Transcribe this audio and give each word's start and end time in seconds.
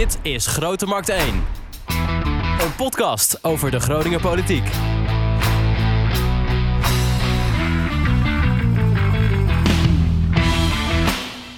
Dit 0.00 0.18
is 0.22 0.46
Grote 0.46 0.86
Markt 0.86 1.08
1. 1.08 1.34
Een 2.60 2.74
podcast 2.76 3.44
over 3.44 3.70
de 3.70 3.80
Groninger 3.80 4.20
politiek. 4.20 4.64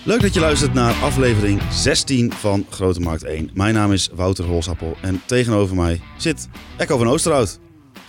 Leuk 0.05 0.21
dat 0.21 0.35
je 0.35 0.41
luistert 0.41 0.73
naar 0.73 0.95
aflevering 0.95 1.61
16 1.71 2.33
van 2.33 2.67
Grote 2.71 3.01
Markt 3.01 3.23
1. 3.23 3.51
Mijn 3.55 3.75
naam 3.75 3.93
is 3.93 4.11
Wouter 4.15 4.45
Holsappel 4.45 4.97
en 5.01 5.23
tegenover 5.27 5.77
mij 5.77 6.01
zit 6.17 6.49
Echo 6.77 6.99
van 6.99 7.09
Oosterhout. 7.09 7.59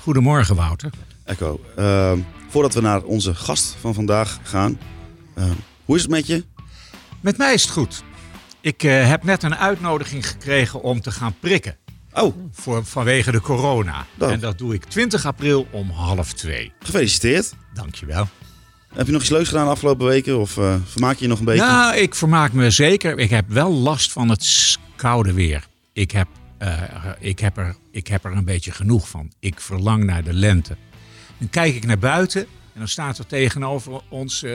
Goedemorgen, 0.02 0.56
Wouter. 0.56 0.92
Echo, 1.24 1.60
ehm, 1.76 2.20
voordat 2.50 2.74
we 2.74 2.82
naar 2.82 3.04
onze 3.04 3.36
gast 3.36 3.76
van 3.80 3.94
vandaag 3.94 4.40
gaan, 4.44 4.80
ehm, 5.36 5.56
hoe 5.86 5.96
is 5.96 6.02
het 6.02 6.12
met 6.12 6.28
je? 6.28 6.44
Met 7.22 7.38
mij 7.38 7.54
is 7.54 7.62
het 7.62 7.72
goed. 7.72 8.04
Ik 8.64 8.84
eh, 8.84 9.08
heb 9.08 9.24
net 9.24 9.44
een 9.44 9.56
uitnodiging 9.56 10.28
gekregen 10.28 10.82
om 10.82 11.02
te 11.02 11.12
gaan 11.12 11.36
prikken. 11.40 11.78
Oh, 12.14 12.36
Voor, 12.52 12.86
vanwege 12.86 13.32
de 13.32 13.42
corona. 13.42 14.06
En 14.20 14.40
dat 14.40 14.58
doe 14.58 14.74
ik 14.74 14.84
20 14.84 15.26
april 15.26 15.68
om 15.72 15.90
half 15.90 16.34
twee. 16.34 16.72
gefeliciteerd. 16.80 17.54
Dankjewel. 17.74 18.28
Heb 18.94 19.06
je 19.06 19.12
nog 19.12 19.22
iets 19.22 19.30
leuks 19.30 19.48
gedaan 19.48 19.66
de 19.66 19.72
afgelopen 19.72 20.06
weken 20.06 20.40
of 20.40 20.58
eh, 20.58 20.76
vermaak 20.86 21.16
je 21.16 21.24
je 21.24 21.30
nog 21.30 21.40
een 21.40 21.46
beetje? 21.46 21.66
Nou, 21.66 21.96
ik 21.96 22.16
vermaak 22.16 22.52
me 22.52 22.70
zeker. 22.70 23.20
Ik 23.20 23.30
heb 23.30 23.50
wel 23.50 23.72
last 23.72 24.12
van 24.12 24.30
het 24.30 24.78
koude 24.96 25.34
weer. 25.34 25.68
Ik 25.94 26.12
heb, 26.12 26.28
eh, 26.58 26.82
ik, 27.20 27.40
heb 27.40 27.58
er, 27.58 27.76
ik 27.92 28.08
heb 28.08 28.26
er 28.26 28.32
een 28.32 28.46
beetje 28.46 28.72
genoeg 28.72 29.10
van. 29.10 29.32
Ik 29.40 29.60
verlang 29.60 30.04
naar 30.04 30.24
de 30.24 30.34
lente. 30.34 30.78
Dan 31.38 31.50
kijk 31.50 31.76
ik 31.76 31.86
naar 31.86 32.00
buiten 32.00 32.42
en 32.42 32.80
dan 32.80 32.88
staat 32.88 33.18
er 33.18 33.26
tegenover 33.26 34.02
ons 34.10 34.46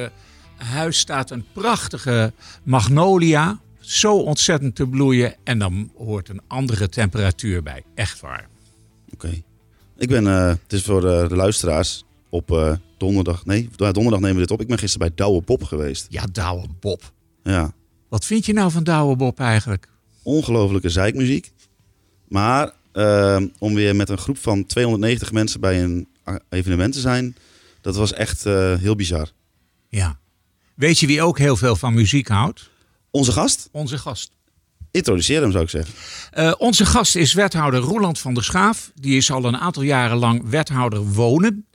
huis 0.56 0.98
staat 0.98 1.31
een 1.31 1.45
prachtige 1.53 2.33
magnolia. 2.62 3.59
Zo 3.88 4.16
ontzettend 4.19 4.74
te 4.74 4.87
bloeien. 4.87 5.34
En 5.44 5.58
dan 5.58 5.91
hoort 5.97 6.28
een 6.28 6.41
andere 6.47 6.89
temperatuur 6.89 7.62
bij. 7.62 7.83
Echt 7.94 8.20
waar. 8.20 8.48
Oké. 9.12 9.42
Ik 9.97 10.08
ben, 10.08 10.27
eh, 10.27 10.47
het 10.47 10.72
is 10.72 10.83
voor 10.83 11.05
eh, 11.11 11.28
de 11.28 11.36
luisteraars, 11.36 12.05
op 12.28 12.50
eh, 12.50 12.72
donderdag, 12.97 13.47
nee, 13.47 13.69
donderdag 13.77 14.20
nemen 14.20 14.34
we 14.34 14.41
dit 14.41 14.50
op. 14.50 14.61
Ik 14.61 14.66
ben 14.66 14.78
gisteren 14.78 15.06
bij 15.06 15.16
Douwe 15.16 15.42
Pop 15.42 15.62
geweest. 15.62 16.06
Ja, 16.09 16.25
Douwe 16.33 16.66
Bob. 16.81 17.12
Ja, 17.42 17.72
Wat 18.09 18.25
vind 18.25 18.47
je 18.47 18.53
nou 18.53 18.70
van 18.70 18.84
Douwe 18.84 19.16
Bob 19.16 19.41
eigenlijk? 19.41 19.89
ongelofelijke 20.22 20.89
zeikmuziek. 20.89 21.53
Maar 22.28 22.72
eh, 22.92 23.42
om 23.59 23.75
weer 23.75 23.97
met 23.97 24.09
een 24.09 24.19
groep 24.19 24.39
van 24.39 24.66
290 24.66 25.33
mensen 25.33 25.61
bij 25.61 25.83
een 25.83 26.09
evenement 26.48 26.92
te 26.92 27.00
zijn, 27.00 27.36
dat 27.81 27.97
was 27.97 28.12
echt 28.12 28.44
heel 28.81 28.97
bizar. 28.97 29.31
Ja. 29.89 30.19
Weet 30.75 30.98
je 30.98 31.06
wie 31.06 31.22
ook 31.22 31.39
heel 31.39 31.56
veel 31.56 31.77
van 31.77 31.94
muziek 31.94 32.28
houdt? 32.28 32.70
Onze 33.19 33.33
gast, 33.33 33.69
Onze 33.72 33.98
gast. 33.98 34.30
introduceer 34.91 35.41
hem 35.41 35.50
zou 35.50 35.64
ik 35.64 35.70
zeggen. 35.70 35.94
Eh, 36.30 36.52
onze 36.58 36.86
gast 36.86 37.16
is 37.16 37.33
wethouder 37.33 37.80
Roland 37.80 38.19
van 38.19 38.34
der 38.34 38.44
Schaaf. 38.44 38.91
Die 38.94 39.16
is 39.16 39.30
al 39.30 39.44
een 39.44 39.56
aantal 39.56 39.83
jaren 39.83 40.16
lang 40.16 40.42
wethouder 40.48 41.05
wonen. 41.05 41.66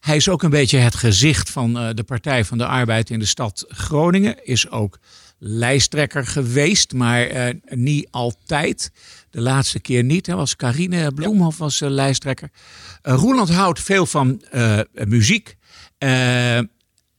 Hij 0.00 0.16
is 0.16 0.28
ook 0.28 0.42
een 0.42 0.50
beetje 0.50 0.78
het 0.78 0.94
gezicht 0.94 1.50
van 1.50 1.78
eh, 1.78 1.88
de 1.94 2.02
Partij 2.02 2.44
van 2.44 2.58
de 2.58 2.66
Arbeid 2.66 3.10
in 3.10 3.18
de 3.18 3.24
stad 3.24 3.64
Groningen. 3.68 4.44
Is 4.44 4.70
ook 4.70 4.98
lijsttrekker 5.38 6.26
geweest, 6.26 6.92
maar 6.92 7.26
eh, 7.26 7.54
niet 7.64 8.08
altijd. 8.10 8.92
De 9.30 9.40
laatste 9.40 9.80
keer 9.80 10.04
niet. 10.04 10.26
Hè, 10.26 10.34
was 10.34 10.56
Carine 10.56 11.12
Bloemhoff 11.12 11.58
was 11.58 11.80
lijsttrekker. 11.80 12.50
Roland 13.02 13.50
houdt 13.50 13.80
veel 13.80 14.06
van 14.06 14.42
muziek. 14.92 15.56
En 15.98 16.70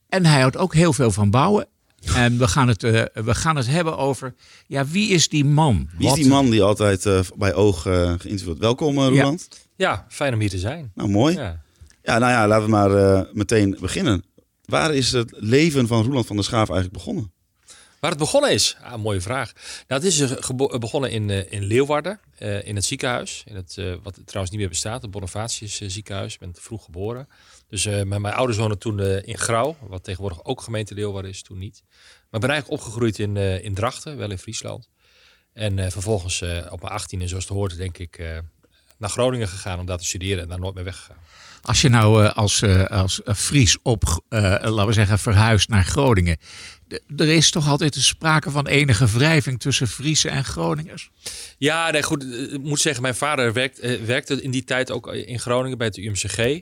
hij 0.09 0.39
houdt 0.39 0.58
ook 0.58 0.73
heel 0.73 0.93
veel 0.93 1.11
van 1.11 1.30
bouwen. 1.30 1.67
En 2.15 2.37
we 2.37 2.47
gaan 2.47 2.67
het, 2.67 2.83
eh, 2.83 3.03
we 3.13 3.35
gaan 3.35 3.55
het 3.55 3.67
hebben 3.67 3.97
over, 3.97 4.33
ja, 4.67 4.85
wie 4.85 5.09
is 5.09 5.29
die 5.29 5.45
man? 5.45 5.89
Wie 5.97 6.07
is 6.07 6.13
die 6.13 6.27
man 6.27 6.49
die 6.49 6.61
altijd 6.61 7.05
eh, 7.05 7.19
bij 7.35 7.53
oog 7.53 7.85
eh 7.85 7.93
geïnterviewd 7.93 8.43
wordt? 8.43 8.59
Welkom, 8.59 8.99
Roland. 8.99 9.47
Ja, 9.75 10.05
fijn 10.09 10.33
om 10.33 10.39
hier 10.39 10.49
te 10.49 10.59
zijn. 10.59 10.92
Nou, 10.95 11.09
mooi. 11.09 11.36
Ja. 11.36 11.61
Ja. 12.03 12.17
nou 12.17 12.31
ja, 12.31 12.47
laten 12.47 12.65
we 12.65 12.71
maar 12.71 12.92
eh, 12.92 13.21
meteen 13.33 13.77
beginnen. 13.80 14.23
Waar 14.65 14.93
is 14.93 15.11
het 15.11 15.33
leven 15.37 15.87
van 15.87 16.03
Roland 16.05 16.25
van 16.25 16.36
der 16.36 16.45
Schaaf 16.45 16.69
eigenlijk 16.69 16.93
begonnen? 16.93 17.31
Waar 17.99 18.11
het 18.11 18.19
begonnen 18.19 18.52
is? 18.52 18.77
Ah, 18.81 19.02
mooie 19.02 19.21
vraag. 19.21 19.52
Nou, 19.87 20.03
het 20.03 20.03
is 20.03 20.36
begonnen 20.80 21.11
in, 21.11 21.30
eh, 21.30 21.52
in 21.52 21.63
Leeuwarden, 21.63 22.19
eh, 22.37 22.67
in 22.67 22.75
het 22.75 22.86
ziekenhuis. 22.86 23.43
In 23.45 23.55
het, 23.55 23.77
eh, 23.77 23.93
wat 24.03 24.13
trouwens 24.25 24.52
niet 24.52 24.59
meer 24.59 24.69
bestaat, 24.69 25.02
het 25.02 25.11
Bonifatius 25.11 25.81
eh, 25.81 25.89
ziekenhuis. 25.89 26.33
Ik 26.33 26.39
ben 26.39 26.53
vroeg 26.59 26.83
geboren. 26.83 27.27
Dus 27.73 27.86
eh, 27.86 28.04
mijn, 28.04 28.22
mijn 28.22 28.34
ouders 28.34 28.58
woonden 28.58 28.78
toen 28.78 29.00
eh, 29.00 29.28
in 29.28 29.38
Grauw, 29.38 29.78
wat 29.82 30.04
tegenwoordig 30.04 30.45
ook 30.45 30.61
gemeente 30.61 30.94
Leeuwarden 30.94 31.32
is, 31.32 31.44
toen 31.44 31.58
niet. 31.58 31.84
Maar 32.30 32.39
ben 32.39 32.50
eigenlijk 32.50 32.82
opgegroeid 32.82 33.20
in, 33.20 33.38
eh, 33.38 33.64
in 33.64 33.73
Drachten, 33.73 34.17
wel 34.17 34.32
in 34.32 34.38
Friesland. 34.38 34.89
En 35.54 35.92
vervolgens 35.92 36.44
op 36.70 36.82
mijn 36.82 36.94
18e, 36.94 37.28
zoals 37.28 37.44
het 37.44 37.54
hoort, 37.54 37.78
denk 37.78 37.98
ik, 37.98 38.42
naar 38.98 39.10
Groningen 39.10 39.48
gegaan 39.48 39.80
om 39.80 39.86
daar 39.86 39.98
te 39.98 40.06
studeren 40.06 40.44
en 40.44 40.50
daar 40.50 40.60
nooit 40.60 40.73
meer 40.76 40.84
weggegaan. 40.84 41.17
Als 41.61 41.82
je 41.82 41.89
nou 41.89 42.28
als, 42.28 42.64
als 42.89 43.22
Fries 43.36 43.78
op, 43.82 44.23
laten 44.30 44.86
we 44.86 44.94
zeggen, 44.94 45.20
verhuist 45.20 45.70
naar 45.70 45.84
Groningen. 45.84 46.38
Er 47.17 47.30
is 47.30 47.52
toch 47.52 47.67
altijd 47.67 47.95
sprake 47.95 48.52
van 48.52 48.67
enige 48.67 49.08
wrijving 49.08 49.60
tussen 49.60 49.88
Friese 49.88 50.30
en 50.30 50.45
Groningers? 50.45 51.10
Ja, 51.58 51.92
nee, 51.92 52.04
goed. 52.04 52.23
Ik 52.23 52.61
moet 52.61 52.80
zeggen, 52.80 53.02
mijn 53.02 53.16
vader 53.16 53.54
werkt, 53.54 54.05
werkte 54.05 54.42
in 54.42 54.52
die 54.52 54.64
tijd 54.64 54.92
ook 54.92 55.14
in 55.14 55.40
Groningen 55.40 55.78
bij 55.78 55.88
het 55.88 55.98
UMCG. 55.98 56.61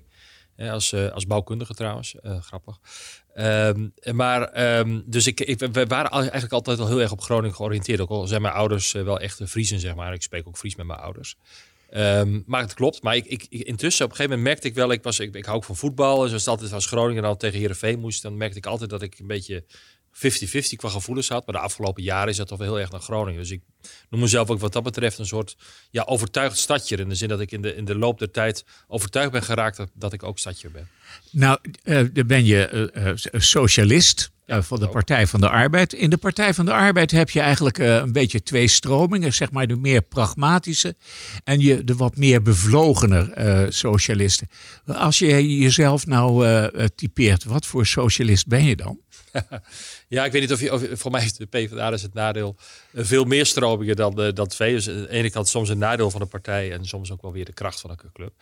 Als, 0.58 0.92
eh, 0.94 1.12
als 1.12 1.26
bouwkundige 1.26 1.74
trouwens. 1.74 2.16
Eh, 2.16 2.42
grappig. 2.42 2.78
Ehm, 3.34 3.88
maar, 4.14 4.42
ehm, 4.44 5.02
dus 5.06 5.28
ik, 5.28 5.40
ik, 5.40 5.60
we 5.60 5.86
waren 5.86 6.12
al- 6.12 6.20
eigenlijk 6.20 6.54
altijd 6.54 6.80
al 6.80 6.88
heel 6.88 7.02
erg 7.02 7.12
op 7.12 7.22
Groningen 7.22 7.56
georiënteerd. 7.56 8.00
Ook 8.00 8.10
al 8.10 8.28
zijn 8.28 8.42
mijn 8.42 8.54
ouders 8.54 8.94
eh, 8.94 9.04
wel 9.04 9.20
echte 9.20 9.48
Friesen, 9.48 9.80
zeg 9.80 9.96
maar. 9.96 10.14
Ik 10.14 10.22
spreek 10.22 10.48
ook 10.48 10.58
Fries 10.58 10.76
met 10.76 10.86
mijn 10.86 11.00
ouders. 11.00 11.36
Ehm, 11.90 12.42
maar 12.46 12.62
het 12.62 12.74
klopt. 12.74 13.02
Maar 13.04 13.16
ik, 13.16 13.26
ik, 13.26 13.44
intussen, 13.50 14.06
op 14.06 14.12
een 14.12 14.16
gegeven 14.18 14.38
moment 14.38 14.42
merkte 14.54 14.68
ik 14.68 14.76
wel... 14.76 14.92
Ik, 14.92 15.04
was, 15.04 15.20
ik, 15.20 15.36
ik 15.36 15.46
hou 15.46 15.58
ook 15.58 15.64
van 15.64 15.76
voetbal. 15.76 16.22
En 16.24 16.28
zoals 16.28 16.42
het 16.42 16.52
altijd 16.52 16.74
als 16.74 16.86
Groningen 16.86 17.24
dan 17.24 17.38
tegen 17.38 17.60
Heerenveen 17.60 18.00
moest... 18.00 18.22
dan 18.22 18.38
merkte 18.38 18.58
ik 18.58 18.66
altijd 18.66 18.90
dat 18.90 19.02
ik 19.02 19.20
een 19.20 19.28
beetje 19.28 19.64
50-50 20.14 20.76
qua 20.76 20.90
gevoelens 20.90 21.30
had. 21.30 21.46
Maar 21.46 21.56
de 21.56 21.62
afgelopen 21.62 22.04
jaren 22.04 22.30
is 22.30 22.38
dat 22.38 22.48
toch 22.48 22.58
wel 22.58 22.68
heel 22.68 22.80
erg 22.80 22.92
naar 22.92 23.02
Groningen. 23.02 23.40
Dus 23.40 23.52
ik 23.52 23.62
noem 24.10 24.22
mezelf 24.22 24.50
ook 24.50 24.60
wat 24.60 24.74
dat 24.74 24.84
betreft 24.84 25.18
een 25.18 25.26
soort 25.26 25.58
ja, 25.90 26.04
overtuigd 26.04 26.58
stadje. 26.58 26.98
In 26.98 27.10
de 27.10 27.16
zin 27.16 27.28
dat 27.28 27.40
ik 27.40 27.52
in 27.52 27.62
de, 27.62 27.76
in 27.76 27.86
de 27.86 27.96
loop 27.96 28.20
der 28.20 28.32
tijd 28.32 28.66
overtuigd 28.88 29.32
ben 29.32 29.44
geraakt 29.44 29.78
dat, 29.78 29.90
dat 29.94 30.14
ik 30.14 30.24
ook 30.24 30.40
stadje 30.40 30.70
ben. 30.70 30.88
Nou, 31.32 31.60
eh, 31.84 32.06
dan 32.14 32.28
ben 32.28 32.46
je 32.46 32.92
eh, 32.92 33.12
socialist 33.42 34.32
van 34.46 34.80
de. 34.80 34.88
Partij 34.88 35.28
van 35.28 35.40
de 35.40 35.50
Arbeid. 35.50 35.94
In 35.94 36.10
de 36.10 36.18
Partij 36.18 36.54
van 36.54 36.66
de 36.66 36.74
Arbeid 36.74 37.12
heb 37.12 37.30
je 37.30 37.40
eigenlijk 37.40 37.78
een 37.78 38.12
beetje 38.12 38.44
twee 38.44 38.68
stromingen. 38.68 39.34
Zeg 39.34 39.52
maar 39.52 39.68
de 39.68 39.76
meer 39.76 40.02
pragmatische 40.02 40.96
en 41.44 41.60
je, 41.60 41.84
de 41.84 41.96
wat 41.96 42.18
meer 42.18 42.42
bevlogener 42.42 43.34
socialisten. 43.74 44.50
Als 44.86 45.20
je 45.20 45.58
jezelf 45.58 46.06
nou 46.06 46.46
typeert, 46.96 47.44
wat 47.44 47.66
voor 47.66 47.86
socialist 47.86 48.48
ben 48.48 48.64
je 48.64 48.76
dan? 48.76 49.00
Ja, 50.08 50.26
ik 50.26 50.32
weet 50.32 50.42
niet 50.42 50.52
of 50.52 50.60
je, 50.60 50.74
of, 50.74 50.84
voor 50.92 51.12
mij 51.12 51.24
is 51.26 51.34
de 51.34 51.46
PvdA 51.46 51.92
is 51.92 52.02
het 52.02 52.14
nadeel 52.14 52.56
eh, 52.94 53.04
veel 53.06 53.24
meer 53.24 53.46
stromingen 53.46 53.96
dan, 53.96 54.22
eh, 54.22 54.34
dan 54.34 54.48
twee. 54.48 54.74
Dus 54.74 54.90
aan 54.90 55.02
de 55.02 55.10
ene 55.10 55.30
kant 55.30 55.48
soms 55.48 55.70
een 55.70 55.78
nadeel 55.78 56.12
van 56.12 56.22
een 56.22 56.28
partij 56.28 56.72
en 56.72 56.86
soms 56.86 57.12
ook 57.12 57.22
wel 57.22 57.32
weer 57.32 57.46
de 57.46 57.54
kracht 57.54 57.80
van 57.80 57.90
een 57.90 58.00
club. 58.14 58.34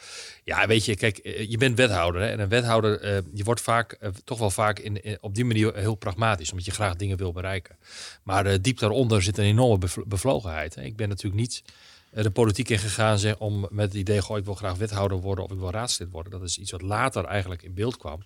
Ja, 0.44 0.68
weet 0.68 0.86
je, 0.86 0.96
kijk, 0.96 1.18
eh, 1.18 1.50
je 1.50 1.58
bent 1.58 1.78
wethouder 1.78 2.22
hè, 2.22 2.28
en 2.28 2.40
een 2.40 2.50
wethouder, 2.50 3.00
eh, 3.02 3.18
je 3.34 3.44
wordt 3.44 3.62
vaak, 3.62 3.92
eh, 3.92 4.10
toch 4.24 4.40
wel 4.40 4.50
vaak 4.52 4.80
in, 4.80 5.04
in- 5.04 5.18
op 5.22 5.36
die 5.36 5.46
manier 5.46 5.76
heel 5.76 5.96
pragmatisch, 5.96 6.50
omdat 6.52 6.66
je 6.66 6.72
graag 6.72 6.96
dingen 6.96 7.18
wil 7.18 7.32
bereiken. 7.32 7.78
Maar 8.24 8.46
eh, 8.46 8.58
diep 8.62 8.80
daaronder 8.80 9.22
zit 9.22 9.38
een 9.38 9.44
enorme 9.46 9.78
bev- 9.78 10.04
bevlogenheid. 10.06 10.76
Hè. 10.76 10.82
Ik 10.82 10.96
ben 10.96 11.10
natuurlijk 11.10 11.42
niet 11.42 11.64
eh, 12.12 12.24
de 12.24 12.32
politiek 12.32 12.70
ingegaan 12.70 13.20
zeg, 13.20 13.38
om 13.38 13.68
met 13.70 13.86
het 13.88 13.94
idee, 13.94 14.22
goh, 14.22 14.38
ik 14.38 14.46
wil 14.46 14.56
graag 14.56 14.76
wethouder 14.76 15.18
worden 15.18 15.44
of 15.44 15.52
ik 15.52 15.58
wil 15.60 15.72
raadslid 15.72 16.12
worden. 16.12 16.32
Dat 16.32 16.42
is 16.44 16.58
iets 16.58 16.72
wat 16.72 16.82
later 16.82 17.26
eigenlijk 17.26 17.64
in 17.64 17.74
beeld 17.74 17.98
kwam. 17.98 18.24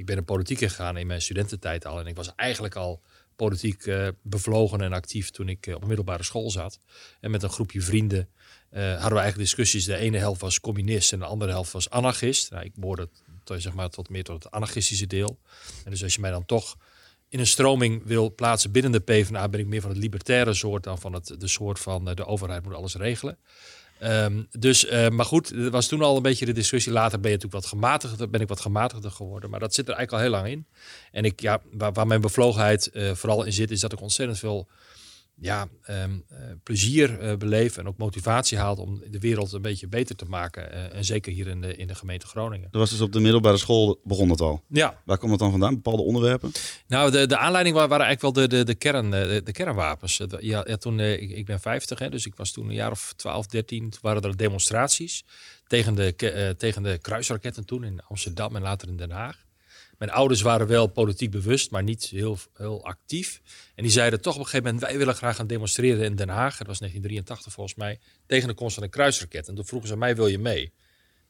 Ik 0.00 0.06
ben 0.06 0.16
de 0.16 0.22
politiek 0.22 0.60
ingegaan 0.60 0.96
in 0.96 1.06
mijn 1.06 1.22
studententijd 1.22 1.86
al. 1.86 2.00
En 2.00 2.06
ik 2.06 2.16
was 2.16 2.34
eigenlijk 2.34 2.74
al 2.74 3.02
politiek 3.36 3.86
eh, 3.86 4.08
bevlogen 4.22 4.80
en 4.80 4.92
actief 4.92 5.30
toen 5.30 5.48
ik 5.48 5.66
eh, 5.66 5.74
op 5.74 5.86
middelbare 5.86 6.22
school 6.22 6.50
zat. 6.50 6.78
En 7.20 7.30
met 7.30 7.42
een 7.42 7.50
groepje 7.50 7.80
vrienden 7.80 8.28
eh, 8.70 8.82
hadden 8.82 9.12
we 9.12 9.18
eigenlijk 9.18 9.36
discussies. 9.36 9.84
De 9.84 9.96
ene 9.96 10.18
helft 10.18 10.40
was 10.40 10.60
communist 10.60 11.12
en 11.12 11.18
de 11.18 11.24
andere 11.24 11.50
helft 11.50 11.72
was 11.72 11.90
anarchist. 11.90 12.50
Nou, 12.50 12.64
ik 12.64 12.74
behoorde 12.74 13.08
zeg 13.44 13.72
maar, 13.72 13.88
tot 13.88 14.08
meer 14.08 14.24
tot 14.24 14.44
het 14.44 14.52
anarchistische 14.52 15.06
deel. 15.06 15.38
En 15.84 15.90
dus 15.90 16.02
als 16.02 16.14
je 16.14 16.20
mij 16.20 16.30
dan 16.30 16.46
toch 16.46 16.76
in 17.28 17.38
een 17.38 17.46
stroming 17.46 18.02
wil 18.04 18.34
plaatsen 18.34 18.72
binnen 18.72 18.92
de 18.92 19.00
PvdA... 19.00 19.48
ben 19.48 19.60
ik 19.60 19.66
meer 19.66 19.80
van 19.80 19.90
het 19.90 19.98
libertaire 19.98 20.54
soort 20.54 20.84
dan 20.84 20.98
van 20.98 21.12
het, 21.12 21.34
de 21.38 21.48
soort 21.48 21.78
van 21.78 22.04
de 22.04 22.26
overheid 22.26 22.62
moet 22.62 22.74
alles 22.74 22.94
regelen. 22.94 23.38
Ehm, 24.00 24.42
dus, 24.58 24.86
eh, 24.86 25.08
maar 25.08 25.24
goed, 25.24 25.50
er 25.50 25.70
was 25.70 25.86
toen 25.86 26.02
al 26.02 26.16
een 26.16 26.22
beetje 26.22 26.46
de 26.46 26.52
discussie. 26.52 26.92
Later 26.92 27.20
ben 27.20 27.30
je 27.30 27.36
natuurlijk 27.36 27.62
wat 27.62 27.72
gematigder, 27.72 28.30
ben 28.30 28.40
ik 28.40 28.48
wat 28.48 28.60
gematigder 28.60 29.10
geworden. 29.10 29.50
Maar 29.50 29.60
dat 29.60 29.74
zit 29.74 29.88
er 29.88 29.94
eigenlijk 29.94 30.24
al 30.24 30.30
heel 30.30 30.40
lang 30.40 30.52
in. 30.52 30.66
En 31.12 31.24
ik, 31.24 31.40
ja, 31.40 31.60
waar, 31.72 31.92
waar 31.92 32.06
mijn 32.06 32.20
bevlogenheid 32.20 32.86
eh, 32.86 33.14
vooral 33.14 33.44
in 33.44 33.52
zit, 33.52 33.70
is 33.70 33.80
dat 33.80 33.92
ik 33.92 34.00
ontzettend 34.00 34.38
veel 34.38 34.68
ja, 35.42 35.68
ehm, 35.82 36.10
eh, 36.28 36.36
plezier 36.62 37.18
eh, 37.20 37.36
beleeft 37.36 37.78
en 37.78 37.86
ook 37.88 37.96
motivatie 37.98 38.58
haalt 38.58 38.78
om 38.78 39.02
de 39.10 39.18
wereld 39.18 39.52
een 39.52 39.62
beetje 39.62 39.88
beter 39.88 40.16
te 40.16 40.24
maken. 40.24 40.72
Eh, 40.72 40.96
en 40.96 41.04
zeker 41.04 41.32
hier 41.32 41.46
in 41.46 41.60
de, 41.60 41.76
in 41.76 41.86
de 41.86 41.94
gemeente 41.94 42.26
Groningen. 42.26 42.68
Dat 42.70 42.80
was 42.80 42.90
dus 42.90 43.00
op 43.00 43.12
de 43.12 43.20
middelbare 43.20 43.56
school 43.56 44.00
begon 44.04 44.30
het 44.30 44.40
al. 44.40 44.62
Ja, 44.68 45.00
Waar 45.04 45.18
komt 45.18 45.30
het 45.30 45.40
dan 45.40 45.50
vandaan? 45.50 45.74
Bepaalde 45.74 46.02
onderwerpen? 46.02 46.52
nou, 46.86 47.10
de, 47.10 47.26
de 47.26 47.36
aanleiding 47.36 47.76
wa- 47.76 47.88
waren 47.88 48.06
eigenlijk 48.06 48.36
wel 48.36 48.46
de, 48.46 48.56
de, 48.56 48.64
de, 48.64 48.74
kern, 48.74 49.10
de, 49.10 49.40
de 49.44 49.52
kernwapens. 49.52 50.20
Ja, 50.40 50.64
ja, 50.66 50.76
toen, 50.76 51.00
ik, 51.00 51.30
ik 51.30 51.46
ben 51.46 51.60
50, 51.60 51.98
hè, 51.98 52.08
dus 52.08 52.26
ik 52.26 52.34
was 52.34 52.52
toen 52.52 52.68
een 52.68 52.74
jaar 52.74 52.90
of 52.90 53.12
12, 53.16 53.46
13. 53.46 53.90
Toen 53.90 53.98
waren 54.02 54.22
er 54.22 54.36
demonstraties 54.36 55.24
tegen 55.66 55.94
de, 55.94 56.54
tegen 56.58 56.82
de 56.82 56.98
kruisraketten 56.98 57.64
toen 57.66 57.84
in 57.84 58.00
Amsterdam 58.08 58.56
en 58.56 58.62
later 58.62 58.88
in 58.88 58.96
Den 58.96 59.10
Haag. 59.10 59.48
Mijn 60.00 60.12
ouders 60.12 60.40
waren 60.40 60.66
wel 60.66 60.86
politiek 60.86 61.30
bewust, 61.30 61.70
maar 61.70 61.82
niet 61.82 62.04
heel, 62.04 62.38
heel 62.54 62.84
actief. 62.84 63.40
En 63.74 63.82
die 63.82 63.92
zeiden 63.92 64.20
toch 64.20 64.34
op 64.34 64.40
een 64.40 64.46
gegeven 64.46 64.64
moment, 64.64 64.90
wij 64.90 64.98
willen 64.98 65.14
graag 65.14 65.36
gaan 65.36 65.46
demonstreren 65.46 66.04
in 66.04 66.16
Den 66.16 66.28
Haag. 66.28 66.56
Dat 66.56 66.66
was 66.66 66.78
1983 66.78 67.52
volgens 67.52 67.76
mij, 67.76 67.98
tegen 68.26 68.48
de 68.48 68.54
komst 68.54 68.74
van 68.74 68.82
een 68.82 68.90
kruisraket. 68.90 69.48
En 69.48 69.54
toen 69.54 69.64
vroegen 69.64 69.88
ze 69.88 69.96
mij, 69.96 70.16
wil 70.16 70.26
je 70.26 70.38
mee? 70.38 70.72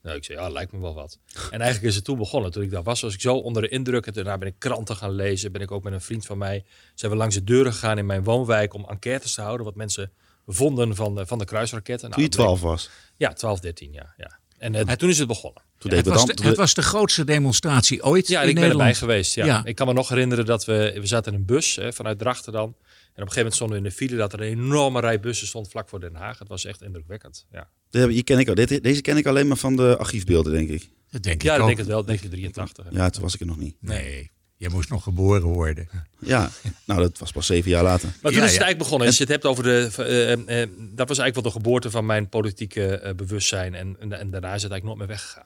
Nou, 0.03 0.17
ik 0.17 0.25
zei, 0.25 0.39
ja, 0.39 0.49
lijkt 0.49 0.73
me 0.73 0.81
wel 0.81 0.95
wat. 0.95 1.19
En 1.51 1.61
eigenlijk 1.61 1.91
is 1.91 1.95
het 1.95 2.05
toen 2.05 2.19
begonnen. 2.19 2.51
Toen 2.51 2.63
ik 2.63 2.71
daar 2.71 2.83
was, 2.83 3.01
was 3.01 3.15
ik 3.15 3.21
zo 3.21 3.37
onder 3.37 3.63
de 3.63 3.69
indruk. 3.69 4.07
En 4.07 4.13
daarna 4.13 4.39
ben 4.39 4.49
ik 4.49 4.55
kranten 4.59 4.97
gaan 4.97 5.13
lezen. 5.13 5.53
Ben 5.53 5.61
ik 5.61 5.71
ook 5.71 5.83
met 5.83 5.93
een 5.93 6.01
vriend 6.01 6.27
van 6.27 6.39
mij, 6.39 6.65
zijn 6.95 7.13
we 7.13 7.19
langs 7.19 7.35
de 7.35 7.45
deuren 7.45 7.73
gegaan 7.73 7.99
in 7.99 8.07
mijn 8.07 8.25
woonwijk 8.25 8.75
om 8.75 8.85
enquêtes 8.89 9.35
te 9.35 9.41
houden. 9.41 9.67
Wat 9.67 9.75
mensen 9.75 10.13
vonden 10.47 10.95
van 10.95 11.15
de, 11.15 11.27
van 11.27 11.39
de 11.39 11.45
kruisraketten. 11.45 12.11
Toen 12.11 12.23
je 12.23 12.29
Nou, 12.29 12.43
12 12.43 12.61
was. 12.61 12.91
Ja, 13.17 13.33
12, 13.33 13.61
13, 13.61 13.93
ja. 13.93 14.15
ja. 14.17 14.40
En 14.61 14.75
eh, 14.75 14.93
toen 14.95 15.09
is 15.09 15.19
het 15.19 15.29
begonnen. 15.29 15.63
Toen 15.79 15.91
Het 15.93 16.05
deed 16.05 16.15
was, 16.15 16.25
de, 16.27 16.35
dan. 16.35 16.47
het 16.47 16.57
was 16.57 16.75
de 16.75 16.83
grootste 16.83 17.25
demonstratie 17.25 18.03
ooit 18.05 18.29
Ja, 18.29 18.43
in 18.43 18.49
ik 18.49 18.55
ben 18.55 18.71
erbij 18.71 18.95
geweest. 18.95 19.35
Ja. 19.35 19.45
Ja. 19.47 19.65
Ik 19.65 19.75
kan 19.75 19.87
me 19.87 19.93
nog 19.93 20.09
herinneren 20.09 20.45
dat 20.47 20.65
we, 20.65 20.93
we 21.01 21.07
zaten 21.07 21.33
in 21.33 21.39
een 21.39 21.45
bus 21.45 21.77
hè, 21.77 21.93
vanuit 21.93 22.19
Drachten 22.19 22.53
dan. 22.53 22.63
En 22.65 22.69
op 22.69 22.77
een 23.15 23.15
gegeven 23.15 23.37
moment 23.37 23.55
stonden 23.55 23.77
we 23.77 23.83
in 23.85 23.91
de 23.91 23.97
file 23.97 24.17
dat 24.17 24.33
er 24.33 24.41
een 24.41 24.47
enorme 24.47 25.01
rij 25.01 25.21
bussen 25.21 25.47
stond 25.47 25.69
vlak 25.71 25.89
voor 25.89 26.01
Den 26.01 26.15
Haag. 26.15 26.39
Het 26.39 26.49
was 26.49 26.65
echt 26.65 26.83
indrukwekkend. 26.83 27.47
Ja, 27.53 27.69
Die 27.91 28.23
ken 28.23 28.39
ik, 28.39 28.49
al- 28.49 28.55
dit- 28.55 28.83
deze 28.83 29.01
ken 29.01 29.17
ik 29.17 29.27
alleen 29.27 29.49
maar 29.49 29.57
van 29.57 29.77
de 29.77 29.97
archiefbeelden, 29.97 30.53
denk 30.53 30.69
ik. 30.69 30.91
Dat 31.11 31.23
denk 31.23 31.43
ja 31.43 31.53
ik 31.53 31.59
dat 31.59 31.67
denk 31.67 31.79
ik 31.79 31.85
wel. 31.87 32.05
1983. 32.05 32.85
hè. 32.85 33.03
Ja, 33.05 33.11
toen 33.11 33.23
was 33.23 33.35
ik 33.35 33.41
er 33.41 33.47
nog 33.47 33.57
niet. 33.59 33.77
Nee, 33.81 34.31
je 34.61 34.69
moest 34.69 34.89
nog 34.91 35.03
geboren 35.03 35.43
worden. 35.43 35.89
Ja, 36.19 36.51
nou, 36.85 37.01
dat 37.01 37.19
was 37.19 37.33
pas 37.33 37.47
zeven 37.47 37.71
jaar 37.71 37.83
later. 37.83 38.09
Maar 38.23 38.33
toen 38.33 38.41
Ja, 38.41 38.47
is 38.47 38.51
het 38.53 38.61
ja. 38.61 38.65
eigenlijk 38.65 38.79
begonnen. 38.79 39.07
Als 39.07 39.17
je 39.17 39.23
het 39.23 39.33
hebt 39.33 39.45
over 39.47 39.63
de. 39.65 39.91
eh, 39.97 40.33
eh, 40.33 40.63
eh, 40.63 40.69
dat 40.79 41.09
was 41.09 41.19
eigenlijk 41.19 41.35
wel 41.35 41.43
de 41.43 41.51
geboorte 41.51 41.91
van 41.91 42.07
mijn 42.07 42.29
politieke 42.29 43.13
bewustzijn. 43.17 43.75
En, 43.75 43.97
en, 44.01 44.13
en 44.13 44.31
daarna 44.31 44.55
is 44.55 44.63
het 44.63 44.71
eigenlijk 44.71 44.85
nooit 44.85 44.99
meer 44.99 45.07
weggegaan. 45.07 45.45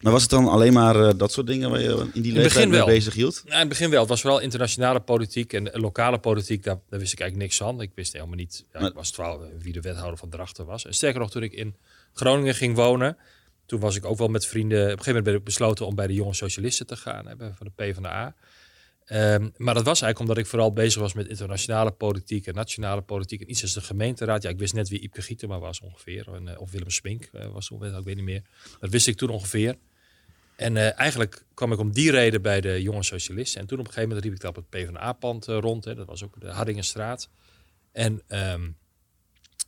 Maar 0.00 0.12
was 0.12 0.22
het 0.22 0.30
dan 0.30 0.48
alleen 0.48 0.72
maar 0.72 1.00
eh, 1.08 1.12
dat 1.16 1.32
soort 1.32 1.46
dingen 1.46 1.70
waar 1.70 1.80
je 1.80 2.06
in 2.12 2.22
die 2.22 2.32
leeftijd 2.32 2.68
mee 2.68 2.84
bezig 2.84 3.14
hield? 3.14 3.34
Nou, 3.44 3.52
in 3.54 3.58
het 3.60 3.68
begin 3.68 3.90
wel. 3.90 4.00
Het 4.00 4.08
was 4.08 4.20
vooral 4.20 4.40
internationale 4.40 5.00
politiek 5.00 5.52
en 5.52 5.70
lokale 5.72 6.18
politiek. 6.18 6.62
Daar, 6.64 6.78
daar 6.90 7.00
wist 7.00 7.12
ik 7.12 7.20
eigenlijk 7.20 7.50
niks 7.50 7.56
van. 7.68 7.80
Ik 7.80 7.90
wist 7.94 8.12
helemaal 8.12 8.36
niet. 8.36 8.64
Ja, 8.72 8.80
Maar- 8.80 8.88
ik 8.88 8.94
was 8.94 9.10
12 9.10 9.40
eh, 9.42 9.46
wie 9.58 9.72
de 9.72 9.80
wethouder 9.80 10.18
van 10.18 10.28
Drachten 10.28 10.66
was. 10.66 10.86
En 10.86 10.94
sterker 10.94 11.20
nog, 11.20 11.30
toen 11.30 11.42
ik 11.42 11.52
in 11.52 11.74
Groningen 12.12 12.54
ging 12.54 12.74
wonen. 12.76 13.16
Toen 13.66 13.80
was 13.80 13.96
ik 13.96 14.04
ook 14.04 14.18
wel 14.18 14.28
met 14.28 14.46
vrienden. 14.46 14.78
Op 14.78 14.82
een 14.84 14.88
gegeven 14.88 15.06
moment 15.06 15.24
ben 15.24 15.34
ik 15.34 15.44
besloten 15.44 15.86
om 15.86 15.94
bij 15.94 16.06
de 16.06 16.14
jonge 16.14 16.34
socialisten 16.34 16.86
te 16.86 16.96
gaan. 16.96 17.26
Hè, 17.26 17.36
van 17.36 17.66
de 17.66 17.72
PvdA. 17.84 18.34
Ehm 19.06 19.48
maar 19.56 19.74
dat 19.74 19.84
was 19.84 20.02
eigenlijk 20.02 20.18
omdat 20.18 20.38
ik 20.38 20.46
vooral 20.46 20.72
bezig 20.72 21.00
was 21.00 21.12
met 21.12 21.28
internationale 21.28 21.90
politiek 21.90 22.46
en 22.46 22.54
nationale 22.54 23.02
politiek. 23.02 23.40
En 23.40 23.50
iets 23.50 23.62
als 23.62 23.72
de 23.72 23.80
gemeenteraad. 23.80 24.42
Ja, 24.42 24.50
ik 24.50 24.58
wist 24.58 24.74
net 24.74 24.88
wie 24.88 25.00
Iepke 25.00 25.22
Gietema 25.22 25.58
was 25.58 25.80
ongeveer. 25.80 26.34
En, 26.34 26.48
eh, 26.48 26.60
of 26.60 26.70
Willem 26.70 26.90
Spink 26.90 27.28
eh, 27.32 27.46
was 27.46 27.66
toen, 27.66 27.84
ik 27.84 28.04
weet 28.04 28.16
niet 28.16 28.24
meer. 28.24 28.42
Dat 28.80 28.90
wist 28.90 29.06
ik 29.06 29.16
toen 29.16 29.28
ongeveer. 29.28 29.76
En 30.56 30.76
eh, 30.76 30.98
eigenlijk 30.98 31.44
kwam 31.54 31.72
ik 31.72 31.78
om 31.78 31.92
die 31.92 32.10
reden 32.10 32.42
bij 32.42 32.60
de 32.60 32.82
jonge 32.82 33.02
socialisten. 33.02 33.60
En 33.60 33.66
toen 33.66 33.78
op 33.78 33.86
een 33.86 33.92
gegeven 33.92 34.08
moment 34.08 34.26
riep 34.26 34.36
ik 34.36 34.40
dat 34.40 34.56
op 34.56 34.56
het 34.56 34.70
PvdA-pand 34.70 35.44
rond. 35.44 35.84
Hè. 35.84 35.94
Dat 35.94 36.06
was 36.06 36.24
ook 36.24 36.40
de 36.40 36.50
Hardingenstraat. 36.50 37.28
En 37.92 38.22
ehm, 38.26 38.68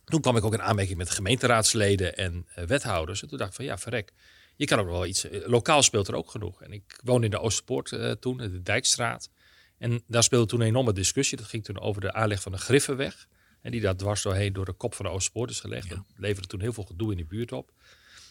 toen 0.09 0.21
kwam 0.21 0.37
ik 0.37 0.43
ook 0.43 0.53
in 0.53 0.61
aanmerking 0.61 0.97
met 0.97 1.09
gemeenteraadsleden 1.09 2.17
en 2.17 2.45
eh, 2.55 2.65
wethouders. 2.65 3.21
En 3.21 3.27
toen 3.27 3.37
dacht 3.37 3.49
ik 3.49 3.55
van 3.55 3.65
ja, 3.65 3.77
verrek. 3.77 4.11
Je 4.55 4.65
kan 4.65 4.79
ook 4.79 4.87
wel 4.87 5.05
iets. 5.05 5.29
eh, 5.29 5.47
Lokaal 5.47 5.83
speelt 5.83 6.07
er 6.07 6.15
ook 6.15 6.31
genoeg. 6.31 6.61
En 6.61 6.71
ik 6.71 6.99
woonde 7.03 7.25
in 7.25 7.31
de 7.31 7.39
Oosterpoort 7.39 7.91
eh, 7.91 8.11
toen, 8.11 8.37
de 8.37 8.61
Dijkstraat. 8.61 9.29
En 9.77 10.03
daar 10.07 10.23
speelde 10.23 10.45
toen 10.45 10.61
een 10.61 10.67
enorme 10.67 10.93
discussie. 10.93 11.37
Dat 11.37 11.47
ging 11.47 11.63
toen 11.63 11.79
over 11.79 12.01
de 12.01 12.13
aanleg 12.13 12.41
van 12.41 12.51
de 12.51 12.57
Griffenweg. 12.57 13.27
En 13.61 13.71
die 13.71 13.81
daar 13.81 13.95
dwars 13.95 14.21
doorheen 14.21 14.53
door 14.53 14.65
de 14.65 14.73
kop 14.73 14.93
van 14.93 15.05
de 15.05 15.11
Oosterpoort 15.11 15.49
is 15.49 15.59
gelegd. 15.59 15.89
Dat 15.89 15.99
leverde 16.15 16.47
toen 16.47 16.61
heel 16.61 16.73
veel 16.73 16.83
gedoe 16.83 17.11
in 17.11 17.17
de 17.17 17.25
buurt 17.25 17.51
op. 17.51 17.71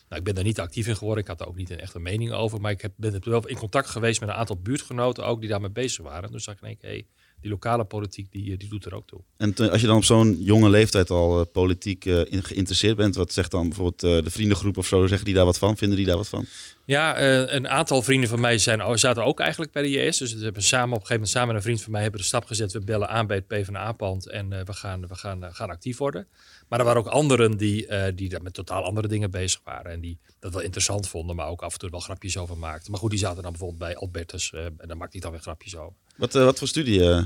Nou, 0.08 0.20
ik 0.20 0.24
ben 0.24 0.34
daar 0.34 0.44
niet 0.44 0.60
actief 0.60 0.86
in 0.86 0.96
geworden. 0.96 1.22
Ik 1.22 1.28
had 1.28 1.38
daar 1.38 1.48
ook 1.48 1.56
niet 1.56 1.70
een 1.70 1.80
echte 1.80 1.98
mening 1.98 2.32
over. 2.32 2.60
Maar 2.60 2.70
ik 2.70 2.80
heb, 2.80 2.92
ben 2.96 3.20
wel 3.24 3.46
in 3.46 3.56
contact 3.56 3.88
geweest 3.88 4.20
met 4.20 4.28
een 4.28 4.34
aantal 4.34 4.60
buurtgenoten 4.60 5.26
ook 5.26 5.40
die 5.40 5.48
daarmee 5.48 5.70
bezig 5.70 6.04
waren. 6.04 6.22
En 6.22 6.30
toen 6.30 6.40
zag 6.40 6.54
ik 6.54 6.60
in 6.60 6.66
één 6.66 6.76
keer, 6.78 6.90
hey, 6.90 7.06
die 7.40 7.50
lokale 7.50 7.84
politiek 7.84 8.32
die, 8.32 8.52
eh, 8.52 8.58
die 8.58 8.68
doet 8.68 8.84
er 8.84 8.94
ook 8.94 9.06
toe. 9.06 9.20
En 9.36 9.54
als 9.70 9.80
je 9.80 9.86
dan 9.86 9.96
op 9.96 10.04
zo'n 10.04 10.36
jonge 10.42 10.70
leeftijd 10.70 11.10
al 11.10 11.40
eh, 11.40 11.46
politiek 11.52 12.04
eh, 12.06 12.20
in- 12.32 12.42
geïnteresseerd 12.44 12.96
bent, 12.96 13.14
wat 13.14 13.32
zegt 13.32 13.50
dan 13.50 13.68
bijvoorbeeld 13.68 14.24
de 14.24 14.30
vriendengroep 14.30 14.76
of 14.76 14.86
zo, 14.86 15.06
zeggen 15.06 15.24
die 15.26 15.34
daar 15.34 15.44
wat 15.44 15.58
van? 15.58 15.76
Vinden 15.76 15.96
die 15.96 16.06
daar 16.06 16.16
wat 16.16 16.28
van? 16.28 16.44
Ja, 16.88 17.16
eh, 17.16 17.54
een 17.54 17.68
aantal 17.68 18.02
vrienden 18.02 18.28
van 18.28 18.40
mij 18.40 18.58
zijn, 18.58 18.98
zaten 18.98 19.24
ook 19.24 19.40
eigenlijk 19.40 19.72
bij 19.72 19.82
de 19.82 19.90
JS. 19.90 20.18
Dus 20.18 20.34
we 20.34 20.44
hebben 20.44 20.62
samen 20.62 20.96
op 20.96 21.00
een 21.00 21.06
gegeven 21.06 21.14
moment 21.14 21.30
samen 21.30 21.48
met 21.48 21.56
een 21.56 21.62
vriend 21.62 21.82
van 21.82 21.92
mij 21.92 22.02
hebben 22.02 22.20
de 22.20 22.26
stap 22.26 22.44
gezet. 22.44 22.72
We 22.72 22.80
bellen 22.80 23.08
aan 23.08 23.26
bij 23.26 23.36
het 23.36 23.46
PvdA-pand 23.46 24.28
en 24.28 24.52
eh, 24.52 24.64
we, 24.64 24.72
gaan, 24.72 25.06
we 25.06 25.14
gaan, 25.14 25.44
eh, 25.44 25.54
gaan 25.54 25.70
actief 25.70 25.98
worden. 25.98 26.26
Maar 26.68 26.78
er 26.78 26.84
waren 26.84 27.00
ook 27.00 27.06
anderen 27.06 27.56
die, 27.56 27.86
die 28.14 28.28
daar 28.28 28.42
met 28.42 28.54
totaal 28.54 28.84
andere 28.84 29.08
dingen 29.08 29.30
bezig 29.30 29.60
waren. 29.64 29.92
En 29.92 30.00
die 30.00 30.18
dat 30.38 30.52
wel 30.52 30.62
interessant 30.62 31.08
vonden, 31.08 31.36
maar 31.36 31.48
ook 31.48 31.62
af 31.62 31.72
en 31.72 31.78
toe 31.78 31.90
wel 31.90 32.00
grapjes 32.00 32.36
over 32.36 32.58
maakten. 32.58 32.90
Maar 32.90 33.00
goed, 33.00 33.10
die 33.10 33.18
zaten 33.18 33.42
dan 33.42 33.50
bijvoorbeeld 33.50 33.80
bij 33.80 33.96
Albertus 33.96 34.52
en 34.52 34.88
daar 34.88 34.96
maakte 34.96 35.16
ik 35.16 35.22
dan 35.22 35.30
weer 35.30 35.40
grapjes 35.40 35.76
over. 35.76 35.96
Wat, 36.16 36.32
wat 36.32 36.58
voor 36.58 36.68
studie? 36.68 37.24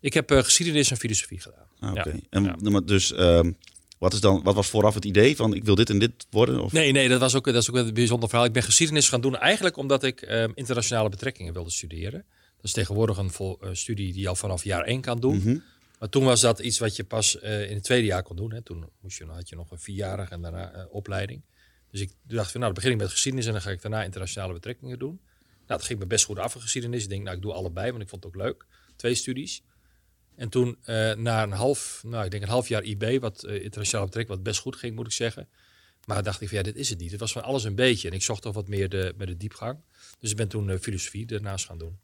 Ik 0.00 0.14
heb 0.14 0.30
geschiedenis 0.30 0.90
en 0.90 0.96
filosofie 0.96 1.40
gedaan. 1.40 1.66
Ah, 1.80 1.90
Oké. 1.90 2.08
Ja. 2.08 2.16
En 2.30 2.70
Ja. 2.70 2.80
dus, 2.80 3.12
ehm, 3.12 3.52
wat, 4.00 4.12
is 4.12 4.20
dan, 4.20 4.42
wat 4.42 4.54
was 4.54 4.68
vooraf 4.68 4.94
het 4.94 5.04
idee 5.04 5.36
van 5.36 5.54
ik 5.54 5.64
wil 5.64 5.74
dit 5.74 5.90
en 5.90 5.98
dit 5.98 6.26
worden? 6.30 6.62
Of? 6.62 6.72
Nee, 6.72 6.92
nee, 6.92 7.08
dat, 7.08 7.20
was 7.20 7.34
ook, 7.34 7.44
dat 7.44 7.54
is 7.54 7.70
ook 7.70 7.76
een 7.76 7.94
bijzonder 7.94 8.28
verhaal. 8.28 8.46
Ik 8.46 8.52
ben 8.52 8.62
geschiedenis 8.62 9.08
gaan 9.08 9.20
doen 9.20 9.36
eigenlijk 9.36 9.76
omdat 9.76 10.02
ik 10.02 10.22
eh, 10.22 10.44
internationale 10.54 11.08
betrekkingen 11.08 11.52
wilde 11.52 11.70
studeren. 11.70 12.24
Dat 12.56 12.64
is 12.64 12.72
tegenwoordig 12.72 13.16
een 13.16 13.30
vol, 13.30 13.58
eh, 13.60 13.68
studie 13.72 14.12
die 14.12 14.22
je 14.22 14.28
al 14.28 14.34
vanaf 14.34 14.64
jaar 14.64 14.84
één 14.84 15.00
kan 15.00 15.20
doen. 15.20 15.36
Mhm. 15.36 15.58
Maar 16.00 16.08
toen 16.08 16.24
was 16.24 16.40
dat 16.40 16.58
iets 16.58 16.78
wat 16.78 16.96
je 16.96 17.04
pas 17.04 17.38
eh, 17.38 17.68
in 17.68 17.74
het 17.74 17.84
tweede 17.84 18.06
jaar 18.06 18.22
kon 18.22 18.36
doen. 18.36 18.52
Hè. 18.52 18.62
Toen 18.62 18.88
moest 19.00 19.18
je, 19.18 19.24
had 19.24 19.48
je 19.48 19.56
nog 19.56 19.70
een 19.70 19.78
vierjarige 19.78 20.32
en 20.32 20.42
daarna 20.42 20.72
eh, 20.72 20.84
opleiding. 20.90 21.42
Dus 21.90 22.00
ik 22.00 22.12
dacht 22.22 22.50
van 22.50 22.60
nou, 22.60 22.72
dan 22.72 22.82
begin 22.82 22.90
ik 22.90 23.02
met 23.02 23.10
geschiedenis 23.10 23.46
en 23.46 23.52
dan 23.52 23.62
ga 23.62 23.70
ik 23.70 23.82
daarna 23.82 24.02
internationale 24.02 24.52
betrekkingen 24.52 24.98
doen. 24.98 25.20
Nou, 25.66 25.80
dat 25.80 25.84
ging 25.84 25.98
me 25.98 26.06
best 26.06 26.24
goed 26.24 26.38
af 26.38 26.54
in 26.54 26.60
geschiedenis. 26.60 27.02
Ik 27.02 27.08
denk, 27.08 27.22
nou, 27.22 27.36
ik 27.36 27.42
doe 27.42 27.52
allebei, 27.52 27.90
want 27.90 28.02
ik 28.02 28.08
vond 28.08 28.24
het 28.24 28.34
ook 28.34 28.42
leuk. 28.42 28.66
Twee 28.96 29.14
studies. 29.14 29.62
En 30.40 30.48
toen 30.48 30.76
eh, 30.84 31.12
na 31.12 31.42
een 31.42 31.52
half, 31.52 32.02
nou, 32.06 32.24
ik 32.24 32.30
denk 32.30 32.42
een 32.42 32.48
half 32.48 32.68
jaar 32.68 32.82
IB, 32.82 33.20
wat 33.20 33.42
eh, 33.42 33.62
internationale 33.62 34.06
betrekking, 34.06 34.36
wat 34.36 34.46
best 34.46 34.60
goed 34.60 34.76
ging, 34.76 34.94
moet 34.94 35.06
ik 35.06 35.12
zeggen. 35.12 35.48
Maar 36.04 36.22
dacht 36.22 36.40
ik 36.40 36.48
van 36.48 36.56
ja, 36.56 36.62
dit 36.62 36.76
is 36.76 36.88
het 36.88 36.98
niet. 36.98 37.10
Het 37.10 37.20
was 37.20 37.32
van 37.32 37.42
alles 37.42 37.64
een 37.64 37.74
beetje. 37.74 38.08
En 38.08 38.14
ik 38.14 38.22
zocht 38.22 38.42
toch 38.42 38.54
wat 38.54 38.68
meer 38.68 38.88
de, 38.88 39.14
met 39.16 39.26
de 39.26 39.36
diepgang. 39.36 39.78
Dus 40.18 40.30
ik 40.30 40.36
ben 40.36 40.48
toen 40.48 40.70
eh, 40.70 40.78
filosofie 40.80 41.26
ernaast 41.26 41.66
gaan 41.66 41.78
doen. 41.78 41.98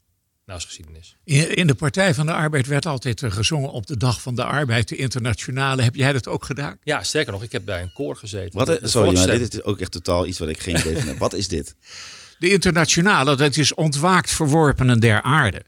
Naast 0.45 0.65
geschiedenis. 0.65 1.15
In, 1.23 1.55
in 1.55 1.67
de 1.67 1.75
Partij 1.75 2.13
van 2.13 2.25
de 2.25 2.33
Arbeid 2.33 2.67
werd 2.67 2.85
altijd 2.85 3.23
gezongen 3.27 3.71
op 3.71 3.87
de 3.87 3.97
Dag 3.97 4.21
van 4.21 4.35
de 4.35 4.43
Arbeid, 4.43 4.87
de 4.87 4.95
internationale. 4.95 5.81
Heb 5.81 5.95
jij 5.95 6.13
dat 6.13 6.27
ook 6.27 6.45
gedaan? 6.45 6.77
Ja, 6.83 7.03
sterker 7.03 7.31
nog, 7.31 7.43
ik 7.43 7.51
heb 7.51 7.65
bij 7.65 7.81
een 7.81 7.93
koor 7.93 8.15
gezeten. 8.15 8.57
Wat, 8.57 8.67
de 8.67 8.87
sorry, 8.87 9.13
maar 9.13 9.27
dit 9.27 9.53
is 9.53 9.63
ook 9.63 9.79
echt 9.79 9.91
totaal 9.91 10.25
iets 10.25 10.39
wat 10.39 10.49
ik 10.49 10.59
geen 10.59 10.77
idee 10.77 10.97
van 10.97 11.07
heb. 11.07 11.17
Wat 11.17 11.33
is 11.33 11.47
dit? 11.47 11.75
De 12.39 12.49
internationale, 12.49 13.35
dat 13.35 13.57
is 13.57 13.73
ontwaakt 13.73 14.31
verworpenen 14.31 14.99
der 14.99 15.21
aarde. 15.21 15.63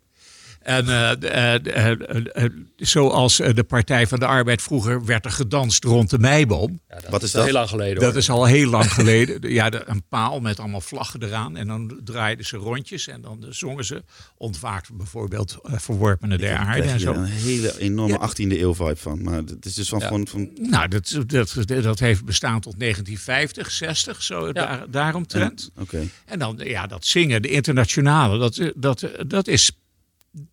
En 0.60 0.88
eh, 0.88 1.56
eh, 1.56 2.44
eh, 2.44 2.52
zoals 2.78 3.38
de 3.38 3.64
Partij 3.68 4.08
van 4.08 4.20
de 4.20 4.26
Arbeid 4.26 4.62
vroeger 4.62 5.06
werd 5.06 5.26
er 5.26 5.32
gedanst 5.32 5.84
rond 5.84 6.10
de 6.10 6.20
meiboom. 6.20 6.80
Ja, 6.90 6.96
dat 7.00 7.10
Wat 7.10 7.24
is 7.24 7.34
al 7.34 7.38
dat? 7.40 7.46
heel 7.50 7.54
lang 7.60 7.70
geleden. 7.70 7.96
Dat 7.96 8.10
hoor. 8.10 8.18
is 8.20 8.30
al 8.30 8.46
heel 8.46 8.70
lang 8.70 8.94
geleden. 8.94 9.38
Ja, 9.60 9.88
een 9.88 10.04
paal 10.10 10.40
met 10.40 10.60
allemaal 10.60 10.82
vlaggen 10.82 11.24
eraan. 11.24 11.58
En 11.58 11.68
dan 11.68 12.00
draaiden 12.04 12.46
ze 12.46 12.58
rondjes 12.58 13.08
en 13.08 13.22
dan 13.22 13.46
zongen 13.50 13.86
ze 13.86 14.04
ontwaakt 14.38 14.94
bijvoorbeeld 14.94 15.58
verworpenen 15.64 16.38
der 16.40 16.58
aarde 16.58 16.82
en 16.88 17.00
zo. 17.00 17.14
een 17.14 17.24
hele 17.26 17.80
enorme 17.80 18.18
Ja. 18.20 18.30
18e 18.30 18.60
eeuw 18.60 18.74
vibe 18.74 18.96
van. 18.96 19.24
Maar 19.24 19.38
het 19.38 19.66
is 19.66 19.74
dus 19.74 19.90
van, 19.90 20.00
Ja. 20.00 20.08
van, 20.08 20.28
van 20.28 20.50
Nou, 20.62 20.88
dat, 20.88 21.18
dat, 21.28 21.56
dat 21.68 22.00
heeft 22.00 22.26
bestaan 22.26 22.60
tot 22.62 22.80
1950, 22.80 23.72
60, 23.72 24.24
zo 24.24 24.52
daar, 24.52 24.86
daaromtrent. 24.90 25.70
Oké. 25.80 26.08
En 26.26 26.40
dan, 26.40 26.60
ja, 26.64 26.88
dat 26.88 27.06
zingen, 27.06 27.42
de 27.42 27.50
internationale, 27.50 28.38
dat, 28.38 28.72
dat, 28.76 29.10
dat, 29.28 29.48
is, 29.48 29.72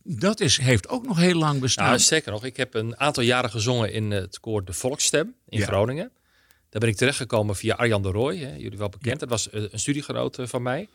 dat 0.02 0.40
is, 0.40 0.56
heeft 0.56 0.88
ook 0.88 1.06
nog 1.06 1.18
heel 1.18 1.38
lang 1.38 1.61
bestaan. 1.61 1.87
Nou, 1.87 1.99
sterker 1.99 2.33
nog, 2.33 2.45
ik 2.45 2.56
heb 2.56 2.75
een 2.75 2.99
aantal 2.99 3.23
jaren 3.23 3.50
gezongen 3.50 3.92
in 3.92 4.11
het 4.11 4.40
koor 4.40 4.64
De 4.64 4.73
Volksstem 4.73 5.35
in 5.49 5.59
Ja. 5.59 5.66
Groningen. 5.66 6.11
Daar 6.68 6.80
ben 6.80 6.88
ik 6.88 6.97
terechtgekomen 6.97 7.56
via 7.56 7.75
Arjan 7.75 8.02
de 8.02 8.11
Rooij, 8.11 8.37
hè, 8.37 8.54
jullie 8.54 8.78
wel 8.78 8.88
bekend. 8.88 9.21
Dat 9.21 9.28
was 9.28 9.50
eh, 9.50 9.62
een 9.71 9.78
studiegenoot 9.78 10.38
eh, 10.38 10.47
van 10.47 10.62
mij. 10.62 10.88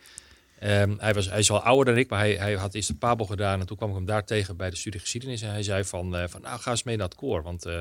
Ehm, 0.59 0.93
hij, 0.97 1.13
was, 1.13 1.29
hij 1.29 1.39
is 1.39 1.49
wel 1.49 1.61
ouder 1.61 1.85
dan 1.85 1.97
ik, 1.97 2.09
maar 2.09 2.19
hij, 2.19 2.35
hij 2.35 2.53
had 2.53 2.73
eerst 2.73 2.89
een 2.89 2.97
Pabo 2.97 3.25
gedaan. 3.25 3.59
En 3.59 3.65
toen 3.65 3.77
kwam 3.77 3.89
ik 3.89 3.95
hem 3.95 4.05
daar 4.05 4.25
tegen 4.25 4.57
bij 4.57 4.69
de 4.69 4.75
studie 4.75 4.99
geschiedenis. 4.99 5.41
En 5.41 5.49
hij 5.49 5.63
zei 5.63 5.83
van, 5.83 6.15
eh, 6.15 6.27
van 6.27 6.41
nou, 6.41 6.59
ga 6.59 6.71
eens 6.71 6.83
mee 6.83 6.97
naar 6.97 7.07
het 7.07 7.15
koor. 7.15 7.43
Want, 7.43 7.65
eh, 7.65 7.79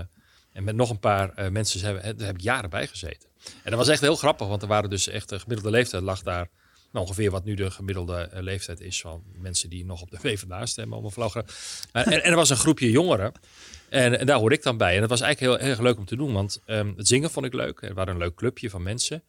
en 0.53 0.65
met 0.65 0.75
nog 0.75 0.91
een 0.91 0.99
paar 0.99 1.53
mensen 1.53 1.81
zijn 1.81 1.95
daar 1.95 2.27
heb 2.27 2.35
ik 2.35 2.41
jaren 2.41 2.71
bij 2.71 2.87
gezeten. 2.87 3.29
En 3.45 3.71
dat 3.71 3.79
was 3.79 3.89
echt 3.89 4.01
heel 4.01 4.17
grappig, 4.17 4.47
want 4.47 4.63
er 4.63 4.69
waren 4.69 4.91
dus 4.91 5.09
echt, 5.09 5.29
de 5.29 5.41
gemiddelde 5.41 5.71
leeftijd 5.71 6.03
lag 6.03 6.23
daar 6.23 6.49
Nou, 6.93 7.07
ongeveer 7.07 7.31
wat 7.31 7.45
nu 7.45 7.55
de 7.55 7.71
gemiddelde 7.71 8.15
eh, 8.15 8.43
leeftijd 8.43 8.81
is 8.81 9.01
van 9.01 9.23
mensen 9.35 9.71
die 9.71 9.85
nog 9.85 10.03
op 10.03 10.11
de 10.11 10.17
PvdA 10.35 10.67
stemmen. 10.67 10.99
Om 10.99 11.05
een 11.05 11.31
gra- 11.31 11.45
Maar- 11.93 12.07
en, 12.07 12.23
er 12.23 12.37
was 12.37 12.51
een 12.51 12.57
groepje 12.57 12.91
jongeren. 12.91 13.33
En, 13.89 14.19
en 14.19 14.27
daar 14.27 14.39
hoorde 14.39 14.55
ik 14.55 14.63
dan 14.63 14.77
bij. 14.77 14.95
En 14.95 15.01
dat 15.01 15.11
was 15.11 15.21
eigenlijk 15.21 15.61
heel 15.61 15.71
erg 15.71 15.81
leuk 15.81 15.99
om 15.99 16.05
te 16.05 16.17
doen. 16.17 16.33
Want 16.33 16.61
ehm, 16.67 16.93
het 16.97 17.07
zingen 17.07 17.31
vond 17.31 17.47
ik 17.47 17.55
leuk. 17.55 17.83
Er 17.83 17.95
waren 17.95 18.13
een 18.15 18.21
leuk 18.21 18.35
clubje 18.35 18.71
van 18.71 18.83
mensen. 18.83 19.23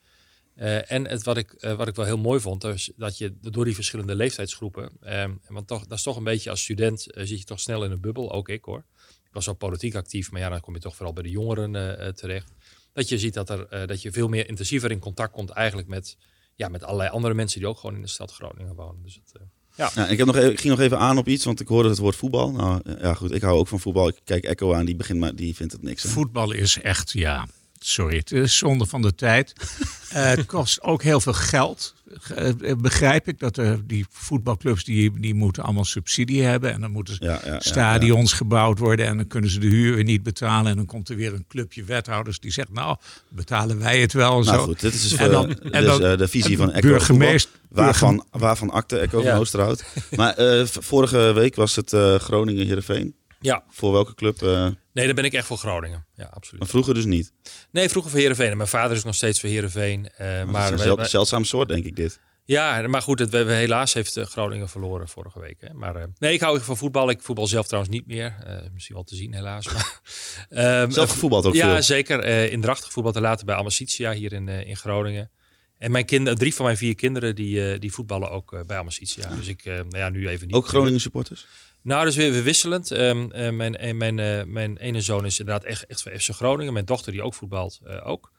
Eh, 0.55 0.91
en 0.91 1.07
het, 1.07 1.23
wat, 1.23 1.37
ik, 1.37 1.51
eh, 1.53 1.73
wat 1.73 1.87
ik 1.87 1.95
wel 1.95 2.05
heel 2.05 2.17
mooi 2.17 2.39
vond, 2.39 2.63
is 2.63 2.91
dat 2.95 3.17
je 3.17 3.33
door 3.41 3.65
die 3.65 3.75
verschillende 3.75 4.15
leeftijdsgroepen, 4.15 4.91
ehm, 5.01 5.31
want 5.47 5.67
toch, 5.67 5.85
dat 5.87 5.97
is 5.97 6.03
toch 6.03 6.17
een 6.17 6.23
beetje 6.23 6.49
als 6.49 6.61
student, 6.61 7.11
eh, 7.11 7.25
zit 7.25 7.39
je 7.39 7.45
toch 7.45 7.59
snel 7.59 7.83
in 7.83 7.91
een 7.91 7.99
bubbel, 7.99 8.31
ook 8.31 8.49
ik 8.49 8.63
hoor. 8.63 8.83
Ik 9.07 9.37
was 9.37 9.45
wel 9.45 9.55
politiek 9.55 9.95
actief, 9.95 10.31
maar 10.31 10.41
ja, 10.41 10.49
dan 10.49 10.59
kom 10.59 10.73
je 10.73 10.79
toch 10.79 10.95
vooral 10.95 11.13
bij 11.13 11.23
de 11.23 11.29
jongeren 11.29 11.75
eh, 11.75 12.07
eh, 12.07 12.13
terecht. 12.13 12.51
Dat 12.93 13.09
je 13.09 13.17
ziet 13.17 13.33
dat, 13.33 13.49
er, 13.49 13.67
eh, 13.67 13.87
dat 13.87 14.01
je 14.01 14.11
veel 14.11 14.27
meer 14.27 14.47
intensiever 14.47 14.91
in 14.91 14.99
contact 14.99 15.31
komt 15.33 15.49
eigenlijk 15.49 15.87
met, 15.87 16.17
ja, 16.61 16.67
met 16.67 16.83
allerlei 16.83 17.09
andere 17.09 17.33
mensen 17.33 17.59
die 17.59 17.69
ook 17.69 17.77
gewoon 17.77 17.95
in 17.95 18.01
de 18.01 18.07
stad 18.07 18.31
Groningen 18.31 18.75
wonen. 18.75 19.03
Dus 19.03 19.21
het, 19.25 19.41
eh, 19.41 19.87
Ja, 19.95 20.07
ik, 20.07 20.17
heb 20.17 20.27
nog 20.27 20.35
even, 20.35 20.51
ik 20.51 20.59
ging 20.59 20.73
nog 20.73 20.83
even 20.83 20.99
aan 20.99 21.17
op 21.17 21.27
iets, 21.27 21.45
want 21.45 21.59
ik 21.59 21.67
hoorde 21.67 21.89
het 21.89 21.97
woord 21.97 22.15
voetbal. 22.15 22.51
Nou 22.51 22.81
ja, 22.99 23.13
goed, 23.13 23.31
ik 23.31 23.41
hou 23.41 23.57
ook 23.57 23.67
van 23.67 23.79
voetbal. 23.79 24.07
Ik 24.07 24.19
kijk 24.23 24.43
Echo 24.43 24.73
aan, 24.73 24.85
die 24.85 24.95
begint 24.95 25.19
maar 25.19 25.35
die 25.35 25.55
vindt 25.55 25.73
het 25.73 25.81
niks. 25.81 26.03
Hè? 26.03 26.09
Voetbal 26.09 26.51
is 26.51 26.81
echt, 26.81 27.11
ja, 27.11 27.47
sorry, 27.85 28.17
het 28.17 28.31
is 28.31 28.57
zonde 28.57 28.85
van 28.85 29.01
de 29.01 29.15
tijd. 29.15 29.53
Eh, 30.11 30.23
het 30.29 30.45
kost 30.45 30.81
ook 30.81 31.03
heel 31.03 31.19
veel 31.19 31.33
geld. 31.33 31.93
Eh, 32.35 32.49
begrijp 32.77 33.27
ik 33.27 33.39
dat 33.39 33.57
er 33.57 33.87
die 33.87 34.05
voetbalclubs 34.09 34.83
die, 34.83 35.19
die 35.19 35.33
moeten 35.33 35.63
allemaal 35.63 35.85
subsidie 35.85 36.43
hebben. 36.43 36.73
En 36.73 36.81
dan 36.81 36.91
moeten 36.91 37.15
Ja, 37.19 37.39
ja, 37.45 37.51
ja, 37.53 37.59
stadions 37.59 38.33
gebouwd 38.33 38.79
worden. 38.79 39.05
En 39.05 39.17
dan 39.17 39.27
kunnen 39.27 39.49
ze 39.49 39.59
de 39.59 39.67
huur 39.67 39.95
weer 39.95 40.03
niet 40.03 40.23
betalen. 40.23 40.71
En 40.71 40.75
dan 40.77 40.85
komt 40.85 41.09
er 41.09 41.15
weer 41.15 41.33
een 41.33 41.45
clubje 41.47 41.83
wethouders 41.83 42.39
die 42.39 42.51
zegt, 42.51 42.69
nou, 42.71 42.97
betalen 43.27 43.79
wij 43.79 43.99
het 44.01 44.13
wel. 44.13 44.39
En 44.39 44.45
Nou 44.45 44.57
zo. 44.57 44.63
goed, 44.63 44.79
dit 44.79 44.93
is 44.93 45.01
dus, 45.09 45.13
En 45.19 45.31
dan- 45.31 45.49
eh, 45.49 45.55
en 45.75 45.83
dus, 45.83 45.97
dan- 45.97 46.03
eh, 46.11 46.17
de 46.17 46.27
visie 46.27 46.57
van 46.57 46.71
Echo 46.71 46.87
burgemeester- 46.87 47.51
voetbal. 47.67 47.83
Waarvan, 47.85 48.25
waarvan 48.31 48.69
akte 48.69 48.97
Echo 48.97 49.21
van 49.21 49.31
Oosterhout. 49.31 49.83
Maar 50.15 50.33
eh, 50.33 50.65
vorige 50.65 51.17
week 51.33 51.55
was 51.55 51.75
het 51.75 51.93
eh 51.93 52.15
Groningen 52.15 52.65
Heerenveen. 52.65 53.15
Ja, 53.41 53.63
Voor 53.69 53.91
welke 53.91 54.13
club? 54.15 54.41
eh, 54.41 54.67
nee, 54.93 55.05
dan 55.05 55.15
ben 55.15 55.25
ik 55.25 55.33
echt 55.33 55.47
voor 55.47 55.57
Groningen. 55.57 56.05
Ja, 56.15 56.25
absoluut. 56.33 56.59
maar 56.59 56.69
vroeger 56.69 56.93
dus 56.93 57.05
niet. 57.05 57.33
Nee, 57.71 57.89
vroeger 57.89 58.11
voor 58.11 58.19
Heerenveen. 58.19 58.49
En 58.51 58.57
mijn 58.57 58.69
vader 58.69 58.97
is 58.97 59.03
nog 59.03 59.15
steeds 59.15 59.39
voor 59.39 59.49
Heerenveen. 59.49 60.09
Eh, 60.09 60.27
Maar 60.27 60.47
maar 60.47 60.73
is 60.73 60.81
een 60.85 60.95
wij- 60.95 61.05
zeldzaam 61.07 61.43
soort, 61.43 61.67
denk 61.67 61.85
ik, 61.85 61.95
dit. 61.95 62.19
Ja, 62.45 62.87
maar 62.87 63.01
goed, 63.01 63.19
het, 63.19 63.29
we, 63.29 63.43
we- 63.43 63.53
helaas 63.53 63.93
heeft 63.93 64.17
eh, 64.17 64.25
Groningen 64.25 64.69
verloren 64.69 65.07
vorige 65.07 65.39
week. 65.39 65.57
Hè. 65.61 65.73
Maar, 65.73 66.07
nee, 66.19 66.33
ik 66.33 66.41
hou 66.41 66.61
van 66.61 66.77
voetbal. 66.77 67.09
Ik 67.09 67.21
voetbal 67.21 67.47
zelf 67.47 67.65
trouwens 67.67 67.93
niet 67.95 68.07
meer. 68.07 68.35
Misschien 68.73 68.95
wel 68.95 69.03
te 69.03 69.15
zien, 69.15 69.33
helaas. 69.33 69.65
Maar, 69.73 69.99
Ehm, 70.49 70.89
Zelf 70.91 71.09
gevoetbald 71.11 71.45
ook 71.45 71.53
ja, 71.53 71.73
veel. 71.73 71.83
zeker. 71.83 72.19
eh 72.19 72.51
in 72.51 72.61
Dracht 72.61 72.83
gevoetbald 72.85 73.15
en 73.15 73.21
later 73.21 73.45
bij 73.45 73.55
Amicitia 73.55 74.11
hier 74.13 74.33
in, 74.33 74.47
in 74.47 74.77
Groningen. 74.77 75.31
En 75.77 75.91
mijn 75.91 76.05
kinderen, 76.05 76.37
drie 76.39 76.55
van 76.55 76.65
mijn 76.65 76.77
vier 76.77 76.95
kinderen, 76.95 77.35
die, 77.35 77.79
die 77.79 77.91
voetballen 77.93 78.29
ook 78.31 78.63
bij 78.67 78.77
Amicitia. 78.77 79.35
Dus 79.35 79.47
ik, 79.47 79.65
nou 79.65 79.97
ja, 79.97 80.09
nu 80.09 80.27
even 80.27 80.47
niet. 80.47 80.55
Ook 80.55 80.67
Groningen 80.67 80.99
supporters? 80.99 81.45
Nou, 81.83 82.05
dus 82.05 82.15
weer, 82.15 82.31
weer 82.31 82.43
wisselend. 82.43 82.91
Ehm, 82.91 83.31
eh, 83.31 83.51
mijn, 83.51 83.77
eh, 83.77 83.93
mijn, 83.93 84.19
eh, 84.19 84.43
mijn 84.45 84.77
ene 84.77 85.01
zoon 85.01 85.25
is 85.25 85.39
inderdaad 85.39 85.63
echt, 85.63 85.85
echt 85.85 86.01
van 86.01 86.11
FC 86.19 86.29
Groningen. 86.29 86.73
Mijn 86.73 86.85
dochter 86.85 87.11
die 87.11 87.21
ook 87.21 87.33
voetbalt, 87.33 87.79
ook. 88.03 88.31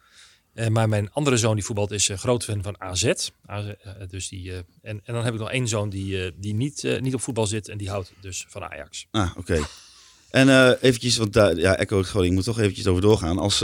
Maar 0.68 0.88
mijn 0.88 1.12
andere 1.12 1.36
zoon 1.36 1.54
die 1.54 1.64
voetbalt 1.64 1.90
is 1.90 2.10
groot 2.14 2.44
fan 2.44 2.62
van 2.62 2.80
AZ. 2.80 3.12
Dus 4.08 4.28
die, 4.28 4.52
en, 4.52 4.64
en 4.82 5.14
dan 5.14 5.24
heb 5.24 5.34
ik 5.34 5.40
nog 5.40 5.50
één 5.50 5.68
zoon 5.68 5.88
die, 5.88 6.38
die 6.38 6.54
niet, 6.54 6.98
niet 7.00 7.14
op 7.14 7.20
voetbal 7.20 7.46
zit. 7.46 7.68
En 7.68 7.78
die 7.78 7.90
houdt 7.90 8.12
dus 8.20 8.46
van 8.48 8.62
Ajax. 8.62 9.06
Ah, 9.10 9.30
oké. 9.36 9.60
En 10.30 10.76
eventjes, 10.80 11.16
want 11.16 11.32
daar, 11.32 11.56
ja, 11.56 11.76
Echo 11.76 12.02
Groningen 12.02 12.34
moet 12.34 12.44
toch 12.44 12.58
eventjes 12.58 12.86
over 12.86 13.02
doorgaan. 13.02 13.38
Als 13.38 13.62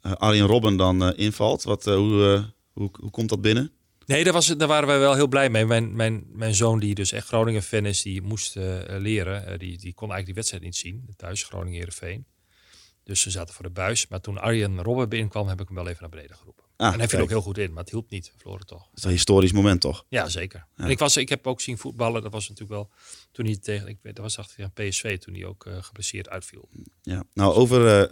Arjen 0.00 0.46
Robben 0.46 0.76
dan 0.76 1.16
invalt, 1.16 1.62
wat, 1.62 1.84
hoe, 1.84 2.44
hoe, 2.72 2.90
hoe 3.00 3.10
komt 3.10 3.28
dat 3.28 3.40
binnen? 3.40 3.70
Nee, 4.06 4.24
daar, 4.24 4.32
was, 4.32 4.46
daar 4.46 4.68
waren 4.68 4.88
wij 4.88 4.98
wel 4.98 5.14
heel 5.14 5.28
blij 5.28 5.50
mee. 5.50 5.66
Mijn, 5.66 5.96
mijn, 5.96 6.24
mijn 6.32 6.54
zoon, 6.54 6.78
die 6.78 6.94
dus 6.94 7.12
echt 7.12 7.26
Groningen-fan 7.26 7.86
is, 7.86 8.02
die 8.02 8.22
moest 8.22 8.56
eh, 8.56 8.78
leren. 8.86 9.46
Eh, 9.46 9.58
die, 9.58 9.78
die 9.78 9.94
kon 9.94 10.10
eigenlijk 10.12 10.24
die 10.24 10.34
wedstrijd 10.34 10.62
niet 10.62 10.76
zien. 10.76 11.14
Thuis, 11.16 11.42
Groningen-Herenveen. 11.42 12.26
Dus 13.04 13.20
ze 13.20 13.30
zaten 13.30 13.54
voor 13.54 13.64
de 13.64 13.70
buis. 13.70 14.08
Maar 14.08 14.20
toen 14.20 14.38
Arjen 14.38 14.82
Robben 14.82 15.08
binnenkwam, 15.08 15.48
heb 15.48 15.60
ik 15.60 15.66
hem 15.66 15.76
wel 15.76 15.86
even 15.86 16.00
naar 16.00 16.10
beneden 16.10 16.36
geroepen. 16.36 16.64
Ah, 16.76 16.92
en 16.92 16.98
hij 16.98 17.08
viel 17.08 17.20
ook 17.20 17.28
heel 17.28 17.42
goed 17.42 17.58
in, 17.58 17.72
maar 17.72 17.82
het 17.82 17.90
hielp 17.90 18.10
niet. 18.10 18.26
We 18.32 18.38
verloren 18.38 18.66
toch. 18.66 18.82
Dat 18.88 18.98
is 18.98 19.04
een 19.04 19.10
historisch 19.10 19.52
moment, 19.52 19.80
toch? 19.80 20.04
Ja, 20.08 20.28
zeker. 20.28 20.66
En 20.76 20.90
ik, 20.90 20.98
was, 20.98 21.16
ik 21.16 21.28
heb 21.28 21.46
ook 21.46 21.60
zien 21.60 21.78
voetballen. 21.78 22.22
Dat 22.22 22.32
was 22.32 22.48
natuurlijk 22.48 22.80
wel 22.80 22.90
toen 23.32 23.44
hij 23.44 23.56
tegen, 23.56 23.88
ik 23.88 23.98
weet, 24.02 24.14
dat 24.14 24.24
was 24.24 24.38
achter 24.38 24.70
PSV, 24.70 25.18
toen 25.18 25.34
hij 25.34 25.44
ook 25.44 25.66
eh 25.66 25.82
geblesseerd 25.82 26.28
uitviel. 26.28 26.68
Ja. 27.02 27.24
Nou, 27.34 27.54
over 27.54 28.10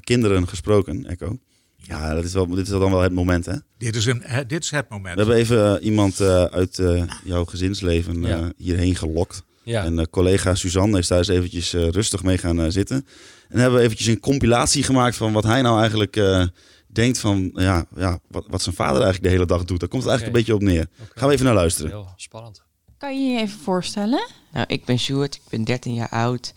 kinderen 0.00 0.48
gesproken, 0.48 1.06
Echo. 1.06 1.38
Ja, 1.86 2.14
dat 2.14 2.24
is 2.24 2.32
wel, 2.32 2.46
dit 2.46 2.58
is 2.64 2.68
dan 2.68 2.90
wel 2.90 3.00
het 3.00 3.12
moment, 3.12 3.46
hè? 3.46 3.54
Dit, 3.78 3.96
is 3.96 4.06
een, 4.06 4.22
hè, 4.24 4.46
dit 4.46 4.64
is 4.64 4.70
het 4.70 4.88
moment. 4.88 5.14
We 5.14 5.20
hebben 5.20 5.36
even 5.36 5.78
eh, 5.78 5.84
iemand 5.84 6.20
eh, 6.20 6.44
uit 6.44 6.78
eh, 6.78 7.02
jouw 7.24 7.44
gezinsleven 7.44 8.24
eh, 8.24 8.30
Ja. 8.30 8.52
hierheen 8.56 8.94
gelokt. 8.96 9.42
Ja, 9.62 9.84
En 9.84 10.10
collega 10.10 10.54
Suzanne 10.54 10.98
is 10.98 11.08
daar 11.08 11.18
eens 11.18 11.28
eventjes 11.28 11.72
rustig 11.72 12.22
mee 12.22 12.38
gaan 12.38 12.72
zitten. 12.72 13.06
En 13.48 13.58
hebben 13.58 13.78
we 13.78 13.84
eventjes 13.84 14.06
een 14.08 14.20
compilatie 14.20 14.82
gemaakt 14.82 15.16
van 15.16 15.32
wat 15.32 15.44
hij 15.44 15.62
nou 15.62 15.78
eigenlijk 15.80 16.16
eh, 16.16 16.44
denkt 16.86 17.18
van... 17.18 17.50
Ja, 17.54 17.86
ja 17.96 18.18
wat, 18.28 18.44
wat 18.48 18.62
zijn 18.62 18.74
vader 18.74 18.94
eigenlijk 19.02 19.22
de 19.22 19.28
hele 19.30 19.46
dag 19.46 19.64
doet. 19.64 19.80
Daar 19.80 19.88
komt 19.88 20.02
het 20.02 20.10
eigenlijk 20.10 20.26
een 20.26 20.44
beetje 20.44 20.66
op 20.66 20.72
neer. 20.72 20.86
Gaan 21.14 21.28
we 21.28 21.34
even 21.34 21.46
naar 21.46 21.54
luisteren. 21.54 21.90
heel 21.90 22.08
spannend. 22.16 22.62
Kan 22.98 23.22
je 23.26 23.32
je 23.32 23.40
even 23.40 23.58
voorstellen? 23.60 24.26
Nou, 24.52 24.64
ik 24.68 24.84
ben 24.84 24.98
Sjoerd, 24.98 25.34
ik 25.34 25.40
ben 25.50 25.64
13 25.64 25.94
jaar 25.94 26.08
oud 26.08 26.52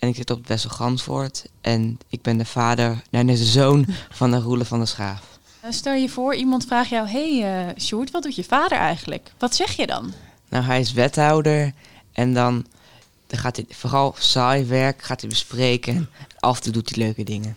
en 0.00 0.08
ik 0.08 0.16
zit 0.16 0.30
op 0.30 0.46
Wessel 0.46 0.70
Gansvoort. 0.70 1.44
En 1.60 1.98
ik 2.08 2.22
ben 2.22 2.38
de 2.38 2.44
vader, 2.44 3.02
nee, 3.10 3.24
de 3.24 3.36
zoon 3.36 3.86
van 4.10 4.30
de 4.30 4.38
Roele 4.38 4.64
van 4.64 4.78
der 4.78 4.88
Schaaf. 4.88 5.38
Eh, 5.60 5.70
Stel 5.70 5.94
je 5.94 6.08
voor, 6.08 6.34
iemand 6.34 6.64
vraagt 6.64 6.90
jou... 6.90 7.08
hey, 7.08 7.66
eh 7.68 7.82
Sjoerd, 7.82 8.10
wat 8.10 8.22
doet 8.22 8.34
je 8.36 8.44
vader 8.44 8.78
eigenlijk? 8.78 9.32
Wat 9.38 9.54
zeg 9.54 9.72
je 9.72 9.86
dan? 9.86 10.12
Nou, 10.48 10.64
hij 10.64 10.80
is 10.80 10.92
wethouder 10.92 11.72
en 12.12 12.34
dan, 12.34 12.66
dan 13.26 13.38
gaat 13.38 13.56
hij 13.56 13.64
vooral 13.68 14.14
saai 14.18 14.64
werk 14.64 15.02
gaat 15.02 15.20
hij 15.20 15.30
bespreken. 15.30 15.96
En 15.96 16.08
af 16.38 16.56
en 16.56 16.62
toe 16.62 16.72
doet 16.72 16.94
hij 16.94 17.04
leuke 17.04 17.22
dingen. 17.24 17.56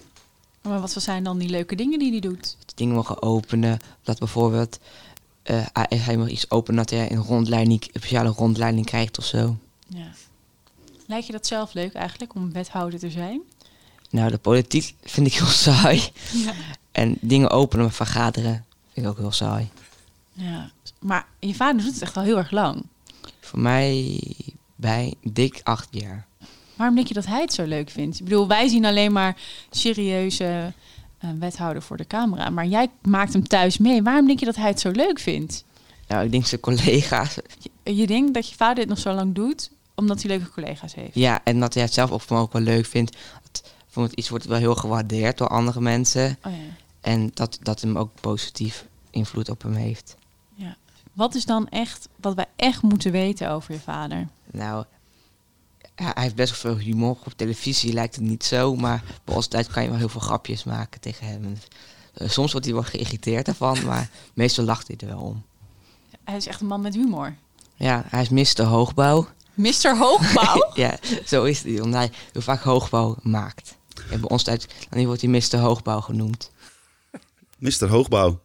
Maar 0.61 0.79
wat 0.79 0.95
zijn 0.97 1.23
dan 1.23 1.37
die 1.37 1.49
leuke 1.49 1.75
dingen 1.75 1.99
die 1.99 2.11
hij 2.11 2.19
doet? 2.19 2.55
Dat 2.65 2.77
dingen 2.77 2.95
mogen 2.95 3.21
openen, 3.21 3.79
dat 4.03 4.19
bijvoorbeeld 4.19 4.79
eh, 5.43 5.65
hij, 5.73 5.97
hij 5.99 6.17
mag 6.17 6.29
iets 6.29 6.49
openen 6.49 6.85
dat 6.85 6.89
hij 6.89 7.11
een 7.11 7.23
rondleiding, 7.23 7.81
een 7.81 7.89
speciale 7.93 8.29
rondleiding 8.29 8.85
krijgt 8.85 9.17
of 9.17 9.25
zo. 9.25 9.57
Ja. 9.87 10.11
Lijkt 11.07 11.25
je 11.25 11.31
dat 11.31 11.47
zelf 11.47 11.73
leuk 11.73 11.93
eigenlijk, 11.93 12.35
om 12.35 12.51
wethouder 12.53 12.99
te 12.99 13.09
zijn? 13.09 13.41
Nou, 14.09 14.31
de 14.31 14.37
politiek 14.37 14.95
vind 15.03 15.27
ik 15.27 15.33
heel 15.33 15.45
saai. 15.67 16.01
Ja. 16.33 16.53
En 16.91 17.17
dingen 17.21 17.49
openen, 17.49 17.91
vergaderen, 17.91 18.65
vind 18.93 19.05
ik 19.05 19.11
ook 19.11 19.17
heel 19.17 19.31
saai. 19.31 19.69
ja. 20.33 20.71
Maar 20.99 21.25
je 21.39 21.55
vader 21.55 21.83
doet 21.83 21.93
het 21.93 22.01
echt 22.01 22.17
al 22.17 22.23
heel 22.23 22.37
erg 22.37 22.51
lang. 22.51 22.85
Voor 23.39 23.59
mij 23.59 24.21
bij 24.75 25.13
dik 25.23 25.61
acht 25.63 25.87
jaar. 25.91 26.25
Waarom 26.75 26.95
denk 26.95 27.07
je 27.07 27.13
dat 27.13 27.25
hij 27.25 27.41
het 27.41 27.53
zo 27.53 27.63
leuk 27.63 27.89
vindt? 27.89 28.19
Ik 28.19 28.23
bedoel, 28.23 28.47
wij 28.47 28.67
zien 28.67 28.85
alleen 28.85 29.11
maar 29.11 29.37
serieuze 29.69 30.73
eh, 31.17 31.29
wethouder 31.39 31.81
voor 31.81 31.97
de 31.97 32.07
camera. 32.07 32.49
Maar 32.49 32.65
jij 32.65 32.89
maakt 33.01 33.33
hem 33.33 33.47
thuis 33.47 33.77
mee. 33.77 34.03
Waarom 34.03 34.27
denk 34.27 34.39
je 34.39 34.45
dat 34.45 34.55
hij 34.55 34.67
het 34.67 34.79
zo 34.79 34.91
leuk 34.91 35.19
vindt? 35.19 35.63
Nou, 36.07 36.25
ik 36.25 36.31
denk 36.31 36.45
zijn 36.45 36.61
collega's. 36.61 37.37
Je, 37.83 37.95
je 37.95 38.07
denkt 38.07 38.33
dat 38.33 38.49
je 38.49 38.55
vader 38.55 38.75
dit 38.75 38.87
nog 38.87 38.99
zo 38.99 39.13
lang 39.13 39.35
doet, 39.35 39.69
omdat 39.95 40.21
hij 40.21 40.37
leuke 40.37 40.51
collega's 40.51 40.95
heeft. 40.95 41.15
Ja, 41.15 41.41
en 41.43 41.59
dat 41.59 41.73
hij 41.73 41.83
het 41.83 41.93
zelf 41.93 42.11
ook 42.11 42.31
ook 42.31 42.53
wel 42.53 42.61
leuk 42.61 42.85
vindt. 42.85 43.17
Dat, 43.41 44.13
iets 44.13 44.29
wordt 44.29 44.45
wel 44.45 44.57
heel 44.57 44.75
gewaardeerd 44.75 45.37
door 45.37 45.47
andere 45.47 45.81
mensen. 45.81 46.37
Oh, 46.45 46.51
ja. 46.51 46.57
En 47.01 47.31
dat, 47.33 47.57
dat 47.61 47.81
hem 47.81 47.97
ook 47.97 48.09
positief 48.21 48.87
invloed 49.09 49.49
op 49.49 49.61
hem 49.61 49.73
heeft. 49.73 50.15
Wat 51.13 51.35
is 51.35 51.45
dan 51.45 51.69
echt 51.69 52.09
wat 52.19 52.35
wij 52.35 52.45
echt 52.55 52.81
moeten 52.81 53.11
weten 53.11 53.49
over 53.49 53.73
je 53.73 53.79
vader? 53.79 54.27
Nou, 54.51 54.85
hij 55.95 56.23
heeft 56.23 56.35
best 56.35 56.61
wel 56.61 56.73
veel 56.73 56.83
humor. 56.83 57.17
Op 57.25 57.33
televisie 57.35 57.93
lijkt 57.93 58.15
het 58.15 58.23
niet 58.23 58.43
zo, 58.43 58.75
maar 58.75 59.03
bij 59.23 59.35
ons 59.35 59.47
tijd 59.47 59.67
kan 59.67 59.83
je 59.83 59.89
wel 59.89 59.97
heel 59.97 60.09
veel 60.09 60.21
grapjes 60.21 60.63
maken 60.63 60.99
tegen 60.99 61.27
hem. 61.27 61.57
Eh, 62.13 62.29
soms 62.29 62.51
wordt 62.51 62.65
hij 62.65 62.75
wel 62.75 62.83
geïrriteerd 62.83 63.45
daarvan, 63.45 63.83
maar 63.85 64.09
meestal 64.33 64.65
lacht 64.65 64.87
hij 64.87 64.97
er 64.99 65.07
wel 65.07 65.19
om. 65.19 65.43
Hij 66.23 66.35
is 66.35 66.47
echt 66.47 66.61
een 66.61 66.67
man 66.67 66.81
met 66.81 66.93
humor. 66.93 67.35
Ja, 67.75 68.03
hij 68.07 68.21
is 68.21 68.29
Mr. 68.29 68.63
Hoogbouw. 68.63 69.27
Mr. 69.53 69.97
Hoogbouw? 69.97 70.71
Ja, 70.75 70.97
zo 71.25 71.43
is 71.43 71.63
hij, 71.63 71.79
omdat 71.79 71.99
hij 71.99 72.11
heel 72.31 72.41
vaak 72.41 72.61
hoogbouw 72.61 73.17
maakt. 73.21 73.75
En 74.09 74.19
bij 74.21 74.29
ons 74.29 74.43
tijd 74.43 74.67
dan 74.89 75.05
wordt 75.05 75.21
hij 75.21 75.29
Mr. 75.29 75.57
Hoogbouw 75.57 75.99
genoemd. 76.01 76.51
Mr. 77.57 77.87
Hoogbouw. 77.87 78.41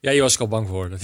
Ja, 0.00 0.10
je 0.10 0.20
was 0.20 0.34
ik 0.34 0.40
al 0.40 0.48
bang 0.48 0.68
voor. 0.68 0.88
Dat- 0.90 1.00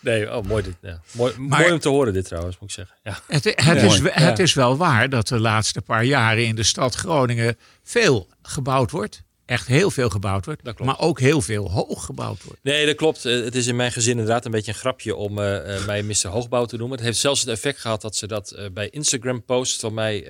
nee, 0.00 0.36
oh, 0.36 0.44
mooi 0.44 0.62
dit. 0.62 0.74
Ja. 0.80 1.00
Mooi, 1.12 1.38
Maar- 1.38 1.60
mooi 1.60 1.72
om 1.72 1.78
te 1.78 1.88
horen 1.88 2.12
dit 2.12 2.24
trouwens, 2.24 2.58
moet 2.58 2.68
ik 2.68 2.74
zeggen. 2.74 2.96
Ja. 3.02 3.18
Het, 3.26 3.44
het, 3.44 3.64
Ja. 3.64 3.72
is, 3.74 3.98
het 3.98 4.14
Ja. 4.14 4.36
is 4.38 4.54
wel 4.54 4.76
waar 4.76 5.08
dat 5.08 5.28
de 5.28 5.38
laatste 5.40 5.80
paar 5.82 6.04
jaren 6.04 6.46
in 6.46 6.54
de 6.54 6.62
stad 6.62 6.94
Groningen 6.94 7.58
veel 7.82 8.28
gebouwd 8.42 8.90
wordt. 8.90 9.22
Echt 9.48 9.66
heel 9.66 9.90
veel 9.90 10.08
gebouwd 10.10 10.44
wordt. 10.44 10.64
Dat 10.64 10.74
klopt. 10.74 10.90
Maar 10.90 11.00
ook 11.08 11.20
heel 11.20 11.40
veel 11.40 11.70
hoog 11.70 12.04
gebouwd 12.04 12.44
wordt. 12.44 12.60
Nee, 12.62 12.86
dat 12.86 12.94
klopt. 12.96 13.24
Eh, 13.24 13.44
Het 13.44 13.54
is 13.54 13.66
in 13.66 13.76
mijn 13.76 13.92
gezin 13.92 14.10
inderdaad 14.12 14.44
een 14.44 14.50
beetje 14.50 14.72
een 14.72 14.78
grapje 14.78 15.16
om 15.16 15.38
eh, 15.38 15.76
eh, 15.76 15.86
mij 15.86 16.02
Mr. 16.02 16.26
Hoogbouw 16.28 16.64
te 16.64 16.76
noemen. 16.76 16.96
Het 16.96 17.06
heeft 17.06 17.18
zelfs 17.18 17.40
het 17.40 17.48
effect 17.48 17.78
gehad 17.80 18.00
dat 18.00 18.16
ze 18.16 18.26
dat 18.26 18.68
bij 18.72 18.88
Instagram 18.88 19.44
posts 19.44 19.80
van 19.80 19.94
mij 19.94 20.26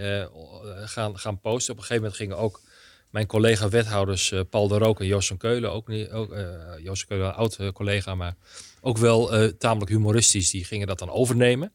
gaan, 0.85 1.19
gaan 1.19 1.41
posten. 1.41 1.73
Op 1.73 1.79
een 1.79 1.85
gegeven 1.87 2.03
moment 2.03 2.15
gingen 2.15 2.37
ook 2.37 2.61
mijn 3.11 3.27
collega-wethouders 3.27 4.33
Paul 4.51 4.69
de 4.69 4.79
Rook 4.79 5.01
en 5.01 5.07
Joost 5.07 5.29
van 5.29 5.37
Keulen, 5.37 5.73
ook, 5.73 5.89
niet, 5.89 6.11
ook 6.11 6.35
Joost 6.83 7.05
van 7.07 7.17
Keulen, 7.17 7.35
oud 7.35 7.57
eh, 7.57 7.69
collega, 7.69 8.15
maar 8.15 8.37
ook 8.81 8.99
wel 8.99 9.53
tamelijk 9.59 9.91
humoristisch, 9.91 10.51
die 10.51 10.65
gingen 10.65 10.87
dat 10.87 10.99
dan 10.99 11.11
overnemen. 11.11 11.73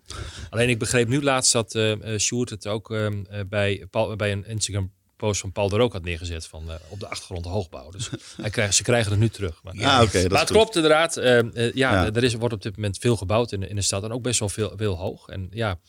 Alleen 0.49 0.69
ik 0.69 0.79
begreep 0.79 1.07
nu 1.07 1.21
laatst 1.21 1.53
dat 1.53 1.79
Sjoerd 2.17 2.49
het 2.49 2.67
ook 2.67 2.91
ehm, 2.91 3.23
eh, 3.29 3.39
bij, 3.49 3.85
Paul- 3.89 4.15
bij 4.15 4.31
een 4.31 4.45
Instagram 4.47 4.91
post 5.27 5.41
van 5.41 5.51
Paul 5.51 5.69
de 5.69 5.75
Rook 5.77 5.93
had 5.93 6.03
neergezet 6.03 6.47
van 6.47 6.71
eh, 6.71 6.75
op 6.89 6.99
de 6.99 7.07
achtergrond 7.07 7.45
hoogbouw. 7.45 7.89
Dus 7.89 8.09
hij 8.41 8.49
krijgt, 8.49 8.75
ze 8.75 8.83
krijgen 8.83 9.11
het 9.11 9.19
nu 9.19 9.29
terug. 9.29 9.63
Maar, 9.63 9.73
Ah, 9.73 9.79
oké, 9.79 9.87
dat 9.91 10.11
maar 10.13 10.13
is 10.13 10.23
het 10.31 10.39
goed. 10.39 10.49
klopt 10.49 10.75
inderdaad. 10.75 11.17
eh, 11.17 11.41
ja, 11.53 12.03
Ja. 12.03 12.11
er 12.13 12.23
is, 12.23 12.33
wordt 12.33 12.53
op 12.53 12.61
dit 12.61 12.75
moment 12.75 12.97
veel 12.97 13.15
gebouwd 13.17 13.51
in, 13.51 13.59
de- 13.59 13.67
in 13.67 13.75
de 13.75 13.81
stad 13.81 14.03
en 14.03 14.11
ook 14.11 14.21
best 14.21 14.39
wel 14.39 14.49
veel, 14.49 14.73
veel 14.75 14.95
hoog. 14.97 15.27
En 15.27 15.47
ja, 15.51 15.79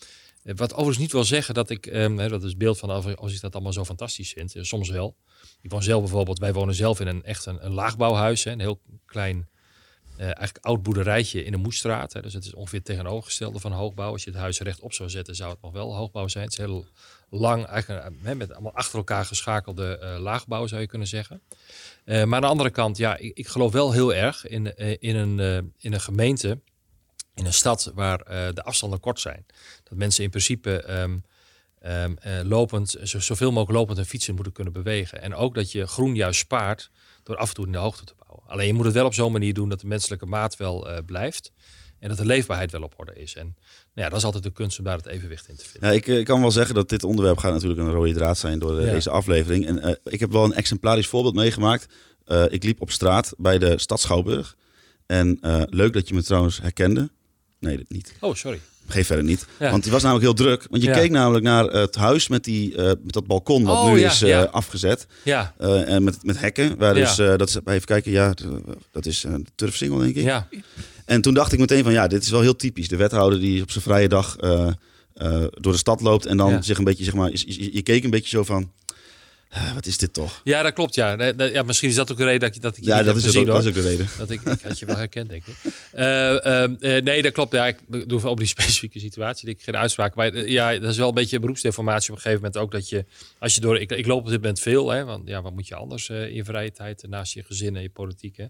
wat 0.42 0.72
overigens 0.72 0.98
niet 0.98 1.12
wil 1.12 1.24
zeggen 1.24 1.54
dat 1.54 1.70
ik, 1.70 1.86
ehm, 1.86 2.16
hè, 2.18 2.28
dat 2.28 2.42
is 2.42 2.48
het 2.48 2.58
beeld 2.58 2.78
van 2.78 2.90
als, 2.90 3.16
als 3.16 3.34
ik 3.34 3.40
dat 3.40 3.54
allemaal 3.54 3.72
zo 3.72 3.84
fantastisch 3.84 4.32
vind. 4.32 4.54
Soms 4.60 4.88
wel. 4.90 5.16
Ik 5.62 5.70
woon 5.70 5.82
zelf 5.82 6.00
bijvoorbeeld, 6.02 6.38
wij 6.38 6.52
wonen 6.52 6.74
zelf 6.74 7.00
in 7.00 7.06
een 7.06 7.22
echt 7.24 7.46
een, 7.46 7.64
een 7.64 7.72
laagbouwhuis, 7.72 8.44
hè, 8.44 8.50
een 8.50 8.60
heel 8.60 8.80
klein, 9.06 9.48
eh, 10.16 10.24
eigenlijk 10.24 10.58
oud 10.60 10.82
boerderijtje 10.82 11.44
in 11.44 11.50
de 11.52 11.58
Moestraat. 11.58 12.12
Hè, 12.12 12.22
dus 12.22 12.32
het 12.32 12.44
is 12.44 12.54
ongeveer 12.54 12.82
tegenovergestelde 12.82 13.58
van 13.60 13.72
hoogbouw. 13.72 14.12
Als 14.12 14.24
je 14.24 14.30
het 14.30 14.38
huis 14.38 14.60
rechtop 14.60 14.92
zou 14.92 15.10
zetten, 15.10 15.34
zou 15.34 15.50
het 15.50 15.62
nog 15.62 15.72
wel 15.72 15.94
hoogbouw 15.96 16.28
zijn. 16.28 16.44
Het 16.44 16.52
is 16.52 16.58
heel 16.58 16.86
lang, 17.30 17.64
eigenlijk 17.64 18.34
met 18.34 18.52
allemaal 18.52 18.74
achter 18.74 18.98
elkaar 18.98 19.24
geschakelde 19.24 19.98
eh, 19.98 20.18
laagbouw 20.18 20.66
zou 20.66 20.80
je 20.80 20.86
kunnen 20.86 21.08
zeggen. 21.08 21.42
Eh, 22.04 22.24
maar 22.24 22.34
aan 22.34 22.40
de 22.40 22.46
andere 22.46 22.70
kant, 22.70 22.96
ja, 22.96 23.16
ik, 23.16 23.36
ik 23.36 23.46
geloof 23.46 23.72
wel 23.72 23.92
heel 23.92 24.14
erg 24.14 24.46
in, 24.46 24.74
eh, 24.74 24.96
in, 25.00 25.16
een, 25.16 25.72
in 25.78 25.92
een 25.92 26.00
gemeente, 26.00 26.60
in 27.34 27.46
een 27.46 27.52
stad 27.52 27.92
waar 27.94 28.18
de 28.54 28.62
afstanden 28.62 29.00
kort 29.00 29.20
zijn. 29.20 29.46
Dat 29.82 29.98
mensen 29.98 30.24
in 30.24 30.30
principe 30.30 30.82
ehm, 30.82 31.18
ehm, 31.80 32.14
eh, 32.16 32.40
lopend, 32.42 32.96
zo, 33.02 33.20
zoveel 33.20 33.52
mogelijk 33.52 33.78
lopend 33.78 33.98
en 33.98 34.06
fietsen 34.06 34.34
moeten 34.34 34.52
kunnen 34.52 34.72
bewegen. 34.72 35.22
En 35.22 35.34
ook 35.34 35.54
dat 35.54 35.72
je 35.72 35.86
groen 35.86 36.14
juist 36.14 36.40
spaart 36.40 36.90
door 37.22 37.36
af 37.36 37.48
en 37.48 37.54
toe 37.54 37.66
in 37.66 37.72
de 37.72 37.78
hoogte 37.78 38.04
te 38.04 38.14
bouwen. 38.18 38.48
Alleen 38.48 38.66
je 38.66 38.74
moet 38.74 38.84
het 38.84 38.94
wel 38.94 39.06
op 39.06 39.14
zo'n 39.14 39.32
manier 39.32 39.54
doen 39.54 39.68
dat 39.68 39.80
de 39.80 39.86
menselijke 39.86 40.26
maat 40.26 40.56
wel 40.56 41.02
blijft. 41.06 41.52
En 42.04 42.11
dat 42.11 42.18
de 42.18 42.26
leefbaarheid 42.26 42.73
wel 42.73 42.82
op 42.82 42.94
orde 42.96 43.14
is. 43.14 43.34
En 43.34 43.44
nou 43.44 43.56
ja, 43.94 44.08
dat 44.08 44.18
is 44.18 44.25
altijd 44.25 44.42
de 44.42 44.52
kunst 44.52 44.78
om 44.78 44.84
daar 44.84 44.96
het 44.96 45.06
evenwicht 45.06 45.49
in 45.49 45.56
te 45.56 45.64
vinden. 45.68 45.88
Ja, 45.90 45.94
ik, 45.96 46.06
ik 46.06 46.25
kan 46.25 46.40
wel 46.40 46.50
zeggen 46.50 46.75
dat 46.75 46.88
dit 46.88 47.04
onderwerp 47.04 47.38
gaat 47.38 47.52
natuurlijk 47.52 47.80
een 47.80 47.90
rode 47.90 48.12
draad 48.12 48.38
zijn 48.38 48.58
door 48.58 48.78
eh, 48.78 48.87
Ja. 48.87 48.92
deze 48.92 49.11
aflevering. 49.11 49.66
En 49.66 49.78
eh, 49.78 49.94
ik 50.04 50.20
heb 50.20 50.32
wel 50.32 50.44
een 50.44 50.52
exemplarisch 50.54 51.06
voorbeeld 51.06 51.34
meegemaakt. 51.34 51.87
Eh, 52.25 52.44
ik 52.49 52.62
liep 52.64 52.80
op 52.80 52.90
straat 52.90 53.34
bij 53.37 53.58
de 53.58 53.78
stad 53.78 54.00
Schouwburg. 54.00 54.56
En 55.06 55.38
leuk 55.70 55.92
dat 55.92 56.08
je 56.08 56.14
me 56.14 56.23
trouwens 56.23 56.61
herkende. 56.61 57.11
Nee, 57.61 57.76
dit 57.76 57.90
niet. 57.90 58.14
Oh, 58.20 58.34
sorry. 58.34 58.61
Geef 58.88 59.06
verder 59.06 59.25
niet. 59.25 59.46
Ja. 59.58 59.70
Want 59.70 59.82
die 59.82 59.92
was 59.92 60.02
namelijk 60.02 60.25
heel 60.26 60.34
druk. 60.46 60.66
Want 60.70 60.82
je 60.82 60.88
Ja. 60.88 60.94
keek 60.99 61.11
namelijk 61.11 61.44
naar 61.44 61.64
het 61.64 61.94
huis 61.94 62.28
met, 62.28 62.44
die, 62.44 62.76
met 62.76 63.12
dat 63.12 63.26
balkon 63.26 63.64
wat 63.64 63.76
Oh, 63.76 63.92
nu 63.92 63.99
ja, 63.99 64.11
is 64.11 64.50
afgezet. 64.50 65.06
Ja, 65.23 65.54
en 65.58 66.04
met, 66.04 66.25
met 66.25 66.40
hekken. 66.40 66.76
Waar 66.78 66.94
dus, 66.94 67.16
dat 67.16 67.49
is, 67.49 67.58
even 67.64 67.87
kijken, 67.87 68.12
ja, 68.12 68.34
dat 68.90 69.06
is 69.06 69.23
een 69.23 69.46
turfsingel 69.54 69.99
denk 69.99 70.14
ik. 70.16 70.25
ja. 70.25 70.49
En 71.04 71.20
toen 71.20 71.34
dacht 71.34 71.52
ik 71.52 71.58
meteen 71.58 71.82
van 71.84 71.92
ja, 71.92 72.06
dit 72.06 72.23
is 72.23 72.30
wel 72.30 72.40
heel 72.40 72.56
typisch. 72.56 72.88
De 72.88 72.96
wethouder 72.96 73.40
die 73.40 73.62
op 73.62 73.70
zijn 73.70 73.84
vrije 73.84 74.08
dag 74.08 74.37
eh, 74.37 74.68
eh, 75.14 75.44
door 75.50 75.73
de 75.73 75.78
stad 75.78 76.00
loopt 76.00 76.26
en 76.26 76.37
dan 76.37 76.50
Ja. 76.50 76.62
zich 76.62 76.78
een 76.78 76.84
beetje, 76.84 77.04
zeg 77.04 77.14
maar, 77.14 77.30
je, 77.30 77.42
je- 77.46 77.75
je 77.75 77.82
keek 77.82 78.04
een 78.04 78.11
beetje 78.11 78.28
zo 78.37 78.44
van, 78.44 78.73
"Ah, 79.50 79.75
wat 79.75 79.87
is 79.87 79.99
dit 79.99 80.12
toch? 80.12 80.40
ja, 80.44 80.62
dat 80.62 80.73
klopt. 80.73 80.94
Ja. 80.94 81.32
Ja, 81.37 81.62
misschien 81.62 81.88
is 81.88 81.94
dat 81.94 82.11
ook 82.12 82.16
de 82.18 82.25
reden 82.25 82.40
dat, 82.40 82.54
je, 82.54 82.61
dat 82.61 82.76
ik 82.76 82.82
je 82.84 82.88
Ja, 82.90 82.96
dat 82.96 83.06
heb 83.06 83.16
is, 83.16 83.23
gezien, 83.25 83.40
ook, 83.40 83.46
hoor. 83.46 83.54
dat 83.54 83.64
is 83.64 83.68
ook 83.68 83.82
de 83.82 83.88
reden. 83.88 84.06
Dat 84.18 84.30
ik, 84.30 84.40
ik 84.42 84.61
had 84.62 84.78
je 84.78 84.87
wel 84.87 84.96
herkend, 84.96 85.28
denk 85.28 85.42
ik. 85.46 85.54
Eh, 85.92 86.46
ehm, 86.46 86.75
eh, 86.80 87.02
nee, 87.02 87.23
dat 87.23 87.32
klopt. 87.32 87.52
Ja, 87.52 87.66
ik 87.66 87.78
doe 88.08 88.23
over 88.25 88.37
die 88.37 88.46
specifieke 88.56 88.99
situatie. 88.99 89.49
Ik 89.49 89.62
geen 89.62 89.76
uitspraak. 89.76 90.14
Maar 90.14 90.32
eh, 90.32 90.49
ja, 90.49 90.78
dat 90.78 90.90
is 90.90 90.96
wel 90.96 91.08
een 91.08 91.14
beetje 91.14 91.38
beroepsdeformatie 91.40 92.11
op 92.11 92.16
een 92.16 92.23
gegeven 92.23 92.42
moment 92.44 92.62
ook. 92.62 92.73
Dat 92.73 92.88
je, 92.88 93.04
als 93.38 93.54
je 93.54 93.61
door. 93.61 93.78
Ik, 93.80 93.90
ik 93.92 94.06
loop 94.06 94.18
op 94.25 94.28
dit 94.30 94.40
moment 94.40 94.61
veel, 94.61 94.90
hè, 94.90 95.04
want 95.04 95.28
ja, 95.28 95.42
wat 95.42 95.52
moet 95.52 95.68
je 95.68 95.75
anders 95.75 96.08
eh, 96.08 96.23
in 96.26 96.34
je 96.34 96.44
vrije 96.44 96.73
tijd 96.73 97.02
eh, 97.02 97.11
naast 97.11 97.32
je 97.34 97.42
gezin 97.42 97.76
en 97.76 97.82
je 97.82 97.90
politiek. 97.90 98.37
Hè? 98.37 98.44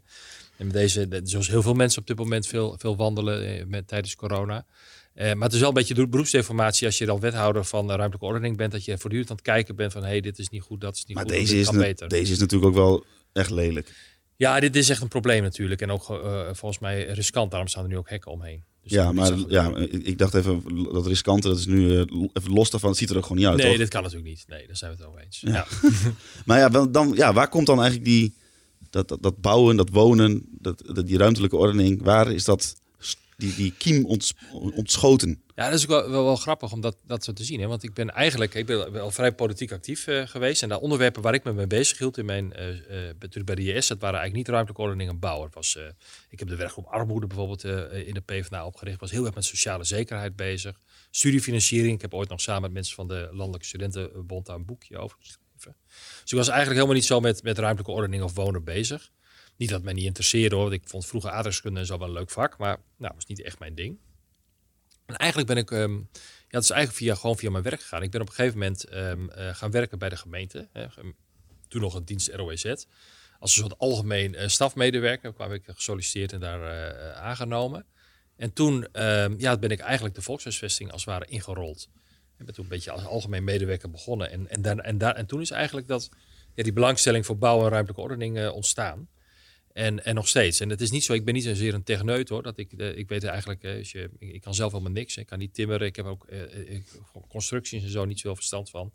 En 0.56 0.66
met 0.66 0.74
deze, 0.74 1.08
de- 1.08 1.20
zoals 1.24 1.48
heel 1.48 1.62
veel 1.62 1.74
mensen 1.74 2.00
op 2.00 2.06
dit 2.06 2.16
moment 2.18 2.46
veel, 2.46 2.74
veel 2.78 2.96
wandelen 2.96 3.58
eh, 3.58 3.64
met, 3.66 3.88
tijdens 3.88 4.16
corona. 4.16 4.66
Eh, 5.14 5.32
maar 5.34 5.42
het 5.44 5.52
is 5.52 5.58
wel 5.58 5.68
een 5.68 5.74
beetje 5.74 6.06
beroepsdeformatie 6.06 6.86
als 6.86 6.98
je 6.98 7.06
dan 7.06 7.20
wethouder 7.20 7.64
van 7.64 7.88
ruimtelijke 7.88 8.24
ordening 8.26 8.56
bent. 8.56 8.72
Dat 8.72 8.84
je 8.84 8.98
voortdurend 8.98 9.30
aan 9.30 9.36
het 9.36 9.44
kijken 9.44 9.76
bent 9.76 9.92
van 9.92 10.02
hé, 10.02 10.08
hey, 10.08 10.20
dit 10.20 10.38
is 10.38 10.48
niet 10.48 10.62
goed, 10.62 10.80
dat 10.80 10.96
is 10.96 11.04
niet 11.04 11.16
Maar 11.16 11.24
goed. 11.24 11.34
deze 11.34 11.54
dit 11.54 11.62
is, 11.62 11.70
beter. 11.70 12.08
deze 12.08 12.32
is 12.32 12.38
natuurlijk 12.38 12.70
ook 12.70 12.76
wel 12.76 13.04
echt 13.32 13.50
lelijk. 13.50 13.92
Ja, 14.36 14.60
dit 14.60 14.76
is 14.76 14.88
echt 14.88 15.02
een 15.02 15.08
probleem 15.08 15.42
natuurlijk. 15.42 15.80
En 15.80 15.90
ook 15.90 16.10
eh, 16.10 16.42
volgens 16.52 16.78
mij 16.80 17.04
riskant. 17.06 17.50
Daarom 17.50 17.68
staan 17.68 17.82
er 17.82 17.88
nu 17.88 17.96
ook 17.96 18.08
hekken 18.08 18.30
omheen. 18.32 18.62
Dus 18.82 18.92
ja, 18.92 19.12
maar 19.12 19.32
ja, 19.48 19.76
ik 19.90 20.18
dacht 20.18 20.34
even, 20.34 20.62
dat 20.92 21.06
riskante, 21.06 21.48
dat 21.48 21.58
is 21.58 21.66
nu 21.66 21.90
even 22.32 22.52
los 22.52 22.70
daarvan. 22.70 22.90
Het 22.90 22.98
ziet 22.98 23.10
er 23.10 23.16
ook 23.16 23.22
gewoon 23.22 23.38
niet 23.38 23.46
uit, 23.46 23.56
Nee, 23.56 23.66
toch? 23.68 23.76
dit 23.76 23.88
kan 23.88 24.02
natuurlijk 24.02 24.28
niet. 24.28 24.44
Nee, 24.48 24.66
daar 24.66 24.76
zijn 24.76 24.90
we 24.90 24.96
het 24.96 25.06
over 25.06 25.20
eens. 25.20 25.40
Ja. 25.40 25.52
Ja. 25.52 25.66
Maar 26.46 26.58
ja, 26.58 26.68
dan, 26.86 27.12
ja, 27.16 27.32
waar 27.32 27.48
komt 27.48 27.66
dan 27.66 27.76
eigenlijk 27.80 28.06
die, 28.08 28.34
dat, 28.94 29.18
dat, 29.20 29.40
bouwen, 29.40 29.76
dat 29.76 29.90
wonen, 29.90 30.42
dat, 30.50 30.82
die 31.04 31.18
ruimtelijke 31.18 31.56
ordening, 31.56 32.02
waar 32.02 32.32
is 32.32 32.44
dat, 32.44 32.74
die, 33.36 33.54
die 33.54 33.74
kiem 33.78 34.04
onts- 34.04 34.34
ontschoten? 34.52 35.42
Ja, 35.54 35.64
dat 35.64 35.78
is 35.78 35.88
ook 35.88 36.08
wel, 36.08 36.24
wel, 36.24 36.36
grappig 36.36 36.72
om 36.72 36.80
dat, 36.80 37.24
zo 37.24 37.32
te 37.32 37.44
zien. 37.44 37.60
Hè? 37.60 37.66
Want 37.66 37.82
ik 37.82 37.94
ben 37.94 38.10
eigenlijk 38.10 38.54
ik 38.54 38.66
ben 38.66 38.92
wel 38.92 39.10
vrij 39.10 39.32
politiek 39.32 39.72
actief 39.72 40.06
eh, 40.06 40.26
geweest. 40.26 40.62
En 40.62 40.68
de 40.68 40.80
onderwerpen 40.80 41.22
waar 41.22 41.34
ik 41.34 41.44
me 41.44 41.52
mee 41.52 41.66
bezig 41.66 41.98
hield 41.98 42.18
in 42.18 42.24
mijn, 42.24 42.48
natuurlijk 43.18 43.46
bij 43.46 43.54
de 43.54 43.72
IS, 43.72 43.86
dat 43.86 44.00
waren 44.00 44.18
eigenlijk 44.18 44.34
niet 44.34 44.48
ruimtelijke 44.48 44.82
ordening 44.82 45.10
en 45.10 45.18
bouw. 45.18 45.48
Ik 46.30 46.38
heb 46.38 46.48
de 46.48 46.56
werkgroep 46.56 46.86
armoede 46.86 47.26
bijvoorbeeld 47.26 47.64
in 48.06 48.14
de 48.14 48.22
PvdA 48.24 48.66
opgericht. 48.66 49.00
was 49.00 49.10
heel 49.10 49.24
erg 49.24 49.34
met 49.34 49.44
sociale 49.44 49.84
zekerheid 49.84 50.36
bezig. 50.36 50.80
Studiefinanciering. 51.10 51.94
Ik 51.94 52.00
heb 52.00 52.14
ooit 52.14 52.28
nog 52.28 52.40
samen 52.40 52.62
met 52.62 52.72
mensen 52.72 52.94
van 52.94 53.08
de 53.08 53.28
Landelijke 53.32 53.66
Studentenbond 53.66 54.46
daar 54.46 54.56
een 54.56 54.64
boekje 54.64 54.98
over 54.98 55.16
Dus 56.22 56.32
ik 56.32 56.38
was 56.38 56.48
eigenlijk 56.48 56.74
helemaal 56.76 56.94
niet 56.94 57.04
zo 57.04 57.20
met, 57.20 57.42
met 57.42 57.58
ruimtelijke 57.58 57.92
ordening 57.92 58.22
of 58.22 58.34
wonen 58.34 58.64
bezig. 58.64 59.10
Niet 59.56 59.68
dat 59.68 59.76
het 59.76 59.84
mij 59.86 59.94
niet 59.94 60.04
interesseerde 60.04 60.54
hoor. 60.54 60.64
want 60.64 60.82
Ik 60.82 60.88
vond 60.88 61.06
vroeger 61.06 61.30
aardrijkskunde 61.30 61.80
en 61.80 61.86
zo 61.86 61.98
wel 61.98 62.06
een 62.06 62.12
leuk 62.12 62.30
vak. 62.30 62.58
Maar 62.58 62.78
nou, 62.96 63.14
was 63.14 63.26
niet 63.26 63.42
echt 63.42 63.58
mijn 63.58 63.74
ding. 63.74 63.98
En 65.06 65.16
eigenlijk 65.16 65.48
ben 65.48 65.58
ik, 65.58 65.70
ehm, 65.70 65.92
ja, 65.92 66.00
het 66.48 66.62
is 66.62 66.70
eigenlijk 66.70 66.98
via, 67.04 67.14
gewoon 67.14 67.36
via 67.36 67.50
mijn 67.50 67.62
werk 67.64 67.80
gegaan. 67.80 68.02
Ik 68.02 68.10
ben 68.10 68.20
op 68.20 68.28
een 68.28 68.34
gegeven 68.34 68.58
moment 68.58 68.84
ehm, 68.84 69.28
eh, 69.28 69.54
gaan 69.54 69.70
werken 69.70 69.98
bij 69.98 70.08
de 70.08 70.16
gemeente. 70.16 70.68
Hè, 70.72 70.90
Ge- 70.90 71.14
toen 71.68 71.80
nog 71.80 71.94
een 71.94 72.04
dienst 72.04 72.28
ROEZ. 72.28 72.64
Als 73.38 73.56
een 73.56 73.62
soort 73.62 73.78
algemeen 73.78 74.34
eh, 74.34 74.48
stafmedewerker 74.48 75.32
kwam 75.32 75.52
ik 75.52 75.62
gesolliciteerd 75.66 76.32
en 76.32 76.40
daar 76.40 76.62
eh, 76.94 77.22
aangenomen. 77.22 77.86
En 78.36 78.52
toen 78.52 78.92
ehm, 78.92 79.34
ja, 79.38 79.56
ben 79.58 79.70
ik 79.70 79.80
eigenlijk 79.80 80.14
de 80.14 80.22
volkshuisvesting 80.22 80.92
als 80.92 81.04
het 81.04 81.10
ware 81.10 81.26
ingerold. 81.26 81.88
Toen 82.52 82.64
een 82.64 82.70
beetje 82.70 82.90
als 82.90 83.04
algemeen 83.04 83.44
medewerker 83.44 83.90
begonnen. 83.90 84.30
En, 84.30 84.48
en, 84.48 84.62
daar, 84.62 84.78
en, 84.78 84.98
daar, 84.98 85.14
en 85.14 85.26
toen 85.26 85.40
is 85.40 85.50
eigenlijk 85.50 85.88
dat, 85.88 86.10
ja, 86.54 86.62
die 86.62 86.72
belangstelling 86.72 87.26
voor 87.26 87.38
bouw 87.38 87.62
en 87.62 87.68
ruimtelijke 87.68 88.02
ordening 88.02 88.38
eh, 88.38 88.54
ontstaan. 88.54 89.08
En, 89.72 90.04
en 90.04 90.14
nog 90.14 90.28
steeds. 90.28 90.60
En 90.60 90.68
het 90.68 90.80
is 90.80 90.90
niet 90.90 91.04
zo, 91.04 91.12
ik 91.12 91.24
ben 91.24 91.34
niet 91.34 91.44
zozeer 91.44 91.74
een 91.74 91.82
techneut 91.82 92.28
hoor. 92.28 92.42
Dat 92.42 92.58
ik, 92.58 92.72
eh, 92.72 92.96
ik 92.96 93.08
weet 93.08 93.24
eigenlijk, 93.24 93.64
als 93.64 93.92
je, 93.92 94.10
ik, 94.18 94.40
kan 94.40 94.54
zelf 94.54 94.72
helemaal 94.72 94.92
niks. 94.92 95.16
Ik 95.16 95.26
kan 95.26 95.38
niet 95.38 95.54
timmeren. 95.54 95.86
Ik 95.86 95.96
heb 95.96 96.06
ook 96.06 96.26
constructies 97.28 97.82
en 97.82 97.90
zo 97.90 98.04
niet 98.04 98.18
zoveel 98.18 98.36
verstand 98.36 98.70
van. 98.70 98.92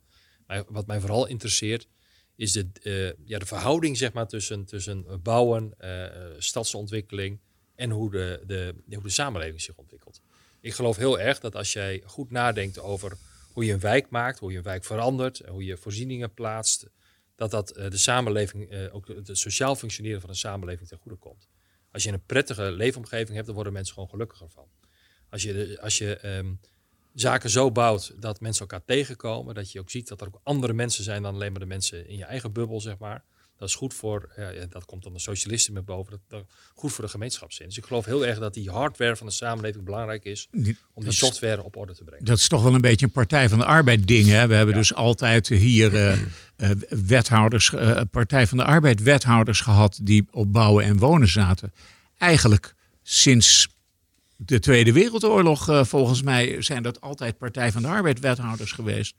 Maar 0.48 0.64
wat 0.68 0.88
mij 0.88 1.00
vooral 1.00 1.26
interesseert, 1.26 1.88
is 2.36 2.52
de, 2.52 3.16
ja, 3.26 3.40
de 3.40 3.46
verhouding 3.46 3.98
zeg 3.98 4.14
maar, 4.14 4.28
tussen, 4.28 4.66
tussen 4.66 5.22
bouwen, 5.22 5.74
stadsontwikkeling 6.38 7.40
en 7.76 7.90
hoe 7.90 8.12
de, 8.12 8.44
de, 8.48 8.76
hoe 8.94 9.04
de 9.04 9.10
samenleving 9.10 9.62
zich 9.62 9.76
ontwikkelt. 9.76 10.22
Ik 10.62 10.74
geloof 10.74 10.98
heel 10.98 11.20
erg 11.20 11.40
dat 11.40 11.56
als 11.56 11.74
jij 11.74 12.02
goed 12.06 12.32
nadenkt 12.32 12.80
over 12.80 13.18
hoe 13.60 13.68
je 13.68 13.74
een 13.74 13.80
wijk 13.80 14.10
maakt, 14.10 14.40
hoe 14.40 14.52
je 14.52 14.58
een 14.58 14.64
wijk 14.64 14.84
verandert, 14.84 15.42
hoe 15.48 15.66
je 15.66 15.78
voorzieningen 15.78 16.34
plaatst, 16.34 16.88
dat 17.36 17.52
dat 17.52 17.72
eh, 17.72 17.90
de 17.90 17.98
samenleving, 17.98 18.70
eh, 18.70 18.96
ook 18.96 19.08
het 19.08 19.30
sociaal 19.38 19.76
functioneren 19.76 20.22
van 20.22 20.30
een 20.30 20.36
samenleving 20.36 20.88
ten 20.88 20.98
goede 20.98 21.18
komt. 21.18 21.48
Als 21.92 22.04
je 22.04 22.12
een 22.12 22.26
prettige 22.26 22.72
leefomgeving 22.72 23.34
hebt, 23.34 23.46
dan 23.46 23.56
worden 23.56 23.74
mensen 23.74 23.94
gewoon 23.94 24.10
gelukkiger 24.10 24.50
van. 24.50 24.68
Als 25.30 25.44
je, 25.44 25.78
als 25.82 25.98
je 25.98 26.18
ehm, 26.18 26.54
zaken 27.14 27.50
zo 27.50 27.72
bouwt 27.72 28.22
dat 28.22 28.40
mensen 28.40 28.62
elkaar 28.62 28.86
tegenkomen, 28.86 29.56
dat 29.56 29.72
je 29.72 29.80
ook 29.80 29.90
ziet 29.90 30.08
dat 30.08 30.22
er 30.22 30.28
ook 30.28 30.40
andere 30.44 30.74
mensen 30.74 31.04
zijn 31.04 31.22
dan 31.22 31.34
alleen 31.34 31.52
maar 31.52 31.62
de 31.62 31.66
mensen 31.66 32.08
in 32.08 32.18
je 32.18 32.26
eigen 32.26 32.52
bubbel, 32.52 32.82
zeg 32.82 32.98
maar. 32.98 33.24
Dat 33.60 33.68
is 33.70 33.76
goed 33.76 33.94
voor, 33.94 34.30
ja, 34.38 34.66
dat 34.70 34.86
komt 34.86 35.04
dan 35.04 35.14
de 35.14 35.20
socialisten 35.20 35.74
met 35.74 35.86
boven, 35.86 36.12
dat, 36.12 36.20
dat, 36.28 36.44
goed 36.74 36.92
voor 36.94 37.04
de 37.04 37.10
gemeenschapszin. 37.10 37.66
Dus 37.66 37.78
ik 37.78 37.86
geloof 37.86 38.06
heel 38.06 38.26
erg 38.26 38.40
dat 38.40 38.54
die 38.54 38.70
hardware 38.70 39.16
van 39.16 39.28
de 39.28 39.34
samenleving 39.34 39.84
belangrijk 39.86 40.24
is 40.24 40.48
Die- 40.52 40.78
om 40.94 41.04
die 41.04 41.12
software 41.14 41.64
op 41.64 41.76
orde 41.76 41.96
te 41.96 42.04
brengen. 42.04 42.26
Dat 42.26 42.38
is 42.38 42.48
toch 42.48 42.64
wel 42.64 42.74
een 42.74 42.82
beetje 42.82 43.06
een 43.06 43.12
Partij 43.12 43.50
van 43.50 43.58
de 43.58 43.66
Arbeid 43.66 44.08
ding. 44.08 44.28
Hè? 44.28 44.48
We 44.48 44.54
hebben 44.54 44.74
Ja. 44.76 44.80
dus 44.82 44.94
altijd 44.94 45.48
hier 45.48 45.96
eh, 45.96 46.12
eh, 46.56 46.70
wethouders, 47.06 47.74
eh, 47.74 48.02
Partij 48.12 48.48
van 48.48 48.58
de 48.58 48.64
Arbeid 48.64 49.02
wethouders 49.04 49.62
gehad 49.62 50.00
die 50.02 50.28
op 50.32 50.54
bouwen 50.54 50.84
en 50.86 50.98
wonen 50.98 51.28
zaten. 51.28 51.74
Eigenlijk 52.18 52.76
sinds 53.04 53.68
de 54.36 54.60
Tweede 54.60 54.92
Wereldoorlog, 54.94 55.88
volgens 55.88 56.22
mij, 56.22 56.62
zijn 56.62 56.84
dat 56.84 57.02
altijd 57.02 57.38
Partij 57.38 57.72
van 57.72 57.82
de 57.82 57.88
Arbeid 57.88 58.20
wethouders 58.20 58.72
geweest. 58.72 59.16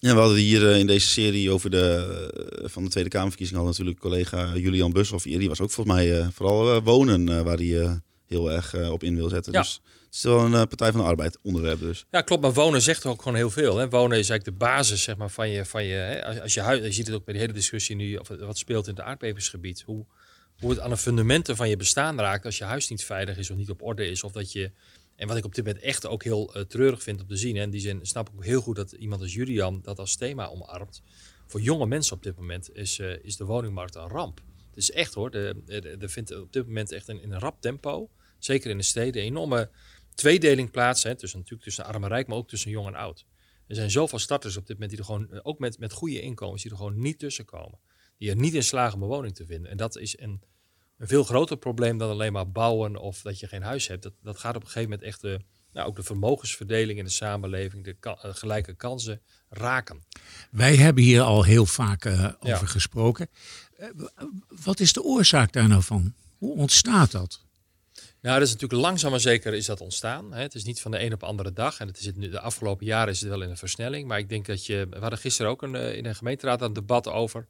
Ja, 0.00 0.14
we 0.14 0.20
hadden 0.20 0.38
hier 0.38 0.70
eh, 0.70 0.78
in 0.78 0.86
deze 0.86 1.08
serie 1.08 1.50
over 1.50 1.70
de, 1.70 2.60
eh, 2.62 2.68
van 2.68 2.84
de 2.84 2.90
Tweede 2.90 3.10
Kamerverkiezingen 3.10 3.62
hadden 3.62 3.78
natuurlijk 3.78 4.04
collega 4.04 4.56
Julian 4.56 4.92
Bushoff 4.92 5.24
hier. 5.24 5.38
Die 5.38 5.48
was 5.48 5.60
ook 5.60 5.70
volgens 5.70 5.96
mij 5.96 6.18
eh, 6.18 6.26
vooral 6.32 6.82
wonen 6.82 7.44
waar 7.44 7.56
hij 7.56 8.00
heel 8.26 8.52
erg 8.52 8.90
op 8.90 9.02
in 9.02 9.16
wil 9.16 9.28
zetten. 9.28 9.52
Ja. 9.52 9.60
Dus 9.60 9.80
Het 10.06 10.14
is 10.14 10.22
wel 10.22 10.44
een 10.44 10.68
Partij 10.68 10.92
van 10.92 11.00
de 11.00 11.06
Arbeid 11.06 11.38
onderwerp 11.42 11.80
dus. 11.80 12.06
Ja, 12.10 12.20
klopt. 12.20 12.42
Maar 12.42 12.52
wonen 12.52 12.82
zegt 12.82 13.06
ook 13.06 13.22
gewoon 13.22 13.36
heel 13.36 13.50
veel. 13.50 13.76
Hè. 13.76 13.88
Wonen 13.88 14.18
is 14.18 14.30
eigenlijk 14.30 14.58
de 14.58 14.64
basis 14.64 15.02
zeg 15.02 15.16
maar, 15.16 15.30
van 15.30 15.48
je. 15.48 15.64
Van 15.64 15.84
je 15.84 15.94
hè. 15.94 16.42
Als, 16.42 16.54
je, 16.54 16.60
huis, 16.60 16.84
je 16.84 16.92
ziet 16.92 17.06
het 17.06 17.16
ook 17.16 17.24
bij 17.24 17.34
de 17.34 17.40
hele 17.40 17.52
discussie 17.52 17.96
nu. 17.96 18.16
Of 18.16 18.28
wat 18.28 18.58
speelt 18.58 18.86
in 18.86 18.94
het 18.94 19.04
aardbevingsgebied. 19.04 19.82
Hoe, 19.86 20.04
hoe 20.58 20.70
het 20.70 20.80
aan 20.80 20.90
de 20.90 20.96
fundamenten 20.96 21.56
van 21.56 21.68
je 21.68 21.76
bestaan 21.76 22.18
raakt. 22.18 22.44
als 22.44 22.58
je 22.58 22.64
huis 22.64 22.88
niet 22.88 23.04
veilig 23.04 23.38
is 23.38 23.50
of 23.50 23.56
niet 23.56 23.70
op 23.70 23.82
orde 23.82 24.10
is. 24.10 24.24
Of 24.24 24.32
dat 24.32 24.52
je. 24.52 24.70
En 25.18 25.28
wat 25.28 25.36
ik 25.36 25.44
op 25.44 25.54
dit 25.54 25.64
moment 25.64 25.84
echt 25.84 26.06
ook 26.06 26.24
heel 26.24 26.54
eh, 26.54 26.62
treurig 26.62 27.02
vind 27.02 27.20
om 27.20 27.26
te 27.26 27.36
zien. 27.36 27.56
En 27.56 27.70
die 27.70 27.80
zin 27.80 28.06
snap 28.06 28.28
ik 28.28 28.34
ook 28.34 28.44
heel 28.44 28.60
goed 28.60 28.76
dat 28.76 28.92
iemand 28.92 29.20
als 29.20 29.34
Julian 29.34 29.80
dat 29.82 29.98
als 29.98 30.16
thema 30.16 30.46
omarmt. 30.46 31.02
Voor 31.46 31.60
jonge 31.60 31.86
mensen 31.86 32.16
op 32.16 32.22
dit 32.22 32.36
moment 32.36 32.74
is, 32.74 32.98
eh, 32.98 33.24
is 33.24 33.36
de 33.36 33.44
woningmarkt 33.44 33.94
een 33.94 34.08
ramp. 34.08 34.40
Het 34.68 34.76
is 34.76 34.90
echt 34.90 35.14
hoor. 35.14 35.30
De 35.30 36.08
vindt 36.08 36.40
op 36.40 36.52
dit 36.52 36.66
moment 36.66 36.92
echt 36.92 37.08
in, 37.08 37.22
in 37.22 37.32
een 37.32 37.38
rap 37.38 37.60
tempo. 37.60 38.10
Zeker 38.38 38.70
in 38.70 38.76
de 38.76 38.82
steden. 38.82 39.22
Een 39.22 39.28
enorme 39.28 39.70
tweedeling 40.14 40.70
plaats. 40.70 41.02
Hè, 41.02 41.14
tussen, 41.14 41.38
natuurlijk 41.38 41.64
tussen 41.64 41.84
arm 41.84 42.02
en 42.02 42.08
rijk, 42.08 42.26
maar 42.26 42.36
ook 42.36 42.48
tussen 42.48 42.70
jong 42.70 42.86
en 42.86 42.94
oud. 42.94 43.26
Er 43.66 43.74
zijn 43.74 43.90
zoveel 43.90 44.18
starters 44.18 44.56
op 44.56 44.66
dit 44.66 44.78
moment 44.78 44.90
die 44.90 44.98
er 44.98 45.06
gewoon, 45.06 45.32
eh, 45.32 45.40
ook 45.42 45.58
met, 45.58 45.78
met 45.78 45.92
goede 45.92 46.20
inkomens, 46.20 46.62
die 46.62 46.70
er 46.70 46.76
gewoon 46.76 47.00
niet 47.00 47.18
tussen 47.18 47.44
komen. 47.44 47.78
Die 48.18 48.30
er 48.30 48.36
niet 48.36 48.54
in 48.54 48.64
slagen 48.64 48.94
om 48.94 49.02
een 49.02 49.08
woning 49.08 49.34
te 49.34 49.46
vinden. 49.46 49.70
En 49.70 49.76
dat 49.76 49.96
is 49.96 50.18
een, 50.18 50.42
een 50.98 51.08
veel 51.08 51.24
groter 51.24 51.56
probleem 51.56 51.98
dan 51.98 52.10
alleen 52.10 52.32
maar 52.32 52.50
bouwen 52.50 52.96
of 52.96 53.22
dat 53.22 53.38
je 53.40 53.46
geen 53.46 53.62
huis 53.62 53.86
hebt. 53.88 54.02
Dat, 54.02 54.12
dat 54.22 54.38
gaat 54.38 54.56
op 54.56 54.60
een 54.62 54.66
gegeven 54.68 54.90
moment 54.90 55.08
echt 55.08 55.20
de, 55.20 55.40
nou, 55.72 55.88
ook 55.88 55.96
de 55.96 56.02
vermogensverdeling 56.02 56.98
in 56.98 57.04
de 57.04 57.10
samenleving, 57.10 57.84
de 57.84 57.92
ka- 58.00 58.18
eh, 58.22 58.34
gelijke 58.34 58.74
kansen 58.74 59.20
raken. 59.48 60.02
Wij 60.50 60.76
hebben 60.76 61.02
hier 61.04 61.22
al 61.22 61.42
heel 61.42 61.66
vaak 61.66 62.04
eh, 62.04 62.24
over 62.24 62.48
Ja. 62.48 62.56
gesproken. 62.56 63.28
Eh, 63.76 63.88
wat 64.64 64.80
is 64.80 64.92
de 64.92 65.02
oorzaak 65.02 65.52
daar 65.52 65.68
nou 65.68 65.82
van? 65.82 66.14
Hoe 66.38 66.56
ontstaat 66.56 67.10
dat? 67.10 67.46
Nou, 68.20 68.38
dat 68.38 68.48
is 68.48 68.52
natuurlijk 68.54 68.80
langzaam 68.82 69.10
maar 69.10 69.20
zeker 69.20 69.54
is 69.54 69.66
dat 69.66 69.80
ontstaan. 69.80 70.32
Hè. 70.32 70.42
Het 70.42 70.54
is 70.54 70.64
niet 70.64 70.80
van 70.80 70.90
de 70.90 71.00
een 71.02 71.12
op 71.12 71.20
de 71.20 71.26
andere 71.26 71.52
dag. 71.52 71.78
En 71.80 71.86
het 71.86 71.98
is 71.98 72.06
het 72.06 72.16
nu, 72.16 72.28
de 72.30 72.40
afgelopen 72.40 72.86
jaren 72.86 73.12
is 73.12 73.20
het 73.20 73.28
wel 73.28 73.42
in 73.42 73.50
een 73.50 73.56
versnelling. 73.56 74.08
Maar 74.08 74.18
ik 74.18 74.28
denk 74.28 74.46
dat 74.46 74.66
je... 74.66 74.86
We 74.90 74.98
hadden 74.98 75.18
gisteren 75.18 75.50
ook 75.50 75.62
een, 75.62 75.74
in 75.74 76.06
een 76.06 76.14
gemeenteraad 76.14 76.62
een 76.62 76.72
debat 76.72 77.08
over. 77.08 77.46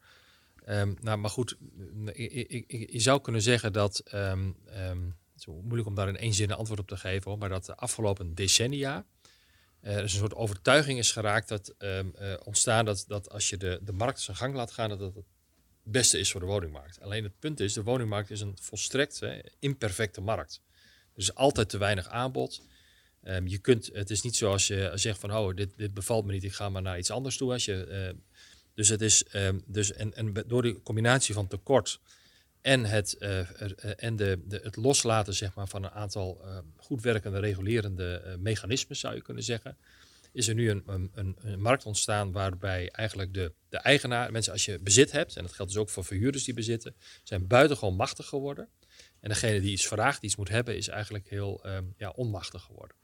Ehm, 0.69 0.95
nou, 1.01 1.19
maar 1.19 1.31
goed, 1.31 1.57
ik- 2.13 2.91
je 2.93 3.01
zou 3.01 3.21
kunnen 3.21 3.43
zeggen 3.43 3.73
dat... 3.73 3.99
ehm, 3.99 4.51
het 5.33 5.37
is 5.37 5.47
moeilijk 5.47 5.87
om 5.89 5.95
daar 5.95 6.09
in 6.09 6.17
één 6.17 6.35
zin 6.35 6.51
een 6.51 6.57
antwoord 6.57 6.81
op 6.81 6.89
te 6.89 6.97
geven. 6.97 7.31
Hoor, 7.31 7.39
maar 7.39 7.49
dat 7.49 7.65
de 7.65 7.77
afgelopen 7.77 8.35
decennia... 8.35 9.07
eh, 9.81 9.97
er 9.97 10.03
een 10.03 10.09
soort 10.09 10.35
overtuiging 10.35 10.99
is 10.99 11.13
geraakt 11.13 11.49
dat 11.49 11.75
eh, 11.79 11.99
ontstaan 12.45 12.85
dat, 12.85 13.05
dat 13.09 13.31
als 13.31 13.49
je 13.49 13.57
de, 13.57 13.81
de 13.83 13.93
markt 13.93 14.21
zijn 14.21 14.37
gang 14.37 14.55
laat 14.55 14.71
gaan, 14.71 14.89
dat 14.89 14.99
dat 14.99 15.15
het 15.15 15.25
beste 15.83 16.19
is 16.19 16.31
voor 16.31 16.41
de 16.41 16.47
woningmarkt. 16.47 17.01
Alleen 17.01 17.23
het 17.25 17.39
punt 17.39 17.61
is, 17.61 17.73
de 17.73 17.83
woningmarkt 17.83 18.31
is 18.31 18.41
een 18.41 18.57
volstrekt 18.61 19.21
hè, 19.21 19.39
imperfecte 19.59 20.21
markt. 20.21 20.63
Er 21.15 21.21
is 21.23 21.35
altijd 21.35 21.69
te 21.69 21.79
weinig 21.79 22.09
aanbod. 22.09 22.63
Je 23.45 23.59
kunt, 23.59 23.91
het 23.93 24.11
is 24.11 24.23
niet 24.23 24.37
zoals 24.37 24.67
je 24.67 24.91
zegt 24.95 25.19
van, 25.21 25.33
oh, 25.37 25.55
dit, 25.57 25.73
dit 25.77 25.95
bevalt 25.95 26.25
me 26.25 26.33
niet, 26.33 26.45
ik 26.45 26.53
ga 26.53 26.69
maar 26.69 26.83
naar 26.83 26.99
iets 26.99 27.11
anders 27.11 27.37
toe. 27.37 27.53
Als 27.53 27.65
je, 27.65 27.85
eh, 27.85 28.15
dus 28.79 28.89
het 28.89 29.03
is, 29.03 29.25
ehm, 29.25 29.59
dus 29.67 29.93
en, 29.93 30.15
en 30.15 30.35
door 30.47 30.63
die 30.63 30.83
combinatie 30.83 31.35
van 31.35 31.47
tekort 31.47 32.01
en 32.61 32.85
het, 32.85 33.17
eh, 33.17 33.39
eh, 33.41 33.71
en 33.97 34.17
de, 34.17 34.41
de, 34.45 34.61
het 34.63 34.77
loslaten 34.77 35.35
zeg 35.35 35.55
maar, 35.55 35.69
van 35.69 35.85
een 35.85 35.91
aantal 35.91 36.41
eh, 36.45 36.59
goed 36.77 37.03
werkende, 37.03 37.39
regulerende 37.39 38.21
eh, 38.21 38.35
mechanismen, 38.37 38.97
zou 38.97 39.15
je 39.15 39.23
kunnen 39.23 39.43
zeggen, 39.43 39.77
is 40.33 40.49
er 40.49 40.55
nu 40.55 40.71
een, 40.71 40.83
een, 40.87 41.11
een, 41.15 41.37
een 41.39 41.61
markt 41.61 41.85
ontstaan 41.85 42.33
waarbij 42.33 42.91
eigenlijk 42.91 43.35
de, 43.35 43.53
de 43.69 43.79
eigenaar, 43.79 44.33
mensen 44.33 44.53
als 44.53 44.65
je 44.65 44.79
bezit 44.79 45.13
hebt, 45.13 45.37
en 45.37 45.43
dat 45.43 45.53
geldt 45.53 45.73
dus 45.73 45.81
ook 45.81 45.91
voor 45.91 46.05
verhuurders 46.05 46.45
die 46.45 46.55
bezitten, 46.55 46.95
zijn 47.23 47.47
buitengewoon 47.47 47.97
machtig 47.97 48.27
geworden. 48.27 48.69
En 49.21 49.29
degene 49.29 49.61
die 49.61 49.73
iets 49.73 49.87
vraagt, 49.87 50.21
die 50.21 50.29
iets 50.29 50.39
moet 50.39 50.49
hebben, 50.49 50.77
is 50.77 50.89
eigenlijk 50.89 51.29
heel 51.29 51.65
ehm, 51.65 51.85
ja, 51.97 52.11
onmachtig 52.11 52.63
geworden. 52.63 52.97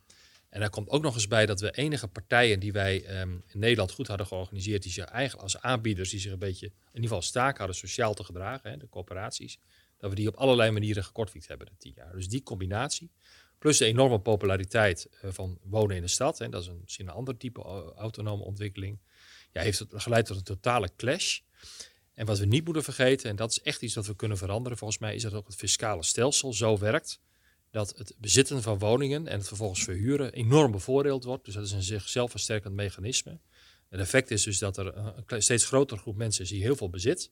En 0.55 0.61
daar 0.61 0.71
komt 0.71 0.89
ook 0.89 1.03
nog 1.03 1.15
eens 1.15 1.29
bij 1.29 1.47
dat 1.47 1.61
we 1.61 1.71
enige 1.71 2.09
partijen 2.09 2.61
die 2.61 2.73
wij 2.73 3.05
ehm, 3.05 3.31
in 3.47 3.59
Nederland 3.59 3.93
goed 3.93 4.07
hadden 4.07 4.27
georganiseerd, 4.27 4.83
die 4.83 4.93
zich 4.93 5.05
eigenlijk 5.05 5.43
als 5.43 5.61
aanbieders, 5.61 6.11
die 6.11 6.21
zich 6.21 6.33
een 6.33 6.39
beetje, 6.39 6.67
in 6.67 6.75
ieder 6.87 7.03
geval 7.03 7.23
staak 7.23 7.59
hadden 7.59 7.77
sociaal 7.77 8.15
te 8.15 8.25
gedragen, 8.25 8.71
hè, 8.71 8.77
de 8.77 8.89
coöperaties, 8.89 9.59
dat 9.99 10.11
we 10.11 10.17
die 10.17 10.29
op 10.29 10.35
allerlei 10.35 10.71
manieren 10.71 11.05
gekortwiekt 11.05 11.49
hebben 11.49 11.67
de 11.67 11.73
tien 11.79 11.93
jaar. 11.97 12.13
Dus 12.13 12.29
die 12.29 12.43
combinatie, 12.43 13.11
plus 13.59 13.79
de 13.79 13.85
enorme 13.85 14.21
populariteit 14.21 15.09
eh, 15.21 15.31
van 15.33 15.59
wonen 15.63 15.97
in 15.97 16.03
de 16.03 16.09
stad, 16.09 16.41
en 16.41 16.51
dat 16.51 16.63
is 16.63 16.69
een, 16.69 16.81
misschien 16.81 17.07
een 17.07 17.15
ander 17.15 17.37
type 17.37 17.63
autonome 17.97 18.43
ontwikkeling, 18.43 18.99
ja, 19.53 19.63
heeft 19.63 19.85
geleid 19.89 20.27
tot 20.27 20.37
een 20.37 20.43
totale 20.43 20.91
clash. 20.97 21.41
En 22.13 22.27
wat 22.27 22.39
we 22.39 22.47
niet 22.47 22.65
moeten 22.65 22.85
vergeten, 22.85 23.31
en 23.31 23.37
dat 23.37 23.51
is 23.51 23.63
echt 23.63 23.83
iets 23.83 23.95
wat 23.95 24.07
we 24.07 24.17
kunnen 24.17 24.39
veranderen 24.39 24.79
volgens 24.79 25.01
mij, 25.01 25.15
is 25.15 25.23
dat 25.23 25.35
ook 25.35 25.47
het 25.47 25.57
fiscale 25.57 26.03
stelsel 26.03 26.53
zo 26.53 26.79
werkt 26.79 27.21
dat 27.75 27.95
het 27.97 28.15
bezitten 28.19 28.63
van 28.63 28.79
woningen 28.79 29.27
en 29.27 29.39
het 29.39 29.47
vervolgens 29.47 29.85
verhuren 29.85 30.33
enorm 30.33 30.73
bevoordeeld 30.73 31.25
wordt. 31.25 31.45
Dus 31.45 31.55
dat 31.55 31.65
is 31.65 31.73
een 31.73 31.83
zichzelf 31.83 32.31
versterkend 32.31 32.75
mechanisme. 32.75 33.39
Het 33.89 34.01
effect 34.01 34.31
is 34.31 34.43
dus 34.43 34.59
dat 34.59 34.77
er 34.77 34.97
een 35.27 35.43
steeds 35.43 35.67
grotere 35.67 36.01
groep 36.01 36.17
mensen 36.17 36.45
is 36.45 36.51
die 36.51 36.63
heel 36.63 36.77
veel 36.77 36.91
bezit. 36.91 37.31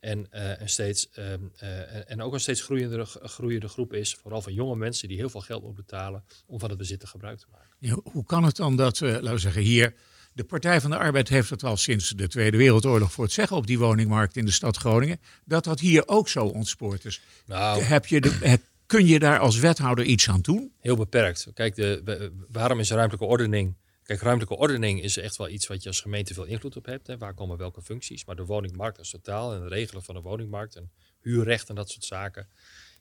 En, 0.00 0.30
eh, 0.30 0.60
een 0.60 0.68
steeds, 0.68 1.10
ehm, 1.10 1.40
eh, 1.56 2.10
en 2.10 2.22
ook 2.22 2.32
een 2.32 2.40
steeds 2.40 2.62
groeiende, 2.62 3.04
groeiende 3.04 3.68
groep 3.68 3.92
is, 3.92 4.14
vooral 4.14 4.42
van 4.42 4.52
jonge 4.52 4.76
mensen 4.76 5.08
die 5.08 5.16
heel 5.16 5.28
veel 5.28 5.40
geld 5.40 5.62
moeten 5.62 5.84
betalen 5.84 6.24
om 6.46 6.58
van 6.58 6.68
het 6.68 6.78
bezitten 6.78 7.08
gebruik 7.08 7.38
te 7.38 7.46
maken. 7.50 7.76
Ja, 7.78 7.98
hoe 8.02 8.24
kan 8.24 8.44
het 8.44 8.56
dan 8.56 8.76
dat, 8.76 9.00
eh, 9.00 9.10
laten 9.10 9.32
we 9.32 9.38
zeggen, 9.38 9.62
hier... 9.62 9.94
De 10.32 10.44
Partij 10.44 10.80
van 10.80 10.90
de 10.90 10.96
Arbeid 10.96 11.28
heeft 11.28 11.50
het 11.50 11.64
al 11.64 11.76
sinds 11.76 12.10
de 12.10 12.28
Tweede 12.28 12.56
Wereldoorlog 12.56 13.12
voor 13.12 13.24
het 13.24 13.32
zeggen 13.32 13.56
op 13.56 13.66
die 13.66 13.78
woningmarkt 13.78 14.36
in 14.36 14.44
de 14.44 14.50
stad 14.50 14.76
Groningen. 14.76 15.20
Dat 15.44 15.64
dat 15.64 15.80
hier 15.80 16.08
ook 16.08 16.28
zo 16.28 16.46
ontspoort 16.46 17.04
is. 17.04 17.20
Nou, 17.46 17.82
Heb 17.82 18.06
je 18.06 18.20
de, 18.20 18.58
kun 18.86 19.06
je 19.06 19.18
daar 19.18 19.38
als 19.38 19.58
wethouder 19.58 20.04
iets 20.04 20.28
aan 20.28 20.40
doen? 20.40 20.72
Heel 20.78 20.96
beperkt. 20.96 21.50
Kijk, 21.54 21.74
de, 21.74 22.32
waarom 22.48 22.80
is 22.80 22.90
ruimtelijke 22.90 23.26
ordening? 23.26 23.76
Kijk, 24.02 24.20
ruimtelijke 24.20 24.56
ordening 24.56 25.02
is 25.02 25.16
echt 25.16 25.36
wel 25.36 25.48
iets 25.48 25.66
wat 25.66 25.82
je 25.82 25.88
als 25.88 26.00
gemeente 26.00 26.34
veel 26.34 26.44
invloed 26.44 26.76
op 26.76 26.86
hebt. 26.86 27.06
Hè. 27.06 27.18
Waar 27.18 27.34
komen 27.34 27.56
welke 27.56 27.82
functies? 27.82 28.24
Maar 28.24 28.36
de 28.36 28.44
woningmarkt 28.44 28.98
als 28.98 29.10
totaal 29.10 29.54
en 29.54 29.62
het 29.62 29.72
regelen 29.72 30.02
van 30.02 30.14
de 30.14 30.20
woningmarkt 30.20 30.76
en 30.76 30.90
huurrecht 31.20 31.68
en 31.68 31.74
dat 31.74 31.90
soort 31.90 32.04
zaken, 32.04 32.48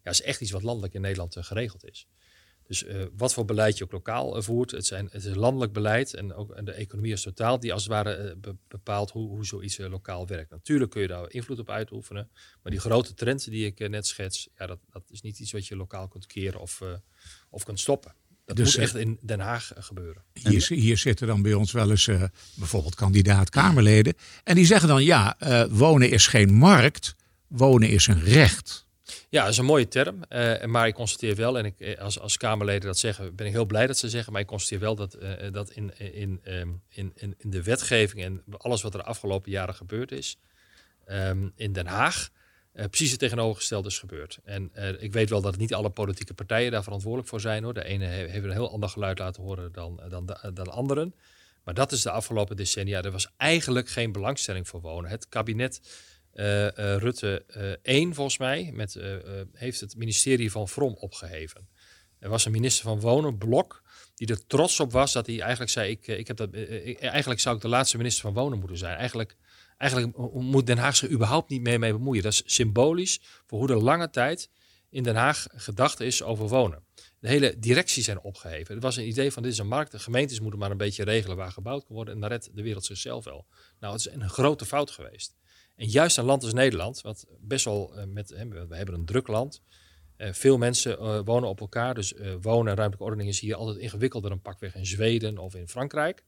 ja, 0.03 0.11
is 0.11 0.21
echt 0.21 0.41
iets 0.41 0.51
wat 0.51 0.63
landelijk 0.63 0.93
in 0.93 1.01
Nederland 1.01 1.35
eh, 1.35 1.43
geregeld 1.43 1.85
is. 1.85 2.07
Dus 2.67 2.83
eh, 2.83 3.03
wat 3.17 3.33
voor 3.33 3.45
beleid 3.45 3.77
je 3.77 3.83
ook 3.83 3.91
lokaal 3.91 4.37
eh, 4.37 4.43
voert, 4.43 4.71
het, 4.71 4.85
zijn, 4.85 5.07
het 5.11 5.25
is 5.25 5.35
landelijk 5.35 5.73
beleid 5.73 6.13
en 6.13 6.33
ook 6.33 6.51
en 6.51 6.65
de 6.65 6.71
economie 6.71 7.11
als 7.11 7.21
totaal 7.21 7.59
die 7.59 7.73
als 7.73 7.83
het 7.83 7.91
ware 7.91 8.13
eh, 8.13 8.35
be- 8.37 8.55
bepaalt 8.67 9.11
hoe, 9.11 9.27
hoe 9.29 9.45
zoiets 9.45 9.77
lokaal 9.77 10.27
werkt. 10.27 10.51
Natuurlijk 10.51 10.91
kun 10.91 11.01
je 11.01 11.07
daar 11.07 11.31
invloed 11.31 11.59
op 11.59 11.69
uitoefenen, 11.69 12.29
maar 12.63 12.71
die 12.71 12.81
grote 12.81 13.13
trend 13.13 13.45
die 13.49 13.65
ik 13.65 13.89
net 13.89 14.07
schets, 14.07 14.49
ja, 14.57 14.65
dat, 14.65 14.79
dat 14.91 15.03
is 15.09 15.21
niet 15.21 15.39
iets 15.39 15.51
wat 15.51 15.67
je 15.67 15.75
lokaal 15.75 16.07
kunt 16.07 16.25
keren 16.27 16.59
of, 16.59 16.81
eh, 16.81 16.87
of 17.49 17.63
kunt 17.63 17.79
stoppen. 17.79 18.13
Dat 18.45 18.55
Dus, 18.55 18.75
moet 18.75 18.83
echt 18.83 18.95
in 18.95 19.19
Den 19.21 19.39
Haag 19.39 19.71
gebeuren. 19.75 20.23
Hier, 20.33 20.67
hier 20.67 20.97
zitten 20.97 21.27
dan 21.27 21.41
bij 21.41 21.53
ons 21.53 21.71
wel 21.71 21.89
eens 21.89 22.07
eh, 22.07 22.23
bijvoorbeeld 22.55 22.95
kandidaat-Kamerleden. 22.95 24.13
En 24.43 24.55
die 24.55 24.65
zeggen 24.65 24.87
dan, 24.87 25.03
ja, 25.03 25.39
eh, 25.39 25.65
wonen 25.69 26.09
is 26.09 26.27
geen 26.27 26.53
markt, 26.53 27.15
wonen 27.47 27.89
is 27.89 28.07
een 28.07 28.23
recht. 28.23 28.84
Ja, 29.29 29.41
dat 29.41 29.51
is 29.51 29.57
een 29.57 29.65
mooie 29.65 29.87
term. 29.87 30.23
eh, 30.23 30.63
maar 30.65 30.87
ik 30.87 30.93
constateer 30.93 31.35
wel, 31.35 31.57
en 31.57 31.65
ik, 31.65 31.79
eh, 31.79 31.99
als, 31.99 32.19
als 32.19 32.37
Kamerleden 32.37 32.81
dat 32.87 32.97
zeggen, 32.97 33.35
ben 33.35 33.45
ik 33.47 33.51
heel 33.53 33.65
blij 33.65 33.87
dat 33.87 33.97
ze 33.97 34.09
zeggen. 34.09 34.31
Maar 34.33 34.41
ik 34.41 34.47
constateer 34.47 34.79
wel 34.79 34.95
dat, 34.95 35.13
eh, 35.13 35.51
dat 35.51 35.69
in, 35.71 35.99
in, 36.13 36.39
ehm, 36.43 36.69
in, 36.89 37.11
in, 37.15 37.35
in 37.37 37.49
de 37.49 37.63
wetgeving 37.63 38.23
en 38.23 38.43
alles 38.57 38.81
wat 38.81 38.93
er 38.93 38.99
de 38.99 39.05
afgelopen 39.05 39.51
jaren 39.51 39.75
gebeurd 39.75 40.11
is, 40.11 40.37
ehm, 41.05 41.49
in 41.55 41.73
Den 41.73 41.87
Haag, 41.87 42.29
precies 42.73 43.11
het 43.11 43.19
tegenovergestelde 43.19 43.87
is 43.87 43.99
gebeurd. 43.99 44.39
En 44.43 44.71
ik 44.99 45.13
weet 45.13 45.29
wel 45.29 45.41
dat 45.41 45.57
niet 45.57 45.73
alle 45.73 45.89
politieke 45.89 46.33
partijen 46.33 46.71
daar 46.71 46.83
verantwoordelijk 46.83 47.29
voor 47.29 47.41
zijn. 47.41 47.63
Hoor. 47.63 47.73
De 47.73 47.83
ene 47.85 48.05
he- 48.05 48.27
heeft 48.27 48.45
een 48.45 48.51
heel 48.51 48.71
ander 48.71 48.89
geluid 48.89 49.19
laten 49.19 49.43
horen 49.43 49.71
dan, 49.71 50.01
dan, 50.09 50.25
de- 50.25 50.51
dan 50.53 50.67
anderen. 50.71 51.15
Maar 51.63 51.73
dat 51.73 51.91
is 51.91 52.01
de 52.01 52.11
afgelopen 52.11 52.55
decennia. 52.55 53.01
Er 53.01 53.11
was 53.11 53.29
eigenlijk 53.37 53.89
geen 53.89 54.11
belangstelling 54.11 54.67
voor 54.67 54.81
wonen. 54.81 55.09
Het 55.09 55.29
kabinet 55.29 55.81
Rutte 56.97 57.43
eh 57.47 57.95
1, 57.95 58.13
volgens 58.13 58.37
mij, 58.37 58.71
met, 58.73 58.95
eh, 58.95 59.39
eh, 59.39 59.47
heeft 59.53 59.79
het 59.79 59.97
ministerie 59.97 60.51
van 60.51 60.67
Vrom 60.67 60.93
opgeheven. 60.93 61.67
Er 62.19 62.29
was 62.29 62.45
een 62.45 62.51
minister 62.51 62.83
van 62.83 62.99
Wonen, 62.99 63.37
Blok, 63.37 63.83
die 64.15 64.27
er 64.27 64.47
trots 64.47 64.79
op 64.79 64.91
was 64.91 65.13
dat 65.13 65.25
hij 65.25 65.39
eigenlijk 65.39 65.71
zei: 65.71 65.91
ik, 65.91 66.07
eh, 66.07 66.17
ik 66.17 66.27
heb 66.27 66.37
dat, 66.37 66.51
eh, 66.51 67.03
Eigenlijk 67.03 67.39
zou 67.39 67.55
ik 67.55 67.61
de 67.61 67.67
laatste 67.67 67.97
minister 67.97 68.21
van 68.21 68.33
Wonen 68.33 68.59
moeten 68.59 68.77
zijn. 68.77 68.97
Eigenlijk, 68.97 69.35
eigenlijk 69.77 70.17
moet 70.33 70.67
Den 70.67 70.77
Haag 70.77 70.95
zich 70.95 71.09
überhaupt 71.09 71.49
niet 71.49 71.61
meer 71.61 71.79
mee 71.79 71.91
bemoeien. 71.91 72.23
Dat 72.23 72.31
is 72.31 72.43
symbolisch 72.45 73.21
voor 73.45 73.59
hoe 73.59 73.69
er 73.69 73.83
lange 73.83 74.09
tijd 74.09 74.49
in 74.89 75.03
Den 75.03 75.15
Haag 75.15 75.47
gedacht 75.51 75.99
is 75.99 76.23
over 76.23 76.47
wonen. 76.47 76.83
De 77.19 77.27
hele 77.27 77.59
directies 77.59 78.05
zijn 78.05 78.21
opgeheven. 78.21 78.73
Het 78.73 78.83
was 78.83 78.97
een 78.97 79.07
idee 79.07 79.31
van 79.31 79.43
dit 79.43 79.51
is 79.51 79.57
een 79.57 79.67
markt. 79.67 79.91
De 79.91 79.99
gemeentes 79.99 80.39
moeten 80.39 80.59
maar 80.59 80.71
een 80.71 80.77
beetje 80.77 81.03
regelen 81.03 81.37
waar 81.37 81.51
gebouwd 81.51 81.85
kan 81.85 81.95
worden. 81.95 82.13
En 82.13 82.19
dan 82.19 82.29
redt 82.29 82.55
de 82.55 82.61
wereld 82.61 82.85
zichzelf 82.85 83.23
wel. 83.23 83.45
Nou, 83.79 83.93
het 83.93 84.05
is 84.05 84.13
een 84.13 84.29
grote 84.29 84.65
fout 84.65 84.91
geweest. 84.91 85.35
En 85.75 85.87
juist 85.87 86.17
een 86.17 86.25
land 86.25 86.43
als 86.43 86.53
Nederland, 86.53 87.01
wat 87.01 87.25
best 87.39 87.65
wel 87.65 87.95
eh, 87.95 88.05
met, 88.05 88.29
we 88.29 88.75
hebben 88.75 88.95
een 88.95 89.05
druk 89.05 89.27
land. 89.27 89.61
Eh, 90.15 90.33
veel 90.33 90.57
mensen 90.57 90.97
eh, 90.99 91.19
wonen 91.25 91.49
op 91.49 91.59
elkaar. 91.59 91.93
Dus 91.93 92.13
wonen 92.41 92.71
en 92.71 92.77
ruimtelijke 92.77 93.03
ordening 93.03 93.29
is 93.29 93.39
hier 93.39 93.55
altijd 93.55 93.77
ingewikkelder 93.77 94.29
dan 94.29 94.41
pakweg 94.41 94.75
in 94.75 94.85
Zweden 94.85 95.37
of 95.37 95.55
in 95.55 95.67
Frankrijk. 95.67 96.23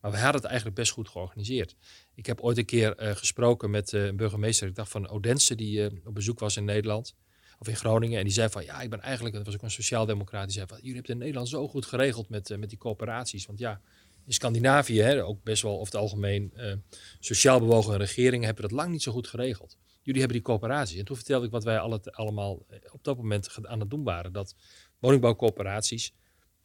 Maar 0.00 0.10
we 0.10 0.16
hadden 0.16 0.40
het 0.40 0.50
eigenlijk 0.50 0.76
best 0.76 0.92
goed 0.92 1.08
georganiseerd. 1.08 1.76
Ik 2.14 2.26
heb 2.26 2.40
ooit 2.40 2.58
een 2.58 2.64
keer 2.64 2.94
gesproken 2.98 3.70
met 3.70 3.92
een 3.92 4.16
burgemeester, 4.16 4.68
ik 4.68 4.74
dacht 4.74 4.90
van 4.90 5.08
Odense, 5.08 5.54
die 5.54 5.86
op 6.04 6.14
bezoek 6.14 6.38
was 6.38 6.56
in 6.56 6.64
Nederland. 6.64 7.14
of 7.58 7.68
in 7.68 7.76
Groningen. 7.76 8.18
En 8.18 8.24
die 8.24 8.32
zei 8.32 8.48
van, 8.48 8.64
ja, 8.64 8.80
ik 8.80 8.90
ben 8.90 9.00
eigenlijk, 9.00 9.34
dat 9.34 9.46
was 9.46 9.54
ook 9.54 9.62
een 9.62 9.70
sociaaldemocraat, 9.70 10.44
die 10.44 10.52
zei 10.52 10.66
van, 10.66 10.76
jullie 10.76 10.94
hebben 10.94 11.10
het 11.10 11.20
in 11.20 11.26
Nederland 11.26 11.48
zo 11.48 11.68
goed 11.68 11.86
geregeld 11.86 12.28
met, 12.28 12.56
met 12.58 12.68
die 12.68 12.78
coöperaties. 12.78 13.46
Want 13.46 13.58
ja, 13.58 13.80
in 14.26 14.32
Scandinavië, 14.32 15.00
hè, 15.00 15.24
ook 15.24 15.42
best 15.42 15.62
wel 15.62 15.72
over 15.72 15.84
het 15.84 16.02
algemeen 16.02 16.52
uh, 16.56 16.72
sociaal 17.20 17.58
bewogen 17.58 17.96
regeringen, 17.96 18.46
hebben 18.46 18.62
dat 18.62 18.78
lang 18.78 18.90
niet 18.90 19.02
zo 19.02 19.12
goed 19.12 19.28
geregeld. 19.28 19.76
Jullie 20.02 20.20
hebben 20.20 20.38
die 20.38 20.46
coöperaties. 20.46 20.98
En 20.98 21.04
toen 21.04 21.16
vertelde 21.16 21.46
ik 21.46 21.52
wat 21.52 21.64
wij 21.64 21.78
alle, 21.78 22.00
allemaal 22.10 22.66
op 22.90 23.04
dat 23.04 23.16
moment 23.16 23.48
aan 23.62 23.80
het 23.80 23.90
doen 23.90 24.04
waren. 24.04 24.32
Dat 24.32 24.54
woningbouwcoöperaties 24.98 26.14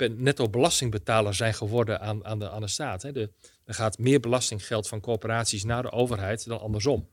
netto 0.08 0.50
belastingbetaler 0.50 1.34
zijn 1.34 1.54
geworden 1.54 2.02
aan, 2.02 2.26
aan, 2.26 2.40
de, 2.40 2.50
aan 2.50 2.62
de 2.62 2.68
staat. 2.68 3.02
Hè. 3.02 3.12
Er 3.66 3.74
gaat 3.74 3.98
meer 3.98 4.20
belastinggeld 4.20 4.88
van 4.88 5.00
corporaties 5.00 5.64
naar 5.64 5.82
de 5.82 5.92
overheid 5.92 6.46
dan 6.46 6.60
andersom. 6.60 7.10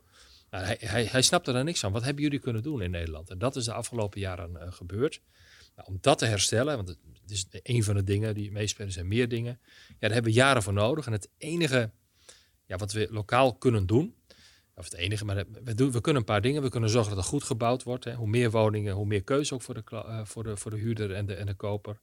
Nou, 0.50 0.64
hij, 0.64 0.76
hij, 0.80 1.04
hij 1.04 1.22
snapte 1.22 1.52
daar 1.52 1.64
niks 1.64 1.80
van. 1.80 1.92
Wat 1.92 2.04
hebben 2.04 2.22
jullie 2.22 2.38
kunnen 2.38 2.62
doen 2.62 2.82
in 2.82 2.90
Nederland? 2.90 3.30
En 3.30 3.38
dat 3.38 3.56
is 3.56 3.64
de 3.64 3.72
afgelopen 3.72 4.20
jaren 4.20 4.50
uh, 4.52 4.72
gebeurd. 4.72 5.20
Nou, 5.76 5.88
om 5.88 5.98
dat 6.00 6.18
te 6.18 6.26
herstellen, 6.26 6.76
want 6.76 6.98
het, 7.28 7.48
is 7.52 7.60
een 7.62 7.84
van 7.84 7.94
de 7.94 8.04
dingen 8.04 8.34
die 8.34 8.52
meespelen, 8.52 8.92
zijn 8.92 9.08
meer 9.08 9.28
dingen. 9.28 9.58
Ja, 9.88 9.94
daar 9.98 10.12
hebben 10.12 10.32
we 10.32 10.38
jaren 10.38 10.62
voor 10.62 10.72
nodig. 10.72 11.06
En 11.06 11.12
het 11.12 11.28
enige 11.38 11.90
ja, 12.66 12.76
wat 12.76 12.92
we 12.92 13.08
lokaal 13.10 13.54
kunnen 13.54 13.86
doen, 13.86 14.14
of 14.74 14.84
het 14.84 14.94
enige, 14.94 15.24
maar 15.24 15.44
we, 15.64 15.74
doen, 15.74 15.92
we 15.92 16.00
kunnen 16.00 16.22
een 16.22 16.28
paar 16.28 16.40
dingen. 16.40 16.62
We 16.62 16.68
kunnen 16.68 16.90
zorgen 16.90 17.14
dat 17.14 17.24
er 17.24 17.30
goed 17.30 17.44
gebouwd 17.44 17.82
wordt. 17.82 18.04
Hè. 18.04 18.14
Hoe 18.14 18.28
meer 18.28 18.50
woningen, 18.50 18.94
hoe 18.94 19.06
meer 19.06 19.22
keuze 19.22 19.54
ook 19.54 19.62
voor 19.62 19.74
de, 19.74 19.82
uh, 19.92 20.20
voor 20.24 20.42
de, 20.42 20.56
voor 20.56 20.70
de 20.70 20.76
huurder 20.76 21.14
en 21.14 21.26
de, 21.26 21.34
en 21.34 21.46
de 21.46 21.54
koper. 21.54 22.00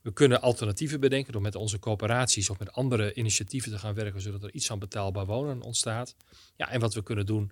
We 0.00 0.12
kunnen 0.12 0.40
alternatieven 0.40 1.00
bedenken 1.00 1.32
door 1.32 1.42
met 1.42 1.54
onze 1.54 1.78
coöperaties 1.78 2.50
of 2.50 2.58
met 2.58 2.72
andere 2.72 3.14
initiatieven 3.14 3.72
te 3.72 3.78
gaan 3.78 3.94
werken, 3.94 4.20
zodat 4.20 4.42
er 4.42 4.52
iets 4.52 4.70
aan 4.70 4.78
betaalbaar 4.78 5.26
wonen 5.26 5.62
ontstaat. 5.62 6.16
Ja, 6.56 6.70
en 6.70 6.80
wat 6.80 6.94
we 6.94 7.02
kunnen 7.02 7.26
doen 7.26 7.50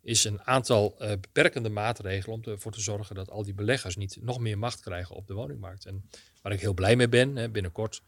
is 0.00 0.24
een 0.24 0.42
aantal 0.42 0.96
uh, 0.98 1.08
beperkende 1.08 1.68
maatregelen 1.68 2.36
om 2.36 2.52
ervoor 2.52 2.72
te 2.72 2.80
zorgen 2.80 3.14
dat 3.14 3.30
al 3.30 3.44
die 3.44 3.54
beleggers 3.54 3.96
niet 3.96 4.18
nog 4.20 4.38
meer 4.38 4.58
macht 4.58 4.80
krijgen 4.80 5.16
op 5.16 5.26
de 5.26 5.34
woningmarkt. 5.34 5.86
En 5.86 6.08
waar 6.42 6.52
ik 6.52 6.60
heel 6.60 6.74
blij 6.74 6.96
mee 6.96 7.08
ben, 7.08 7.36
hè, 7.36 7.48
binnenkort 7.48 8.02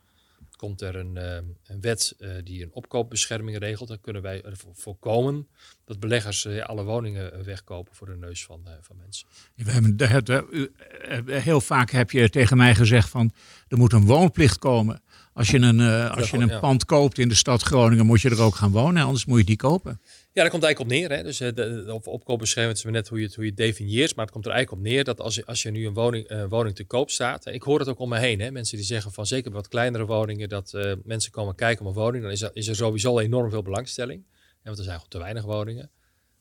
komt 0.56 0.80
er 0.80 0.96
een, 0.96 1.16
uh, 1.16 1.34
een 1.66 1.80
wet 1.80 2.14
uh, 2.18 2.30
die 2.44 2.62
een 2.62 2.70
opkoopbescherming 2.72 3.58
regelt. 3.58 3.88
Dan 3.88 4.00
kunnen 4.00 4.22
wij 4.22 4.42
ervoor 4.42 4.74
voorkomen 4.74 5.48
dat 5.84 6.00
beleggers 6.00 6.44
uh, 6.44 6.64
alle 6.64 6.84
woningen 6.84 7.44
wegkopen 7.44 7.94
voor 7.94 8.06
de 8.06 8.16
neus 8.16 8.44
van, 8.44 8.60
van 8.80 8.96
mensen. 8.96 9.26
We 9.54 9.70
hebben, 10.06 11.42
heel 11.42 11.60
vaak 11.60 11.90
heb 11.90 12.10
je 12.10 12.30
tegen 12.30 12.56
mij 12.56 12.74
gezegd 12.74 13.08
van 13.08 13.32
er 13.68 13.78
moet 13.78 13.92
een 13.92 14.04
woonplicht 14.04 14.58
komen. 14.58 15.02
Als 15.32 15.50
je 15.50 15.58
een, 15.58 15.80
als 16.10 16.30
je 16.30 16.38
een 16.38 16.60
pand 16.60 16.84
koopt 16.84 17.18
in 17.18 17.28
de 17.28 17.34
stad 17.34 17.62
Groningen 17.62 18.06
moet 18.06 18.20
je 18.20 18.30
er 18.30 18.40
ook 18.40 18.54
gaan 18.54 18.70
wonen, 18.70 19.04
anders 19.04 19.24
moet 19.24 19.38
je 19.38 19.44
die 19.44 19.56
kopen. 19.56 20.00
Ja, 20.34 20.42
daar 20.42 20.50
komt 20.50 20.62
eigenlijk 20.62 20.92
op 20.92 20.98
neer. 20.98 21.16
Hè. 21.16 21.22
Dus 21.22 21.38
de, 21.38 21.52
de 21.52 22.00
opkoopbescherming 22.04 22.76
is 22.76 22.84
net 22.84 23.08
hoe 23.08 23.18
je 23.18 23.24
het, 23.24 23.34
hoe 23.34 23.44
je 23.44 23.50
het 23.50 23.58
definieert. 23.58 24.14
Maar 24.14 24.24
het 24.24 24.34
komt 24.34 24.46
er 24.46 24.50
eigenlijk 24.50 24.82
op 24.82 24.88
neer 24.90 25.04
dat 25.04 25.20
als 25.20 25.34
je, 25.34 25.46
als 25.46 25.62
je 25.62 25.70
nu 25.70 25.86
een 25.86 25.94
woning, 25.94 26.30
uh, 26.30 26.44
woning 26.48 26.74
te 26.74 26.84
koop 26.84 27.10
staat. 27.10 27.46
Ik 27.46 27.62
hoor 27.62 27.78
het 27.78 27.88
ook 27.88 27.98
om 27.98 28.08
me 28.08 28.18
heen. 28.18 28.40
Hè. 28.40 28.50
Mensen 28.50 28.76
die 28.76 28.86
zeggen 28.86 29.12
van 29.12 29.26
zeker 29.26 29.50
wat 29.50 29.68
kleinere 29.68 30.06
woningen. 30.06 30.48
Dat 30.48 30.72
uh, 30.74 30.92
mensen 31.04 31.30
komen 31.30 31.54
kijken 31.54 31.86
op 31.86 31.96
een 31.96 32.02
woning. 32.02 32.22
Dan 32.22 32.32
is 32.32 32.42
er, 32.42 32.50
is 32.52 32.68
er 32.68 32.76
sowieso 32.76 33.18
enorm 33.18 33.50
veel 33.50 33.62
belangstelling. 33.62 34.24
Ja, 34.36 34.60
want 34.62 34.78
er 34.78 34.84
zijn 34.84 34.96
gewoon 34.96 35.10
te 35.10 35.18
weinig 35.18 35.44
woningen. 35.44 35.90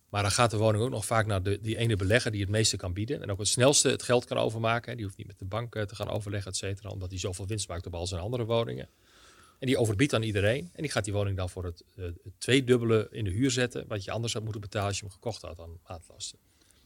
Maar 0.09 0.21
dan 0.21 0.31
gaat 0.31 0.51
de 0.51 0.57
woning 0.57 0.83
ook 0.83 0.89
nog 0.89 1.05
vaak 1.05 1.25
naar 1.25 1.43
de, 1.43 1.59
die 1.61 1.77
ene 1.77 1.95
belegger 1.95 2.31
die 2.31 2.41
het 2.41 2.49
meeste 2.49 2.77
kan 2.77 2.93
bieden. 2.93 3.21
En 3.21 3.31
ook 3.31 3.39
het 3.39 3.47
snelste 3.47 3.89
het 3.89 4.03
geld 4.03 4.25
kan 4.25 4.37
overmaken. 4.37 4.95
Die 4.95 5.05
hoeft 5.05 5.17
niet 5.17 5.27
met 5.27 5.39
de 5.39 5.45
bank 5.45 5.73
te 5.73 5.95
gaan 5.95 6.09
overleggen, 6.09 6.51
et 6.51 6.57
cetera. 6.57 6.89
Omdat 6.89 7.09
hij 7.09 7.19
zoveel 7.19 7.47
winst 7.47 7.67
maakt 7.67 7.85
op 7.85 7.95
al 7.95 8.07
zijn 8.07 8.21
andere 8.21 8.45
woningen. 8.45 8.89
En 9.59 9.67
die 9.67 9.77
overbiedt 9.77 10.13
aan 10.13 10.23
iedereen. 10.23 10.69
En 10.73 10.81
die 10.81 10.91
gaat 10.91 11.03
die 11.03 11.13
woning 11.13 11.37
dan 11.37 11.49
voor 11.49 11.65
het, 11.65 11.83
uh, 11.95 12.05
het 12.05 12.33
tweedubbele 12.37 13.07
in 13.11 13.23
de 13.23 13.29
huur 13.29 13.51
zetten. 13.51 13.85
Wat 13.87 14.03
je 14.03 14.11
anders 14.11 14.33
had 14.33 14.43
moeten 14.43 14.61
betalen 14.61 14.87
als 14.87 14.97
je 14.97 15.03
hem 15.03 15.13
gekocht 15.13 15.41
had 15.41 15.59
aan 15.59 15.79
maatlasten. 15.87 16.39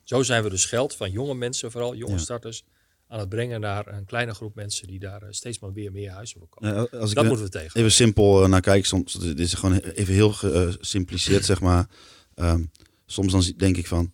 Zo 0.03 0.23
zijn 0.23 0.43
we 0.43 0.49
dus 0.49 0.65
geld 0.65 0.95
van 0.95 1.11
jonge 1.11 1.33
mensen, 1.33 1.71
vooral 1.71 1.95
jonge 1.95 2.11
ja. 2.11 2.17
starters, 2.17 2.63
aan 3.07 3.19
het 3.19 3.29
brengen 3.29 3.59
naar 3.59 3.87
een 3.87 4.05
kleine 4.05 4.33
groep 4.33 4.55
mensen 4.55 4.87
die 4.87 4.99
daar 4.99 5.23
uh, 5.23 5.27
steeds 5.31 5.59
maar 5.59 5.73
weer 5.73 5.91
meer 5.91 6.11
huizen 6.11 6.39
voor. 6.39 6.67
Ja, 6.67 6.87
als 6.99 7.09
ik 7.09 7.15
dat 7.15 7.25
moeten 7.25 7.45
we 7.45 7.51
tegen. 7.51 7.79
Even 7.79 7.91
simpel 7.91 8.43
uh, 8.43 8.49
naar 8.49 8.61
kijken, 8.61 8.87
soms 8.87 9.13
dit 9.13 9.39
is 9.39 9.53
gewoon 9.53 9.77
even 9.77 10.13
heel 10.13 10.31
gesimpliceerd, 10.31 11.45
zeg 11.51 11.61
maar. 11.61 11.87
Um, 12.35 12.71
soms 13.05 13.31
dan 13.31 13.53
denk 13.57 13.77
ik 13.77 13.87
van, 13.87 14.11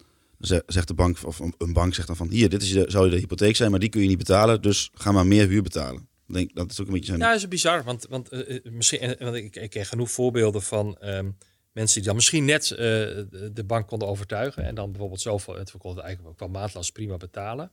zegt 0.66 0.88
de 0.88 0.94
bank 0.94 1.18
of 1.26 1.40
een 1.40 1.74
bank 1.74 1.94
zegt 1.94 2.08
dan 2.08 2.16
van, 2.16 2.30
hier, 2.30 2.50
dit 2.50 2.62
is 2.62 2.72
zou 2.72 3.06
je 3.06 3.12
de 3.12 3.18
hypotheek 3.18 3.56
zijn, 3.56 3.72
maar 3.72 3.80
die 3.80 3.90
kun 3.90 4.02
je 4.02 4.08
niet 4.08 4.18
betalen, 4.18 4.62
dus 4.62 4.90
ga 4.94 5.12
maar 5.12 5.28
meer 5.28 5.48
huur 5.48 5.64
betalen. 5.64 6.08
Denk, 6.34 6.56
dat 6.56 6.72
is 6.72 6.80
ook 6.80 6.88
een 6.88 6.94
beetje 6.94 7.08
zijn. 7.08 7.20
Ja, 7.20 7.28
dat 7.28 7.38
is 7.38 7.48
bizar. 7.48 7.84
Want, 7.84 8.06
want, 8.10 8.34
uh, 8.34 8.60
misschien, 8.64 9.16
want 9.20 9.36
ik, 9.36 9.56
ik 9.56 9.70
ken 9.70 9.86
genoeg 9.86 10.12
voorbeelden 10.12 10.62
van 10.62 10.98
um, 11.02 11.38
mensen 11.72 11.98
die 11.98 12.06
dan 12.06 12.16
misschien 12.16 12.46
net 12.46 12.70
uh, 12.72 12.78
de 12.78 13.64
bank 13.66 13.88
konden 13.88 14.08
overtuigen. 14.08 14.64
En 14.64 14.76
dan 14.76 14.92
bijvoorbeeld 14.92 15.22
zoveel, 15.22 15.56
het 15.56 15.72
konden 15.78 16.04
eigenlijk 16.04 16.38
qua 16.38 16.48
maatlast 16.48 16.94
prima 16.94 17.18
betalen. 17.18 17.72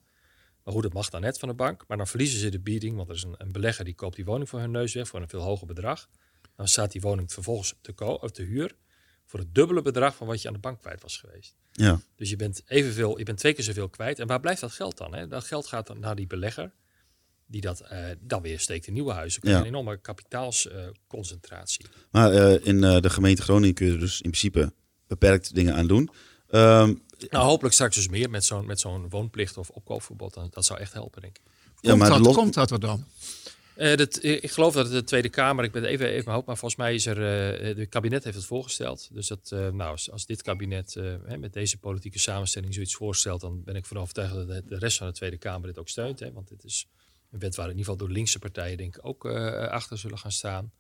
Maar 0.65 0.75
hoe 0.75 0.83
dat 0.83 0.93
mag 0.93 1.11
dan 1.11 1.21
net 1.21 1.39
van 1.39 1.49
de 1.49 1.55
bank. 1.55 1.85
Maar 1.89 1.97
dan 1.97 2.07
verliezen 2.07 2.39
ze 2.39 2.49
de 2.49 2.61
bieding, 2.61 2.97
want 2.97 3.09
er 3.09 3.15
is 3.15 3.23
een, 3.23 3.35
een, 3.39 3.53
belegger 3.53 3.85
die 3.85 3.95
koopt 3.95 4.17
die 4.17 4.25
woning 4.25 4.49
voor 4.49 4.61
hun 4.61 4.71
neus 4.71 4.95
weg 4.95 5.09
voor 5.09 5.21
een 5.21 5.29
veel 5.29 5.41
hoger 5.41 5.67
bedrag. 5.67 6.09
Dan 6.57 6.69
staat 6.69 6.93
die 6.93 7.01
woning 7.01 7.33
vervolgens 7.33 7.75
te, 7.81 7.93
ko 7.93 8.13
of 8.13 8.31
te 8.31 8.43
huur 8.43 8.77
voor 9.25 9.41
het 9.41 9.55
dubbele 9.55 9.83
bedrag 9.83 10.17
van 10.17 10.27
wat 10.27 10.43
je 10.43 10.49
aan 10.49 10.55
de 10.55 10.61
bank 10.61 10.81
kwijt 10.81 11.03
was 11.03 11.17
geweest. 11.17 11.55
Ja. 11.73 12.01
Dus 12.17 12.31
je 12.31 12.37
bent 12.37 12.63
evenveel, 12.67 13.19
je 13.19 13.25
bent 13.25 13.39
twee 13.39 13.53
keer 13.53 13.65
zoveel 13.65 13.89
kwijt. 13.89 14.19
En 14.19 14.27
waar 14.27 14.41
blijft 14.41 14.61
dat 14.61 14.73
geld 14.73 14.97
dan? 14.97 15.15
Hè? 15.15 15.27
Dat 15.27 15.45
geld 15.45 15.67
gaat 15.67 15.87
dan 15.87 16.01
naar 16.01 16.17
die 16.17 16.27
belegger 16.27 16.73
die 17.51 17.61
dat 17.61 17.83
uh, 17.93 18.07
dan 18.21 18.43
weer 18.43 18.61
steekt 18.61 18.87
in 18.87 18.93
nieuwe 18.93 19.13
huizen. 19.13 19.49
Ja. 19.49 19.59
Een 19.59 19.65
enorme 19.65 20.01
kapitaalsconcentratie. 20.01 21.85
Uh, 21.85 21.91
maar 22.11 22.33
uh, 22.33 22.67
in 22.67 22.81
de 22.81 23.11
gemeente 23.11 23.43
Groningen 23.43 23.75
kun 23.75 23.87
je 23.87 23.93
er 23.93 23.99
dus 23.99 24.15
in 24.15 24.31
principe 24.31 24.73
beperkt 25.07 25.55
dingen 25.55 25.75
aan 25.75 25.87
doen. 25.87 26.11
Um, 26.51 27.03
nou, 27.29 27.45
hopelijk 27.45 27.75
straks 27.75 27.97
dus 27.97 28.09
meer 28.09 28.31
met 28.31 28.45
zo'n 28.45 28.67
met 28.67 28.81
zo'n 28.81 29.09
woonplicht 29.09 29.57
of 29.57 29.71
opkoopverbod. 29.71 30.35
Dan, 30.35 30.49
dat 30.51 30.65
zou 30.65 30.79
echt 30.79 30.93
helpen, 30.93 31.21
denk 31.23 31.37
ik. 31.37 31.43
Komt, 31.45 31.79
ja, 31.81 31.95
maar 31.95 32.23
dat, 32.23 32.35
komt 32.35 32.55
dat 32.55 32.71
er 32.71 32.81
dan? 32.81 33.05
Dat, 33.75 34.25
ik 34.25 34.51
geloof 34.51 34.75
dat 34.75 34.91
de 34.91 35.05
Tweede 35.05 35.29
Kamer, 35.29 35.65
ik 35.65 35.73
ben 35.73 35.85
even 35.85 36.07
even 36.07 36.25
mijn 36.25 36.37
hoop, 36.37 36.47
maar 36.47 36.57
volgens 36.57 36.81
mij 36.81 36.95
is 36.95 37.07
er, 37.07 37.15
de 37.77 37.87
kabinet 37.87 38.25
heeft 38.25 38.37
het 38.37 38.47
voorgesteld. 38.47 39.09
Dus 39.13 39.27
dat, 39.27 39.51
nou, 39.51 39.91
als, 39.91 40.11
als 40.11 40.27
dit 40.27 40.43
kabinet 40.43 40.95
hè, 41.27 41.39
met 41.39 41.53
deze 41.53 41.79
politieke 41.79 42.19
samenstelling 42.19 42.75
zoiets 42.75 42.95
voorstelt, 42.95 43.41
dan 43.41 43.65
ben 43.65 43.75
ik 43.75 43.87
van 43.87 43.99
overtuigd 43.99 44.35
dat 44.35 44.49
de, 44.49 44.63
de 44.67 44.79
rest 44.79 44.99
van 44.99 45.07
de 45.07 45.13
Tweede 45.13 45.39
Kamer 45.39 45.69
dit 45.69 45.79
ook 45.79 45.89
steunt. 45.89 46.21
Hè, 46.21 46.33
want 46.33 46.49
dit 46.49 46.65
is 46.65 46.89
een 47.31 47.39
wet 47.39 47.55
waar 47.55 47.71
in 47.71 47.77
ieder 47.77 47.85
geval 47.85 48.07
door 48.07 48.15
linkse 48.15 48.39
partijen 48.39 48.77
denk 48.77 48.97
ik 48.97 49.07
ook 49.07 49.25
uh, 49.25 49.69
achter 49.69 49.99
zullen 49.99 50.19
gaan 50.19 50.33
staan. 50.33 50.73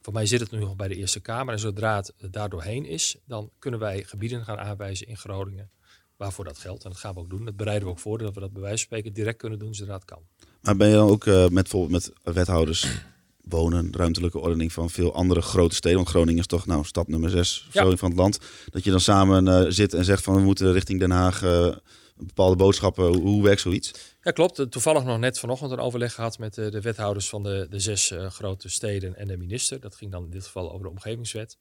Voor 0.00 0.12
mij 0.12 0.26
zit 0.26 0.40
het 0.40 0.50
nu 0.50 0.58
nog 0.58 0.76
bij 0.76 0.88
de 0.88 0.96
Eerste 0.96 1.20
Kamer. 1.20 1.54
En 1.54 1.60
zodra 1.60 1.96
het 1.96 2.14
daar 2.30 2.48
doorheen 2.48 2.84
is, 2.84 3.16
dan 3.24 3.50
kunnen 3.58 3.80
wij 3.80 4.02
gebieden 4.02 4.44
gaan 4.44 4.58
aanwijzen 4.58 5.06
in 5.06 5.16
Groningen 5.16 5.70
waarvoor 6.16 6.44
dat 6.44 6.58
geldt. 6.58 6.84
En 6.84 6.90
dat 6.90 6.98
gaan 6.98 7.14
we 7.14 7.20
ook 7.20 7.30
doen. 7.30 7.44
Dat 7.44 7.56
bereiden 7.56 7.84
we 7.86 7.94
ook 7.94 7.98
voor 7.98 8.18
dat 8.18 8.34
we 8.34 8.40
dat 8.40 8.52
bij 8.52 8.62
wijze 8.62 8.76
van 8.76 8.86
spreken 8.86 9.12
direct 9.12 9.38
kunnen 9.38 9.58
doen 9.58 9.74
zodra 9.74 9.94
het 9.94 10.04
kan. 10.04 10.22
Maar 10.60 10.76
ben 10.76 10.88
je 10.88 10.94
dan 10.94 11.08
ook 11.08 11.24
uh, 11.24 11.42
met, 11.42 11.52
bijvoorbeeld 11.52 11.90
met 12.22 12.34
wethouders 12.34 12.86
wonen, 13.48 13.92
ruimtelijke 13.92 14.38
ordening 14.38 14.72
van 14.72 14.90
veel 14.90 15.14
andere 15.14 15.42
grote 15.42 15.74
steden. 15.74 15.96
Want 15.96 16.08
Groningen 16.08 16.40
is 16.40 16.46
toch 16.46 16.66
nou 16.66 16.84
stad 16.84 17.08
nummer 17.08 17.30
6 17.30 17.68
ja. 17.72 17.96
van 17.96 18.08
het 18.08 18.18
land. 18.18 18.38
Dat 18.70 18.84
je 18.84 18.90
dan 18.90 19.00
samen 19.00 19.46
uh, 19.46 19.64
zit 19.68 19.94
en 19.94 20.04
zegt 20.04 20.22
van 20.22 20.34
we 20.34 20.40
moeten 20.40 20.72
richting 20.72 21.00
Den 21.00 21.10
Haag 21.10 21.42
uh, 21.42 21.76
bepaalde 22.16 22.56
boodschappen. 22.56 23.14
Hoe, 23.14 23.42
werkt 23.42 23.60
zoiets? 23.60 23.92
Ja, 24.22 24.30
klopt. 24.30 24.70
Toevallig 24.70 25.04
nog 25.04 25.18
net 25.18 25.38
vanochtend 25.38 25.70
een 25.70 25.78
overleg 25.78 26.14
gehad 26.14 26.38
met 26.38 26.54
de, 26.54 26.70
de 26.70 26.80
wethouders 26.80 27.28
van 27.28 27.42
de, 27.42 27.66
de 27.70 27.80
zes 27.80 28.10
uh, 28.10 28.30
grote 28.30 28.68
steden 28.68 29.16
en 29.16 29.28
de 29.28 29.36
minister. 29.36 29.80
Dat 29.80 29.96
ging 29.96 30.12
dan 30.12 30.24
in 30.24 30.30
dit 30.30 30.44
geval 30.44 30.72
over 30.72 30.82
de 30.82 30.90
omgevingswet. 30.90 31.56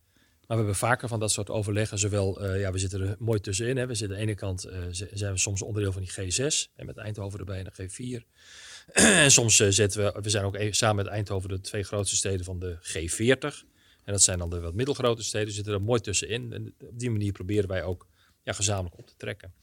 Maar 0.48 0.58
we 0.58 0.64
hebben 0.64 0.76
vaker 0.76 1.08
van 1.08 1.20
dat 1.20 1.32
soort 1.32 1.50
overleggen. 1.50 2.00
Zowel, 2.00 2.44
uh, 2.44 2.60
ja, 2.60 2.72
we 2.72 2.78
zitten 2.78 3.02
er 3.02 3.16
mooi 3.20 3.40
tussenin. 3.40 3.78
Hè. 3.78 3.88
We 3.88 3.96
zitten 3.96 4.18
aan 4.18 4.24
de 4.24 4.30
ene 4.30 4.40
kant 4.40 4.68
zijn 4.92 5.32
we 5.32 5.40
soms 5.40 5.62
onderdeel 5.62 5.92
van 5.92 6.02
die 6.02 6.12
G6 6.12 6.72
en 6.76 6.86
met 6.86 6.98
Eindhoven 6.98 7.40
erbij 7.40 7.58
en 7.58 7.72
de 7.76 7.90
G4. 7.90 8.26
en 9.24 9.32
soms 9.32 9.56
zetten 9.56 10.04
we, 10.04 10.22
we 10.22 10.30
zijn 10.30 10.44
ook 10.44 10.56
even, 10.56 10.76
samen 10.76 11.04
met 11.04 11.14
Eindhoven 11.14 11.50
de 11.50 11.62
twee 11.62 11.84
grootste 11.84 12.16
steden 12.16 12.46
van 12.46 12.60
de 12.60 12.78
G40. 12.82 13.74
En 14.04 14.14
dat 14.14 14.22
zijn 14.22 14.40
dan 14.40 14.50
de 14.50 14.60
wat 14.60 14.74
middelgrote 14.74 15.24
steden. 15.24 15.54
Zitten 15.54 15.74
er 15.74 15.82
mooi 15.82 16.02
tussenin. 16.02 16.54
En 16.54 16.74
op 16.80 17.00
die 17.00 17.12
manier 17.12 17.32
proberen 17.32 17.70
wij 17.70 17.84
ook 17.84 18.08
ja, 18.44 18.54
gezamenlijk 18.54 18.98
op 18.98 19.08
te 19.08 19.14
trekken. 19.18 19.54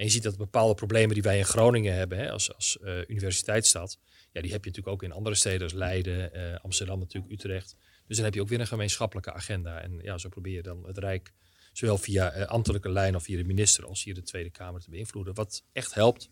En 0.00 0.06
je 0.06 0.12
ziet 0.12 0.22
dat 0.22 0.36
bepaalde 0.36 0.74
problemen 0.74 1.14
die 1.14 1.22
wij 1.22 1.38
in 1.38 1.44
Groningen 1.44 1.94
hebben 1.94 2.18
hè, 2.18 2.30
als, 2.30 2.54
als 2.54 2.78
uh, 2.82 2.98
universiteitsstad, 3.06 3.98
ja, 4.32 4.40
die 4.40 4.52
heb 4.52 4.64
je 4.64 4.70
natuurlijk 4.70 4.96
ook 4.96 5.02
in 5.02 5.12
andere 5.12 5.34
steden 5.34 5.62
als 5.62 5.72
Leiden, 5.72 6.30
uh, 6.36 6.56
Amsterdam 6.62 6.98
natuurlijk, 6.98 7.32
Utrecht. 7.32 7.76
Dus 8.06 8.16
dan 8.16 8.24
heb 8.24 8.34
je 8.34 8.40
ook 8.40 8.48
weer 8.48 8.60
een 8.60 8.66
gemeenschappelijke 8.66 9.32
agenda. 9.32 9.80
En 9.80 9.98
ja, 10.02 10.18
zo 10.18 10.28
probeer 10.28 10.52
je 10.52 10.62
dan 10.62 10.86
het 10.86 10.98
Rijk 10.98 11.32
zowel 11.72 11.98
via 11.98 12.36
uh, 12.36 12.44
ambtelijke 12.44 12.88
lijn 12.88 13.16
of 13.16 13.22
via 13.22 13.36
de 13.36 13.44
minister 13.44 13.86
als 13.86 14.02
via 14.02 14.14
de 14.14 14.22
Tweede 14.22 14.50
Kamer 14.50 14.80
te 14.80 14.90
beïnvloeden. 14.90 15.34
Wat 15.34 15.64
echt 15.72 15.94
helpt. 15.94 16.30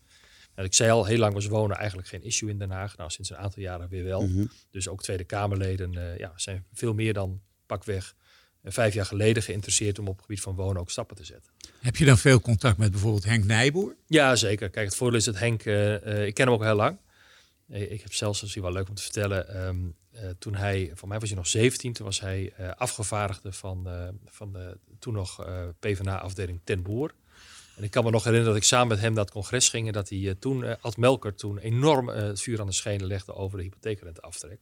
Nou, 0.55 0.67
ik 0.67 0.73
zei 0.73 0.91
al, 0.91 1.05
heel 1.05 1.17
lang 1.17 1.33
was 1.33 1.45
wonen 1.45 1.77
eigenlijk 1.77 2.07
geen 2.07 2.23
issue 2.23 2.49
in 2.49 2.57
Den 2.57 2.71
Haag. 2.71 2.97
Nou, 2.97 3.09
sinds 3.09 3.29
een 3.29 3.37
aantal 3.37 3.61
jaren 3.61 3.89
weer 3.89 4.03
wel. 4.03 4.21
Mm 4.21 4.33
-hmm. 4.33 4.51
Dus 4.71 4.87
ook 4.87 5.03
Tweede 5.03 5.23
Kamerleden 5.23 6.17
ja, 6.17 6.33
zijn 6.35 6.65
veel 6.73 6.93
meer 6.93 7.13
dan 7.13 7.41
pakweg 7.65 8.15
vijf 8.71 8.93
jaar 8.93 9.05
geleden 9.05 9.43
geïnteresseerd 9.43 9.99
om 9.99 10.07
op 10.07 10.15
het 10.15 10.25
gebied 10.25 10.41
van 10.41 10.55
wonen 10.55 10.81
ook 10.81 10.89
stappen 10.89 11.15
te 11.15 11.25
zetten. 11.25 11.51
Heb 11.79 11.95
je 11.95 12.05
dan 12.05 12.17
veel 12.17 12.41
contact 12.41 12.77
met 12.77 12.91
bijvoorbeeld 12.91 13.23
Henk 13.23 13.45
Nijboer? 13.45 13.95
Ja, 14.07 14.35
zeker. 14.35 14.69
Kijk, 14.69 14.85
het 14.85 14.95
voordeel 14.95 15.19
is 15.19 15.25
dat 15.25 15.39
Henk, 15.39 15.65
uh, 15.65 16.05
uh, 16.05 16.25
ik 16.25 16.33
ken 16.33 16.45
hem 16.45 16.53
ook 16.53 16.63
heel 16.63 16.75
lang. 16.75 16.97
Uh, 17.69 17.91
ik 17.91 18.01
heb 18.01 18.13
zelfs, 18.13 18.39
dat 18.39 18.49
is 18.49 18.55
wel 18.55 18.71
leuk 18.71 18.89
om 18.89 18.95
te 18.95 19.01
vertellen, 19.01 19.67
um, 19.67 19.95
toen 20.39 20.55
hij, 20.55 20.91
voor 20.93 21.07
mij 21.07 21.19
was 21.19 21.29
hij 21.29 21.37
nog 21.37 21.47
17, 21.47 21.93
toen 21.93 22.05
was 22.05 22.19
hij 22.19 22.53
afgevaardigde 22.75 23.51
van, 23.51 23.87
van 24.25 24.53
de 24.53 24.77
toen 24.99 25.13
nog 25.13 25.45
PvdA-afdeling 25.79 26.59
Ten 26.63 26.81
Boer. 26.81 27.13
En 27.75 27.83
ik 27.83 27.91
kan 27.91 28.03
me 28.03 28.11
nog 28.11 28.23
herinneren 28.23 28.53
dat 28.53 28.61
ik 28.61 28.67
samen 28.67 28.87
met 28.87 28.99
hem 28.99 29.13
naar 29.13 29.23
het 29.23 29.33
congres 29.33 29.69
ging. 29.69 29.87
En 29.87 29.93
dat 29.93 30.09
hij 30.09 30.35
toen, 30.39 30.81
Ad 30.81 30.97
Melker, 30.97 31.35
toen 31.35 31.57
enorm 31.57 32.07
het 32.07 32.41
vuur 32.41 32.59
aan 32.59 32.67
de 32.67 32.73
schenen 32.73 33.07
legde 33.07 33.33
over 33.33 33.57
de 33.57 33.63
hypotheekrenteaftrek. 33.63 34.59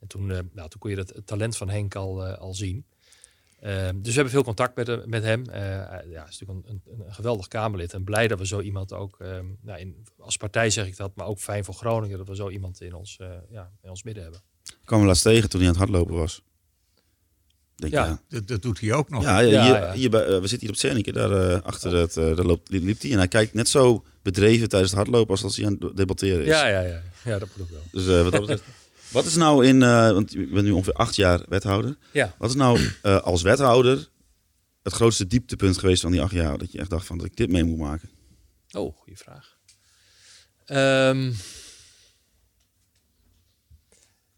En 0.00 0.06
toen, 0.06 0.26
nou, 0.26 0.68
toen 0.68 0.78
kon 0.78 0.90
je 0.90 0.96
het, 0.96 1.22
talent 1.24 1.56
van 1.56 1.68
Henk 1.68 1.94
al, 1.94 2.26
al 2.26 2.54
zien. 2.54 2.84
Ehm, 3.60 3.94
dus 3.94 4.08
we 4.08 4.12
hebben 4.12 4.30
veel 4.30 4.42
contact 4.42 4.76
met, 4.76 5.06
met 5.06 5.22
hem. 5.22 5.44
ja, 5.44 5.88
hij 5.88 6.24
is 6.28 6.38
natuurlijk 6.38 6.68
een, 6.68 6.80
een, 6.86 7.00
een, 7.06 7.14
geweldig 7.14 7.48
Kamerlid. 7.48 7.92
En 7.92 8.04
blij 8.04 8.28
dat 8.28 8.38
we 8.38 8.46
zo 8.46 8.60
iemand 8.60 8.92
ook, 8.92 9.20
ehm, 9.20 9.46
nou, 9.60 9.80
in, 9.80 10.06
als 10.18 10.36
partij 10.36 10.70
zeg 10.70 10.86
ik 10.86 10.96
dat, 10.96 11.16
maar 11.16 11.26
ook 11.26 11.38
fijn 11.38 11.64
voor 11.64 11.74
Groningen, 11.74 12.18
dat 12.18 12.28
we 12.28 12.36
zo 12.36 12.50
iemand 12.50 12.80
in 12.80 12.94
ons, 12.94 13.16
ja, 13.50 13.70
in 13.82 13.90
ons 13.90 14.02
midden 14.02 14.22
hebben. 14.22 14.40
Ik 14.62 14.76
kwam 14.84 14.98
hem 14.98 15.08
laatst 15.08 15.22
tegen 15.22 15.48
toen 15.48 15.60
hij 15.60 15.68
aan 15.68 15.76
het 15.76 15.84
hardlopen 15.84 16.14
was. 16.14 16.42
Denk, 17.76 17.92
ja, 17.92 18.04
ja. 18.04 18.20
Dat, 18.28 18.48
dat, 18.48 18.62
doet 18.62 18.80
hij 18.80 18.92
ook 18.92 19.08
nog. 19.08 19.22
Ja, 19.22 19.44
hier, 19.44 19.92
hier 19.92 20.10
bij, 20.10 20.22
uh, 20.22 20.28
we 20.28 20.46
zitten 20.46 20.60
hier 20.60 20.70
op 20.70 20.76
Zernike, 20.76 21.12
daar 21.12 21.30
uh, 21.30 21.60
achter 21.62 21.92
oh. 21.92 22.00
het, 22.00 22.16
uh, 22.16 22.36
daar 22.36 22.44
loopt, 22.44 22.70
liep 22.70 23.00
hij. 23.00 23.10
En 23.10 23.18
hij 23.18 23.28
kijkt 23.28 23.54
net 23.54 23.68
zo 23.68 24.04
bedreven 24.22 24.68
tijdens 24.68 24.90
het 24.90 25.00
hardlopen 25.00 25.30
als 25.30 25.42
als 25.42 25.56
hij 25.56 25.66
aan 25.66 25.76
het 25.80 25.96
debatteren 25.96 26.40
is. 26.40 26.46
Ja, 26.46 26.66
ja, 26.66 26.80
ja. 26.80 27.02
ja 27.24 27.38
dat 27.38 27.48
moet 27.56 27.66
ook 27.66 27.70
wel. 27.70 27.82
Dus 27.92 28.22
wat 28.22 28.32
dat 28.32 28.40
betreft... 28.40 28.62
wat 29.08 29.24
is 29.24 29.36
nou 29.36 29.66
in, 29.66 29.78
want 29.78 30.32
je 30.32 30.46
bent 30.46 30.64
nu 30.64 30.70
ongeveer 30.70 30.92
acht 30.92 31.16
jaar 31.16 31.44
wethouder. 31.48 31.96
Ja. 32.12 32.34
Wat 32.38 32.50
is 32.50 32.56
nou 32.56 32.80
als 33.02 33.42
wethouder 33.42 34.08
het 34.82 34.92
grootste 34.92 35.26
dieptepunt 35.26 35.78
geweest 35.78 36.02
van 36.02 36.10
die 36.10 36.22
acht 36.22 36.32
jaar? 36.32 36.58
Dat 36.58 36.72
je 36.72 36.78
echt 36.78 36.90
dacht 36.90 37.06
van 37.06 37.18
dat 37.18 37.26
ik 37.26 37.36
dit 37.36 37.50
mee 37.50 37.64
moet 37.64 37.78
maken? 37.78 38.10
Oh, 38.70 38.96
goede 38.96 39.16
vraag. 39.18 39.56
Um, 40.66 41.36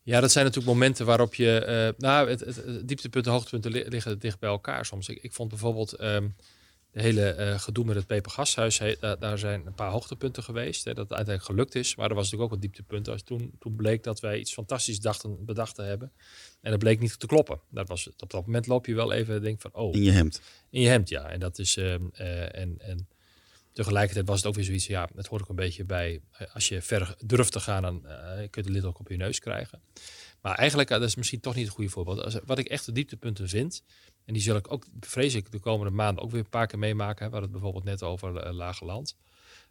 ja, 0.02 0.20
dat 0.20 0.32
zijn 0.32 0.44
natuurlijk 0.44 0.74
momenten 0.74 1.06
waarop 1.06 1.34
je. 1.34 1.64
Uh, 1.96 2.00
nou, 2.08 2.30
het, 2.30 2.40
het, 2.40 2.56
het 2.56 2.88
dieptepunten, 2.88 3.32
hoogtepunten 3.32 3.70
liggen 3.70 4.18
dicht 4.18 4.38
bij 4.38 4.50
elkaar 4.50 4.86
soms. 4.86 5.08
Ik, 5.08 5.18
ik 5.22 5.32
vond 5.32 5.48
bijvoorbeeld 5.48 6.00
um, 6.00 6.34
de 6.92 7.00
hele 7.02 7.36
uh, 7.38 7.58
gedoe 7.58 7.84
met 7.84 7.96
het 7.96 8.06
Pepergashuis. 8.06 8.78
He, 8.78 8.96
daar 9.18 9.38
zijn 9.38 9.66
een 9.66 9.74
paar 9.74 9.90
hoogtepunten 9.90 10.42
geweest. 10.42 10.84
Hè, 10.84 10.94
dat 10.94 11.08
het 11.08 11.16
uiteindelijk 11.16 11.56
gelukt 11.56 11.74
is. 11.74 11.96
Maar 11.96 12.08
er 12.08 12.14
was 12.14 12.24
natuurlijk 12.24 12.50
ook 12.52 12.56
een 12.56 12.62
dieptepunt. 12.62 13.08
Als 13.08 13.22
toen, 13.22 13.52
toen 13.58 13.76
bleek 13.76 14.02
dat 14.02 14.20
wij 14.20 14.38
iets 14.38 14.52
fantastisch 14.52 15.00
dachten, 15.00 15.44
bedacht 15.44 15.74
te 15.74 15.82
hebben. 15.82 16.12
En 16.60 16.70
dat 16.70 16.78
bleek 16.78 17.00
niet 17.00 17.18
te 17.18 17.26
kloppen. 17.26 17.60
Dat 17.70 17.88
was, 17.88 18.08
op 18.18 18.30
dat 18.30 18.46
moment 18.46 18.66
loop 18.66 18.86
je 18.86 18.94
wel 18.94 19.12
even 19.12 19.42
denk 19.42 19.60
van. 19.60 19.74
Oh, 19.74 19.94
in 19.94 20.02
je 20.02 20.10
hemd. 20.10 20.40
In 20.70 20.80
je 20.80 20.88
hemd, 20.88 21.08
ja. 21.08 21.30
En 21.30 21.40
dat 21.40 21.58
is. 21.58 21.76
Um, 21.76 22.10
en, 22.12 22.74
en 22.78 23.08
Tegelijkertijd 23.78 24.26
was 24.26 24.36
het 24.36 24.46
ook 24.46 24.54
weer 24.54 24.64
zoiets, 24.64 24.86
ja, 24.86 25.08
het 25.14 25.26
hoort 25.26 25.42
ook 25.42 25.48
een 25.48 25.54
beetje 25.54 25.84
bij, 25.84 26.20
eh, 26.32 26.54
als 26.54 26.68
je 26.68 26.82
ver 26.82 27.16
durft 27.24 27.52
te 27.52 27.60
gaan, 27.60 27.82
dan 27.82 28.02
uh, 28.04 28.36
kun 28.36 28.48
je 28.50 28.62
de 28.62 28.70
lid 28.70 28.84
ook 28.84 28.98
op 28.98 29.08
je 29.08 29.16
neus 29.16 29.38
krijgen. 29.38 29.80
Maar 30.40 30.54
eigenlijk, 30.54 30.90
eh, 30.90 30.98
dat 30.98 31.08
is 31.08 31.14
misschien 31.14 31.40
toch 31.40 31.54
niet 31.54 31.64
het 31.64 31.74
goede 31.74 31.90
voorbeeld. 31.90 32.22
Als, 32.22 32.38
wat 32.44 32.58
ik 32.58 32.68
echt 32.68 32.86
de 32.86 32.92
dieptepunten 32.92 33.48
vind, 33.48 33.82
en 34.28 34.34
die 34.34 34.42
zal 34.42 34.56
ik 34.56 34.72
ook, 34.72 34.84
vrees 35.00 35.34
ik, 35.34 35.52
de 35.52 35.58
komende 35.58 35.92
maanden 35.92 36.24
ook 36.24 36.30
weer 36.30 36.40
een 36.40 36.48
paar 36.48 36.66
keer 36.66 36.78
meemaken. 36.78 37.16
We 37.16 37.22
hadden 37.22 37.42
het 37.42 37.52
bijvoorbeeld 37.52 37.84
net 37.84 38.02
over 38.02 38.46
uh, 38.46 38.52
Lage 38.52 38.84
Land, 38.84 39.16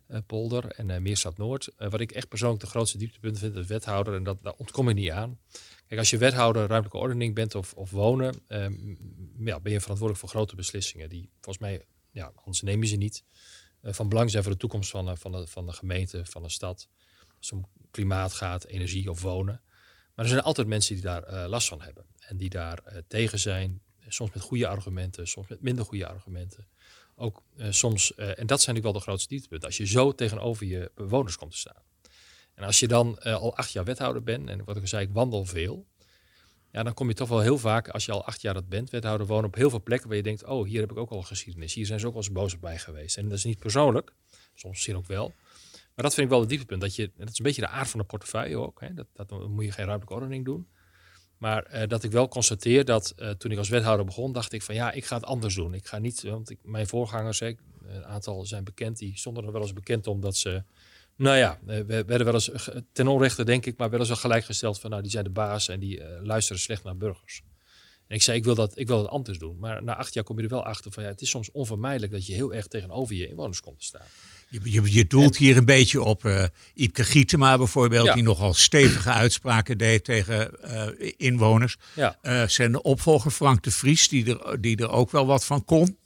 uh, 0.07 0.17
Polder 0.25 0.65
en 0.65 0.89
uh, 0.89 0.97
Meerstad 0.97 1.37
Noord. 1.37 1.69
wat 1.77 1.99
ik 1.99 2.11
echt 2.11 2.27
persoonlijk 2.27 2.61
de 2.61 2.67
grootste 2.67 2.97
dieptepunten 2.97 3.39
vind, 3.39 3.55
is 3.55 3.67
wethouder, 3.67 4.15
en 4.15 4.23
dat, 4.23 4.43
daar 4.43 4.53
ontkom 4.57 4.89
ik 4.89 4.95
niet 4.95 5.11
aan. 5.11 5.39
Kijk, 5.87 5.99
als 5.99 6.09
je 6.09 6.17
wethouder 6.17 6.67
ruimtelijke 6.67 6.97
ordening 6.97 7.35
bent 7.35 7.55
of, 7.55 7.73
of 7.73 7.91
wonen, 7.91 8.35
ehm, 8.47 8.95
ja, 9.39 9.59
ben 9.59 9.71
je 9.71 9.81
verantwoordelijk 9.81 10.19
voor 10.19 10.29
grote 10.29 10.55
beslissingen. 10.55 11.09
Die 11.09 11.29
volgens 11.33 11.57
mij, 11.57 11.85
ja, 12.11 12.31
anders 12.35 12.61
neem 12.61 12.81
je 12.81 12.87
ze 12.87 12.95
niet. 12.95 13.23
Eh, 13.81 13.93
van 13.93 14.09
belang 14.09 14.31
zijn 14.31 14.43
voor 14.43 14.51
de 14.51 14.57
toekomst 14.57 14.89
van, 14.89 15.17
van, 15.17 15.31
de, 15.31 15.47
van 15.47 15.65
de 15.65 15.73
gemeente, 15.73 16.25
van 16.25 16.43
de 16.43 16.49
stad. 16.49 16.87
Als 17.37 17.49
het 17.49 17.59
om 17.59 17.69
klimaat 17.91 18.33
gaat, 18.33 18.65
energie 18.65 19.09
of 19.09 19.21
wonen. 19.21 19.61
Maar 20.15 20.25
er 20.25 20.31
zijn 20.31 20.43
altijd 20.43 20.67
mensen 20.67 20.93
die 20.93 21.03
daar 21.03 21.47
last 21.47 21.67
van 21.67 21.81
hebben. 21.81 22.05
En 22.19 22.37
die 22.37 22.49
daar 22.49 23.03
tegen 23.07 23.39
zijn. 23.39 23.81
Soms 24.07 24.33
met 24.33 24.43
goede 24.43 24.67
argumenten, 24.67 25.27
soms 25.27 25.47
met 25.47 25.61
minder 25.61 25.85
goede 25.85 26.07
argumenten. 26.07 26.67
Ook 27.15 27.43
uh, 27.57 27.67
soms, 27.69 28.15
en 28.15 28.25
dat 28.25 28.35
zijn 28.35 28.47
natuurlijk 28.47 28.83
wel 28.83 28.93
de 28.93 28.99
grootste 28.99 29.27
dieptepunten. 29.27 29.67
Als 29.67 29.77
je 29.77 29.87
zo 29.87 30.15
tegenover 30.15 30.65
je 30.65 30.91
bewoners 30.95 31.37
komt 31.37 31.51
te 31.51 31.57
staan. 31.57 31.81
En 32.53 32.63
als 32.63 32.79
je 32.79 32.87
dan 32.87 33.19
al 33.19 33.55
acht 33.55 33.71
jaar 33.71 33.83
wethouder 33.83 34.23
bent, 34.23 34.49
en 34.49 34.63
wat 34.63 34.77
ik 34.77 34.87
zei, 34.87 35.05
ik 35.05 35.13
wandel 35.13 35.45
veel. 35.45 35.87
Ja, 36.71 36.83
dan 36.83 36.93
kom 36.93 37.07
je 37.07 37.13
toch 37.13 37.29
wel 37.29 37.39
heel 37.39 37.57
vaak, 37.57 37.89
als 37.89 38.05
je 38.05 38.11
al 38.11 38.25
acht 38.25 38.41
jaar 38.41 38.53
dat 38.53 38.69
bent, 38.69 38.89
wethouder, 38.89 39.27
wonen 39.27 39.45
op 39.45 39.55
heel 39.55 39.69
veel 39.69 39.83
plekken 39.83 40.07
waar 40.07 40.17
je 40.17 40.23
denkt, 40.23 40.43
oh, 40.43 40.67
hier 40.67 40.79
heb 40.79 40.91
ik 40.91 40.97
ook 40.97 41.09
al 41.09 41.21
geschiedenis. 41.21 41.73
Hier 41.73 41.85
zijn 41.85 41.99
ze 41.99 42.07
ook 42.07 42.13
wel 42.13 42.21
eens 42.21 42.31
boos 42.31 42.53
op 42.53 42.61
mij 42.61 42.77
geweest. 42.77 43.17
En 43.17 43.29
dat 43.29 43.37
is 43.37 43.43
niet 43.43 43.59
persoonlijk, 43.59 44.13
soms 44.53 44.73
misschien 44.73 44.95
ook 44.95 45.07
wel. 45.07 45.33
Maar 45.71 46.05
dat 46.05 46.13
vind 46.13 46.25
ik 46.25 46.31
wel 46.31 46.39
het 46.39 46.49
dieptepunt. 46.49 46.81
Dat, 46.81 46.95
je, 46.95 47.11
dat 47.15 47.29
is 47.29 47.37
een 47.37 47.45
beetje 47.45 47.61
de 47.61 47.67
aard 47.67 47.89
van 47.89 47.99
de 47.99 48.05
portefeuille 48.05 48.57
ook. 48.57 48.81
Hè. 48.81 48.93
Dat, 48.93 49.07
dat 49.13 49.47
moet 49.47 49.65
je 49.65 49.71
geen 49.71 49.85
ruimtelijke 49.85 50.13
ordening 50.13 50.45
doen. 50.45 50.67
Maar 51.37 51.73
uh, 51.73 51.87
dat 51.87 52.03
ik 52.03 52.11
wel 52.11 52.27
constateer 52.27 52.85
dat 52.85 53.13
uh, 53.17 53.29
toen 53.29 53.51
ik 53.51 53.57
als 53.57 53.69
wethouder 53.69 54.05
begon, 54.05 54.31
dacht 54.31 54.53
ik 54.53 54.61
van 54.61 54.75
ja, 54.75 54.91
ik 54.91 55.05
ga 55.05 55.15
het 55.15 55.25
anders 55.25 55.55
doen. 55.55 55.73
Ik 55.73 55.87
ga 55.87 55.97
niet, 55.97 56.23
want 56.23 56.49
ik, 56.49 56.57
mijn 56.63 56.87
voorgangers, 56.87 57.41
een 57.41 58.05
aantal 58.05 58.45
zijn 58.45 58.63
bekend, 58.63 58.97
die 58.97 59.17
stonden 59.17 59.45
er 59.45 59.51
wel 59.51 59.61
eens 59.61 59.73
bekend 59.73 60.07
omdat 60.07 60.35
ze 60.35 60.63
nou 61.15 61.37
ja, 61.37 61.59
we 61.65 61.85
werden 61.85 62.23
wel 62.23 62.33
eens 62.33 62.51
ten 62.91 63.07
onrechte, 63.07 63.43
denk 63.43 63.65
ik, 63.65 63.77
maar 63.77 63.89
wel 63.89 63.99
eens 63.99 64.07
wel 64.07 64.17
gelijkgesteld 64.17 64.79
van 64.79 64.89
nou, 64.89 65.01
die 65.01 65.11
zijn 65.11 65.23
de 65.23 65.29
baas 65.29 65.67
en 65.67 65.79
die 65.79 66.03
luisteren 66.21 66.61
slecht 66.61 66.83
naar 66.83 66.97
burgers. 66.97 67.43
En 68.07 68.15
ik 68.15 68.21
zei, 68.21 68.37
ik 68.37 68.43
wil, 68.43 68.55
dat, 68.55 68.77
ik 68.77 68.87
wil 68.87 69.01
dat 69.01 69.11
anders 69.11 69.39
doen. 69.39 69.59
Maar 69.59 69.83
na 69.83 69.95
acht 69.95 70.13
jaar 70.13 70.23
kom 70.23 70.37
je 70.37 70.43
er 70.43 70.49
wel 70.49 70.65
achter 70.65 70.91
van 70.91 71.03
ja, 71.03 71.09
het 71.09 71.21
is 71.21 71.29
soms 71.29 71.51
onvermijdelijk 71.51 72.11
dat 72.11 72.25
je 72.25 72.33
heel 72.33 72.53
erg 72.53 72.67
tegenover 72.67 73.15
je 73.15 73.27
inwoners 73.27 73.61
komt 73.61 73.79
te 73.79 73.85
staan. 73.85 74.05
Je, 74.49 74.59
je, 74.63 74.93
je 74.93 75.07
doelt 75.07 75.37
hier 75.37 75.57
een 75.57 75.65
beetje 75.65 76.01
op 76.03 76.23
uh, 76.23 76.43
Iepke 76.73 77.03
Gietema 77.03 77.57
bijvoorbeeld, 77.57 78.05
ja. 78.05 78.13
die 78.13 78.23
nogal 78.23 78.53
stevige 78.53 79.09
uitspraken 79.09 79.77
deed 79.77 80.03
tegen 80.03 80.51
uh, 80.65 81.11
inwoners. 81.17 81.77
Ja. 81.93 82.17
Uh, 82.23 82.47
zijn 82.47 82.83
opvolger 82.83 83.31
Frank 83.31 83.63
de 83.63 83.71
Vries, 83.71 84.09
die 84.09 84.37
er, 84.37 84.61
die 84.61 84.77
er 84.77 84.89
ook 84.89 85.11
wel 85.11 85.25
wat 85.25 85.45
van 85.45 85.65
kon. 85.65 85.97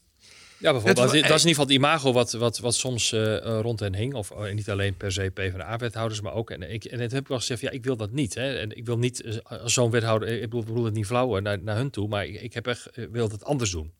Ja, 0.57 0.71
bijvoorbeeld. 0.71 1.11
Het, 1.11 1.27
dat, 1.27 1.37
is 1.37 1.43
in 1.43 1.47
ieder 1.47 1.47
geval 1.47 1.65
het 1.65 1.73
imago 1.73 2.13
wat, 2.13 2.31
wat, 2.31 2.59
wat 2.59 2.75
soms 2.75 3.11
uh, 3.11 3.37
rond 3.61 3.79
hen 3.79 3.95
hing. 3.95 4.13
Of 4.13 4.31
uh, 4.31 4.53
niet 4.53 4.69
alleen 4.69 4.97
per 4.97 5.11
se 5.11 5.31
PvdA-wethouders, 5.33 6.21
maar 6.21 6.33
ook. 6.33 6.49
En, 6.49 6.71
ik, 6.71 6.85
en 6.85 6.99
het 6.99 7.11
heb 7.11 7.21
ik 7.21 7.27
wel 7.27 7.37
gezegd, 7.37 7.61
ja, 7.61 7.69
ik 7.69 7.83
wil 7.83 7.97
dat 7.97 8.11
niet. 8.11 8.33
Hè. 8.33 8.57
En 8.57 8.77
ik 8.77 8.85
wil 8.85 8.97
niet 8.97 9.41
zo'n 9.65 9.91
wethouder, 9.91 10.41
ik 10.41 10.49
bedoel, 10.49 10.83
het 10.85 10.93
niet 10.93 11.05
flauw 11.05 11.39
naar, 11.39 11.63
naar 11.63 11.75
hun 11.75 11.89
toe, 11.89 12.07
maar 12.07 12.25
ik, 12.25 12.41
ik 12.41 12.53
heb 12.53 12.67
echt, 12.67 12.89
wil 13.11 13.29
het 13.29 13.43
anders 13.43 13.71
doen. 13.71 13.93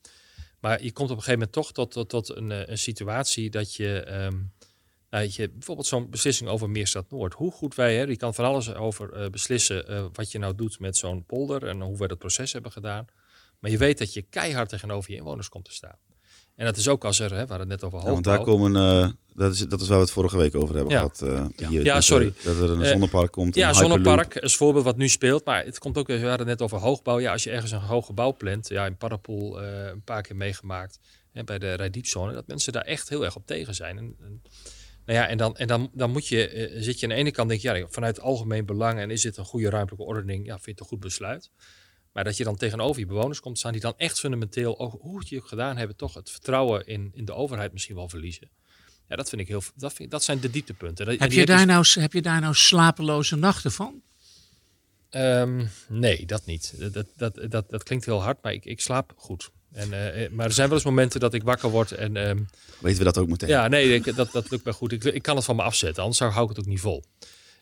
Maar 0.62 0.84
je 0.84 0.92
komt 0.92 1.10
op 1.10 1.18
een 1.18 1.24
gegeven 1.24 1.40
moment 1.40 1.52
toch 1.52 1.72
tot, 1.72 1.92
tot, 1.92 2.10
tot 2.10 2.36
een, 2.36 2.72
een 2.72 2.78
situatie 2.78 3.50
dat 3.50 3.76
je, 3.76 4.14
um, 4.14 4.54
nou, 5.10 5.28
je 5.32 5.50
bijvoorbeeld 5.50 5.88
zo'n 5.88 6.10
beslissing 6.10 6.50
over 6.50 6.70
Meerstad 6.70 7.12
Noord. 7.12 7.34
Hoe 7.34 7.52
goed 7.52 7.76
wij, 7.76 7.96
hè, 7.96 8.04
je 8.04 8.18
kan 8.18 8.34
van 8.34 8.46
alles 8.46 8.74
over 8.74 9.30
beslissen 9.30 10.10
wat 10.14 10.32
je 10.32 10.40
nou 10.40 10.56
doet 10.56 10.80
met 10.80 10.98
zo'n 10.98 11.26
polder 11.26 11.68
en 11.68 11.82
hoe 11.82 11.98
wij 11.98 12.08
dat 12.08 12.18
proces 12.18 12.54
hebben 12.54 12.72
gedaan. 12.72 13.06
Maar 13.60 13.72
je 13.72 13.78
weet 13.78 13.98
dat 13.98 14.14
je 14.14 14.22
keihard 14.22 14.70
tegenover 14.70 15.12
je 15.12 15.18
inwoners 15.18 15.50
komt 15.50 15.66
te 15.66 15.74
staan. 15.74 15.98
En 16.62 16.68
dat 16.68 16.78
is 16.78 16.88
ook 16.88 17.06
als 17.06 17.20
er, 17.20 17.30
hè, 17.30 17.42
we 17.44 17.54
hadden 17.54 17.60
het 17.60 17.68
net 17.68 17.84
over 17.84 17.98
hoogbouw. 17.98 18.16
Ja, 18.16 18.22
want 18.22 18.26
daar 18.26 18.56
komen, 18.56 18.76
uh, 18.76 19.10
dat, 19.34 19.54
is, 19.54 19.60
dat 19.60 19.82
is 19.82 19.88
waar 19.88 19.98
we 19.98 20.04
het 20.04 20.12
vorige 20.12 20.38
week 20.38 20.56
over 20.56 20.76
hebben 20.76 20.94
ja. 20.94 21.00
gehad. 21.00 21.22
Uh, 21.24 21.46
ja. 21.56 21.68
Hier, 21.68 21.84
ja, 21.84 22.02
sorry. 22.02 22.34
Dat 22.44 22.58
er 22.58 22.70
een 22.70 22.86
zonnepark 22.86 23.32
komt. 23.32 23.56
Ja, 23.56 23.74
zonnepark 23.74 24.36
is 24.36 24.56
voorbeeld 24.56 24.86
wat 24.86 24.98
nu 24.98 25.08
speelt. 25.08 25.46
Maar 25.46 25.66
het 25.66 25.80
komt 25.80 25.98
ook, 25.98 26.08
we 26.08 26.14
hadden 26.14 26.38
het 26.38 26.48
net 26.48 26.62
over 26.62 26.78
hoogbouw. 26.78 27.20
Ja, 27.20 27.32
als 27.32 27.44
je 27.44 27.50
ergens 27.50 27.72
een 27.72 27.80
hoog 27.80 28.06
gebouw 28.06 28.36
plant, 28.36 28.68
ja, 28.68 28.86
in 28.86 28.98
Parapool 28.98 29.62
een 29.62 30.04
paar 30.04 30.22
keer 30.22 30.36
meegemaakt. 30.36 31.00
Hè, 31.32 31.44
bij 31.44 31.60
de 31.60 31.74
rijdiepzone, 31.74 32.34
dat 32.34 32.48
mensen 32.48 32.74
daar 32.74 32.86
echt 32.86 33.10
heel 33.10 33.26
erg 33.26 33.36
op 33.36 33.46
tegen 33.46 33.76
zijn. 33.76 33.98
En, 33.98 34.16
en 34.20 34.42
nou 35.06 35.20
ja, 35.20 35.28
en 35.28 35.38
dan, 35.38 35.58
en 35.58 35.68
dan, 35.68 35.90
dan 35.94 36.12
moet 36.12 36.28
je, 36.28 36.72
zit 36.78 37.00
je 37.00 37.06
aan 37.06 37.12
de 37.12 37.18
ene 37.18 37.32
kant, 37.32 37.50
denk 37.50 37.62
je, 37.62 37.72
ja, 37.74 37.88
vanuit 37.90 38.20
algemeen 38.20 38.66
belang 38.66 39.00
en 39.00 39.10
is 39.12 39.22
dit 39.22 39.38
een 39.38 39.46
goede 39.46 39.70
ruimtelijke 39.70 40.06
ordening, 40.06 40.46
ja, 40.46 40.54
vind 40.54 40.66
je 40.66 40.72
het 40.72 40.80
een 40.80 40.86
goed 40.86 41.00
besluit. 41.00 41.50
Maar 42.14 42.24
dat 42.24 42.38
je 42.38 42.44
dan 42.44 42.56
tegenover 42.56 43.00
je 43.00 43.08
bewoners 43.08 43.40
komt 43.40 43.58
staan 43.58 43.72
die 43.72 43.82
dan 43.82 43.94
echt 43.98 44.20
fundamenteel, 44.20 44.80
ook 44.80 45.02
hoe 45.02 45.20
het 45.20 45.30
je 45.30 45.38
ook 45.38 45.48
gedaan 45.48 45.78
hebben, 45.78 45.96
toch 45.96 46.14
het 46.14 46.30
vertrouwen 46.30 46.88
in, 46.88 47.12
in 47.14 47.26
de 47.26 47.34
overheid 47.34 47.74
misschien 47.74 47.96
wel 47.96 48.10
verliezen. 48.10 48.50
Ja, 49.08 49.16
dat 49.16 49.30
vind 49.30 49.42
ik 49.42 49.48
heel. 49.48 49.62
Dat, 49.76 49.94
vind, 49.94 50.12
dat 50.12 50.24
zijn 50.24 50.40
de 50.40 50.50
dieptepunten. 50.50 51.08
Heb, 51.08 51.32
je 51.32 51.46
daar 51.46 51.66
nou, 51.66 51.86
heb 52.00 52.14
je 52.14 52.22
daar 52.22 52.42
nou 52.42 52.54
slapeloze 52.54 53.36
nachten 53.36 53.72
van? 53.72 54.02
Um, 55.12 55.70
nee, 55.88 56.26
dat 56.26 56.46
niet. 56.46 56.94
Dat, 56.94 57.06
dat, 57.16 57.52
dat, 57.52 57.70
dat 57.70 57.84
klinkt 57.84 58.06
heel 58.06 58.22
hard, 58.22 58.44
maar 58.44 58.54
ik, 58.54 58.66
ik 58.66 58.82
slaap 58.82 59.14
goed. 59.16 59.52
En, 59.72 59.88
uh, 59.88 60.30
maar 60.30 60.46
er 60.46 60.52
zijn 60.52 60.68
wel 60.68 60.78
eens 60.78 60.86
momenten 60.86 61.20
dat 61.20 61.34
ik 61.34 61.44
wakker 61.44 61.70
word 61.70 61.92
en. 61.92 62.16
Um, 62.16 62.48
Weten 62.80 62.98
we 62.98 63.04
dat 63.04 63.18
ook 63.18 63.28
meteen? 63.28 63.50
Ja, 63.50 63.68
nee, 63.68 63.94
ik, 63.94 64.16
dat, 64.16 64.32
dat 64.32 64.50
lukt 64.50 64.64
mij 64.64 64.74
goed. 64.74 64.92
Ik, 64.92 65.04
ik 65.04 65.22
kan 65.22 65.36
het 65.36 65.46
van 65.46 65.56
me 65.56 65.62
afzetten, 65.62 66.04
anders 66.04 66.20
hou 66.20 66.44
ik 66.44 66.50
het 66.50 66.60
ook 66.60 66.72
niet 66.72 66.80
vol. 66.80 67.04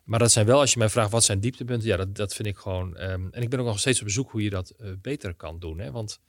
Maar 0.09 0.19
dat 0.19 0.31
zijn 0.31 0.45
wel, 0.45 0.59
als 0.59 0.73
je 0.73 0.79
mij 0.79 0.89
vraagt 0.89 1.11
wat 1.11 1.23
zijn 1.23 1.39
dieptepunten, 1.39 1.87
ja, 1.87 1.97
dat, 1.97 2.15
dat 2.15 2.33
vind 2.33 2.47
ik 2.47 2.57
gewoon. 2.57 3.01
Um, 3.01 3.27
en 3.31 3.41
ik 3.41 3.49
ben 3.49 3.59
ook 3.59 3.65
nog 3.65 3.79
steeds 3.79 4.01
op 4.01 4.09
zoek 4.09 4.31
hoe 4.31 4.43
je 4.43 4.49
dat 4.49 4.73
uh, 4.81 4.91
beter 5.01 5.33
kan 5.33 5.59
doen. 5.59 5.79
Hè? 5.79 5.91
Want 5.91 6.19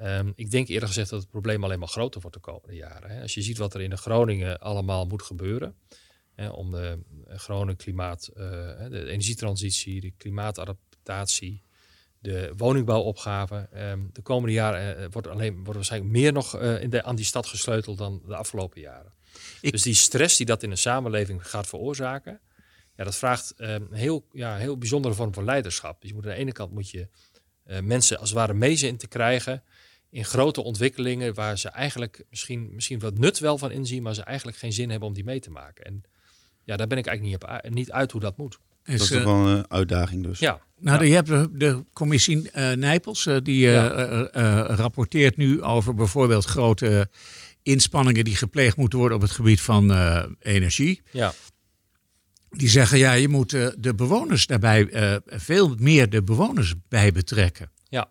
um, 0.00 0.32
ik 0.36 0.50
denk 0.50 0.68
eerder 0.68 0.88
gezegd 0.88 1.10
dat 1.10 1.20
het 1.20 1.30
probleem 1.30 1.64
alleen 1.64 1.78
maar 1.78 1.88
groter 1.88 2.20
wordt 2.20 2.36
de 2.36 2.42
komende 2.42 2.74
jaren. 2.74 3.10
Hè? 3.10 3.22
Als 3.22 3.34
je 3.34 3.42
ziet 3.42 3.58
wat 3.58 3.74
er 3.74 3.80
in 3.80 3.90
de 3.90 3.96
Groningen 3.96 4.58
allemaal 4.58 5.06
moet 5.06 5.22
gebeuren. 5.22 5.74
Hè, 6.34 6.48
om 6.48 6.70
de 6.70 6.98
Groningen 7.26 7.76
klimaat, 7.76 8.30
uh, 8.36 8.44
de 8.88 9.04
energietransitie, 9.06 10.00
de 10.00 10.12
klimaatadaptatie, 10.16 11.62
de 12.18 12.52
woningbouwopgave. 12.56 13.68
Um, 13.74 14.10
de 14.12 14.22
komende 14.22 14.54
jaren 14.54 15.00
uh, 15.00 15.06
wordt, 15.10 15.28
alleen, 15.28 15.54
wordt 15.54 15.74
waarschijnlijk 15.74 16.12
meer 16.12 16.32
nog 16.32 16.60
in 16.60 16.90
de, 16.90 17.02
aan 17.02 17.16
die 17.16 17.24
stad 17.24 17.46
gesleuteld 17.46 17.98
dan 17.98 18.22
de 18.26 18.36
afgelopen 18.36 18.80
jaren. 18.80 19.12
Ik... 19.60 19.72
Dus 19.72 19.82
die 19.82 19.94
stress 19.94 20.36
die 20.36 20.46
dat 20.46 20.62
in 20.62 20.70
de 20.70 20.76
samenleving 20.76 21.48
gaat 21.48 21.66
veroorzaken. 21.66 22.40
Ja, 22.96 23.04
dat 23.04 23.16
vraagt 23.16 23.54
um, 23.56 23.68
een 23.68 23.86
heel, 23.92 24.26
ja, 24.32 24.56
heel 24.56 24.78
bijzondere 24.78 25.14
vorm 25.14 25.34
van 25.34 25.44
leiderschap. 25.44 26.00
Dus 26.00 26.10
je 26.10 26.14
moet 26.16 26.24
aan 26.26 26.30
de 26.32 26.36
ene 26.36 26.52
kant 26.52 26.72
moet 26.72 26.90
je 26.90 27.08
uh, 27.66 27.80
mensen 27.80 28.18
als 28.18 28.28
het 28.28 28.38
ware 28.38 28.54
mee 28.54 28.76
in 28.76 28.96
te 28.96 29.06
krijgen 29.06 29.62
in 30.10 30.24
grote 30.24 30.62
ontwikkelingen 30.62 31.34
waar 31.34 31.58
ze 31.58 31.68
eigenlijk 31.68 32.24
misschien, 32.30 32.68
misschien 32.72 32.98
wat 32.98 33.18
nut 33.18 33.38
wel 33.38 33.58
van 33.58 33.70
inzien, 33.70 34.02
maar 34.02 34.14
ze 34.14 34.22
eigenlijk 34.22 34.56
geen 34.56 34.72
zin 34.72 34.90
hebben 34.90 35.08
om 35.08 35.14
die 35.14 35.24
mee 35.24 35.40
te 35.40 35.50
maken. 35.50 35.84
En 35.84 36.02
ja, 36.64 36.76
daar 36.76 36.86
ben 36.86 36.98
ik 36.98 37.06
eigenlijk 37.06 37.42
niet, 37.42 37.50
op, 37.64 37.70
niet 37.74 37.92
uit 37.92 38.12
hoe 38.12 38.20
dat 38.20 38.36
moet. 38.36 38.58
Dat 38.84 38.94
is 38.94 39.00
Is, 39.02 39.08
toch 39.08 39.18
eh, 39.18 39.24
wel 39.24 39.46
een 39.46 39.70
uitdaging 39.70 40.22
dus. 40.22 40.38
Ja, 40.38 40.60
Nou, 40.78 41.04
je 41.04 41.14
hebt 41.14 41.28
de, 41.28 41.48
de 41.52 41.84
commissie 41.92 42.50
eh, 42.50 42.72
Nijpels, 42.72 43.26
eh, 43.26 43.36
die 43.42 43.66
eh, 43.66 43.72
Ja. 43.72 43.90
eh, 43.90 44.20
eh, 44.60 44.76
rapporteert 44.76 45.36
nu 45.36 45.62
over 45.62 45.94
bijvoorbeeld 45.94 46.44
grote 46.44 47.08
inspanningen 47.62 48.24
die 48.24 48.36
gepleegd 48.36 48.76
moeten 48.76 48.98
worden 48.98 49.16
op 49.16 49.22
het 49.22 49.32
gebied 49.32 49.60
van 49.60 49.92
eh, 49.92 50.24
energie. 50.40 51.02
ja, 51.10 51.32
Die 52.56 52.68
zeggen, 52.68 52.98
ja, 52.98 53.12
je 53.12 53.28
moet 53.28 53.52
eh, 53.52 53.68
de 53.78 53.94
bewoners 53.94 54.46
daarbij 54.46 54.88
eh, 54.88 55.16
veel 55.26 55.74
meer 55.78 56.10
de 56.10 56.22
bewoners 56.22 56.74
bij 56.88 57.12
betrekken. 57.12 57.70
ja, 57.88 58.08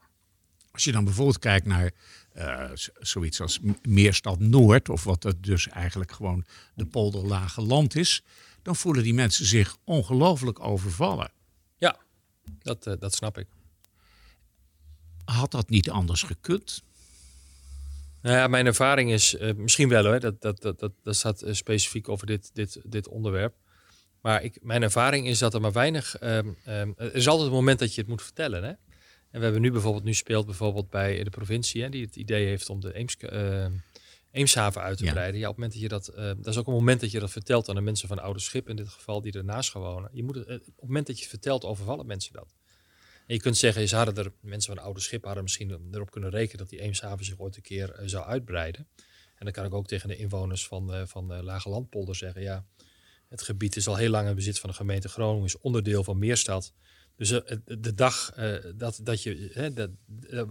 Als 0.71 0.83
je 0.83 0.91
dan 0.91 1.03
bijvoorbeeld 1.03 1.39
kijkt 1.39 1.65
naar 1.65 1.91
eh, 2.33 2.69
zoiets 2.99 3.41
als 3.41 3.59
Meerstad 3.81 4.39
Noord, 4.39 4.89
of 4.89 5.03
wat 5.03 5.23
het 5.23 5.43
dus 5.43 5.67
eigenlijk 5.67 6.11
gewoon 6.11 6.45
de 6.75 6.85
polderlage 6.85 7.61
land 7.61 7.95
is, 7.95 8.23
dan 8.61 8.75
voelen 8.75 9.03
die 9.03 9.13
mensen 9.13 9.45
zich 9.45 9.77
ongelooflijk 9.83 10.59
overvallen. 10.59 11.31
ja. 11.77 12.01
Dat, 12.61 12.83
dat 12.83 13.15
snap 13.15 13.37
ik. 13.37 13.47
Had 15.25 15.51
dat 15.51 15.69
niet 15.69 15.89
anders 15.89 16.23
gekund? 16.23 16.83
Nou 18.21 18.35
ja, 18.35 18.47
mijn 18.47 18.65
ervaring 18.65 19.11
is 19.11 19.37
misschien 19.55 19.89
wel 19.89 20.05
hoor. 20.05 20.19
Dat, 20.19 20.41
dat, 20.41 20.61
dat, 20.61 20.79
dat, 20.79 20.91
dat 21.03 21.15
staat 21.15 21.43
specifiek 21.51 22.09
over 22.09 22.27
dit, 22.27 22.49
dit, 22.53 22.79
dit 22.83 23.07
onderwerp. 23.07 23.55
Maar 24.23 24.43
ik, 24.43 24.57
mijn 24.61 24.81
ervaring 24.83 25.27
is 25.27 25.39
dat 25.39 25.53
er 25.53 25.61
maar 25.61 25.71
weinig. 25.71 26.17
ehm, 26.17 26.47
ehm, 26.65 26.91
er 26.97 27.15
is 27.15 27.27
altijd 27.27 27.47
een 27.47 27.53
moment 27.55 27.79
dat 27.79 27.93
je 27.95 28.01
het 28.01 28.09
moet 28.09 28.21
vertellen. 28.21 28.63
Hè? 28.63 28.69
En 28.69 29.39
we 29.39 29.43
hebben 29.43 29.61
nu 29.61 29.71
bijvoorbeeld, 29.71 30.03
nu 30.03 30.13
speelt 30.13 30.45
bijvoorbeeld 30.45 30.89
bij 30.89 31.23
de 31.23 31.29
provincie, 31.29 31.81
hè, 31.81 31.89
die 31.89 32.05
het 32.05 32.15
idee 32.15 32.45
heeft 32.45 32.69
om 32.69 32.79
de 32.79 32.93
Eems, 32.95 33.17
eh, 33.17 33.65
Eemshaven 34.31 34.81
uit 34.81 34.97
te 34.97 35.05
Ja. 35.05 35.11
breiden. 35.11 35.39
Ja, 35.39 35.49
op 35.49 35.55
het 35.57 35.63
moment 35.63 35.73
dat 35.73 35.81
je 35.81 36.15
dat, 36.15 36.37
dat 36.43 36.53
is 36.53 36.57
ook 36.57 36.67
een 36.67 36.73
moment 36.73 37.01
dat 37.01 37.11
je 37.11 37.19
dat 37.19 37.31
vertelt 37.31 37.69
aan 37.69 37.75
de 37.75 37.81
mensen 37.81 38.07
van 38.07 38.19
Oude 38.19 38.39
Schip 38.39 38.69
in 38.69 38.75
dit 38.75 38.89
geval, 38.89 39.21
die 39.21 39.31
ernaast 39.33 39.73
wonen. 39.73 40.09
Je 40.13 40.23
moet 40.23 40.35
het, 40.35 40.47
eh, 40.47 40.55
op 40.55 40.65
het 40.65 40.85
moment 40.87 41.07
dat 41.07 41.15
je 41.15 41.21
het 41.21 41.31
vertelt, 41.31 41.65
overvallen 41.65 42.05
mensen 42.05 42.33
dat. 42.33 42.53
En 43.27 43.33
je 43.35 43.39
kunt 43.39 43.57
zeggen, 43.57 43.87
ze 43.87 43.95
hadden 43.95 44.15
er, 44.15 44.31
mensen 44.41 44.75
van 44.75 44.83
Oude 44.83 44.99
Schip 44.99 45.23
hadden 45.25 45.43
misschien 45.43 45.89
erop 45.91 46.11
kunnen 46.11 46.29
rekenen 46.29 46.57
dat 46.57 46.69
die 46.69 46.79
Eemshaven 46.81 47.25
zich 47.25 47.39
ooit 47.39 47.55
een 47.55 47.61
keer 47.61 47.91
eh, 47.91 48.07
zou 48.07 48.25
uitbreiden. 48.25 48.87
En 49.35 49.45
dan 49.45 49.51
kan 49.51 49.65
ik 49.65 49.73
ook 49.73 49.87
tegen 49.87 50.07
de 50.09 50.15
inwoners 50.17 50.67
van, 50.67 50.93
eh, 50.93 51.01
van 51.05 51.27
de 51.27 51.43
Lage 51.43 51.69
Landpolder 51.69 52.15
zeggen, 52.15 52.41
ja, 52.41 52.65
het 53.33 53.41
gebied 53.41 53.75
is 53.75 53.87
al 53.87 53.95
heel 53.95 54.09
lang 54.09 54.27
in 54.29 54.35
bezit 54.35 54.59
van 54.59 54.69
de 54.69 54.75
gemeente 54.75 55.09
Groningen, 55.09 55.45
is 55.45 55.59
onderdeel 55.59 56.03
van 56.03 56.17
Meerstad. 56.17 56.73
Dus 57.17 57.31
eh, 57.31 57.57
de 57.65 57.93
dag 57.93 58.31
eh, 58.35 58.53
dat, 58.75 58.99
dat 59.03 59.23
je, 59.23 59.49
hè, 59.53 59.73
dat, 59.73 59.89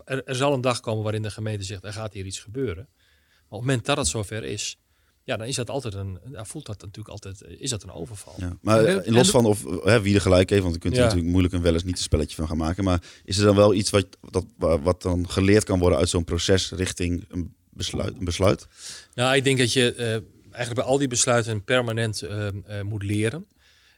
er, 0.05 0.25
er 0.25 0.35
zal 0.35 0.53
een 0.55 0.61
dag 0.61 0.81
komen 0.81 1.03
waarin 1.03 1.23
de 1.23 1.31
gemeente 1.31 1.65
zegt, 1.65 1.85
er 1.85 1.93
gaat 1.93 2.13
hier 2.13 2.25
iets 2.27 2.39
gebeuren. 2.41 2.89
Maar 2.93 3.35
op 3.49 3.51
het 3.59 3.61
moment 3.61 3.85
dat 3.87 3.97
het 3.97 4.07
zover 4.07 4.45
is, 4.45 4.79
ja, 5.25 5.37
dan 5.37 5.47
is 5.47 5.55
dat 5.57 5.71
altijd 5.71 5.95
een, 5.95 6.19
dan 6.25 6.47
voelt 6.47 6.67
dat 6.67 6.81
natuurlijk 6.81 7.09
altijd, 7.09 7.43
eh, 7.43 7.61
is 7.61 7.71
dat 7.71 7.83
een 7.83 7.91
overval. 7.93 8.35
Ja, 8.37 8.59
maar 8.61 8.85
En- 8.85 9.05
eh, 9.05 9.13
los 9.13 9.27
en- 9.27 9.33
van 9.33 9.45
of 9.45 9.65
hè, 9.85 10.01
wie 10.01 10.15
er 10.15 10.21
gelijk 10.21 10.51
heeft, 10.51 10.63
want 10.63 10.75
je 10.75 10.81
kunt 10.81 10.93
er 10.93 10.99
Ja. 10.99 11.05
natuurlijk 11.05 11.33
moeilijk 11.33 11.55
een 11.55 11.63
wel 11.63 11.73
eens 11.73 11.85
niet 11.85 11.97
een 11.97 12.03
spelletje 12.03 12.37
van 12.37 12.47
gaan 12.49 12.57
maken. 12.57 12.85
Maar 12.85 13.03
is 13.25 13.39
er 13.39 13.45
dan 13.45 13.57
wel 13.57 13.75
iets 13.75 13.91
wat, 13.91 14.07
dat, 14.31 14.45
wat 14.59 15.03
dan 15.03 15.29
geleerd 15.31 15.65
kan 15.65 15.79
worden 15.79 15.99
uit 15.99 16.09
zo'n 16.09 16.25
proces 16.25 16.71
richting 16.71 17.25
een 17.29 17.55
besluit? 17.71 18.17
Een 18.19 18.25
besluit? 18.25 18.67
Nou, 19.15 19.37
ik 19.37 19.45
denk 19.45 19.59
dat 19.59 19.73
je 19.73 19.95
eh, 19.95 20.17
eigenlijk 20.53 20.75
bij 20.75 20.85
al 20.93 20.99
die 20.99 21.09
besluiten 21.09 21.65
permanent 21.65 22.23
ehm, 22.23 22.57
eh, 22.67 22.81
moet 22.81 23.03
leren. 23.03 23.47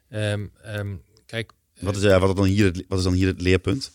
Ehm, 0.08 0.46
ehm, 0.62 0.94
kijk, 1.26 1.52
Wat 1.80 1.96
is, 1.96 2.02
ja, 2.02 2.18
wat, 2.18 2.36
dan 2.36 2.44
hier 2.44 2.64
het, 2.64 2.84
wat 2.88 2.98
is 2.98 3.04
dan 3.04 3.12
hier 3.12 3.26
het 3.26 3.40
leerpunt? 3.40 3.92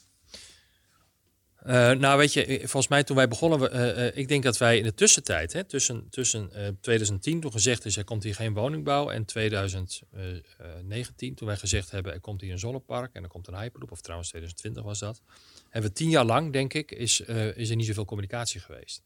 eh, 1.59 1.91
nou 1.91 2.17
weet 2.17 2.33
je, 2.33 2.45
eh, 2.45 2.57
volgens 2.57 2.87
mij 2.87 3.03
toen 3.03 3.15
wij 3.15 3.27
begonnen, 3.27 3.59
we, 3.59 3.69
eh, 3.69 4.07
eh, 4.07 4.17
ik 4.17 4.27
denk 4.27 4.43
dat 4.43 4.57
wij 4.57 4.77
in 4.77 4.83
de 4.83 4.93
tussentijd, 4.93 5.53
hè, 5.53 5.63
tussen, 5.63 6.07
tussen 6.09 6.53
eh, 6.53 6.67
2010 6.81 7.39
toen 7.39 7.51
gezegd 7.51 7.85
is 7.85 7.97
er 7.97 8.03
komt 8.03 8.23
hier 8.23 8.35
geen 8.35 8.53
woningbouw 8.53 9.09
en 9.09 9.25
2019 9.25 11.35
toen 11.35 11.47
wij 11.47 11.57
gezegd 11.57 11.91
hebben 11.91 12.13
er 12.13 12.19
komt 12.19 12.41
hier 12.41 12.51
een 12.51 12.59
zonnepark 12.59 13.15
en 13.15 13.23
er 13.23 13.29
komt 13.29 13.47
een 13.47 13.57
hyperloop, 13.57 13.91
of 13.91 14.01
trouwens 14.01 14.29
2020 14.29 14.83
was 14.83 14.99
dat, 14.99 15.21
hebben 15.69 15.89
we 15.91 15.97
tien 15.97 16.09
jaar 16.09 16.25
lang 16.25 16.53
denk 16.53 16.73
ik 16.73 16.91
is, 16.91 17.21
eh, 17.21 17.57
is 17.57 17.69
er 17.69 17.75
niet 17.75 17.85
zoveel 17.85 18.05
communicatie 18.05 18.59
geweest. 18.61 19.01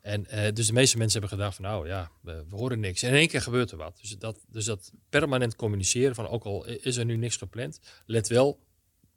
En 0.00 0.26
eh, 0.26 0.52
dus 0.52 0.66
de 0.66 0.72
meeste 0.72 0.96
mensen 0.98 1.20
hebben 1.20 1.38
gedacht 1.38 1.56
van 1.56 1.64
nou 1.64 1.86
ja, 1.88 2.10
we, 2.22 2.44
we 2.48 2.56
horen 2.56 2.80
niks. 2.80 3.02
En 3.02 3.08
in 3.08 3.14
één 3.16 3.28
keer 3.28 3.42
gebeurt 3.42 3.70
er 3.70 3.76
wat. 3.76 3.98
Dus 4.00 4.16
dat, 4.18 4.44
dus 4.48 4.64
dat 4.64 4.92
permanent 5.08 5.56
communiceren 5.56 6.14
van 6.14 6.28
ook 6.28 6.44
al 6.44 6.66
is 6.66 6.96
er 6.96 7.04
nu 7.04 7.16
niks 7.16 7.36
gepland, 7.36 7.80
let 8.06 8.28
wel, 8.28 8.58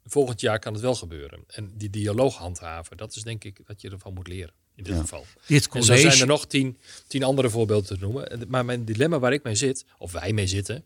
volgend 0.04 0.40
jaar 0.40 0.58
kan 0.58 0.72
het 0.72 0.82
wel 0.82 0.94
gebeuren. 0.94 1.44
En 1.46 1.72
die 1.76 1.90
dialoog 1.90 2.36
handhaven, 2.36 2.96
dat 2.96 3.16
is 3.16 3.22
denk 3.22 3.44
ik 3.44 3.60
dat 3.66 3.80
je 3.80 3.90
ervan 3.90 4.14
moet 4.14 4.28
leren 4.28 4.54
in 4.74 4.84
dit 4.84 4.94
Ja. 4.94 5.00
geval. 5.00 5.24
Dit 5.46 5.68
En 5.72 5.82
zo 5.82 5.96
zijn 5.96 6.20
er 6.20 6.26
nog 6.26 6.46
tien, 6.46 6.78
tien 7.06 7.22
andere 7.22 7.50
voorbeelden 7.50 7.86
te 7.86 7.96
noemen. 8.04 8.30
En- 8.30 8.44
Maar 8.48 8.64
mijn 8.64 8.84
dilemma 8.84 9.18
waar 9.18 9.32
ik 9.32 9.42
mee 9.42 9.54
zit, 9.54 9.84
of 9.98 10.12
wij 10.12 10.32
mee 10.32 10.46
zitten, 10.46 10.84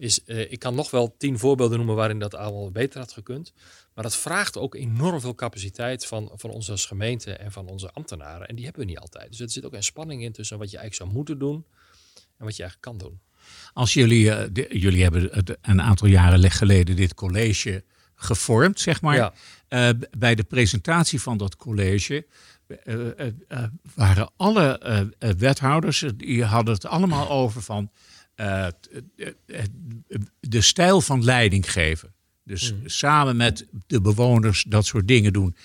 is 0.00 0.24
eh, 0.24 0.52
ik 0.52 0.58
kan 0.58 0.74
nog 0.74 0.90
wel 0.90 1.14
tien 1.18 1.38
voorbeelden 1.38 1.76
noemen 1.76 1.96
waarin 1.96 2.18
dat 2.18 2.34
allemaal 2.34 2.70
beter 2.70 2.98
had 3.00 3.12
gekund. 3.12 3.52
Maar 3.94 4.04
dat 4.04 4.16
vraagt 4.16 4.56
ook 4.58 4.74
enorm 4.74 5.20
veel 5.20 5.34
capaciteit 5.34 6.06
van, 6.06 6.30
van 6.34 6.50
ons 6.50 6.70
als 6.70 6.86
gemeente 6.86 7.32
en 7.32 7.52
van 7.52 7.68
onze 7.68 7.90
ambtenaren. 7.92 8.48
En 8.48 8.54
die 8.54 8.64
hebben 8.64 8.82
we 8.82 8.88
niet 8.90 8.98
altijd. 8.98 9.30
Dus 9.30 9.40
er 9.40 9.50
zit 9.50 9.64
ook 9.64 9.72
een 9.72 9.82
spanning 9.82 10.22
in 10.22 10.32
tussen 10.32 10.58
wat 10.58 10.70
je 10.70 10.76
eigenlijk 10.78 11.10
zou 11.10 11.18
moeten 11.18 11.38
doen 11.38 11.64
en 12.38 12.44
wat 12.44 12.56
je 12.56 12.62
eigenlijk 12.62 12.98
kan 12.98 13.08
doen. 13.08 13.20
als 13.72 13.94
jullie, 13.94 14.30
eh, 14.32 14.48
de- 14.52 14.78
jullie 14.78 15.02
hebben 15.02 15.28
het 15.32 15.58
een 15.62 15.82
aantal 15.82 16.08
jaren 16.08 16.50
geleden 16.50 16.96
dit 16.96 17.14
college 17.14 17.84
gevormd, 18.14 18.80
zeg 18.80 19.00
maar. 19.00 19.16
Ja. 19.16 19.32
Eh, 19.68 19.88
bij 20.18 20.34
de 20.34 20.44
presentatie 20.44 21.20
van 21.22 21.36
dat 21.36 21.56
college 21.56 22.26
waren 23.94 24.30
alle 24.36 24.80
wethouders, 25.38 26.04
die 26.16 26.44
hadden 26.44 26.74
het 26.74 26.86
allemaal 26.86 27.30
over 27.30 27.62
van 27.62 27.90
eh, 28.40 28.66
eh, 28.66 29.28
eh, 29.46 29.64
de 30.40 30.60
stijl 30.60 31.00
van 31.00 31.24
leiding 31.24 31.72
geven. 31.72 32.12
Dus 32.44 32.74
samen 32.84 33.36
met 33.36 33.66
de 33.86 34.00
bewoners 34.00 34.62
dat 34.68 34.86
soort 34.86 35.08
dingen 35.08 35.32
doen. 35.32 35.56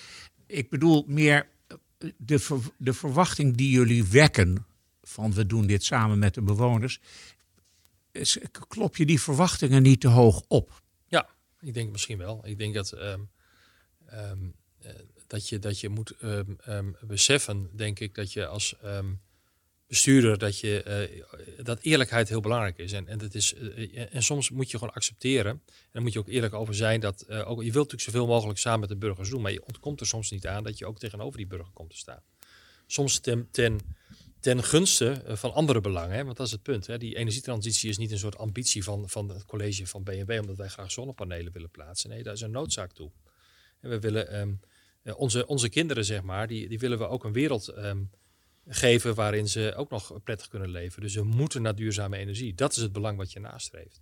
Ik 0.46 0.70
bedoel 0.70 1.04
meer 1.06 1.48
de, 2.16 2.38
ver- 2.38 2.70
de 2.76 2.92
verwachting 2.92 3.56
die 3.56 3.70
jullie 3.70 4.04
wekken 4.04 4.66
van 5.02 5.32
we 5.32 5.46
doen 5.46 5.66
dit 5.66 5.84
samen 5.84 6.18
met 6.18 6.34
de 6.34 6.42
bewoners. 6.42 7.00
Is- 8.12 8.38
Klop 8.68 8.96
je 8.96 9.06
die 9.06 9.20
verwachtingen 9.20 9.82
niet 9.82 10.00
te 10.00 10.08
hoog 10.08 10.42
op? 10.48 10.82
Ja, 11.08 11.28
ik 11.60 11.74
denk 11.74 11.92
misschien 11.92 12.18
wel. 12.18 12.40
Ik 12.46 12.58
denk 12.58 12.74
dat, 12.74 12.92
ehm, 12.92 13.20
ehm, 14.06 14.38
eh, 14.78 14.90
dat, 15.26 15.48
je, 15.48 15.58
dat 15.58 15.80
je 15.80 15.88
moet 15.88 16.10
ehm, 16.20 16.90
beseffen, 17.00 17.68
denk 17.72 17.98
ik, 18.00 18.14
dat 18.14 18.32
je 18.32 18.46
als 18.46 18.74
bestuurder, 19.86 20.38
dat, 20.38 20.60
je, 20.60 20.82
eh, 20.82 21.64
dat 21.64 21.80
eerlijkheid 21.80 22.28
heel 22.28 22.40
belangrijk 22.40 22.78
is. 22.78 22.92
En, 22.92 23.08
en, 23.08 23.18
dat 23.18 23.34
is 23.34 23.54
eh, 23.54 24.14
en 24.14 24.22
soms 24.22 24.50
moet 24.50 24.70
je 24.70 24.78
gewoon 24.78 24.94
accepteren, 24.94 25.50
en 25.50 25.90
daar 25.92 26.02
moet 26.02 26.12
je 26.12 26.18
ook 26.18 26.28
eerlijk 26.28 26.54
over 26.54 26.74
zijn, 26.74 27.00
dat 27.00 27.20
eh, 27.20 27.50
ook, 27.50 27.58
je 27.58 27.72
wilt 27.72 27.90
natuurlijk 27.90 28.02
zoveel 28.02 28.26
mogelijk 28.26 28.58
samen 28.58 28.80
met 28.80 28.88
de 28.88 28.96
burgers 28.96 29.30
doen, 29.30 29.42
maar 29.42 29.52
je 29.52 29.66
ontkomt 29.66 30.00
er 30.00 30.06
soms 30.06 30.30
niet 30.30 30.46
aan 30.46 30.64
dat 30.64 30.78
je 30.78 30.86
ook 30.86 30.98
tegenover 30.98 31.36
die 31.36 31.46
burger 31.46 31.72
komt 31.72 31.90
te 31.90 31.96
staan. 31.96 32.22
Soms 32.86 33.18
ten, 33.20 33.48
ten, 33.50 33.80
ten 34.40 34.62
gunste 34.62 35.22
van 35.26 35.52
andere 35.52 35.80
belangen, 35.80 36.24
want 36.24 36.36
dat 36.36 36.46
is 36.46 36.52
het 36.52 36.62
punt. 36.62 36.86
Hè? 36.86 36.98
Die 36.98 37.16
energietransitie 37.16 37.88
is 37.88 37.98
niet 37.98 38.10
een 38.10 38.18
soort 38.18 38.38
ambitie 38.38 38.84
van, 38.84 39.08
van 39.08 39.28
het 39.28 39.44
college 39.44 39.86
van 39.86 40.02
BNB, 40.02 40.38
omdat 40.40 40.56
wij 40.56 40.68
graag 40.68 40.90
zonnepanelen 40.90 41.52
willen 41.52 41.70
plaatsen. 41.70 42.10
Nee, 42.10 42.22
daar 42.22 42.34
is 42.34 42.40
een 42.40 42.50
noodzaak 42.50 42.92
toe. 42.92 43.10
En 43.80 43.90
we 43.90 44.00
willen 44.00 44.28
ehm, 44.28 44.52
eh, 45.02 45.18
onze, 45.18 45.46
onze 45.46 45.68
kinderen, 45.68 46.04
zeg 46.04 46.22
maar, 46.22 46.46
die, 46.46 46.68
die 46.68 46.78
willen 46.78 46.98
we 46.98 47.08
ook 47.08 47.24
een 47.24 47.32
wereld 47.32 47.68
ehm, 47.68 48.02
geven 48.66 49.14
waarin 49.14 49.48
ze 49.48 49.72
ook 49.76 49.90
nog 49.90 50.22
prettig 50.22 50.48
kunnen 50.48 50.68
leven. 50.68 51.02
Dus 51.02 51.14
we 51.14 51.24
moeten 51.24 51.62
naar 51.62 51.74
duurzame 51.74 52.16
energie. 52.16 52.54
Dat 52.54 52.76
is 52.76 52.82
het 52.82 52.92
belang 52.92 53.16
wat 53.16 53.32
je 53.32 53.40
nastreeft. 53.40 54.00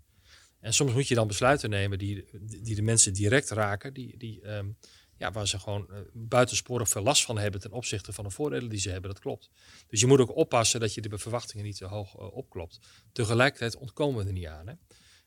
En 0.60 0.74
soms 0.74 0.92
moet 0.92 1.08
je 1.08 1.14
dan 1.14 1.26
besluiten 1.26 1.70
nemen 1.70 1.98
die, 1.98 2.24
die 2.62 2.74
de 2.74 2.82
mensen 2.82 3.12
direct 3.12 3.50
raken, 3.50 3.92
die, 3.92 4.16
die, 4.18 4.40
ehm, 4.40 4.68
ja, 5.16 5.32
waar 5.32 5.48
ze 5.48 5.58
gewoon 5.58 5.90
eh, 5.90 5.98
buitensporig 6.12 6.88
veel 6.88 7.02
last 7.02 7.24
van 7.24 7.38
hebben 7.38 7.60
ten 7.60 7.72
opzichte 7.72 8.12
van 8.12 8.24
de 8.24 8.30
voordelen 8.30 8.68
die 8.68 8.78
ze 8.78 8.90
hebben. 8.90 9.10
Dat 9.10 9.20
klopt. 9.20 9.50
Dus 9.88 10.00
je 10.00 10.06
moet 10.06 10.20
ook 10.20 10.36
oppassen 10.36 10.80
dat 10.80 10.94
je 10.94 11.00
de 11.00 11.18
verwachtingen 11.18 11.64
niet 11.64 11.76
te 11.76 11.84
hoog 11.84 12.14
eh, 12.14 12.36
opklopt. 12.36 12.80
Tegelijkertijd 13.12 13.76
ontkomen 13.76 14.20
we 14.20 14.26
er 14.26 14.32
niet 14.32 14.46
aan. 14.46 14.66
Hè? 14.66 14.74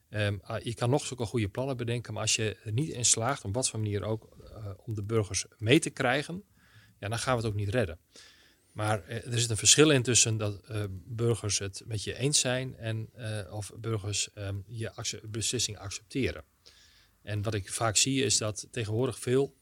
Ehm, 0.09 0.37
ah, 0.41 0.63
je 0.63 0.73
kan 0.73 0.89
nog 0.89 1.05
zulke 1.05 1.25
goede 1.25 1.49
plannen 1.49 1.77
bedenken, 1.77 2.13
maar 2.13 2.21
als 2.21 2.35
je 2.35 2.57
er 2.63 2.71
niet 2.71 2.89
in 2.89 3.05
slaagt, 3.05 3.43
op 3.43 3.53
wat 3.53 3.69
voor 3.69 3.79
manier 3.79 4.03
ook, 4.03 4.37
eh, 4.53 4.71
om 4.77 4.93
de 4.93 5.03
burgers 5.03 5.45
mee 5.57 5.79
te 5.79 5.89
krijgen, 5.89 6.43
ja, 6.99 7.09
dan 7.09 7.19
gaan 7.19 7.37
we 7.37 7.41
het 7.41 7.51
ook 7.51 7.57
niet 7.57 7.69
redden. 7.69 7.99
Maar 8.77 9.03
eh, 9.03 9.33
er 9.33 9.39
zit 9.39 9.49
een 9.49 9.57
verschil 9.57 9.89
in 9.89 10.01
tussen 10.03 10.37
dat 10.37 10.59
eh, 10.67 10.83
burgers 11.05 11.59
het 11.59 11.83
met 11.85 12.03
je 12.03 12.17
eens 12.17 12.39
zijn 12.39 12.77
en 12.77 13.09
eh, 13.13 13.53
of 13.53 13.71
burgers 13.79 14.33
ehm, 14.33 14.55
je 14.67 14.91
beslissing 15.29 15.77
accepteren. 15.77 16.43
En 17.21 17.41
wat 17.41 17.53
ik 17.53 17.71
vaak 17.71 17.97
zie 17.97 18.23
is 18.23 18.37
dat 18.37 18.67
tegenwoordig 18.71 19.19
veel, 19.19 19.55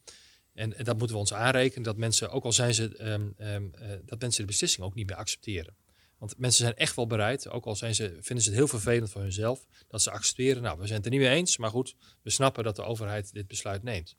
en, 0.53 0.77
en 0.77 0.83
dat 0.83 0.97
moeten 0.97 1.15
we 1.15 1.21
ons 1.21 1.33
aanrekenen, 1.33 1.83
dat 1.83 1.97
mensen, 1.97 2.31
ook 2.31 2.43
al 2.43 2.51
zijn 2.51 2.73
ze, 2.73 2.97
ehm, 2.97 3.29
ehm, 3.37 3.67
eh, 3.73 3.89
dat 4.05 4.19
mensen 4.19 4.41
de 4.41 4.47
beslissing 4.47 4.85
ook 4.85 4.95
niet 4.95 5.07
meer 5.07 5.17
accepteren. 5.17 5.75
Want 6.17 6.37
mensen 6.37 6.63
zijn 6.63 6.75
echt 6.75 6.95
wel 6.95 7.07
bereid, 7.07 7.49
ook 7.49 7.65
al 7.65 7.75
zijn 7.75 7.95
ze, 7.95 8.17
vinden 8.19 8.43
ze 8.43 8.49
het 8.49 8.57
heel 8.57 8.67
vervelend 8.67 9.11
voor 9.11 9.21
hunzelf, 9.21 9.65
dat 9.87 10.01
ze 10.01 10.11
accepteren, 10.11 10.61
nou, 10.61 10.79
we 10.79 10.85
zijn 10.85 10.97
het 10.97 11.05
er 11.05 11.11
niet 11.11 11.21
mee 11.21 11.35
eens, 11.35 11.57
maar 11.57 11.69
goed, 11.69 11.95
we 12.21 12.29
snappen 12.29 12.63
dat 12.63 12.75
de 12.75 12.83
overheid 12.83 13.33
dit 13.33 13.47
besluit 13.47 13.83
neemt. 13.83 14.15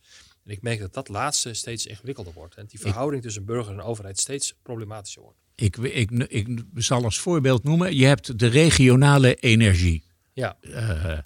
En 0.46 0.52
ik 0.52 0.62
merk 0.62 0.80
dat 0.80 0.94
dat 0.94 1.08
laatste 1.08 1.54
steeds 1.54 1.86
ingewikkelder 1.86 2.32
wordt. 2.32 2.54
En 2.54 2.66
die 2.66 2.80
verhouding 2.80 3.22
tussen 3.22 3.44
burger 3.44 3.72
en 3.72 3.80
overheid 3.80 4.18
steeds 4.18 4.54
problematischer 4.62 5.22
wordt. 5.22 5.38
Ik, 5.54 5.76
ik, 5.76 6.10
ik, 6.10 6.48
zal 6.74 7.04
als 7.04 7.18
voorbeeld 7.18 7.64
noemen, 7.64 7.96
je 7.96 8.06
hebt 8.06 8.38
de 8.38 8.46
regionale 8.46 9.34
energie. 9.34 10.04
Ja. 10.32 10.56
Uh, 10.60 11.18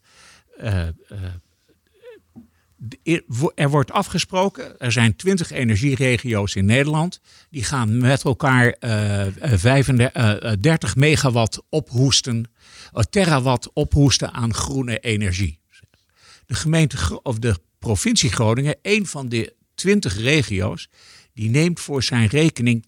uh, 0.62 0.88
er 3.54 3.70
wordt 3.70 3.92
afgesproken, 3.92 4.78
er 4.78 4.92
zijn 4.92 5.16
20 5.16 5.50
energieregio's 5.50 6.54
in 6.54 6.64
Nederland. 6.64 7.20
Die 7.50 7.64
gaan 7.64 7.98
met 7.98 8.24
elkaar 8.24 8.76
uh, 8.80 9.26
35, 9.40 10.60
30 10.60 10.96
megawatt 10.96 11.62
ophoesten, 11.68 12.50
terawatt 13.10 13.72
ophoesten 13.72 14.32
aan 14.32 14.54
groene 14.54 14.98
energie. 14.98 15.59
De 16.50 16.56
gemeente 16.56 17.22
of 17.22 17.38
de 17.38 17.56
provincie 17.78 18.30
Groningen, 18.30 18.76
een 18.82 19.06
van 19.06 19.28
de 19.28 19.54
20 19.74 20.16
regio's, 20.16 20.88
die 21.32 21.50
neemt 21.50 21.80
voor 21.80 22.02
zijn 22.02 22.28
rekening 22.28 22.84
20% 22.84 22.86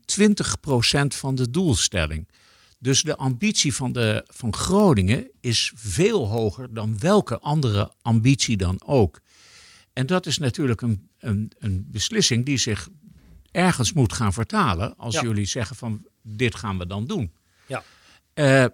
van 1.06 1.34
de 1.34 1.50
doelstelling. 1.50 2.28
Dus 2.78 3.02
de 3.02 3.16
ambitie 3.16 3.74
van, 3.74 3.92
de, 3.92 4.24
van 4.26 4.54
Groningen 4.54 5.30
is 5.40 5.72
veel 5.74 6.28
hoger 6.28 6.74
dan 6.74 6.98
welke 6.98 7.38
andere 7.38 7.92
ambitie 8.00 8.56
dan 8.56 8.82
ook. 8.84 9.20
En 9.92 10.06
dat 10.06 10.26
is 10.26 10.38
natuurlijk 10.38 10.80
een, 10.80 11.08
een, 11.18 11.52
een 11.58 11.86
beslissing 11.90 12.44
die 12.44 12.58
zich 12.58 12.88
ergens 13.50 13.92
moet 13.92 14.12
gaan 14.12 14.32
vertalen 14.32 14.96
als 14.96 15.20
jullie 15.20 15.46
zeggen 15.46 15.76
van 15.76 16.06
dit 16.22 16.54
gaan 16.54 16.78
we 16.78 16.86
dan 16.86 17.06
doen. 17.06 17.32
Ja. 17.66 17.82
Uh, 18.34 18.64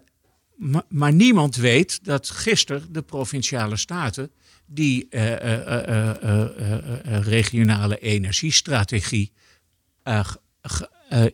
maar, 0.59 0.83
maar, 0.89 1.13
niemand 1.13 1.57
weet 1.57 2.05
dat 2.05 2.31
gisteren 2.31 2.93
de 2.93 3.03
provinciale 3.03 3.77
staten 3.77 4.31
die 4.67 5.07
uh, 5.11 5.43
uh, 5.43 6.15
regionale 7.23 7.99
energiestrategie 7.99 9.33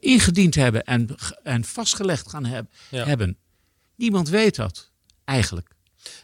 ingediend 0.01 0.55
hebben 0.55 0.85
en, 0.85 1.09
en 1.43 1.65
vastgelegd 1.65 2.29
gaan 2.29 2.45
heb, 2.45 2.67
ja. 2.91 3.05
hebben. 3.05 3.39
Niemand 3.95 4.29
weet 4.29 4.57
dat 4.57 4.91
eigenlijk. 5.25 5.75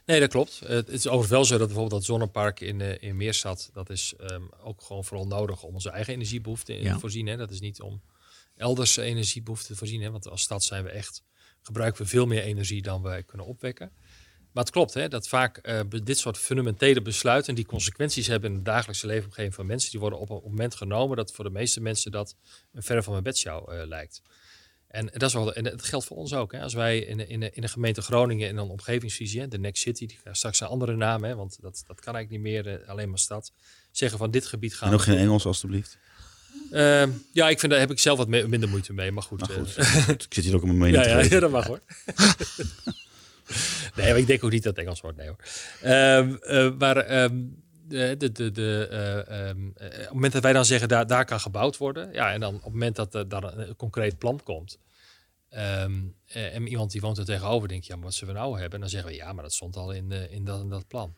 Nee, 0.06 0.20
dat 0.20 0.28
klopt. 0.28 0.60
Het 0.66 0.88
is 0.88 1.06
overigens 1.06 1.30
wel 1.30 1.44
zo 1.44 1.58
dat 1.58 1.66
bijvoorbeeld 1.66 2.00
dat 2.00 2.04
zonnepark 2.10 2.60
in, 2.60 3.00
in 3.00 3.16
Meerstad, 3.16 3.70
dat 3.72 3.90
is 3.90 4.14
um, 4.20 4.50
ook 4.62 4.82
gewoon 4.82 5.04
vooral 5.04 5.26
nodig 5.26 5.62
om 5.62 5.74
onze 5.74 5.90
eigen 5.90 6.14
energiebehoeften 6.14 6.82
te 6.82 6.98
voorzien. 6.98 7.26
Hè. 7.26 7.36
Dat 7.36 7.50
is 7.50 7.60
niet 7.60 7.80
om 7.80 8.02
elders 8.56 8.96
energiebehoeften 8.96 9.68
te 9.68 9.76
voorzien. 9.76 10.02
Hè. 10.02 10.10
Want 10.10 10.28
als 10.28 10.42
stad 10.42 10.64
zijn 10.64 10.84
we 10.84 10.90
echt, 10.90 11.22
gebruiken 11.62 12.02
we 12.02 12.08
veel 12.08 12.26
meer 12.26 12.42
energie 12.42 12.82
dan 12.82 13.02
wij 13.02 13.22
kunnen 13.22 13.46
opwekken. 13.46 13.90
Maar 14.52 14.64
het 14.64 14.72
klopt 14.72 14.94
hè, 14.94 15.08
dat 15.08 15.28
vaak 15.28 15.56
eh, 15.56 15.80
dit 16.02 16.18
soort 16.18 16.38
fundamentele 16.38 17.02
besluiten 17.02 17.54
die 17.54 17.66
consequenties 17.66 18.26
hebben 18.26 18.50
in 18.50 18.56
het 18.56 18.64
dagelijkse 18.64 19.06
leefomgeving 19.06 19.54
van 19.54 19.66
mensen, 19.66 19.90
die 19.90 20.00
worden 20.00 20.18
op 20.18 20.30
een 20.30 20.40
moment 20.44 20.74
genomen 20.74 21.16
dat 21.16 21.32
voor 21.32 21.44
de 21.44 21.50
meeste 21.50 21.80
mensen 21.80 22.10
dat 22.10 22.36
een 22.72 22.82
verre 22.82 23.02
van 23.02 23.12
mijn 23.12 23.24
bedshow 23.24 23.70
eh, 23.72 23.86
lijkt. 23.86 24.22
En 24.86 25.06
dat, 25.06 25.22
is 25.22 25.32
wel, 25.32 25.52
en 25.54 25.62
dat 25.64 25.82
geldt 25.84 26.06
voor 26.06 26.16
ons 26.16 26.32
ook. 26.34 26.52
Hè. 26.52 26.60
Als 26.62 26.74
wij 26.74 26.98
in, 26.98 27.16
de- 27.16 27.26
in, 27.26 27.40
de- 27.40 27.50
in 27.50 27.62
de 27.62 27.68
gemeente 27.68 28.02
Groningen 28.02 28.48
in 28.48 28.56
een 28.56 28.68
omgevingsvisie, 28.68 29.40
hè, 29.40 29.48
de 29.48 29.58
Next 29.58 29.82
City, 29.82 30.06
die 30.06 30.18
krijgt 30.20 30.38
straks 30.38 30.60
een 30.60 30.66
andere 30.66 30.96
naam, 30.96 31.24
hè, 31.24 31.34
want 31.34 31.58
dat, 31.60 31.84
dat 31.86 32.00
kan 32.00 32.14
eigenlijk 32.14 32.30
niet 32.44 32.52
meer, 32.54 32.80
eh, 32.80 32.88
alleen 32.88 33.08
maar 33.08 33.18
stad, 33.18 33.52
zeggen 33.90 34.18
van 34.18 34.30
dit 34.30 34.46
gebied 34.46 34.74
gaan 34.76 34.88
En 34.88 34.94
nog 34.94 35.04
we 35.04 35.10
geen 35.12 35.20
Engels, 35.20 35.46
alstublieft. 35.46 35.98
Ehm, 36.70 37.10
ja, 37.32 37.48
ik 37.48 37.58
vind 37.60 37.72
daar 37.72 37.80
heb 37.80 37.90
ik 37.90 37.98
zelf 37.98 38.18
wat 38.18 38.28
me- 38.28 38.48
minder 38.48 38.68
moeite 38.68 38.92
mee, 38.92 39.12
maar 39.12 39.22
goed. 39.22 39.40
Eh, 39.50 40.08
ik 40.08 40.26
zit 40.34 40.44
hier 40.44 40.54
ook 40.54 40.62
om 40.62 40.76
mijn 40.78 40.92
mening 40.92 41.04
ja, 41.30 41.40
dat 41.40 41.50
mag 41.50 41.66
hoor. 41.66 41.80
nee, 43.96 44.08
maar 44.08 44.18
ik 44.18 44.26
denk 44.26 44.44
ook 44.44 44.50
niet 44.50 44.62
dat 44.62 44.76
het 44.76 44.84
Engels 44.84 45.00
wordt, 45.00 45.16
nee 45.16 45.26
hoor. 45.26 45.36
Ehm, 45.82 46.34
eh, 46.34 46.70
maar 46.78 46.96
ehm, 46.96 47.36
de, 47.88 48.16
de, 48.32 48.50
de, 48.50 48.86
eh, 48.90 49.48
op 49.86 49.92
het 50.00 50.12
moment 50.12 50.32
dat 50.32 50.42
wij 50.42 50.52
dan 50.52 50.64
zeggen, 50.64 50.88
daar, 50.88 51.06
daar 51.06 51.24
kan 51.24 51.40
gebouwd 51.40 51.76
worden. 51.76 52.12
Ja, 52.12 52.32
en 52.32 52.40
dan 52.40 52.54
op 52.54 52.62
het 52.62 52.72
moment 52.72 52.96
dat 52.96 53.14
er 53.14 53.28
daar 53.28 53.58
een, 53.58 53.76
concreet 53.76 54.18
plan 54.18 54.40
komt. 54.44 54.78
en 55.48 56.66
iemand 56.68 56.90
die 56.90 57.00
woont 57.00 57.18
er 57.18 57.24
tegenover 57.24 57.68
denkt, 57.68 57.86
ja, 57.86 57.94
maar 57.94 58.04
wat 58.04 58.14
zullen 58.14 58.34
we 58.34 58.40
nou 58.40 58.52
hebben? 58.52 58.74
En 58.74 58.80
dan 58.80 58.88
zeggen 58.88 59.10
we, 59.10 59.16
ja, 59.16 59.32
maar 59.32 59.42
dat 59.42 59.52
stond 59.52 59.76
al 59.76 59.90
in, 59.92 60.12
in 60.30 60.44
dat 60.44 60.60
en 60.60 60.68
dat 60.68 60.86
plan. 60.88 61.14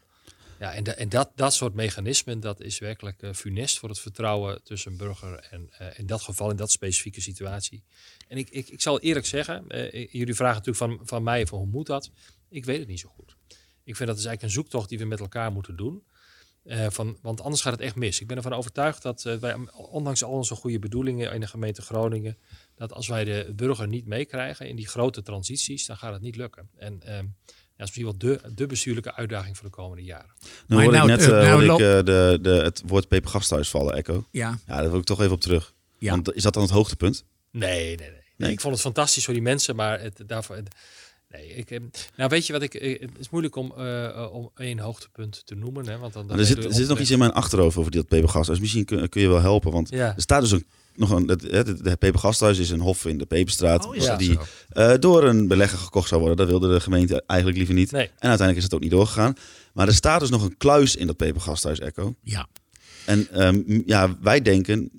Ja, 0.62 0.74
en, 0.74 0.96
en 0.98 1.08
dat, 1.08 1.32
dat 1.34 1.54
soort 1.54 1.74
mechanismen, 1.74 2.40
dat 2.40 2.60
is 2.60 2.78
werkelijk 2.78 3.22
eh, 3.22 3.32
funest 3.32 3.78
voor 3.78 3.88
het 3.88 3.98
vertrouwen 4.00 4.62
tussen 4.62 4.96
burger 4.96 5.46
en 5.50 5.70
eh, 5.78 5.98
in 5.98 6.06
dat 6.06 6.22
geval, 6.22 6.50
in 6.50 6.56
dat 6.56 6.70
specifieke 6.70 7.20
situatie. 7.20 7.84
En 8.28 8.36
ik, 8.36 8.50
ik, 8.50 8.68
ik 8.68 8.80
zal 8.80 9.00
eerlijk 9.00 9.26
zeggen, 9.26 9.68
eh, 9.68 10.12
jullie 10.12 10.34
vragen 10.34 10.62
natuurlijk 10.62 10.98
van, 10.98 11.06
van 11.06 11.22
mij 11.22 11.46
van 11.46 11.58
hoe 11.58 11.66
moet 11.66 11.86
dat? 11.86 12.10
Ik 12.48 12.64
weet 12.64 12.78
het 12.78 12.88
niet 12.88 13.00
zo 13.00 13.08
goed. 13.08 13.36
Ik 13.84 13.96
vind 13.96 14.08
dat 14.08 14.18
is 14.18 14.24
eigenlijk 14.24 14.42
een 14.42 14.50
zoektocht 14.50 14.88
die 14.88 14.98
we 14.98 15.04
met 15.04 15.20
elkaar 15.20 15.52
moeten 15.52 15.76
doen. 15.76 16.02
Van, 16.88 17.18
want 17.22 17.40
anders 17.40 17.62
gaat 17.62 17.72
het 17.72 17.80
echt 17.80 17.96
mis. 17.96 18.20
Ik 18.20 18.26
ben 18.26 18.36
ervan 18.36 18.52
overtuigd 18.52 19.02
dat 19.02 19.22
wij, 19.22 19.56
ondanks 19.72 20.24
al 20.24 20.32
onze 20.32 20.54
goede 20.54 20.78
bedoelingen 20.78 21.32
in 21.32 21.40
de 21.40 21.46
gemeente 21.46 21.82
Groningen, 21.82 22.38
dat 22.74 22.92
als 22.92 23.08
wij 23.08 23.24
de 23.24 23.52
burger 23.56 23.88
niet 23.88 24.06
meekrijgen 24.06 24.68
in 24.68 24.76
die 24.76 24.88
grote 24.88 25.22
transities, 25.22 25.86
dan 25.86 25.96
gaat 25.96 26.12
het 26.12 26.22
niet 26.22 26.36
lukken. 26.36 26.68
En 26.76 27.02
ehm, 27.02 27.26
dat 27.82 27.90
is 27.90 27.96
misschien 27.96 28.04
wel 28.38 28.40
de, 28.48 28.54
de 28.54 28.66
bestuurlijke 28.66 29.14
uitdaging 29.14 29.56
voor 29.56 29.66
de 29.68 29.74
komende 29.74 30.02
jaren. 30.04 30.30
Nu 30.40 30.48
Maar 30.66 30.82
hoorde 30.82 30.98
nou, 30.98 31.10
ik 31.12 31.16
net 31.18 31.28
eh, 31.28 31.34
eh, 31.36 31.42
nou 31.42 31.50
hoorde 31.50 31.66
loop- 31.66 31.80
ik, 31.80 31.86
eh, 31.86 31.96
de, 32.04 32.38
de, 32.42 32.50
het 32.50 32.82
woord 32.86 33.08
pepergasthuis 33.08 33.68
vallen, 33.70 33.94
Echo. 33.94 34.26
Ja, 34.30 34.58
Ja, 34.66 34.80
daar 34.80 34.90
wil 34.90 34.98
ik 34.98 35.04
toch 35.04 35.20
even 35.20 35.32
op 35.32 35.40
terug. 35.40 35.74
Ja. 35.98 36.10
Want 36.10 36.34
is 36.34 36.42
dat 36.42 36.52
dan 36.54 36.62
het 36.62 36.72
hoogtepunt? 36.72 37.24
Nee, 37.50 37.84
nee, 37.86 37.96
nee. 37.96 38.10
nee. 38.36 38.50
Ik 38.52 38.60
vond 38.60 38.72
het 38.72 38.82
fantastisch 38.82 39.24
voor 39.24 39.34
die 39.34 39.42
mensen, 39.42 39.76
maar 39.76 40.00
het, 40.00 40.22
daarvoor. 40.26 40.56
het- 40.56 40.74
nee, 41.30 41.46
ik, 41.54 41.70
eh, 41.70 41.80
nou, 42.16 42.28
weet 42.30 42.46
je 42.46 42.52
wat 42.52 42.62
ik. 42.62 42.72
Het 42.72 43.10
is 43.18 43.30
moeilijk 43.30 43.56
om, 43.56 43.70
om 44.32 44.50
één 44.56 44.78
hoogtepunt 44.78 45.42
te 45.46 45.54
noemen. 45.54 45.86
Hè, 45.88 45.98
want 45.98 46.12
dan, 46.12 46.26
dan 46.26 46.36
Maar 46.36 46.38
er 46.46 46.52
zit, 46.54 46.64
er 46.64 46.72
zit 46.74 46.88
nog 46.88 46.98
iets 46.98 47.10
in 47.10 47.18
mijn 47.18 47.32
achterhoofd 47.32 47.76
over 47.76 47.92
dat 47.92 48.08
pepergasthuis. 48.08 48.60
Misschien 48.60 48.84
kun, 48.84 49.08
kun 49.08 49.20
je 49.20 49.28
wel 49.28 49.40
helpen. 49.40 49.72
Want 49.72 49.88
Ja. 49.90 50.14
er 50.16 50.22
staat 50.22 50.40
dus 50.40 50.50
een, 50.50 50.66
nog 50.95 51.11
een... 51.11 51.28
Het, 51.28 51.43
het, 51.43 51.66
het 51.66 51.99
pepergasthuis 51.99 52.59
is 52.59 52.70
een 52.70 52.80
hof 52.80 53.05
in 53.07 53.18
de 53.18 53.26
Peperstraat. 53.26 53.86
Oh, 53.86 53.95
Ja. 53.97 54.16
die 54.16 54.38
eh, 54.68 54.93
door 55.01 55.24
een 55.24 55.49
belegger 55.49 55.78
gekocht 55.78 56.09
zou 56.09 56.20
worden. 56.20 56.38
Dat 56.38 56.49
wilde 56.49 56.72
de 56.74 56.80
gemeente 56.80 57.22
eigenlijk 57.26 57.59
liever 57.59 57.76
niet. 57.76 57.90
Nee. 57.90 58.03
En 58.07 58.11
uiteindelijk 58.28 58.57
is 58.59 58.64
het 58.64 58.74
ook 58.74 58.80
niet 58.80 58.90
doorgegaan. 58.90 59.34
Maar 59.72 59.86
er 59.88 59.95
staat 59.95 60.20
dus 60.20 60.30
nog 60.30 60.43
een 60.43 60.57
kluis 60.57 60.97
in 60.97 61.07
dat 61.07 61.16
pepergasthuis, 61.16 61.78
Echo. 61.78 62.14
Ja. 62.22 62.47
En 63.05 63.28
ehm, 63.30 63.62
ja, 63.86 64.16
wij 64.20 64.43
denken 64.43 64.90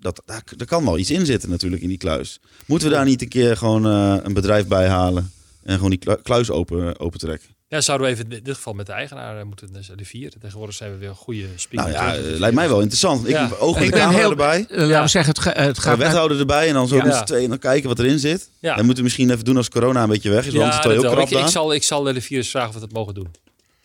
dat 0.00 0.22
daar, 0.24 0.42
er 0.58 0.66
kan 0.66 0.84
wel 0.84 0.98
iets 0.98 1.10
in 1.10 1.26
zitten 1.26 1.50
natuurlijk 1.50 1.82
in 1.82 1.88
die 1.88 1.98
kluis. 1.98 2.40
Moeten 2.66 2.88
we 2.88 2.94
daar 2.94 3.04
niet 3.04 3.22
een 3.22 3.28
keer 3.28 3.56
gewoon 3.56 3.86
eh, 3.86 4.16
een 4.22 4.32
bedrijf 4.32 4.66
bij 4.66 4.88
halen 4.88 5.30
en 5.62 5.74
gewoon 5.74 5.90
die 5.90 5.98
klu- 5.98 6.22
kluis 6.22 6.50
open, 6.50 6.98
open 7.00 7.18
trekken? 7.18 7.48
Ja, 7.72 7.80
zouden 7.80 8.06
we 8.06 8.12
even 8.12 8.30
in 8.32 8.42
dit 8.42 8.54
geval 8.54 8.72
met 8.72 8.86
de 8.86 8.92
eigenaar 8.92 9.38
eh, 9.38 9.44
moeten, 9.44 9.72
dus 9.72 9.90
de 9.96 10.04
vier. 10.04 10.32
Tegenwoordig 10.40 10.74
zijn 10.76 10.90
we 10.92 10.96
weer 10.98 11.08
een 11.08 11.14
goede 11.14 11.46
speaker. 11.56 11.92
Nou 11.92 12.04
ja, 12.04 12.14
eh, 12.16 12.38
lijkt 12.38 12.54
mij 12.54 12.68
wel 12.68 12.78
interessant. 12.80 13.24
Ik 13.24 13.30
Ja. 13.34 13.48
heb 13.48 13.58
oog 13.58 13.74
met 13.74 13.84
Ik 13.84 13.90
de 13.90 13.96
ben 13.96 14.00
camera 14.04 14.20
heel- 14.20 14.30
erbij. 14.30 14.66
Eh, 14.70 14.78
laten 14.86 15.02
we 15.02 15.08
zeggen, 15.08 15.34
het, 15.34 15.44
het 15.44 15.56
Een 15.56 15.74
gaat 15.74 15.84
naar- 15.84 15.96
wethouder 16.06 16.38
erbij 16.38 16.68
en 16.68 16.74
dan 16.74 16.88
zo 16.88 16.96
Ja. 16.96 17.04
met 17.04 17.14
z'n 17.14 17.24
tweeën 17.24 17.48
dan 17.48 17.58
kijken 17.58 17.88
wat 17.88 17.98
erin 17.98 18.18
zit. 18.18 18.50
Ja. 18.58 18.68
Dat 18.74 18.78
moeten 18.84 18.96
we 18.96 19.02
misschien 19.02 19.30
even 19.30 19.44
doen 19.44 19.56
als 19.56 19.68
corona 19.68 20.02
een 20.02 20.08
beetje 20.08 20.30
weg 20.30 20.46
is. 20.46 20.52
Want 20.52 20.64
het 20.64 20.74
is 20.78 20.84
wel 20.84 20.92
heel 20.92 21.10
krap 21.10 21.30
ik, 21.30 21.38
ik 21.38 21.46
zal, 21.46 21.74
ik 21.74 21.82
zal 21.82 22.02
de 22.02 22.20
vier 22.20 22.38
eens 22.38 22.50
vragen 22.50 22.68
of 22.68 22.74
we 22.74 22.80
dat 22.80 22.92
mogen 22.92 23.14
doen. 23.14 23.28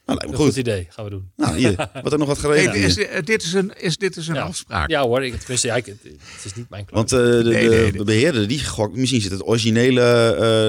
Nou, 0.06 0.20
Een 0.20 0.26
lijkt 0.26 0.32
me 0.40 0.44
goed. 0.46 0.46
goed. 0.54 0.56
idee, 0.68 0.88
gaan 0.90 1.04
we 1.04 1.10
doen. 1.12 1.32
Nou, 1.36 1.58
hier, 1.58 1.76
wordt 1.94 2.12
er 2.12 2.18
nog 2.18 2.28
wat 2.28 2.42
Hey, 2.42 2.52
geregeld 2.52 2.98
is, 2.98 3.26
dit 3.26 3.44
is 3.44 3.54
een, 3.54 3.72
is, 3.78 3.98
dit 3.98 4.16
is 4.18 4.28
een 4.28 4.36
Ja. 4.36 4.42
afspraak. 4.42 4.90
Ja 4.90 5.02
hoor, 5.02 5.24
ik, 5.26 5.36
tenminste, 5.40 5.68
ja, 5.68 5.76
ik, 5.76 5.86
het, 5.86 5.98
is 6.44 6.54
niet 6.54 6.70
mijn 6.70 6.86
klant. 6.86 7.10
Want 7.10 7.24
eh, 7.24 7.44
de, 7.44 7.50
Nee, 7.50 7.64
de 7.70 7.76
nee, 7.76 7.92
nee. 7.92 8.04
beheerder, 8.04 8.48
die 8.48 8.66
gokt, 8.66 8.96
misschien 8.96 9.22
zit 9.22 9.32
het 9.32 9.48
originele 9.48 10.02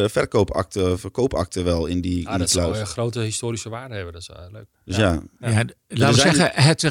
eh 0.03 0.11
verkoopakte, 0.11 0.99
verkoopakte 0.99 1.63
wel 1.63 1.87
in 1.87 2.01
die, 2.01 2.13
ah, 2.27 2.33
in 2.33 2.39
die 2.39 2.39
dat 2.39 2.51
zou 2.51 2.77
een 2.77 2.87
grote 2.87 3.21
historische 3.21 3.69
waarde 3.69 3.95
hebben, 3.95 4.13
dat 4.13 4.23
is 4.23 4.29
eh, 4.29 4.43
leuk. 4.53 4.67
Dus 4.85 4.97
ja, 4.97 5.23
Ja, 5.41 5.65
laten 5.89 6.15
we 6.15 6.21
zeggen, 6.37 6.51
het, 6.63 6.83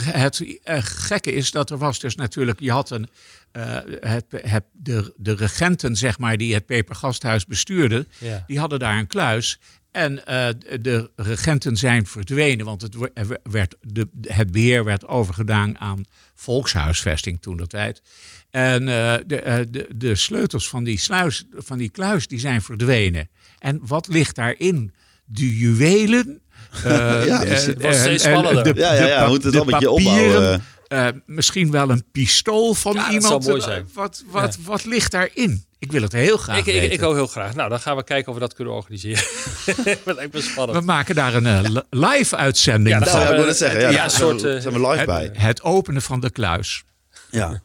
het 0.63 0.83
gekke 0.85 1.31
is 1.33 1.51
dat 1.51 1.69
er 1.69 1.77
was 1.77 1.99
dus 1.99 2.15
natuurlijk, 2.15 2.59
je 2.59 2.71
had 2.71 2.89
een, 2.89 3.07
eh, 3.51 3.77
het, 3.99 4.25
het, 4.29 4.63
de, 4.71 5.13
de 5.17 5.33
regenten, 5.35 5.95
zeg 5.95 6.17
maar, 6.19 6.37
die 6.37 6.53
het 6.53 6.65
Pepergasthuis 6.65 7.45
bestuurden, 7.45 8.07
Ja. 8.19 8.43
die 8.47 8.59
hadden 8.59 8.79
daar 8.79 8.97
een 8.97 9.07
kluis. 9.07 9.59
En 9.95 10.25
eh, 10.25 10.47
de 10.81 11.09
regenten 11.15 11.77
zijn 11.77 12.05
verdwenen, 12.05 12.65
want 12.65 12.81
het, 12.81 12.95
we- 12.95 13.39
werd, 13.43 13.75
de, 13.81 14.07
het 14.21 14.51
beheer 14.51 14.83
werd 14.83 15.07
overgedaan 15.07 15.79
aan 15.79 16.03
volkshuisvesting 16.35 17.41
toen 17.41 17.57
dat 17.57 17.69
tijd. 17.69 18.01
En 18.49 18.87
eh, 18.87 19.13
de, 19.27 19.41
eh, 19.41 19.57
de, 19.69 19.87
de 19.95 20.15
sleutels 20.15 20.69
van 20.69 20.83
die, 20.83 20.99
sluis, 20.99 21.45
van 21.51 21.77
die 21.77 21.89
kluis 21.89 22.27
die 22.27 22.39
zijn 22.39 22.61
verdwenen. 22.61 23.29
En 23.59 23.79
wat 23.83 24.07
ligt 24.07 24.35
daarin? 24.35 24.93
De 25.25 25.57
juwelen. 25.57 26.41
eh, 26.83 27.25
Ja, 27.25 27.39
de- 27.39 27.45
dus 27.45 27.65
het 27.65 27.79
eh, 27.79 27.91
steeds 27.93 28.23
spannender. 28.23 28.63
de- 28.73 28.79
ja, 28.79 28.93
ja, 29.07 29.27
moeten 29.27 29.45
het 29.53 29.53
wel 29.65 29.73
een 29.73 29.79
beetje 29.79 29.87
papieren, 29.95 30.25
opbouwen. 30.35 30.63
Eh, 30.87 31.07
misschien 31.25 31.71
wel 31.71 31.89
een 31.89 32.03
pistool 32.11 32.73
van 32.73 32.93
Ja, 32.93 33.03
dat 33.03 33.13
iemand. 33.13 33.43
zou 33.43 33.57
mooi 33.57 33.61
zijn. 33.61 33.89
Wat, 33.93 34.23
wat, 34.27 34.57
wat 34.63 34.85
ligt 34.85 35.11
daarin? 35.11 35.65
Ik 35.79 35.91
wil 35.91 36.01
het 36.01 36.11
heel 36.11 36.37
graag 36.37 36.57
Ik, 36.57 36.65
ik, 36.65 36.73
weten. 36.73 36.91
ik 36.91 37.03
ook 37.03 37.13
heel 37.13 37.27
graag. 37.27 37.55
Nou, 37.55 37.69
dan 37.69 37.79
gaan 37.79 37.95
we 37.95 38.03
kijken 38.03 38.27
of 38.27 38.33
we 38.33 38.39
dat 38.39 38.53
kunnen 38.53 38.73
organiseren. 38.73 39.23
dat 40.05 40.15
lijkt 40.15 40.33
me 40.33 40.41
spannend. 40.41 40.79
We 40.79 40.85
maken 40.85 41.15
daar 41.15 41.33
een 41.33 41.45
eh, 41.45 41.59
li- 41.61 41.81
live-uitzending 41.89 42.89
Ja, 42.95 42.99
dat 42.99 43.09
van. 43.09 43.19
Ja, 43.19 43.29
ik 43.29 43.35
wil 43.35 43.47
het 43.47 43.57
zeggen. 43.57 43.79
Ja, 43.79 43.89
ja, 43.89 43.95
daar 43.95 44.03
een 44.03 44.09
zijn 44.11 44.27
we- 44.33 44.39
soort, 44.39 44.55
eh, 44.55 44.61
zijn 44.61 44.73
we 44.73 44.79
live 44.79 44.97
Het, 44.97 45.05
bij. 45.05 45.29
het 45.33 45.61
openen 45.61 46.01
van 46.01 46.19
de 46.19 46.29
kluis. 46.29 46.83
Ja. 47.31 47.59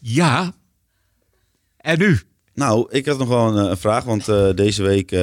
Ja. 0.00 0.52
En 1.76 1.98
nu? 1.98 2.20
Nou, 2.58 2.86
ik 2.90 3.06
had 3.06 3.18
nog 3.18 3.28
wel 3.28 3.48
een, 3.48 3.70
een 3.70 3.76
vraag, 3.76 4.04
want 4.04 4.28
uh, 4.28 4.50
deze 4.54 4.82
week 4.82 5.12
uh, 5.12 5.20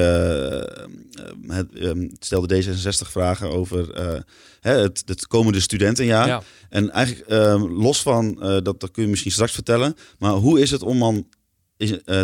het, 1.46 1.68
um, 1.74 2.10
stelde 2.18 2.64
D66 2.64 3.10
vragen 3.10 3.50
over 3.50 3.98
uh, 3.98 4.20
het, 4.60 5.02
het, 5.06 5.26
komende 5.26 5.60
studentenjaar. 5.60 6.26
Ja. 6.26 6.42
En 6.68 6.90
eigenlijk 6.90 7.28
los 7.70 8.02
van, 8.02 8.34
dat, 8.34 8.80
dat 8.80 8.90
kun 8.90 9.02
je 9.02 9.08
misschien 9.08 9.32
straks 9.32 9.52
vertellen, 9.52 9.96
maar 10.18 10.32
hoe 10.32 10.60
is 10.60 10.70
het 10.70 10.82
om 10.82 10.98
dan 10.98 11.26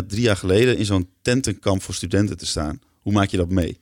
drie 0.07 0.21
jaar 0.21 0.37
geleden 0.37 0.77
in 0.77 0.85
zo'n 0.85 1.09
tentenkamp 1.21 1.81
voor 1.81 1.93
studenten 1.93 2.37
te 2.37 2.45
staan? 2.45 2.79
Hoe 3.01 3.13
maak 3.13 3.29
je 3.29 3.37
dat 3.37 3.49
mee? 3.49 3.79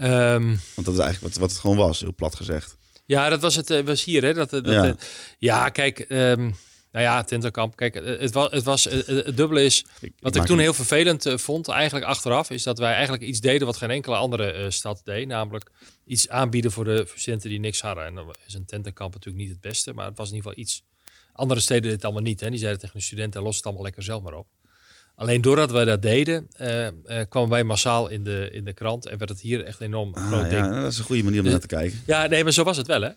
Um, 0.00 0.60
want 0.74 0.86
dat 0.86 0.94
is 0.94 1.00
eigenlijk 1.00 1.20
wat, 1.20 1.36
wat 1.36 1.50
het 1.50 1.60
gewoon 1.60 1.76
was, 1.76 2.00
heel 2.00 2.14
plat 2.14 2.34
gezegd. 2.34 2.76
Ja, 3.06 3.28
dat 3.28 3.40
was 3.40 3.56
het 3.56 3.84
was 3.84 4.04
hier. 4.04 4.22
Hè? 4.22 4.34
Dat, 4.34 4.50
dat, 4.50 4.66
ja. 4.66 4.94
ja, 5.38 5.68
kijk... 5.68 6.04
Um, 6.08 6.54
nou 6.92 7.04
ja, 7.04 7.22
Tinterkamp. 7.22 7.76
Kijk, 7.76 7.94
het 7.94 8.32
was, 8.32 8.50
het, 8.50 8.64
was, 8.64 8.84
het 8.84 9.36
dubbele 9.36 9.64
is. 9.64 9.84
Wat 10.20 10.36
ik 10.36 10.44
toen 10.44 10.58
heel 10.58 10.74
vervelend 10.74 11.26
uh, 11.26 11.36
vond, 11.36 11.68
eigenlijk 11.68 12.06
achteraf, 12.06 12.50
is 12.50 12.62
dat 12.62 12.78
wij 12.78 12.92
eigenlijk 12.92 13.22
iets 13.22 13.40
deden 13.40 13.66
wat 13.66 13.76
geen 13.76 13.90
enkele 13.90 14.16
andere 14.16 14.58
uh, 14.58 14.70
stad 14.70 15.00
deed. 15.04 15.26
Namelijk 15.26 15.70
iets 16.06 16.28
aanbieden 16.28 16.72
voor 16.72 16.84
de 16.84 17.06
studenten 17.14 17.50
die 17.50 17.60
niks 17.60 17.80
hadden. 17.80 18.04
En 18.04 18.14
dan 18.14 18.34
is 18.46 18.54
een 18.54 18.66
tentenkamp 18.66 19.14
natuurlijk 19.14 19.44
niet 19.44 19.52
het 19.52 19.60
beste, 19.60 19.92
maar 19.92 20.06
het 20.06 20.16
was 20.16 20.28
in 20.28 20.34
ieder 20.34 20.50
geval 20.50 20.64
iets. 20.64 20.82
Andere 21.32 21.60
steden 21.60 21.82
deden 21.82 21.96
het 21.96 22.04
allemaal 22.04 22.22
niet. 22.22 22.40
Hè. 22.40 22.50
Die 22.50 22.58
zeiden 22.58 22.80
tegen 22.80 22.98
de 22.98 23.04
studenten: 23.04 23.42
los 23.42 23.56
het 23.56 23.64
allemaal 23.64 23.84
lekker 23.84 24.02
zelf 24.02 24.22
maar 24.22 24.34
op. 24.34 24.46
Alleen 25.14 25.40
doordat 25.40 25.70
wij 25.70 25.84
dat 25.84 26.02
deden, 26.02 26.48
uh, 26.60 26.88
kwamen 27.28 27.50
wij 27.50 27.64
massaal 27.64 28.08
in 28.08 28.24
de, 28.24 28.48
in 28.52 28.64
de 28.64 28.72
krant 28.72 29.06
en 29.06 29.18
werd 29.18 29.30
het 29.30 29.40
hier 29.40 29.64
echt 29.64 29.80
enorm 29.80 30.14
ah, 30.14 30.26
groot 30.26 30.50
ja, 30.50 30.80
Dat 30.82 30.92
is 30.92 30.98
een 30.98 31.04
goede 31.04 31.22
manier 31.22 31.40
om 31.40 31.46
naar 31.46 31.60
te 31.60 31.66
kijken. 31.66 32.02
Ja, 32.06 32.26
nee, 32.26 32.42
maar 32.44 32.52
zo 32.52 32.64
was 32.64 32.76
het 32.76 32.86
wel, 32.86 33.02
hè? 33.02 33.10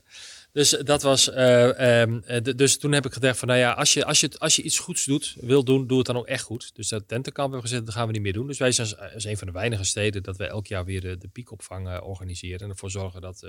Dus 0.54 0.70
dat 0.70 1.02
was. 1.02 1.30
Uh, 1.30 2.02
um, 2.02 2.24
dus 2.56 2.78
toen 2.78 2.92
heb 2.92 3.06
ik 3.06 3.14
gedacht 3.14 3.40
van, 3.40 3.48
nou 3.48 3.60
ja, 3.60 3.72
als 3.72 3.94
je, 3.94 4.06
als 4.06 4.20
je, 4.20 4.32
als 4.38 4.56
je 4.56 4.62
iets 4.62 4.80
goeds 4.80 5.06
doet, 5.06 5.36
wil 5.40 5.64
doen, 5.64 5.88
doe 5.88 5.98
het 5.98 6.08
dan 6.08 6.18
ook 6.18 6.28
echt 6.28 6.44
goed. 6.44 6.72
Dus 6.74 6.88
dat 6.88 7.08
tentenkamp 7.08 7.52
hebben 7.52 7.70
we 7.70 7.76
gezet, 7.76 7.86
dat 7.86 7.96
gaan 7.96 8.08
we 8.08 8.14
niet 8.14 8.22
meer 8.22 8.34
doen. 8.34 8.48
Dus 8.48 8.58
wij 8.58 8.72
zijn 8.72 8.88
als 9.14 9.26
een 9.26 9.38
van 9.38 9.48
de 9.48 9.54
weinige 9.54 9.84
steden 9.84 10.24
dat 10.24 10.38
wij 10.38 10.48
elk 10.48 10.68
jaar 10.68 10.86
weer 10.86 11.02
de, 11.02 11.18
de 11.18 11.28
piekopvang 11.28 11.88
uh, 11.88 11.98
organiseren 12.04 12.60
en 12.60 12.70
ervoor 12.70 12.92
zorgen 12.92 13.22
dat 13.22 13.40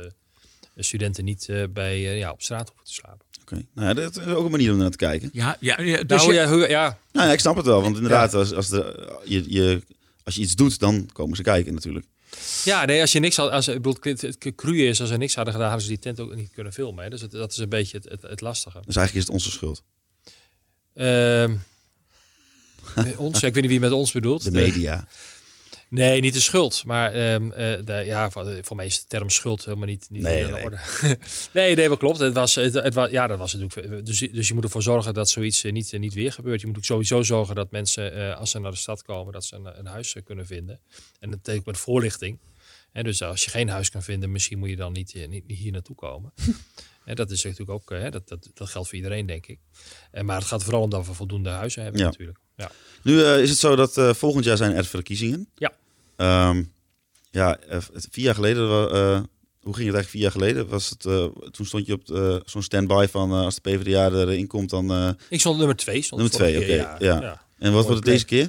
de 0.75 0.83
studenten 0.83 1.25
niet 1.25 1.49
bij 1.71 2.01
ja, 2.01 2.31
op 2.31 2.43
straat 2.43 2.69
hoeven 2.69 2.87
te 2.87 2.93
slapen. 2.93 3.27
Oké, 3.41 3.67
nou 3.75 3.89
ja, 3.89 3.95
dat 3.95 4.17
is 4.17 4.27
ook 4.27 4.45
een 4.45 4.51
manier 4.51 4.73
om 4.73 4.79
naar 4.79 4.91
te 4.91 4.97
kijken. 4.97 5.31
Ja, 5.33 5.57
ja, 5.61 5.81
ja 5.81 6.03
dus 6.03 6.27
nou, 6.27 6.35
ja, 6.35 6.67
ja. 6.69 6.99
Nou, 7.13 7.27
ja, 7.27 7.33
ik 7.33 7.41
snap 7.41 7.57
het 7.57 7.67
wel, 7.67 7.83
want 7.83 7.97
inderdaad, 7.97 8.35
als, 8.35 8.53
als, 8.53 8.69
de, 8.69 9.13
je, 9.25 9.53
je, 9.53 9.83
als 10.25 10.35
je 10.35 10.41
iets 10.41 10.55
doet, 10.55 10.79
dan 10.79 11.09
komen 11.13 11.37
ze 11.37 11.43
kijken 11.43 11.75
natuurlijk. 11.75 12.07
Ja, 12.65 12.85
nee, 12.85 13.01
als 13.01 13.13
je 13.13 13.19
niks 13.19 13.37
had, 13.37 13.51
als 13.51 13.69
ik 13.69 13.83
bedoel, 13.83 13.97
het 14.01 14.39
cru 14.57 14.87
is, 14.87 15.01
als 15.01 15.09
ze 15.09 15.17
niks 15.17 15.35
hadden 15.35 15.55
gedaan, 15.55 15.69
hadden 15.69 15.87
ze 15.87 15.93
die 15.93 16.03
tent 16.03 16.21
ook 16.21 16.35
niet 16.35 16.51
kunnen 16.53 16.73
filmen. 16.73 17.05
Hè? 17.05 17.11
Dus 17.11 17.21
het, 17.21 17.31
dat 17.31 17.53
is 17.53 17.59
een 17.59 17.69
beetje 17.69 17.97
het, 17.97 18.09
het, 18.11 18.23
het, 18.23 18.41
lastige. 18.41 18.81
Dus 18.87 18.97
eigenlijk 18.97 19.27
is 19.27 19.33
het 19.33 19.43
onze 19.43 19.51
schuld. 19.51 19.83
Uh, 22.97 23.21
ons, 23.21 23.43
ik 23.43 23.55
weet 23.55 23.63
niet 23.63 23.71
wie 23.71 23.81
met 23.81 23.93
ons 23.93 24.13
bedoelt. 24.13 24.45
De 24.45 24.51
media. 24.51 25.07
Nee, 25.89 26.21
niet 26.21 26.35
de 26.35 26.41
schuld. 26.41 26.85
Maar 26.85 27.33
um, 27.35 27.51
de, 27.85 28.03
ja, 28.05 28.31
voor, 28.31 28.59
voor, 28.63 28.77
mij 28.77 28.87
is 28.87 29.01
de 29.01 29.07
term 29.07 29.31
schuld 29.31 29.65
helemaal 29.65 29.87
niet, 29.87 30.07
niet 30.11 30.23
nee, 30.23 30.45
in 30.45 30.51
nee. 30.51 30.63
orde. 30.63 30.79
nee, 31.53 31.77
nee, 31.77 31.89
dat 31.89 31.99
klopt. 31.99 32.19
Het 32.19 32.35
was, 32.35 32.55
het, 32.55 32.75
het, 32.75 32.95
was, 32.95 33.11
ja, 33.11 33.27
dat 33.27 33.39
was 33.39 33.55
natuurlijk. 33.55 34.07
Dus, 34.07 34.19
dus 34.19 34.49
je 34.49 34.55
moet 34.55 34.65
ervoor 34.65 34.83
zorgen 34.83 35.15
dat 35.15 35.29
zoiets 35.29 35.63
niet, 35.63 35.93
niet 35.99 36.15
weer 36.15 36.33
gebeurt. 36.33 36.61
Je 36.61 36.67
moet 36.67 36.77
ook 36.77 36.85
sowieso 36.85 37.23
zorgen 37.23 37.55
dat 37.55 37.71
mensen, 37.71 38.17
uh, 38.17 38.37
als 38.37 38.51
ze 38.51 38.59
naar 38.59 38.71
de 38.71 38.77
stad 38.77 39.03
komen, 39.03 39.33
dat 39.33 39.45
ze 39.45 39.57
een, 39.57 39.79
een 39.79 39.87
huis 39.87 40.17
kunnen 40.25 40.47
vinden. 40.47 40.81
En 41.21 41.31
dat 41.31 41.43
betekent 41.43 41.67
met 41.67 41.79
voorlichting. 41.79 42.39
En 42.93 43.05
dus 43.05 43.23
als 43.23 43.45
je 43.45 43.51
geen 43.51 43.69
huis 43.69 43.91
kan 43.91 44.03
vinden, 44.03 44.33
misschien 44.33 44.59
moet 44.59 44.69
je 44.69 44.77
dan 44.77 44.93
niet, 44.93 45.15
niet, 45.29 45.47
niet 45.47 45.59
hier 45.59 45.73
naartoe 45.73 45.97
komen. 45.97 46.33
En 47.05 47.15
dat 47.15 47.31
is 47.31 47.43
natuurlijk 47.43 47.71
ook, 47.71 47.91
hè, 47.91 48.11
dat, 48.11 48.29
dat, 48.29 48.51
dat 48.55 48.69
geldt 48.69 48.89
voor 48.89 48.97
iedereen, 48.97 49.27
denk 49.27 49.47
ik. 49.47 49.59
En, 50.11 50.25
maar 50.25 50.37
het 50.37 50.47
gaat 50.47 50.63
vooral 50.63 50.83
om 50.83 50.91
dat 50.91 51.07
we 51.07 51.15
voldoende 51.15 51.49
huizen 51.49 51.83
hebben, 51.83 52.01
ja. 52.01 52.07
natuurlijk. 52.07 52.39
Ja. 52.57 52.71
Nu 53.03 53.13
uh, 53.13 53.43
is 53.43 53.51
het 53.51 53.59
zo 53.59 53.77
dat 53.77 53.97
uh, 53.97 54.15
volgend 54.15 54.45
jaar 54.45 54.57
zijn 54.57 54.75
er 54.75 54.85
verkiezingen. 54.85 55.49
Ja. 55.55 55.73
Um, 56.49 56.73
ja, 57.31 57.59
vier 58.11 58.25
jaar 58.25 58.35
geleden, 58.35 58.63
uh, 58.63 59.21
hoe 59.61 59.75
ging 59.75 59.87
het 59.87 59.95
eigenlijk 59.95 60.09
vier 60.09 60.21
jaar 60.21 60.31
geleden? 60.31 60.69
Was 60.69 60.91
het, 60.91 61.01
toen 61.53 61.67
stond 61.67 61.87
je 61.87 61.93
op 61.93 62.43
zo'n 62.45 62.63
standby 62.63 63.07
van 63.11 63.33
als 63.33 63.55
de 63.55 63.61
PvdA 63.61 64.11
erin 64.11 64.47
komt, 64.47 64.71
dan... 64.71 65.17
Ik 65.29 65.41
stond 65.41 65.59
nummer 65.59 65.77
twee. 65.77 66.03
Stond 66.03 66.21
nummer 66.21 66.39
twee, 66.39 66.57
oké. 66.57 66.65
Okay. 66.65 66.77
Ja, 66.77 66.97
ja. 66.99 67.21
ja, 67.21 67.43
En 67.59 67.73
wat 67.73 67.85
wordt 67.85 67.97
het 67.97 68.05
deze 68.05 68.25
keer? 68.25 68.49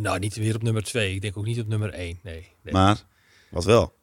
nou, 0.00 0.18
niet 0.18 0.36
weer 0.36 0.54
op 0.54 0.62
nummer 0.62 0.82
twee. 0.82 1.14
Ik 1.14 1.20
denk 1.20 1.36
ook 1.36 1.44
niet 1.44 1.60
op 1.60 1.66
nummer 1.66 1.90
één, 1.90 2.18
nee. 2.22 2.48
nee. 2.62 2.74
Maar, 2.74 3.02
wat 3.50 3.64
wel? 3.64 3.94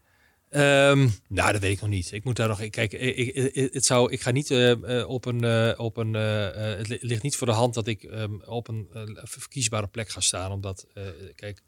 Um, 0.55 1.13
nou, 1.27 1.51
dat 1.51 1.61
weet 1.61 1.71
ik 1.71 1.81
nog 1.81 1.89
niet. 1.89 2.11
Ik 2.11 2.23
moet 2.23 2.35
daar 2.35 2.47
nog. 2.47 2.69
Kijk, 2.69 2.93
ik, 2.93 3.53
het 3.73 3.85
zou, 3.85 4.11
ik 4.11 4.21
ga 4.21 4.31
niet 4.31 4.49
uh, 4.49 5.09
op 5.09 5.25
een. 5.25 5.43
Uh, 5.43 5.73
op 5.77 5.97
een 5.97 6.13
het 6.13 6.87
ligt 7.01 7.23
niet 7.23 7.35
voor 7.35 7.47
de 7.47 7.53
hand 7.53 7.73
dat 7.73 7.87
ik 7.87 8.03
um, 8.03 8.41
op 8.45 8.67
een 8.67 8.87
verkiesbare 9.23 9.87
plek 9.87 10.09
ga 10.09 10.19
staan. 10.19 10.51
Omdat, 10.51 10.87
kijk, 11.35 11.61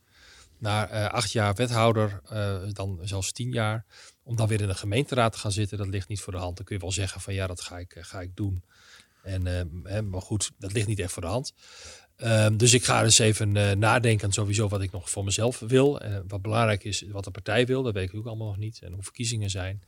na 0.57 1.09
acht 1.09 1.31
jaar 1.31 1.55
wethouder, 1.55 2.21
dan 2.73 2.99
zelfs 3.03 3.31
tien 3.31 3.51
jaar, 3.51 3.86
om 4.23 4.36
dan 4.36 4.47
weer 4.47 4.61
in 4.61 4.67
de 4.67 4.75
gemeenteraad 4.75 5.31
te 5.31 5.38
gaan 5.38 5.51
zitten, 5.51 5.77
dat 5.77 5.88
ligt 5.88 6.07
niet 6.07 6.21
voor 6.21 6.33
de 6.33 6.39
hand. 6.39 6.57
Dan 6.57 6.65
kun 6.65 6.75
je 6.75 6.81
wel 6.81 6.91
zeggen 6.91 7.21
van 7.21 7.33
ja, 7.33 7.47
dat 7.47 7.61
ga 7.61 7.77
ik, 7.77 7.95
ga 7.99 8.21
ik 8.21 8.36
doen. 8.36 8.63
En, 9.23 9.45
hè, 9.83 10.01
maar 10.01 10.21
goed, 10.21 10.51
dat 10.57 10.73
ligt 10.73 10.88
niet 10.88 10.99
echt 10.99 11.11
voor 11.11 11.21
de 11.21 11.27
hand. 11.27 11.53
Um, 12.18 12.57
dus 12.57 12.74
ik 12.74 12.84
ga 12.84 13.03
dus 13.03 13.20
even 13.20 13.55
uh, 13.55 13.72
nadenken 13.72 14.32
sowieso 14.32 14.68
wat 14.68 14.82
ik 14.82 14.91
nog 14.91 15.09
voor 15.09 15.24
mezelf 15.24 15.59
wil. 15.59 16.03
Uh, 16.03 16.18
wat 16.28 16.41
belangrijk 16.41 16.84
is, 16.84 17.05
wat 17.11 17.24
de 17.24 17.32
partij 17.32 17.66
wil, 17.66 17.84
dat 17.84 17.93
weet 17.93 18.09
ik 18.09 18.16
ook 18.16 18.26
allemaal 18.26 18.47
nog 18.47 18.57
niet. 18.57 18.82
En 18.82 18.93
hoe 18.93 19.03
verkiezingen 19.03 19.49
zijn. 19.49 19.84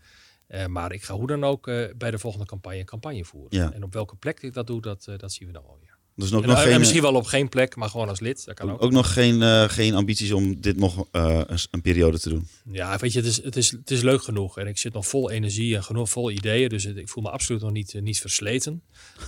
Uh, 0.48 0.66
maar 0.66 0.92
ik 0.92 1.04
ga 1.04 1.14
hoe 1.14 1.28
dan 1.28 1.44
ook 1.44 1.66
bij 1.96 2.12
de 2.12 2.20
volgende 2.20 2.46
campagne 2.46 2.80
een 2.80 2.86
campagne 2.86 3.26
voeren. 3.26 3.60
Ja. 3.60 3.72
En 3.74 3.84
op 3.84 3.94
welke 3.94 4.16
plek 4.16 4.42
ik 4.42 4.54
dat 4.54 4.68
doe, 4.68 4.82
dat, 4.82 5.08
dat 5.18 5.32
zien 5.32 5.48
we 5.48 5.54
dan 5.54 5.64
wel 5.64 5.78
weer. 5.82 5.97
Dus 6.18 6.30
nog, 6.30 6.42
en, 6.42 6.48
nog 6.48 6.58
en 6.58 6.64
geen, 6.64 6.80
misschien 6.80 7.02
wel 7.02 7.14
op 7.14 7.26
geen 7.26 7.50
plek, 7.50 7.76
maar 7.76 7.90
gewoon 7.90 8.10
als 8.10 8.20
lid. 8.20 8.46
Dat 8.46 8.56
kan 8.56 8.72
ook. 8.72 8.84
ook 8.84 8.92
nog 8.92 9.14
geen, 9.14 9.42
uh, 9.42 9.70
geen 9.70 9.96
ambities 9.96 10.32
om 10.32 10.62
dit 10.62 10.78
nog 10.78 11.08
uh, 11.12 11.42
een 11.72 11.82
periode 11.82 12.20
te 12.20 12.30
doen? 12.30 12.48
Ja, 12.72 12.98
weet 12.98 13.14
je, 13.14 13.20
het 13.20 13.28
is, 13.28 13.44
het, 13.44 13.56
is, 13.56 13.72
het 13.72 13.92
is 13.92 14.02
leuk 14.02 14.24
genoeg. 14.24 14.58
En 14.58 14.68
ik 14.68 14.78
zit 14.78 14.94
nog 14.94 15.08
vol 15.08 15.32
energie 15.32 15.76
en 15.76 15.84
genoeg 15.84 16.10
vol 16.10 16.32
ideeën. 16.32 16.70
Dus 16.70 16.86
ik 16.86 17.10
voel 17.10 17.24
me 17.24 17.30
absoluut 17.30 17.62
nog 17.62 17.72
niet, 17.72 17.94
uh, 17.94 18.02
niet 18.02 18.20
versleten. 18.20 18.82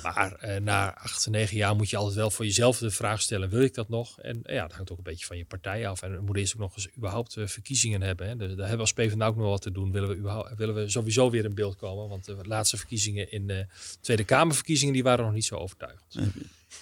Maar 0.03 0.59
na 0.61 0.95
acht, 0.95 1.29
negen 1.29 1.57
jaar 1.57 1.75
moet 1.75 1.89
je 1.89 1.97
altijd 1.97 2.15
wel 2.15 2.31
voor 2.31 2.45
jezelf 2.45 2.77
de 2.77 2.91
vraag 2.91 3.21
stellen: 3.21 3.49
wil 3.49 3.61
ik 3.61 3.73
dat 3.73 3.89
nog? 3.89 4.19
En 4.19 4.39
ja, 4.43 4.61
dat 4.61 4.73
hangt 4.73 4.91
ook 4.91 4.97
een 4.97 5.03
beetje 5.03 5.25
van 5.25 5.37
je 5.37 5.45
partij 5.45 5.87
af. 5.87 6.01
En 6.01 6.11
we 6.11 6.17
moeten 6.17 6.35
eerst 6.35 6.53
ook 6.53 6.59
nog 6.59 6.75
eens 6.75 6.89
überhaupt 6.97 7.35
verkiezingen 7.45 8.01
hebben. 8.01 8.27
Hè. 8.27 8.35
Dus 8.35 8.47
daar 8.47 8.67
hebben 8.67 8.87
we 8.87 8.93
als 8.93 8.93
PvdA 8.93 9.27
ook 9.27 9.35
nog 9.35 9.49
wat 9.49 9.61
te 9.61 9.71
doen. 9.71 9.91
Willen 9.91 10.09
we, 10.09 10.15
überhaupt, 10.15 10.55
willen 10.57 10.75
we 10.75 10.89
sowieso 10.89 11.29
weer 11.29 11.45
in 11.45 11.53
beeld 11.53 11.75
komen? 11.75 12.09
Want 12.09 12.25
de 12.25 12.35
laatste 12.41 12.77
verkiezingen 12.77 13.31
in 13.31 13.47
de 13.47 13.65
Tweede 14.01 14.23
Kamerverkiezingen, 14.23 14.93
die 14.93 15.03
waren 15.03 15.25
nog 15.25 15.33
niet 15.33 15.45
zo 15.45 15.55
overtuigend. 15.55 16.15
Nee. 16.15 16.27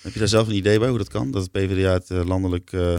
Heb 0.02 0.14
je 0.14 0.20
daar 0.20 0.28
zelf 0.28 0.48
een 0.48 0.56
idee 0.56 0.80
bij 0.80 0.90
hoe 0.90 0.98
dat 0.98 1.08
kan? 1.08 1.32
Dat 1.32 1.42
het 1.42 1.52
PvdA 1.52 1.94
het 1.94 2.10
uh, 2.10 2.26
landelijk... 2.26 2.72
Uh... 2.72 2.98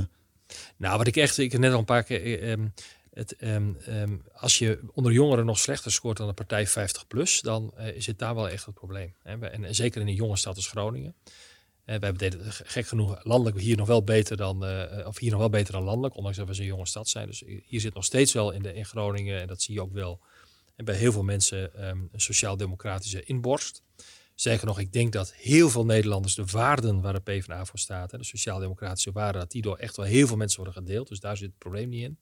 Nou, 0.76 0.98
wat 0.98 1.06
ik 1.06 1.16
echt... 1.16 1.38
Ik 1.38 1.52
heb 1.52 1.60
net 1.60 1.72
al 1.72 1.78
een 1.78 1.84
paar 1.84 2.02
keer... 2.02 2.50
Um, 2.50 2.72
het, 3.18 3.36
um, 3.40 3.76
um, 3.88 4.22
als 4.32 4.58
je 4.58 4.80
onder 4.92 5.12
jongeren 5.12 5.46
nog 5.46 5.58
slechter 5.58 5.92
scoort 5.92 6.16
dan 6.16 6.26
de 6.26 6.32
partij 6.32 6.66
50 6.66 7.06
plus, 7.06 7.40
dan 7.40 7.72
het 7.76 8.18
daar 8.18 8.34
wel 8.34 8.48
echt 8.48 8.64
het 8.64 8.74
probleem. 8.74 9.14
Hè? 9.22 9.48
En, 9.48 9.74
zeker 9.74 10.00
in 10.00 10.06
een 10.06 10.14
jonge 10.14 10.36
stad 10.36 10.56
als 10.56 10.66
Groningen. 10.66 11.14
we 11.84 11.92
hebben 11.92 12.18
deden, 12.18 12.40
gek 12.52 12.86
genoeg 12.86 13.24
landelijk 13.24 13.60
hier 13.60 13.76
nog 13.76 13.86
wel 13.86 14.04
beter 14.04 14.36
dan, 14.36 14.64
of 15.06 15.18
hier 15.18 15.30
nog 15.30 15.40
wel 15.40 15.50
beter 15.50 15.72
dan 15.72 15.82
landelijk, 15.82 16.16
ondanks 16.16 16.38
dat 16.38 16.46
we 16.46 16.54
zo'n 16.54 16.64
jonge 16.64 16.86
stad 16.86 17.08
zijn. 17.08 17.26
Dus 17.26 17.42
hier 17.66 17.80
zit 17.80 17.94
nog 17.94 18.04
steeds 18.04 18.32
wel 18.32 18.50
in, 18.50 18.62
de, 18.62 18.74
in 18.74 18.84
Groningen, 18.84 19.40
en 19.40 19.46
dat 19.46 19.62
zie 19.62 19.74
je 19.74 19.82
ook 19.82 19.92
wel, 19.92 20.20
en 20.76 20.84
bij 20.84 20.96
heel 20.96 21.12
veel 21.12 21.22
mensen 21.22 21.70
een 21.82 22.10
sociaal-democratische 22.20 23.24
inborst. 23.24 23.82
Zeker 24.40 24.66
nog, 24.66 24.78
ik 24.78 24.92
denk 24.92 25.12
dat 25.12 25.34
heel 25.34 25.70
veel 25.70 25.84
Nederlanders 25.84 26.34
de 26.34 26.44
waarden 26.44 27.00
waar 27.00 27.12
de 27.12 27.20
PvdA 27.20 27.64
voor 27.64 27.78
staat, 27.78 28.10
hè, 28.10 28.18
de 28.18 28.24
sociaal-democratische 28.24 29.12
waarden, 29.12 29.40
dat 29.40 29.50
die 29.50 29.62
door 29.62 29.76
echt 29.76 29.96
wel 29.96 30.06
heel 30.06 30.26
veel 30.26 30.36
mensen 30.36 30.62
worden 30.62 30.82
gedeeld. 30.82 31.08
Dus 31.08 31.20
daar 31.20 31.36
zit 31.36 31.48
het 31.48 31.58
probleem 31.58 31.88
niet 31.88 32.02
in. 32.02 32.18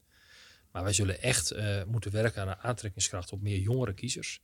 Maar 0.70 0.82
wij 0.82 0.92
zullen 0.92 1.22
echt 1.22 1.52
uh, 1.52 1.82
moeten 1.86 2.12
werken 2.12 2.42
aan 2.42 2.48
een 2.48 2.56
aantrekkingskracht 2.56 3.32
op 3.32 3.42
meer 3.42 3.58
jongere 3.58 3.92
kiezers. 3.92 4.40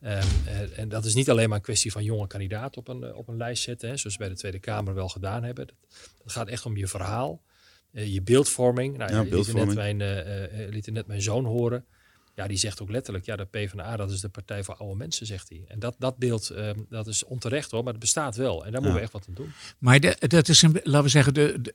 Um, 0.00 0.10
uh, 0.10 0.78
en 0.78 0.88
dat 0.88 1.04
is 1.04 1.14
niet 1.14 1.30
alleen 1.30 1.48
maar 1.48 1.58
een 1.58 1.64
kwestie 1.64 1.92
van 1.92 2.04
jonge 2.04 2.26
kandidaten 2.26 2.80
op 2.80 2.88
een, 2.88 3.02
uh, 3.02 3.16
op 3.16 3.28
een 3.28 3.36
lijst 3.36 3.62
zetten, 3.62 3.88
hè, 3.88 3.96
zoals 3.96 4.16
we 4.16 4.22
bij 4.22 4.32
de 4.32 4.38
Tweede 4.38 4.60
Kamer 4.60 4.94
wel 4.94 5.08
gedaan 5.08 5.42
hebben. 5.42 5.66
Dat, 5.66 5.76
dat 6.22 6.32
gaat 6.32 6.48
echt 6.48 6.66
om 6.66 6.76
je 6.76 6.86
verhaal, 6.86 7.42
je 7.90 8.22
beeldvorming. 8.22 8.96
Nou, 8.96 9.12
ja, 9.12 9.20
je 9.20 9.28
beeldvorming. 9.28 9.74
Liet, 9.74 9.96
net 9.96 10.50
mijn, 10.52 10.70
liet 10.70 10.90
net 10.90 11.06
mijn 11.06 11.22
zoon 11.22 11.44
horen. 11.44 11.86
Ja, 12.34 12.46
die 12.46 12.56
zegt 12.56 12.82
ook 12.82 12.90
letterlijk, 12.90 13.24
ja, 13.24 13.36
de 13.36 13.44
PvdA, 13.44 13.96
dat 13.96 14.10
is 14.10 14.20
de 14.20 14.28
partij 14.28 14.64
voor 14.64 14.74
oude 14.74 14.96
mensen, 14.96 15.26
zegt 15.26 15.48
hij. 15.48 15.64
En 15.68 15.78
dat, 15.78 15.94
dat 15.98 16.18
beeld, 16.18 16.50
um, 16.50 16.86
dat 16.88 17.06
is 17.06 17.24
onterecht 17.24 17.70
hoor, 17.70 17.82
maar 17.82 17.92
het 17.92 18.02
bestaat 18.02 18.36
wel. 18.36 18.64
En 18.64 18.72
daar 18.72 18.80
ja. 18.80 18.86
moeten 18.86 18.94
we 18.94 19.00
echt 19.00 19.12
wat 19.12 19.24
aan 19.28 19.34
doen. 19.34 19.52
Maar 19.78 20.00
de, 20.00 20.16
dat 20.18 20.48
is, 20.48 20.62
een, 20.62 20.80
laten 20.82 21.02
we 21.02 21.08
zeggen, 21.08 21.34
de, 21.34 21.58
de, 21.60 21.74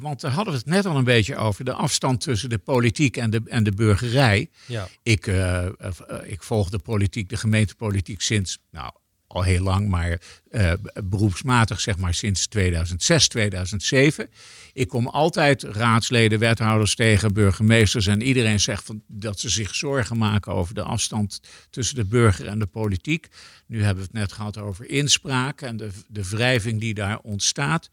want 0.00 0.20
daar 0.20 0.30
hadden 0.30 0.52
we 0.52 0.58
het 0.58 0.68
net 0.68 0.86
al 0.86 0.96
een 0.96 1.04
beetje 1.04 1.36
over, 1.36 1.64
de 1.64 1.72
afstand 1.72 2.20
tussen 2.20 2.48
de 2.48 2.58
politiek 2.58 3.16
en 3.16 3.30
de, 3.30 3.42
en 3.44 3.64
de 3.64 3.72
burgerij. 3.72 4.50
Ja. 4.66 4.88
Ik, 5.02 5.26
uh, 5.26 5.64
uh, 5.64 5.90
ik 6.22 6.42
volg 6.42 6.70
de 6.70 6.78
politiek, 6.78 7.28
de 7.28 7.36
gemeentepolitiek 7.36 8.20
sinds, 8.20 8.58
nou, 8.70 8.92
al 9.32 9.42
heel 9.42 9.62
lang, 9.62 9.88
maar 9.88 10.20
uh, 10.50 10.72
beroepsmatig 11.04 11.80
zeg 11.80 11.98
maar 11.98 12.14
sinds 12.14 12.46
2006, 12.46 13.28
2007. 13.28 14.30
Ik 14.72 14.88
kom 14.88 15.06
altijd 15.06 15.62
raadsleden, 15.62 16.38
wethouders 16.38 16.94
tegen, 16.94 17.32
burgemeesters 17.32 18.06
en 18.06 18.22
iedereen 18.22 18.60
zegt 18.60 18.84
van, 18.84 19.02
dat 19.06 19.40
ze 19.40 19.48
zich 19.48 19.74
zorgen 19.74 20.18
maken 20.18 20.52
over 20.52 20.74
de 20.74 20.82
afstand 20.82 21.40
tussen 21.70 21.96
de 21.96 22.04
burger 22.04 22.46
en 22.46 22.58
de 22.58 22.66
politiek. 22.66 23.28
Nu 23.66 23.82
hebben 23.82 24.04
we 24.04 24.10
het 24.12 24.18
net 24.20 24.32
gehad 24.32 24.58
over 24.58 24.88
inspraak 24.88 25.60
en 25.60 25.76
de, 25.76 25.90
de 26.08 26.28
wrijving 26.28 26.80
die 26.80 26.94
daar 26.94 27.18
ontstaat. 27.18 27.90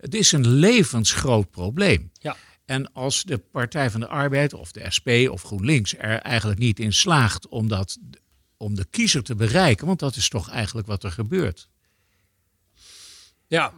Het 0.00 0.14
is 0.14 0.32
een 0.32 0.48
levensgroot 0.48 1.50
probleem. 1.50 2.10
Ja. 2.12 2.36
En 2.64 2.92
als 2.92 3.22
de 3.22 3.38
Partij 3.38 3.90
van 3.90 4.00
de 4.00 4.08
Arbeid 4.08 4.54
of 4.54 4.72
de 4.72 4.84
SP 4.96 5.08
of 5.30 5.42
GroenLinks 5.42 5.94
er 5.96 6.18
eigenlijk 6.18 6.60
niet 6.60 6.80
in 6.80 6.92
slaagt 6.92 7.48
om, 7.48 7.68
dat, 7.68 7.98
om 8.60 8.74
de 8.74 8.84
kiezer 8.90 9.22
te 9.22 9.34
bereiken, 9.34 9.86
want 9.86 9.98
dat 9.98 10.16
is 10.16 10.28
toch 10.28 10.50
eigenlijk 10.50 10.86
wat 10.86 11.04
er 11.04 11.10
gebeurt. 11.10 11.68
Ja, 13.46 13.72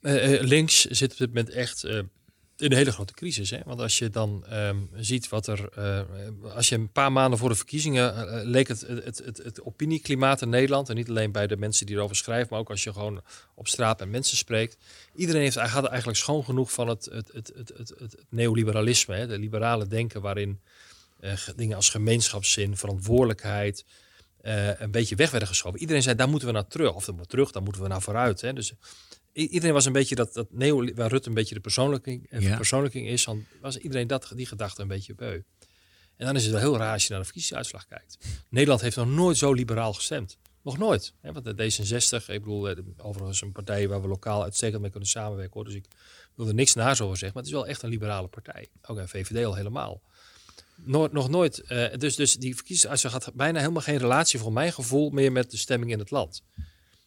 eh, 0.00 0.34
eh, 0.34 0.42
links 0.42 0.84
zit 0.84 1.12
op 1.12 1.18
dit 1.18 1.28
moment 1.28 1.50
echt 1.50 1.84
eh, 1.84 1.96
in 2.56 2.70
een 2.70 2.76
hele 2.76 2.92
grote 2.92 3.12
crisis. 3.12 3.50
Hè? 3.50 3.58
Want 3.64 3.80
als 3.80 3.98
je 3.98 4.10
dan 4.10 4.44
ehm, 4.48 4.76
ziet 4.94 5.28
wat 5.28 5.46
er. 5.46 5.70
als 6.54 6.68
je 6.68 6.74
een 6.74 6.92
paar 6.92 7.12
maanden 7.12 7.38
voor 7.38 7.48
de 7.48 7.54
verkiezingen. 7.54 8.44
leek 8.46 8.68
het, 8.68 8.80
het, 8.80 9.18
het, 9.24 9.38
het 9.38 9.62
opinieklimaat 9.62 10.42
in 10.42 10.48
Nederland. 10.48 10.88
En 10.88 10.96
niet 10.96 11.08
alleen 11.08 11.32
bij 11.32 11.46
de 11.46 11.56
mensen 11.56 11.86
die 11.86 11.96
erover 11.96 12.16
schrijven. 12.16 12.48
maar 12.50 12.58
ook 12.60 12.70
als 12.70 12.84
je 12.84 12.92
gewoon 12.92 13.22
op 13.54 13.68
straat 13.68 13.98
met 13.98 14.08
mensen 14.08 14.36
spreekt. 14.36 14.76
Iedereen 15.14 15.42
heeft, 15.42 15.56
had 15.56 15.86
eigenlijk 15.86 16.18
schoon 16.18 16.44
genoeg 16.44 16.72
van 16.72 16.88
het, 16.88 17.04
het, 17.04 17.30
het, 17.32 17.52
het, 17.56 17.94
het, 17.98 18.16
neoliberalisme. 18.28 19.14
Hè? 19.14 19.26
De 19.26 19.38
liberale 19.38 19.86
denken 19.86 20.20
waarin 20.20 20.60
ge- 21.20 21.54
dingen 21.56 21.76
als 21.76 21.88
gemeenschapszin, 21.88 22.76
verantwoordelijkheid. 22.76 23.84
Eh, 24.42 24.80
een 24.80 24.90
beetje 24.90 25.16
weg 25.16 25.30
werden 25.30 25.48
geschoven. 25.48 25.80
Iedereen 25.80 26.02
zei, 26.02 26.16
daar 26.16 26.28
moeten 26.28 26.48
we 26.48 26.54
naar 26.54 26.66
terug. 26.66 26.94
Of 26.94 27.04
dan 27.04 27.14
moeten 27.14 27.22
we 27.24 27.36
terug, 27.36 27.52
dan 27.52 27.62
moeten 27.62 27.82
we 27.82 27.88
naar 27.88 28.02
vooruit. 28.02 28.40
Hè? 28.40 28.52
Dus 28.52 28.72
iedereen 29.32 29.72
was 29.72 29.84
een 29.86 29.92
beetje 29.92 30.14
dat, 30.14 30.32
dat 30.34 30.46
neo, 30.50 30.94
waar 30.94 31.10
Rutte 31.10 31.28
een 31.28 31.34
beetje 31.34 31.54
de 31.54 31.60
persoonlijking, 31.60 32.30
eh, 32.30 32.40
Ja. 32.40 32.46
verpersoonlijking 32.48 33.08
is, 33.08 33.24
dan 33.24 33.44
was 33.60 33.76
iedereen 33.76 34.06
dat, 34.06 34.32
die 34.34 34.46
gedachte 34.46 34.82
een 34.82 34.88
beetje 34.88 35.14
beu. 35.14 35.40
En 36.16 36.26
dan 36.26 36.36
is 36.36 36.42
het 36.42 36.52
wel 36.52 36.60
heel 36.60 36.76
raar 36.76 36.92
als 36.92 37.02
je 37.02 37.08
naar 37.10 37.18
de 37.18 37.24
verkiezingsuitslag 37.24 37.86
kijkt. 37.86 38.18
Nederland 38.48 38.80
heeft 38.80 38.96
nog 38.96 39.06
nooit 39.08 39.36
zo 39.36 39.52
liberaal 39.52 39.92
gestemd. 39.92 40.38
Nog 40.62 40.78
nooit. 40.78 41.14
Hè? 41.20 41.32
Want 41.32 41.44
de 41.44 41.54
D66, 41.54 42.26
ik 42.26 42.40
bedoel, 42.40 42.68
eh, 42.68 42.76
overigens 42.96 43.40
een 43.42 43.52
partij 43.52 43.88
waar 43.88 44.02
we 44.02 44.08
lokaal 44.08 44.42
uitstekend 44.42 44.80
mee 44.80 44.90
kunnen 44.90 45.08
samenwerken. 45.08 45.52
Hoor. 45.54 45.64
Dus 45.64 45.74
ik 45.74 45.84
wil 46.34 46.48
er 46.48 46.54
niks 46.54 46.74
naars 46.74 47.00
over 47.00 47.16
zeggen. 47.16 47.32
Maar 47.38 47.42
het 47.42 47.52
is 47.52 47.58
wel 47.58 47.66
echt 47.68 47.82
een 47.82 47.90
liberale 47.90 48.28
partij. 48.28 48.66
Ook 48.82 48.98
een 48.98 49.08
VVD 49.08 49.44
al 49.44 49.54
helemaal. 49.54 50.00
Nooit, 50.84 51.12
nog 51.12 51.28
nooit. 51.28 51.60
eh, 51.60 51.98
dus, 51.98 52.16
dus 52.16 52.36
die 52.36 52.54
verkiezingsuitslag 52.54 53.12
had 53.12 53.34
bijna 53.34 53.58
helemaal 53.60 53.82
geen 53.82 53.96
relatie, 53.98 54.38
voor 54.38 54.52
mijn 54.52 54.72
gevoel, 54.72 55.10
meer 55.10 55.32
met 55.32 55.50
de 55.50 55.56
stemming 55.56 55.90
in 55.92 55.98
het 55.98 56.10
land. 56.10 56.42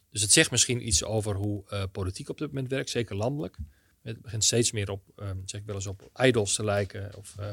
Dus 0.10 0.22
het 0.22 0.32
zegt 0.32 0.52
misschien 0.52 0.88
iets 0.88 1.04
over 1.04 1.36
hoe 1.36 1.64
eh, 1.70 1.84
politiek 1.92 2.30
op 2.30 2.38
dit 2.38 2.48
moment 2.48 2.70
werkt, 2.70 2.90
zeker 2.90 3.16
landelijk. 3.16 3.58
Het 4.02 4.22
begint 4.22 4.44
steeds 4.44 4.72
meer 4.72 4.90
op, 4.92 5.02
ehm, 5.16 5.38
zeg 5.46 5.60
ik 5.62 5.66
wel 5.66 5.76
eens, 5.76 5.88
op 5.88 6.10
idols 6.22 6.56
te 6.56 6.64
lijken. 6.64 7.12
Of 7.18 7.36
eh, 7.40 7.48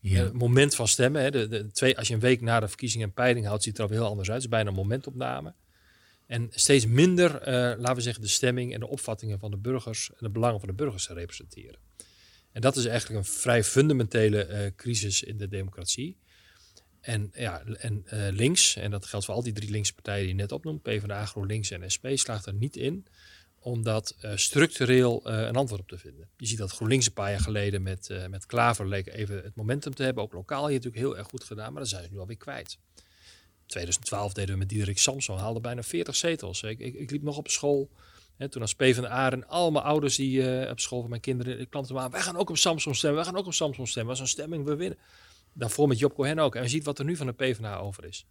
Ja. 0.00 0.30
moment 0.32 0.74
van 0.74 0.88
stemmen. 0.88 1.22
Hè. 1.22 1.30
De, 1.30 1.48
de, 1.48 1.70
twee, 1.72 1.98
als 1.98 2.08
je 2.08 2.14
een 2.14 2.20
week 2.20 2.40
na 2.40 2.60
de 2.60 2.68
verkiezing 2.68 3.02
een 3.02 3.12
peiling 3.12 3.46
houdt, 3.46 3.62
ziet 3.62 3.76
het 3.78 3.86
er 3.86 3.92
al 3.92 4.00
heel 4.00 4.10
anders 4.10 4.28
uit. 4.30 4.36
Het 4.42 4.44
is 4.46 4.56
bijna 4.56 4.70
een 4.70 4.76
momentopname. 4.76 5.54
En 6.26 6.48
steeds 6.50 6.86
minder, 6.86 7.30
laten 7.78 7.94
we 7.94 8.00
zeggen, 8.00 8.22
de 8.22 8.28
stemming 8.28 8.74
en 8.74 8.80
de 8.80 8.88
opvattingen 8.88 9.38
van 9.38 9.50
de 9.50 9.56
burgers 9.56 10.10
en 10.10 10.16
de 10.18 10.30
belangen 10.30 10.58
van 10.60 10.68
de 10.68 10.74
burgers 10.74 11.06
te 11.06 11.14
representeren. 11.14 11.78
En 12.52 12.60
dat 12.60 12.76
is 12.76 12.84
eigenlijk 12.84 13.18
een 13.18 13.32
vrij 13.32 13.64
fundamentele 13.64 14.44
eh, 14.44 14.70
crisis 14.76 15.22
in 15.22 15.36
de 15.36 15.48
democratie. 15.48 16.16
En, 17.00 17.30
ja, 17.34 17.62
en 17.64 18.02
eh, 18.06 18.28
links, 18.30 18.76
en 18.76 18.90
dat 18.90 19.06
geldt 19.06 19.24
voor 19.26 19.34
al 19.34 19.42
die 19.42 19.52
drie 19.52 19.70
linkse 19.70 19.94
partijen 19.94 20.20
die 20.20 20.34
je 20.34 20.40
net 20.40 20.52
opnoemt, 20.52 20.82
PvdA, 20.82 21.26
GroenLinks 21.26 21.70
en 21.70 21.90
SP, 21.94 22.06
slaagt 22.14 22.46
er 22.46 22.54
niet 22.54 22.76
in 22.76 23.06
om 23.60 23.82
dat 23.82 24.16
eh, 24.20 24.36
structureel 24.36 25.20
een 25.26 25.56
antwoord 25.56 25.80
op 25.80 25.88
te 25.88 25.98
vinden. 25.98 26.28
Je 26.36 26.46
ziet 26.46 26.58
dat 26.58 26.72
GroenLinks 26.72 27.06
een 27.06 27.12
paar 27.12 27.30
jaar 27.30 27.40
geleden 27.40 27.82
met, 27.82 28.26
met 28.30 28.46
Klaver 28.46 28.88
leek 28.88 29.06
even 29.06 29.42
het 29.42 29.54
momentum 29.54 29.94
te 29.94 30.02
hebben. 30.02 30.22
Ook 30.22 30.32
lokaal 30.32 30.66
hier 30.66 30.76
natuurlijk 30.76 31.02
heel 31.02 31.16
erg 31.16 31.28
goed 31.28 31.44
gedaan, 31.44 31.72
maar 31.72 31.82
dat 31.82 31.90
zijn 31.90 32.04
ze 32.04 32.10
nu 32.12 32.18
alweer 32.18 32.36
kwijt. 32.36 32.78
2012 33.68 34.32
deden 34.32 34.52
we 34.52 34.58
met 34.58 34.68
Diederik 34.68 34.98
Samson, 34.98 35.38
haalde 35.38 35.60
bijna 35.60 35.82
40 35.82 36.16
zetels. 36.16 36.62
Ik, 36.62 36.78
ik, 36.78 36.94
ik 36.94 37.10
liep 37.10 37.22
nog 37.22 37.36
op 37.36 37.48
school, 37.48 37.90
toen 38.46 38.62
als 38.62 38.74
PvdA 38.74 39.30
en 39.32 39.48
al 39.48 39.70
mijn 39.70 39.84
ouders 39.84 40.16
die 40.16 40.50
eh, 40.50 40.70
op 40.70 40.80
school 40.80 41.00
van 41.00 41.08
mijn 41.10 41.20
kinderen, 41.20 41.60
ik 41.60 41.70
klanten 41.70 41.98
aan, 41.98 42.10
wij 42.10 42.20
gaan 42.20 42.36
ook 42.36 42.50
op 42.50 42.56
Samson 42.56 42.94
stemmen, 42.94 43.18
wij 43.18 43.28
gaan 43.28 43.38
ook 43.38 43.46
op 43.46 43.54
Samson 43.54 43.86
stemmen. 43.86 44.10
Dat 44.10 44.20
was 44.20 44.30
een 44.30 44.38
stemming, 44.38 44.64
we 44.64 44.76
winnen. 44.76 44.98
Daarvoor 45.52 45.88
met 45.88 45.98
Job 45.98 46.14
Cohen 46.14 46.38
ook. 46.38 46.54
En 46.54 46.62
je 46.62 46.68
ziet 46.68 46.84
wat 46.84 46.98
er 46.98 47.04
nu 47.04 47.16
van 47.16 47.26
de 47.26 47.32
PvdA 47.32 47.76
over 47.78 48.04
is. 48.04 48.26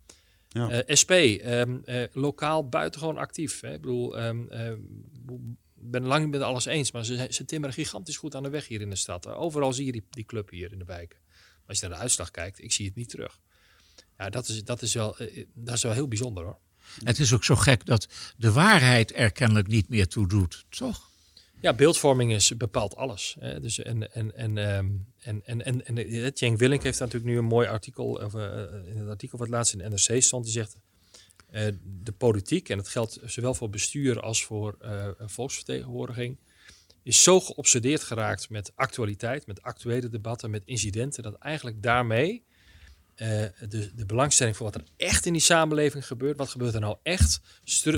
Ja. 0.48 0.70
Eh, 0.70 0.96
SP, 1.02 1.12
ehm, 1.12 1.78
eh, 1.86 2.04
lokaal 2.14 2.70
buitengewoon 2.70 3.18
actief. 3.18 3.62
Hè. 3.62 3.74
Ik 3.74 3.82
bedoel, 3.82 4.18
ik 4.18 5.92
ben 5.92 6.06
lang 6.06 6.24
niet 6.24 6.32
met 6.32 6.42
alles 6.42 6.66
eens, 6.66 6.92
maar 6.92 7.06
ze, 7.06 7.28
ze 7.30 7.46
timmeren 7.46 7.76
gigantisch 7.76 8.18
goed 8.18 8.36
aan 8.36 8.44
de 8.44 8.50
weg 8.50 8.68
hier 8.68 8.82
in 8.82 8.90
de 8.90 8.96
stad. 8.96 9.28
Overal 9.28 9.74
zie 9.74 9.86
je 9.86 9.92
die, 9.92 10.06
die 10.10 10.26
club 10.26 10.50
hier 10.50 10.72
in 10.72 10.80
de 10.80 10.86
wijken. 10.86 11.20
Maar 11.28 11.68
als 11.68 11.80
je 11.80 11.88
naar 11.88 11.96
de 11.96 12.02
uitslag 12.02 12.32
kijkt, 12.32 12.64
ik 12.64 12.72
zie 12.72 12.86
het 12.86 12.96
niet 12.96 13.10
terug. 13.10 13.40
Ja, 14.18 14.30
dat 14.30 14.48
is, 14.48 14.64
dat 14.64 14.82
is, 14.82 14.94
wel, 14.94 15.16
dat 15.54 15.76
is 15.76 15.84
wel 15.84 15.92
heel 15.92 16.08
bijzonder 16.08 16.44
hoor. 16.44 16.60
Het 17.04 17.20
is 17.20 17.34
ook 17.34 17.44
zo 17.44 17.56
gek 17.56 17.86
dat 17.86 18.08
de 18.38 18.52
waarheid 18.52 19.16
er 19.16 19.32
kennelijk 19.32 19.68
niet 19.68 19.90
meer 19.90 20.08
toe 20.08 20.28
doet, 20.28 20.66
toch? 20.70 21.10
Ja, 21.62 21.74
beeldvorming 21.74 22.32
is, 22.32 22.58
bepaalt 22.58 22.96
alles. 22.96 23.36
Hè. 23.40 23.60
Dus 23.60 23.80
en, 23.80 24.14
en, 24.14 24.36
en, 24.36 24.58
ehm, 24.58 24.88
en, 25.20 25.42
en, 25.46 25.66
en, 25.66 25.86
en 25.86 25.98
eh, 25.98 26.30
Cenk 26.34 26.58
Willink 26.58 26.84
heeft 26.84 27.00
natuurlijk 27.00 27.32
nu 27.32 27.38
een 27.38 27.46
mooi 27.46 27.68
artikel, 27.68 28.06
of, 28.06 28.34
eh, 28.34 28.64
in 28.86 28.98
het 28.98 29.10
artikel 29.10 29.38
wat 29.38 29.50
laatst 29.50 29.74
in 29.74 29.80
de 29.80 29.90
NRC 29.90 30.22
stond, 30.22 30.44
die 30.44 30.54
zegt, 30.54 30.78
eh, 31.50 31.68
de 32.04 32.12
politiek, 32.12 32.70
en 32.70 32.78
dat 32.78 32.88
geldt 32.88 33.20
zowel 33.26 33.54
voor 33.54 33.70
bestuur 33.70 34.22
als 34.22 34.44
voor 34.44 34.76
eh, 34.80 35.08
volksvertegenwoordiging, 35.18 36.38
is 37.04 37.24
zo 37.24 37.40
geobsedeerd 37.40 38.04
geraakt 38.04 38.50
met 38.50 38.72
actualiteit, 38.76 39.48
met 39.48 39.62
actuele 39.62 40.10
debatten, 40.10 40.50
met 40.50 40.66
incidenten, 40.66 41.24
dat 41.24 41.36
eigenlijk 41.36 41.84
daarmee 41.84 42.44
eh, 43.18 43.28
de, 43.70 43.96
de 43.96 44.06
belangstelling 44.06 44.56
voor 44.58 44.66
wat 44.66 44.76
er 44.76 44.84
echt 44.98 45.26
in 45.26 45.34
die 45.34 45.42
samenleving 45.42 46.08
gebeurt, 46.08 46.38
wat 46.38 46.50
gebeurt 46.50 46.74
er 46.74 46.80
nou 46.80 46.98
echt, 47.04 47.42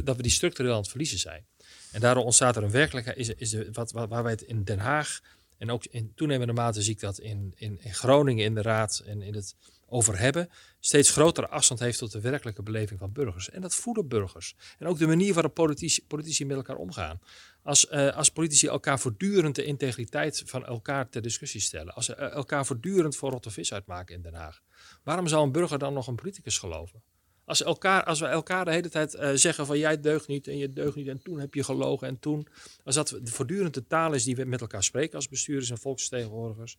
dat 0.04 0.16
we 0.16 0.22
die 0.22 0.32
structureel 0.32 0.72
aan 0.72 0.80
het 0.80 0.90
verliezen 0.90 1.20
zijn. 1.20 1.46
En 1.92 2.00
daardoor 2.00 2.24
ontstaat 2.24 2.56
er 2.56 2.64
een 2.64 2.72
werkelijkheid, 2.72 3.18
is, 3.18 3.30
is 3.30 3.50
de, 3.50 3.70
wat, 3.72 3.92
waar 3.92 4.24
wij 4.24 4.32
het 4.32 4.42
in 4.42 4.64
Den 4.64 4.80
Haag 4.80 5.20
en 5.58 5.72
ook 5.72 5.86
in 5.86 6.12
toenemende 6.16 6.54
mate 6.54 6.82
zie 6.82 6.94
ik 6.94 7.00
dat 7.00 7.20
in, 7.20 7.54
in 7.56 7.80
Groningen 7.84 8.46
in 8.46 8.56
de 8.56 8.62
raad 8.62 9.04
en 9.06 9.22
in 9.22 9.36
het 9.36 9.56
over 9.90 10.20
hebben, 10.20 10.50
steeds 10.80 11.12
grotere 11.12 11.48
afstand 11.48 11.80
heeft 11.80 11.98
tot 11.98 12.12
de 12.12 12.22
werkelijke 12.22 12.64
beleving 12.64 13.00
van 13.00 13.12
burgers. 13.12 13.50
En 13.50 13.62
dat 13.62 13.76
voelen 13.76 14.08
burgers. 14.08 14.56
En 14.78 14.88
ook 14.88 14.98
de 14.98 15.08
manier 15.08 15.34
waarop 15.34 15.54
politici, 15.54 16.06
politici 16.08 16.46
met 16.46 16.58
elkaar 16.58 16.76
omgaan. 16.76 17.20
Als, 17.64 17.88
eh, 17.88 18.16
als 18.16 18.30
politici 18.30 18.68
elkaar 18.68 19.00
voortdurend 19.00 19.56
de 19.56 19.64
integriteit 19.64 20.44
van 20.46 20.66
elkaar 20.66 21.10
ter 21.10 21.22
discussie 21.22 21.62
stellen. 21.62 21.94
Als 21.94 22.06
ze 22.06 22.16
eh, 22.16 22.32
elkaar 22.32 22.66
voortdurend 22.66 23.16
voor 23.16 23.32
rotte 23.32 23.52
vis 23.52 23.74
uitmaken 23.74 24.16
in 24.16 24.22
Den 24.22 24.34
Haag. 24.34 24.62
Waarom 25.04 25.28
zou 25.28 25.44
een 25.44 25.52
burger 25.52 25.80
dan 25.80 25.94
nog 25.94 26.08
een 26.08 26.16
politicus 26.16 26.58
geloven? 26.58 27.02
Als, 27.50 27.64
elkaar, 27.64 28.04
als 28.04 28.20
we 28.20 28.26
elkaar 28.26 28.66
de 28.66 28.72
hele 28.72 28.90
tijd 28.90 29.14
eh, 29.14 29.32
zeggen 29.34 29.66
van 29.66 29.78
jij 29.78 30.00
deugt 30.00 30.28
niet 30.28 30.48
en 30.48 30.58
je 30.58 30.74
deugt 30.74 30.96
niet 30.96 31.08
en 31.08 31.22
toen 31.22 31.40
heb 31.40 31.54
je 31.54 31.64
gelogen 31.64 32.08
en 32.08 32.20
toen. 32.20 32.48
Als 32.84 32.96
dat 32.96 33.20
voortdurend 33.24 33.74
de 33.74 33.88
taal 33.88 34.14
is 34.14 34.24
die 34.24 34.36
we 34.36 34.46
met 34.46 34.62
elkaar 34.62 34.84
spreken 34.84 35.16
als 35.16 35.28
bestuurders 35.28 35.70
en 35.70 35.78
volksvertegenwoordigers. 35.78 36.78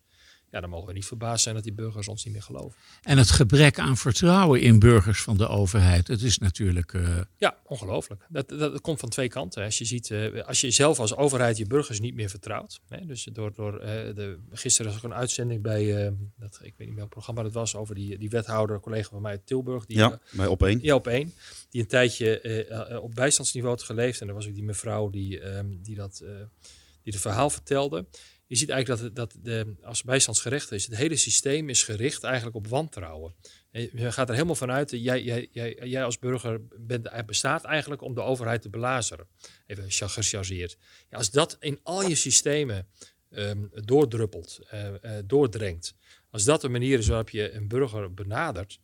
Ja, 0.51 0.59
dan 0.61 0.69
mogen 0.69 0.87
we 0.87 0.93
niet 0.93 1.05
verbaasd 1.05 1.43
zijn 1.43 1.55
dat 1.55 1.63
die 1.63 1.73
burgers 1.73 2.07
ons 2.07 2.23
niet 2.23 2.33
meer 2.33 2.43
geloven. 2.43 2.77
En 3.01 3.17
het 3.17 3.29
gebrek 3.31 3.79
aan 3.79 3.97
vertrouwen 3.97 4.61
in 4.61 4.79
burgers 4.79 5.21
van 5.21 5.37
de 5.37 5.47
overheid. 5.47 6.07
Het 6.07 6.21
is 6.21 6.37
natuurlijk. 6.37 6.93
eh, 6.93 7.17
Ja, 7.37 7.57
ongelooflijk. 7.65 8.25
Dat, 8.29 8.49
dat, 8.49 8.59
dat 8.59 8.81
komt 8.81 8.99
van 8.99 9.09
twee 9.09 9.27
kanten. 9.27 9.63
Als 9.63 9.77
je 9.77 9.85
ziet, 9.85 10.11
eh, 10.11 10.43
als 10.43 10.61
je 10.61 10.71
zelf 10.71 10.99
als 10.99 11.15
overheid 11.15 11.57
je 11.57 11.65
burgers 11.65 11.99
niet 11.99 12.13
meer 12.15 12.29
vertrouwt. 12.29 12.79
Hè, 12.87 13.05
dus 13.05 13.23
door, 13.33 13.53
door 13.53 13.79
eh, 13.79 14.15
de, 14.15 14.37
gisteren 14.51 14.91
was 14.91 14.99
ook 15.03 15.11
een 15.11 15.17
uitzending 15.17 15.61
bij, 15.61 16.05
eh, 16.05 16.11
dat, 16.39 16.53
ik 16.53 16.59
weet 16.61 16.77
niet 16.77 16.87
meer 16.87 16.95
welk 16.97 17.09
programma 17.09 17.43
dat 17.43 17.53
was, 17.53 17.75
over 17.75 17.95
die, 17.95 18.17
die 18.17 18.29
wethouder, 18.29 18.79
collega 18.79 19.09
van 19.09 19.21
mij 19.21 19.31
uit 19.31 19.45
Tilburg. 19.45 19.85
Die, 19.85 19.97
Ja, 19.97 20.19
bij 20.31 20.47
op 20.47 20.63
één. 20.63 20.79
Ja, 20.81 20.95
op 20.95 21.07
één. 21.07 21.33
Die 21.69 21.81
een 21.81 21.87
tijdje 21.87 22.99
op 23.01 23.15
bijstandsniveau 23.15 23.75
had 23.75 23.83
geleefd. 23.83 24.21
En 24.21 24.27
er 24.27 24.33
was 24.33 24.47
ook 24.47 24.53
die 24.53 24.63
mevrouw 24.63 25.09
die, 25.09 25.39
ehm, 25.39 25.67
die, 25.81 25.95
dat, 25.95 26.19
eh, 26.23 26.29
die 27.03 27.13
het 27.13 27.21
verhaal 27.21 27.49
vertelde. 27.49 28.05
Je 28.51 28.57
ziet 28.57 28.69
eigenlijk 28.69 29.01
dat, 29.01 29.15
dat 29.15 29.43
de, 29.43 29.73
als 29.83 30.03
bijstandsgerecht 30.03 30.71
is, 30.71 30.85
het 30.85 30.95
hele 30.95 31.15
systeem 31.15 31.69
is 31.69 31.83
gericht 31.83 32.23
eigenlijk 32.23 32.55
op 32.55 32.67
wantrouwen. 32.67 33.33
En 33.71 33.89
Je 33.93 34.11
gaat 34.11 34.27
er 34.27 34.33
helemaal 34.33 34.55
vanuit, 34.55 34.91
jij, 34.91 35.23
jij, 35.23 35.47
jij, 35.51 35.77
jij 35.83 36.03
als 36.03 36.19
burger 36.19 36.61
bent, 36.79 37.25
bestaat 37.25 37.63
eigenlijk 37.63 38.01
om 38.01 38.13
de 38.13 38.21
overheid 38.21 38.61
te 38.61 38.69
belazeren. 38.69 39.27
Even 39.65 39.91
cha- 39.91 40.07
gechargeerd. 40.07 40.77
Ja, 41.09 41.17
als 41.17 41.31
dat 41.31 41.57
in 41.59 41.79
al 41.83 42.07
je 42.07 42.15
systemen 42.15 42.87
ehm, 43.29 43.65
doordruppelt, 43.71 44.59
eh, 44.69 44.89
doordrengt. 45.25 45.95
Als 46.29 46.43
dat 46.43 46.61
de 46.61 46.69
manier 46.69 46.99
is 46.99 47.07
waarop 47.07 47.29
je 47.29 47.51
een 47.51 47.67
burger 47.67 48.13
benadert, 48.13 48.79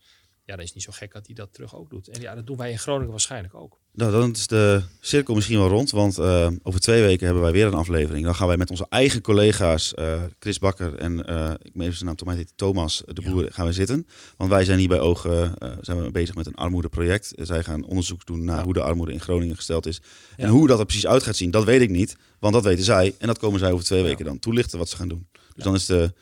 ja, 0.45 0.53
dan 0.53 0.59
is 0.59 0.65
het 0.65 0.75
niet 0.75 0.83
zo 0.83 0.91
gek 0.91 1.13
dat 1.13 1.25
hij 1.25 1.35
dat 1.35 1.53
terug 1.53 1.75
ook 1.75 1.89
doet. 1.89 2.07
En 2.07 2.21
ja, 2.21 2.35
dat 2.35 2.47
doen 2.47 2.57
wij 2.57 2.71
in 2.71 2.79
Groningen 2.79 3.11
waarschijnlijk 3.11 3.53
ook. 3.55 3.79
Nou, 3.97 4.11
dan 4.11 4.31
is 4.31 4.47
de 4.47 4.81
cirkel 4.99 5.35
misschien 5.35 5.57
wel 5.57 5.67
rond, 5.67 5.91
want 5.91 6.17
eh, 6.17 6.47
over 6.63 6.79
twee 6.79 7.01
weken 7.01 7.25
hebben 7.25 7.43
wij 7.43 7.51
weer 7.51 7.65
een 7.65 7.73
aflevering. 7.73 8.25
Dan 8.25 8.35
gaan 8.35 8.47
wij 8.47 8.57
met 8.57 8.69
onze 8.69 8.85
eigen 8.89 9.21
collega's, 9.21 9.93
eh, 9.93 10.21
Chris 10.39 10.59
Bakker 10.59 10.95
en 10.95 11.25
eh, 11.25 11.51
ik 11.61 11.75
meen 11.75 11.87
even 11.87 11.97
zijn 11.97 12.15
naam, 12.23 12.35
heet 12.35 12.53
Thomas 12.55 13.03
de 13.05 13.21
Boer, 13.21 13.47
gaan 13.51 13.65
we 13.65 13.73
zitten. 13.73 14.07
Want 14.37 14.49
wij 14.49 14.65
zijn 14.65 14.79
hier 14.79 14.87
bij 14.87 14.99
Ogen 14.99 15.53
zijn 15.81 16.03
we 16.03 16.11
bezig 16.11 16.35
met 16.35 16.45
een 16.45 16.55
armoedeproject. 16.55 17.33
Zij 17.35 17.63
gaan 17.63 17.85
onderzoek 17.85 18.25
doen 18.25 18.43
naar 18.43 18.57
Ja. 18.57 18.63
hoe 18.63 18.73
de 18.73 18.81
armoede 18.81 19.11
in 19.11 19.21
Groningen 19.21 19.55
gesteld 19.55 19.85
is. 19.85 20.01
En 20.35 20.49
hoe 20.49 20.67
dat 20.67 20.79
er 20.79 20.85
precies 20.85 21.07
uit 21.07 21.23
gaat 21.23 21.35
zien, 21.35 21.51
dat 21.51 21.63
weet 21.63 21.81
ik 21.81 21.89
niet, 21.89 22.15
want 22.39 22.53
dat 22.53 22.63
weten 22.63 22.83
zij. 22.83 23.15
En 23.17 23.27
dat 23.27 23.39
komen 23.39 23.59
zij 23.59 23.71
over 23.71 23.85
twee 23.85 24.03
weken 24.03 24.25
dan 24.25 24.39
toelichten 24.39 24.77
wat 24.77 24.89
ze 24.89 24.95
gaan 24.95 25.07
doen. 25.07 25.27
Dus 25.55 25.63
dan 25.63 25.75
is 25.75 25.85
de, 25.85 26.13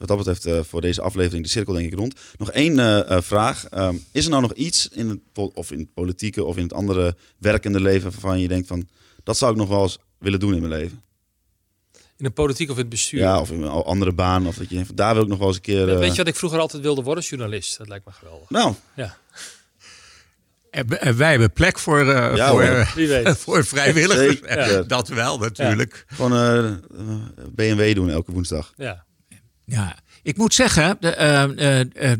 wat 0.00 0.08
dat 0.08 0.16
betreft 0.16 0.46
eh, 0.46 0.60
voor 0.62 0.80
deze 0.80 1.00
aflevering 1.00 1.42
de 1.44 1.50
cirkel 1.50 1.72
denk 1.74 1.92
ik 1.92 1.98
rond. 1.98 2.14
Nog 2.38 2.50
één 2.50 2.78
eh, 2.78 3.10
eh, 3.10 3.22
vraag. 3.22 3.68
Ehm, 3.68 3.94
is 4.12 4.24
er 4.24 4.30
nou 4.30 4.42
nog 4.42 4.52
iets 4.52 4.88
in 4.88 5.08
het, 5.08 5.18
of 5.54 5.70
in 5.70 5.78
het 5.78 5.94
politieke 5.94 6.44
of 6.44 6.56
in 6.56 6.62
het 6.62 6.72
andere 6.72 7.16
werkende 7.38 7.80
leven 7.80 8.10
waarvan 8.10 8.40
je 8.40 8.48
denkt 8.48 8.66
van 8.68 8.88
dat 9.24 9.36
zou 9.38 9.52
ik 9.52 9.56
nog 9.58 9.68
wel 9.68 9.82
eens 9.82 9.98
willen 10.18 10.40
doen 10.40 10.54
in 10.54 10.60
mijn 10.60 10.72
leven? 10.72 11.02
In 11.92 12.24
de 12.26 12.30
politiek 12.30 12.68
of 12.70 12.74
in 12.74 12.80
het 12.80 12.90
bestuur. 12.90 13.20
Ja, 13.20 13.40
of 13.40 13.50
in 13.50 13.62
een 13.62 13.68
andere 13.68 14.12
baan. 14.12 14.46
Of 14.46 14.56
dat 14.56 14.70
je, 14.70 14.84
daar 14.94 15.14
wil 15.14 15.22
ik 15.22 15.28
nog 15.28 15.38
wel 15.38 15.46
eens 15.46 15.56
een 15.56 15.62
keer... 15.62 15.88
eh, 15.92 15.98
Weet 15.98 16.10
je 16.10 16.16
wat 16.16 16.26
ik 16.28 16.36
vroeger 16.36 16.58
altijd 16.58 16.82
wilde 16.82 17.02
worden? 17.02 17.24
Journalist. 17.24 17.78
Dat 17.78 17.88
lijkt 17.88 18.06
me 18.06 18.12
geweldig. 18.12 18.50
Nou, 18.50 18.74
Ja, 18.94 19.16
En, 20.70 21.16
wij 21.16 21.30
hebben 21.30 21.52
plek 21.52 21.78
voor, 21.78 22.00
eh, 22.00 22.36
Ja, 22.36 22.50
voor, 22.50 23.34
voor 23.44 23.64
vrijwilligers. 23.64 24.38
Zeker. 24.38 24.88
Dat 24.88 25.08
wel 25.08 25.38
natuurlijk. 25.38 26.04
gewoon 26.06 26.32
eh, 26.32 26.68
eh, 26.68 26.74
BMW 27.54 27.94
doen 27.94 28.10
elke 28.10 28.32
woensdag. 28.32 28.72
Ja. 28.76 29.04
Ja, 29.70 29.96
ik 30.22 30.36
moet 30.36 30.54
zeggen, 30.54 30.96
de, 31.00 31.08
eh, 31.14 31.80
eh, 31.80 31.86
eh, 32.12 32.18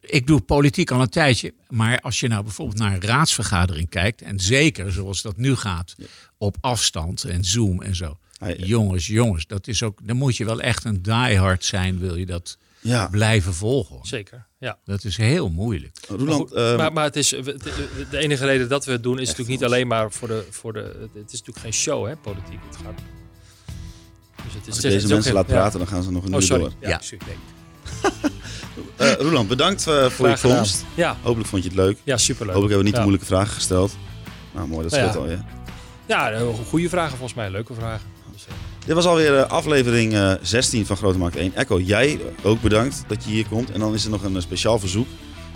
ik 0.00 0.26
doe 0.26 0.40
politiek 0.40 0.90
al 0.90 1.00
een 1.00 1.08
tijdje. 1.08 1.54
Maar 1.68 2.00
als 2.00 2.20
je 2.20 2.28
nou 2.28 2.42
bijvoorbeeld 2.42 2.78
naar 2.78 2.92
een 2.94 3.00
raadsvergadering 3.02 3.88
kijkt. 3.88 4.22
En 4.22 4.40
zeker 4.40 4.92
zoals 4.92 5.22
dat 5.22 5.36
nu 5.36 5.56
gaat, 5.56 5.94
op 6.38 6.56
afstand 6.60 7.24
en 7.24 7.44
Zoom 7.44 7.82
en 7.82 7.94
zo. 7.94 8.18
Hij- 8.38 8.56
Jongens, 8.56 9.06
jongens, 9.06 9.46
dat 9.46 9.66
is 9.68 9.82
ook, 9.82 9.98
dan 10.02 10.16
moet 10.16 10.36
je 10.36 10.44
wel 10.44 10.60
echt 10.60 10.84
een 10.84 11.02
diehard 11.02 11.64
zijn, 11.64 11.98
wil 11.98 12.16
je 12.16 12.26
dat 12.26 12.58
Ja, 12.80 13.08
blijven 13.08 13.54
volgen. 13.54 13.98
Zeker. 14.06 14.46
Ja. 14.58 14.78
Dat 14.84 15.04
is 15.04 15.16
heel 15.16 15.50
moeilijk. 15.50 15.98
Maar, 16.08 16.18
Roland, 16.18 16.40
goed, 16.48 16.52
eh, 16.52 16.76
maar, 16.76 16.92
maar 16.92 17.04
het 17.04 17.16
is, 17.16 17.28
de, 17.28 18.06
de 18.10 18.18
enige 18.18 18.44
reden 18.44 18.68
dat 18.68 18.84
we 18.84 18.92
het 18.92 19.02
doen 19.02 19.18
is 19.18 19.28
natuurlijk 19.28 19.48
niet 19.48 19.64
alleen 19.64 19.86
maar 19.86 20.12
voor 20.12 20.28
de, 20.28 20.46
voor 20.50 20.72
de. 20.72 21.08
Het 21.14 21.32
is 21.32 21.38
natuurlijk 21.38 21.58
geen 21.58 21.72
show, 21.72 22.06
hè, 22.06 22.16
politiek. 22.16 22.58
Het 22.68 22.76
gaat. 22.76 23.00
Dus 24.44 24.54
het 24.54 24.62
is, 24.62 24.66
als 24.68 24.76
het 24.76 24.84
ik 24.84 24.90
is 24.92 25.02
deze 25.02 25.14
mensen 25.14 25.32
laat 25.34 25.46
ja. 25.48 25.52
praten, 25.54 25.78
dan 25.78 25.88
gaan 25.88 26.02
ze 26.02 26.10
nog 26.12 26.24
een 26.24 26.34
Oh, 26.34 26.40
uur 26.40 26.46
sorry. 26.46 26.62
door. 26.62 26.72
Ja, 26.80 26.88
Ja. 26.88 26.96
excuus. 26.98 27.20
Eh 28.96 29.12
Roland, 29.18 29.48
bedankt 29.48 29.86
eh, 29.86 30.06
voor 30.06 30.28
je 30.28 30.36
gedaan. 30.36 30.56
komst. 30.56 30.84
Ja, 30.94 31.16
Hopelijk 31.22 31.48
vond 31.48 31.62
je 31.62 31.68
het 31.68 31.78
leuk. 31.78 31.96
ja, 32.04 32.16
superleuk. 32.16 32.54
Hopelijk 32.54 32.74
hebben 32.74 32.78
we 32.78 32.84
niet 32.84 32.92
ja. 32.92 32.98
de 32.98 33.06
moeilijke 33.06 33.26
vragen 33.26 33.52
gesteld. 33.54 33.96
Nou, 34.54 34.68
mooi, 34.68 34.82
dat 34.88 34.90
Nou 34.98 35.10
scheelt 35.10 35.28
ja. 35.28 35.34
al, 35.34 35.38
ja. 35.38 35.44
Ja, 36.06 36.30
eh, 36.30 36.46
goede 36.68 36.88
vragen 36.88 37.10
volgens 37.10 37.34
mij. 37.34 37.50
Leuke 37.50 37.74
vragen. 37.74 38.06
Dus, 38.32 38.44
Dit 38.86 38.94
was 38.94 39.04
alweer 39.04 39.36
eh, 39.38 39.50
aflevering 39.50 40.12
eh, 40.14 40.32
16 40.42 40.86
van 40.86 40.96
Grote 40.96 41.18
Markt 41.18 41.36
1. 41.36 41.54
Echo, 41.54 41.80
jij 41.80 42.20
ook 42.42 42.60
bedankt 42.60 43.04
dat 43.06 43.24
je 43.24 43.30
hier 43.30 43.46
komt. 43.48 43.70
En 43.70 43.80
dan 43.80 43.94
is 43.94 44.04
er 44.04 44.10
nog 44.10 44.22
een 44.22 44.42
speciaal 44.42 44.78
verzoek. 44.78 45.06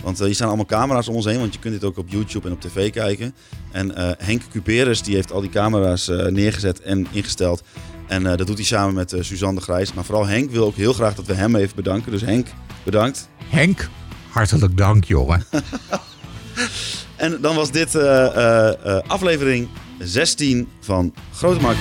Want 0.03 0.19
hier 0.19 0.33
staan 0.35 0.47
allemaal 0.47 0.65
camera's 0.65 1.07
om 1.07 1.15
ons 1.15 1.25
heen. 1.25 1.39
Want 1.39 1.53
je 1.53 1.59
kunt 1.59 1.73
dit 1.73 1.83
ook 1.83 1.97
op 1.97 2.09
YouTube 2.09 2.47
en 2.47 2.53
op 2.53 2.61
tv 2.61 2.91
kijken. 2.91 3.35
En 3.71 3.95
eh, 3.95 4.09
Henk 4.17 4.41
Cuperus 4.51 5.01
die 5.01 5.15
heeft 5.15 5.31
al 5.31 5.41
die 5.41 5.49
camera's 5.49 6.07
eh, 6.07 6.25
neergezet 6.25 6.81
en 6.81 7.07
ingesteld. 7.11 7.63
En 8.07 8.25
eh, 8.25 8.37
dat 8.37 8.47
doet 8.47 8.57
hij 8.57 8.65
samen 8.65 8.93
met 8.93 9.13
eh, 9.13 9.23
Suzanne 9.23 9.59
de 9.59 9.65
Grijs. 9.65 9.93
Maar 9.93 10.03
vooral 10.03 10.25
Henk 10.25 10.51
wil 10.51 10.65
ook 10.65 10.75
heel 10.75 10.93
graag 10.93 11.15
dat 11.15 11.25
we 11.25 11.33
hem 11.33 11.55
even 11.55 11.75
bedanken. 11.75 12.11
Dus 12.11 12.21
Henk, 12.21 12.47
bedankt. 12.83 13.29
Henk, 13.49 13.89
hartelijk 14.29 14.77
dank, 14.77 15.03
jongen. 15.03 15.45
En 17.15 17.37
dan 17.41 17.55
was 17.55 17.71
dit 17.71 17.95
eh, 17.95 18.99
aflevering 19.07 19.67
16 19.99 20.67
van 20.79 21.13
Grote 21.33 21.61
Markt 21.61 21.79